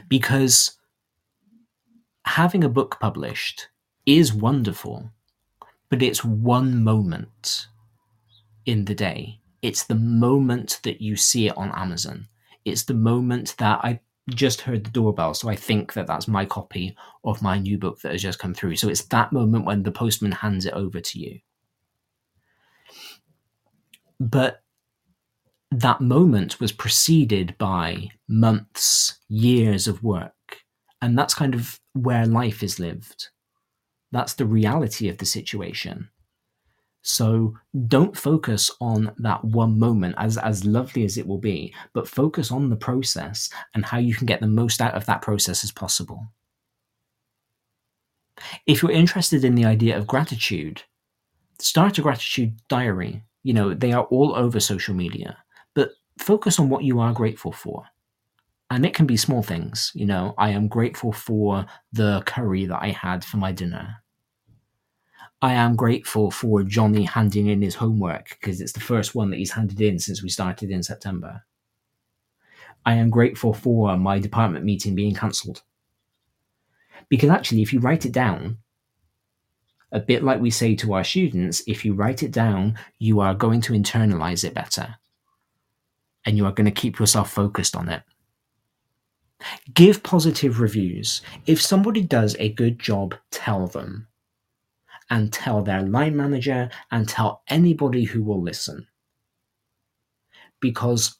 Because 0.08 0.77
having 2.28 2.64
a 2.64 2.70
book 2.70 2.98
published 3.00 3.70
is 4.06 4.34
wonderful, 4.34 5.10
but 5.90 6.02
it's 6.02 6.24
one 6.24 6.84
moment 6.84 7.68
in 8.66 8.86
the 8.86 8.96
day. 8.96 9.40
It's 9.62 9.84
the 9.84 9.96
moment 9.96 10.80
that 10.84 11.02
you 11.02 11.16
see 11.16 11.48
it 11.48 11.58
on 11.58 11.72
Amazon. 11.74 12.28
It's 12.66 12.84
the 12.84 12.94
moment 12.94 13.56
that 13.58 13.80
I 13.84 14.00
just 14.30 14.62
heard 14.62 14.84
the 14.84 14.92
doorbell, 14.92 15.34
so 15.34 15.50
I 15.50 15.56
think 15.56 15.94
that 15.94 16.08
that's 16.08 16.28
my 16.28 16.46
copy 16.46 16.96
of 17.24 17.42
my 17.42 17.58
new 17.58 17.78
book 17.78 18.02
that 18.02 18.12
has 18.12 18.22
just 18.22 18.40
come 18.40 18.54
through. 18.54 18.76
So 18.76 18.90
it's 18.90 19.06
that 19.06 19.32
moment 19.32 19.66
when 19.66 19.84
the 19.84 19.92
postman 19.92 20.34
hands 20.34 20.66
it 20.66 20.74
over 20.74 21.00
to 21.00 21.20
you. 21.20 21.40
But 24.20 24.62
that 25.72 26.02
moment 26.02 26.60
was 26.60 26.72
preceded 26.72 27.58
by 27.58 28.10
months, 28.28 29.20
years 29.28 29.88
of 29.88 30.04
work. 30.04 30.34
And 31.02 31.18
that's 31.18 31.34
kind 31.34 31.54
of 31.54 31.80
where 31.94 32.26
life 32.26 32.64
is 32.64 32.80
lived. 32.80 33.30
That's 34.12 34.34
the 34.34 34.46
reality 34.46 35.10
of 35.10 35.18
the 35.18 35.26
situation. 35.26 36.10
So 37.02 37.56
don't 37.88 38.18
focus 38.18 38.70
on 38.82 39.14
that 39.20 39.44
one 39.44 39.80
moment, 39.80 40.16
as, 40.18 40.38
as 40.38 40.66
lovely 40.66 41.06
as 41.06 41.18
it 41.18 41.26
will 41.26 41.38
be, 41.38 41.74
but 41.94 42.08
focus 42.08 42.52
on 42.52 42.70
the 42.70 42.76
process 42.76 43.50
and 43.74 43.86
how 43.86 43.98
you 43.98 44.14
can 44.14 44.26
get 44.26 44.42
the 44.42 44.48
most 44.48 44.82
out 44.82 44.94
of 44.94 45.06
that 45.06 45.22
process 45.22 45.64
as 45.64 45.72
possible. 45.72 46.28
If 48.66 48.82
you're 48.82 48.92
interested 48.92 49.46
in 49.46 49.56
the 49.56 49.66
idea 49.66 49.98
of 49.98 50.06
gratitude, 50.06 50.84
start 51.60 51.98
a 51.98 52.02
gratitude 52.02 52.60
diary. 52.68 53.24
You 53.44 53.54
know, 53.54 53.74
they 53.74 53.94
are 53.94 54.04
all 54.06 54.36
over 54.36 54.60
social 54.60 54.94
media, 54.94 55.38
but 55.76 55.92
focus 56.20 56.60
on 56.60 56.70
what 56.70 56.84
you 56.84 57.00
are 57.00 57.14
grateful 57.14 57.52
for. 57.52 57.86
And 58.70 58.86
it 58.86 58.94
can 58.94 59.06
be 59.06 59.18
small 59.18 59.42
things. 59.42 59.92
You 59.96 60.06
know, 60.06 60.34
I 60.38 60.50
am 60.50 60.68
grateful 60.68 61.14
for 61.14 61.66
the 61.94 62.22
curry 62.26 62.66
that 62.66 62.82
I 62.82 62.90
had 62.90 63.24
for 63.24 63.38
my 63.38 63.52
dinner. 63.52 64.04
I 65.42 65.54
am 65.54 65.76
grateful 65.76 66.32
for 66.32 66.64
Johnny 66.64 67.04
handing 67.04 67.48
in 67.48 67.62
his 67.62 67.76
homework 67.76 68.30
because 68.30 68.60
it's 68.60 68.74
the 68.74 68.80
first 68.80 69.14
one 69.14 69.30
that 69.30 69.38
he's 69.38 69.52
handed 69.52 69.80
in 69.80 70.00
since 70.00 70.24
we 70.24 70.30
started 70.30 70.72
in 70.72 70.82
September. 70.84 71.44
I 72.86 72.94
am 72.96 73.10
grateful 73.10 73.54
for 73.54 73.96
my 73.98 74.18
department 74.18 74.66
meeting 74.66 74.96
being 74.96 75.14
cancelled. 75.14 75.62
Because 77.10 77.30
actually, 77.30 77.62
if 77.62 77.72
you 77.72 77.80
write 77.80 78.06
it 78.06 78.12
down, 78.12 78.58
a 79.92 80.00
bit 80.00 80.24
like 80.24 80.42
we 80.42 80.50
say 80.50 80.76
to 80.76 80.94
our 80.94 81.04
students, 81.04 81.62
if 81.68 81.86
you 81.86 81.94
write 81.94 82.24
it 82.24 82.32
down, 82.32 82.78
you 82.98 83.20
are 83.20 83.34
going 83.34 83.62
to 83.62 83.74
internalize 83.74 84.44
it 84.44 84.54
better. 84.54 84.96
And 86.26 86.36
you 86.36 86.46
are 86.46 86.52
going 86.52 86.66
to 86.66 86.72
keep 86.72 87.00
yourself 87.00 87.32
focused 87.32 87.76
on 87.76 87.88
it. 87.90 88.04
Give 89.74 90.02
positive 90.04 90.60
reviews. 90.60 91.22
If 91.46 91.62
somebody 91.62 92.02
does 92.02 92.36
a 92.40 92.54
good 92.54 92.80
job, 92.80 93.16
tell 93.32 93.68
them 93.68 94.08
and 95.10 95.32
tell 95.32 95.62
their 95.62 95.82
line 95.82 96.16
manager 96.16 96.70
and 96.92 97.08
tell 97.08 97.44
anybody 97.48 98.04
who 98.04 98.24
will 98.24 98.42
listen. 98.42 98.88
Because 100.60 101.18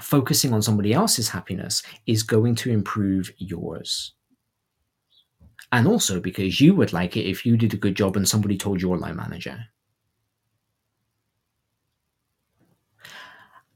focusing 0.00 0.52
on 0.52 0.62
somebody 0.62 0.92
else's 0.92 1.28
happiness 1.28 1.82
is 2.06 2.22
going 2.22 2.54
to 2.56 2.70
improve 2.70 3.30
yours. 3.38 4.14
And 5.70 5.86
also 5.86 6.20
because 6.20 6.60
you 6.60 6.74
would 6.74 6.92
like 6.92 7.16
it 7.16 7.28
if 7.28 7.44
you 7.44 7.56
did 7.56 7.74
a 7.74 7.78
good 7.78 7.96
job 7.96 8.16
and 8.16 8.28
somebody 8.28 8.56
told 8.56 8.80
your 8.80 8.96
line 8.96 9.16
manager. 9.16 9.66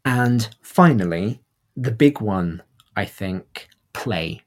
And 0.05 0.49
finally, 0.63 1.43
the 1.77 1.91
big 1.91 2.21
one, 2.21 2.63
I 2.99 3.05
think, 3.05 3.69
play. 3.93 4.43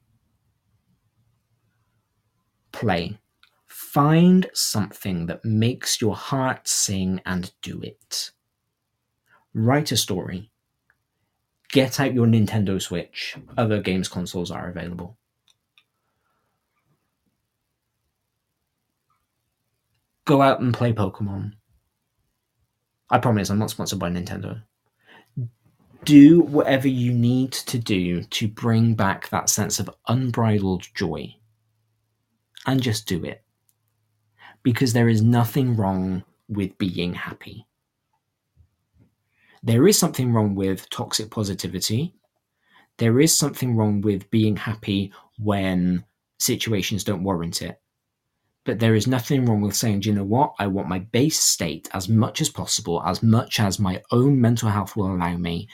Play. 2.70 3.18
Find 3.66 4.50
something 4.52 5.24
that 5.24 5.42
makes 5.42 6.02
your 6.02 6.14
heart 6.14 6.68
sing 6.68 7.22
and 7.24 7.50
do 7.62 7.80
it. 7.80 8.32
Write 9.54 9.90
a 9.90 9.96
story. 9.96 10.50
Get 11.70 11.98
out 11.98 12.12
your 12.12 12.26
Nintendo 12.26 12.78
Switch. 12.78 13.38
Other 13.56 13.80
games 13.80 14.08
consoles 14.08 14.50
are 14.50 14.68
available. 14.68 15.16
Go 20.26 20.42
out 20.42 20.60
and 20.60 20.74
play 20.74 20.92
Pokemon. 20.92 21.52
I 23.08 23.16
promise 23.16 23.48
I'm 23.48 23.58
not 23.58 23.70
sponsored 23.70 23.98
by 23.98 24.10
Nintendo. 24.10 24.62
Do 26.04 26.40
whatever 26.40 26.88
you 26.88 27.12
need 27.12 27.52
to 27.52 27.78
do 27.78 28.22
to 28.24 28.48
bring 28.48 28.94
back 28.94 29.28
that 29.28 29.48
sense 29.48 29.78
of 29.78 29.90
unbridled 30.08 30.86
joy. 30.94 31.34
And 32.66 32.82
just 32.82 33.06
do 33.06 33.24
it 33.24 33.44
because 34.62 34.92
there 34.92 35.08
is 35.08 35.22
nothing 35.22 35.76
wrong 35.76 36.24
with 36.48 36.76
being 36.78 37.14
happy. 37.14 37.66
There 39.62 39.86
is 39.86 39.98
something 39.98 40.32
wrong 40.32 40.54
with 40.54 40.88
toxic 40.90 41.30
positivity. 41.30 42.14
There 42.98 43.20
is 43.20 43.34
something 43.34 43.76
wrong 43.76 44.00
with 44.00 44.30
being 44.30 44.56
happy 44.56 45.12
when 45.38 46.04
situations 46.38 47.04
don't 47.04 47.24
warrant 47.24 47.62
it. 47.62 47.80
But 48.64 48.78
there 48.78 48.94
is 48.94 49.08
nothing 49.08 49.44
wrong 49.44 49.60
with 49.60 49.74
saying, 49.74 50.00
do 50.00 50.08
you 50.08 50.14
know 50.14 50.24
what? 50.24 50.54
I 50.58 50.68
want 50.68 50.88
my 50.88 51.00
base 51.00 51.40
state 51.40 51.88
as 51.94 52.08
much 52.08 52.40
as 52.40 52.48
possible, 52.48 53.02
as 53.04 53.22
much 53.22 53.58
as 53.58 53.80
my 53.80 54.00
own 54.12 54.40
mental 54.40 54.68
health 54.68 54.94
will 54.96 55.12
allow 55.12 55.36
me 55.36 55.68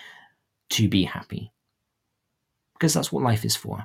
to 0.71 0.89
be 0.89 1.05
happy. 1.05 1.53
Because 2.75 2.95
that's 2.95 3.11
what 3.11 3.25
life 3.25 3.45
is 3.45 3.57
for. 3.57 3.85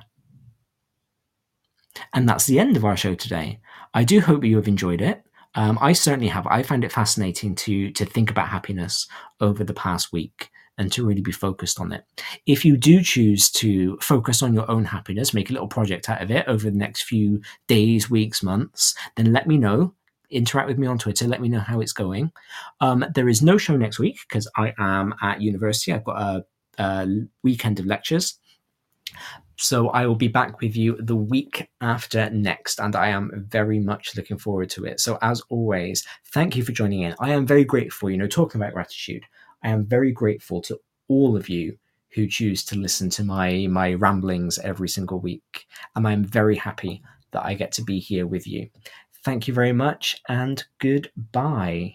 And 2.12 2.28
that's 2.28 2.46
the 2.46 2.58
end 2.58 2.76
of 2.76 2.84
our 2.84 2.96
show 2.96 3.14
today. 3.14 3.60
I 3.92 4.04
do 4.04 4.20
hope 4.20 4.44
you 4.44 4.56
have 4.56 4.68
enjoyed 4.68 5.00
it. 5.00 5.22
Um, 5.54 5.78
I 5.80 5.92
certainly 5.92 6.28
have. 6.28 6.46
I 6.46 6.62
find 6.62 6.84
it 6.84 6.92
fascinating 6.92 7.54
to 7.56 7.90
to 7.92 8.04
think 8.04 8.30
about 8.30 8.48
happiness 8.48 9.06
over 9.40 9.62
the 9.62 9.74
past 9.74 10.12
week 10.12 10.50
and 10.78 10.90
to 10.92 11.06
really 11.06 11.20
be 11.20 11.32
focused 11.32 11.80
on 11.80 11.92
it. 11.92 12.04
If 12.46 12.64
you 12.64 12.76
do 12.76 13.00
choose 13.02 13.50
to 13.52 13.96
focus 14.00 14.42
on 14.42 14.54
your 14.54 14.68
own 14.68 14.84
happiness, 14.84 15.34
make 15.34 15.50
a 15.50 15.52
little 15.52 15.68
project 15.68 16.08
out 16.08 16.20
of 16.20 16.30
it 16.30 16.46
over 16.48 16.68
the 16.68 16.76
next 16.76 17.02
few 17.02 17.40
days, 17.68 18.10
weeks, 18.10 18.42
months, 18.42 18.94
then 19.16 19.32
let 19.32 19.46
me 19.46 19.56
know. 19.56 19.94
Interact 20.30 20.66
with 20.66 20.78
me 20.78 20.88
on 20.88 20.98
Twitter. 20.98 21.28
Let 21.28 21.40
me 21.40 21.48
know 21.48 21.60
how 21.60 21.80
it's 21.80 21.92
going. 21.92 22.32
Um, 22.80 23.04
there 23.14 23.28
is 23.28 23.40
no 23.40 23.56
show 23.56 23.76
next 23.76 24.00
week 24.00 24.18
because 24.28 24.50
I 24.56 24.72
am 24.78 25.14
at 25.22 25.40
university. 25.40 25.92
I've 25.92 26.02
got 26.02 26.20
a, 26.20 26.44
a 26.78 27.06
weekend 27.42 27.80
of 27.80 27.86
lectures. 27.86 28.38
So 29.56 29.88
I 29.90 30.06
will 30.06 30.16
be 30.16 30.28
back 30.28 30.60
with 30.60 30.76
you 30.76 30.96
the 31.00 31.16
week 31.16 31.68
after 31.80 32.28
next, 32.30 32.80
and 32.80 32.96
I 32.96 33.08
am 33.08 33.46
very 33.48 33.78
much 33.78 34.16
looking 34.16 34.38
forward 34.38 34.70
to 34.70 34.84
it. 34.84 35.00
So 35.00 35.18
as 35.22 35.40
always, 35.48 36.04
thank 36.32 36.56
you 36.56 36.64
for 36.64 36.72
joining 36.72 37.02
in. 37.02 37.14
I 37.20 37.30
am 37.30 37.46
very 37.46 37.64
grateful. 37.64 38.10
You 38.10 38.16
know, 38.16 38.26
talking 38.26 38.60
about 38.60 38.74
gratitude, 38.74 39.24
I 39.62 39.68
am 39.68 39.86
very 39.86 40.12
grateful 40.12 40.60
to 40.62 40.78
all 41.08 41.36
of 41.36 41.48
you 41.48 41.78
who 42.14 42.26
choose 42.26 42.64
to 42.64 42.78
listen 42.78 43.10
to 43.10 43.24
my 43.24 43.66
my 43.68 43.94
ramblings 43.94 44.58
every 44.58 44.88
single 44.88 45.20
week, 45.20 45.66
and 45.94 46.06
I'm 46.06 46.24
very 46.24 46.56
happy 46.56 47.02
that 47.30 47.44
I 47.44 47.54
get 47.54 47.72
to 47.72 47.82
be 47.82 47.98
here 47.98 48.26
with 48.26 48.46
you. 48.46 48.68
Thank 49.24 49.46
you 49.48 49.54
very 49.54 49.72
much, 49.72 50.20
and 50.28 50.62
goodbye. 50.78 51.94